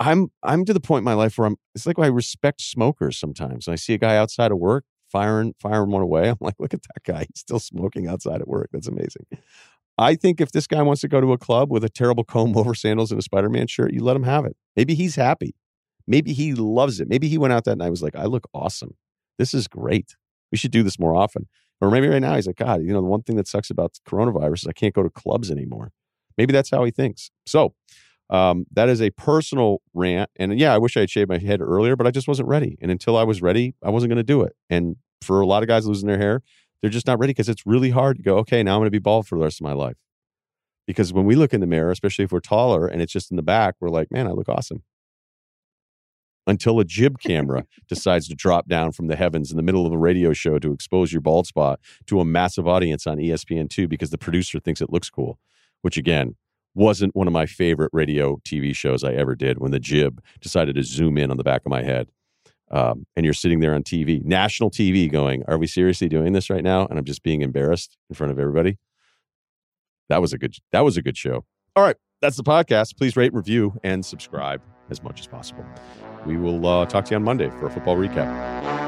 I'm 0.00 0.30
I'm 0.42 0.64
to 0.64 0.74
the 0.74 0.80
point 0.80 1.00
in 1.00 1.04
my 1.04 1.14
life 1.14 1.38
where 1.38 1.46
I'm. 1.46 1.56
It's 1.74 1.86
like 1.86 1.98
I 1.98 2.06
respect 2.06 2.60
smokers 2.60 3.18
sometimes. 3.18 3.66
When 3.66 3.72
I 3.74 3.76
see 3.76 3.94
a 3.94 3.98
guy 3.98 4.16
outside 4.16 4.52
of 4.52 4.58
work 4.58 4.84
firing 5.10 5.54
firing 5.60 5.90
one 5.90 6.02
away, 6.02 6.28
I'm 6.30 6.38
like, 6.40 6.56
look 6.58 6.74
at 6.74 6.82
that 6.82 7.04
guy. 7.04 7.20
He's 7.20 7.40
still 7.40 7.60
smoking 7.60 8.08
outside 8.08 8.40
at 8.40 8.48
work. 8.48 8.70
That's 8.72 8.88
amazing. 8.88 9.26
I 9.98 10.14
think 10.14 10.40
if 10.40 10.52
this 10.52 10.68
guy 10.68 10.80
wants 10.82 11.00
to 11.00 11.08
go 11.08 11.20
to 11.20 11.32
a 11.32 11.38
club 11.38 11.72
with 11.72 11.82
a 11.84 11.88
terrible 11.88 12.24
comb 12.24 12.56
over 12.56 12.74
sandals 12.74 13.10
and 13.10 13.18
a 13.18 13.22
Spider 13.22 13.50
Man 13.50 13.66
shirt, 13.66 13.92
you 13.92 14.02
let 14.02 14.16
him 14.16 14.22
have 14.22 14.44
it. 14.44 14.56
Maybe 14.76 14.94
he's 14.94 15.16
happy. 15.16 15.54
Maybe 16.06 16.32
he 16.32 16.54
loves 16.54 17.00
it. 17.00 17.08
Maybe 17.08 17.28
he 17.28 17.36
went 17.36 17.52
out 17.52 17.64
that 17.64 17.76
night 17.76 17.86
and 17.86 17.92
was 17.92 18.02
like, 18.02 18.16
I 18.16 18.24
look 18.24 18.48
awesome. 18.54 18.96
This 19.38 19.52
is 19.52 19.68
great. 19.68 20.16
We 20.50 20.56
should 20.56 20.70
do 20.70 20.82
this 20.82 20.98
more 20.98 21.14
often. 21.14 21.48
Or 21.80 21.90
maybe 21.90 22.08
right 22.08 22.20
now 22.20 22.34
he's 22.34 22.46
like, 22.46 22.56
God, 22.56 22.82
you 22.82 22.92
know, 22.92 23.00
the 23.00 23.06
one 23.06 23.22
thing 23.22 23.36
that 23.36 23.46
sucks 23.46 23.70
about 23.70 23.98
coronavirus 24.08 24.62
is 24.62 24.66
I 24.66 24.72
can't 24.72 24.94
go 24.94 25.02
to 25.02 25.10
clubs 25.10 25.50
anymore. 25.50 25.92
Maybe 26.38 26.52
that's 26.52 26.70
how 26.70 26.84
he 26.84 26.90
thinks. 26.90 27.30
So 27.46 27.74
um, 28.30 28.66
that 28.72 28.88
is 28.88 29.02
a 29.02 29.10
personal 29.10 29.82
rant. 29.92 30.30
And 30.36 30.58
yeah, 30.58 30.72
I 30.72 30.78
wish 30.78 30.96
I 30.96 31.00
had 31.00 31.10
shaved 31.10 31.28
my 31.28 31.38
head 31.38 31.60
earlier, 31.60 31.96
but 31.96 32.06
I 32.06 32.10
just 32.10 32.28
wasn't 32.28 32.48
ready. 32.48 32.78
And 32.80 32.90
until 32.90 33.16
I 33.16 33.24
was 33.24 33.42
ready, 33.42 33.74
I 33.82 33.90
wasn't 33.90 34.10
going 34.10 34.18
to 34.18 34.22
do 34.22 34.42
it. 34.42 34.54
And 34.70 34.96
for 35.20 35.40
a 35.40 35.46
lot 35.46 35.62
of 35.62 35.68
guys 35.68 35.86
losing 35.86 36.08
their 36.08 36.18
hair, 36.18 36.42
they're 36.80 36.90
just 36.90 37.06
not 37.06 37.18
ready 37.18 37.32
because 37.32 37.48
it's 37.48 37.66
really 37.66 37.90
hard 37.90 38.16
to 38.16 38.22
go, 38.22 38.38
okay, 38.38 38.62
now 38.62 38.74
I'm 38.74 38.80
going 38.80 38.86
to 38.86 38.90
be 38.92 38.98
bald 39.00 39.26
for 39.26 39.36
the 39.36 39.44
rest 39.44 39.60
of 39.60 39.64
my 39.64 39.72
life. 39.72 39.96
Because 40.86 41.12
when 41.12 41.26
we 41.26 41.34
look 41.34 41.52
in 41.52 41.60
the 41.60 41.66
mirror, 41.66 41.90
especially 41.90 42.24
if 42.24 42.32
we're 42.32 42.40
taller 42.40 42.86
and 42.86 43.02
it's 43.02 43.12
just 43.12 43.30
in 43.30 43.36
the 43.36 43.42
back, 43.42 43.74
we're 43.80 43.90
like, 43.90 44.10
man, 44.10 44.26
I 44.26 44.30
look 44.30 44.48
awesome 44.48 44.84
until 46.48 46.80
a 46.80 46.84
jib 46.84 47.20
camera 47.20 47.66
decides 47.88 48.26
to 48.26 48.34
drop 48.34 48.66
down 48.68 48.90
from 48.90 49.06
the 49.06 49.16
heavens 49.16 49.50
in 49.50 49.56
the 49.56 49.62
middle 49.62 49.86
of 49.86 49.92
a 49.92 49.98
radio 49.98 50.32
show 50.32 50.58
to 50.58 50.72
expose 50.72 51.12
your 51.12 51.20
bald 51.20 51.46
spot 51.46 51.78
to 52.06 52.20
a 52.20 52.24
massive 52.24 52.66
audience 52.66 53.06
on 53.06 53.20
E 53.20 53.28
ESPN2 53.28 53.88
because 53.88 54.10
the 54.10 54.18
producer 54.18 54.58
thinks 54.58 54.80
it 54.80 54.90
looks 54.90 55.10
cool, 55.10 55.38
which 55.82 55.96
again 55.96 56.36
wasn't 56.74 57.14
one 57.16 57.26
of 57.26 57.32
my 57.32 57.46
favorite 57.46 57.90
radio 57.92 58.36
TV 58.46 58.74
shows 58.74 59.02
I 59.02 59.12
ever 59.12 59.34
did 59.34 59.58
when 59.58 59.72
the 59.72 59.80
jib 59.80 60.22
decided 60.40 60.76
to 60.76 60.82
zoom 60.82 61.18
in 61.18 61.30
on 61.30 61.36
the 61.36 61.44
back 61.44 61.62
of 61.66 61.70
my 61.70 61.82
head. 61.82 62.08
Um, 62.70 63.06
and 63.16 63.24
you're 63.24 63.34
sitting 63.34 63.60
there 63.60 63.74
on 63.74 63.82
TV, 63.82 64.22
national 64.24 64.70
TV, 64.70 65.10
going, 65.10 65.42
Are 65.48 65.58
we 65.58 65.66
seriously 65.66 66.08
doing 66.08 66.34
this 66.34 66.50
right 66.50 66.62
now? 66.62 66.86
And 66.86 66.98
I'm 66.98 67.04
just 67.04 67.22
being 67.22 67.42
embarrassed 67.42 67.96
in 68.10 68.14
front 68.14 68.30
of 68.30 68.38
everybody. 68.38 68.78
That 70.08 70.20
was 70.20 70.32
a 70.32 70.38
good 70.38 70.54
that 70.72 70.84
was 70.84 70.96
a 70.96 71.02
good 71.02 71.16
show. 71.16 71.44
All 71.76 71.82
right, 71.82 71.96
that's 72.20 72.36
the 72.36 72.42
podcast. 72.42 72.96
Please 72.96 73.16
rate, 73.16 73.34
review, 73.34 73.78
and 73.82 74.04
subscribe 74.04 74.62
as 74.90 75.02
much 75.02 75.20
as 75.20 75.26
possible. 75.26 75.64
We 76.26 76.36
will 76.36 76.66
uh, 76.66 76.86
talk 76.86 77.06
to 77.06 77.10
you 77.10 77.16
on 77.16 77.24
Monday 77.24 77.50
for 77.50 77.66
a 77.66 77.70
football 77.70 77.96
recap. 77.96 78.87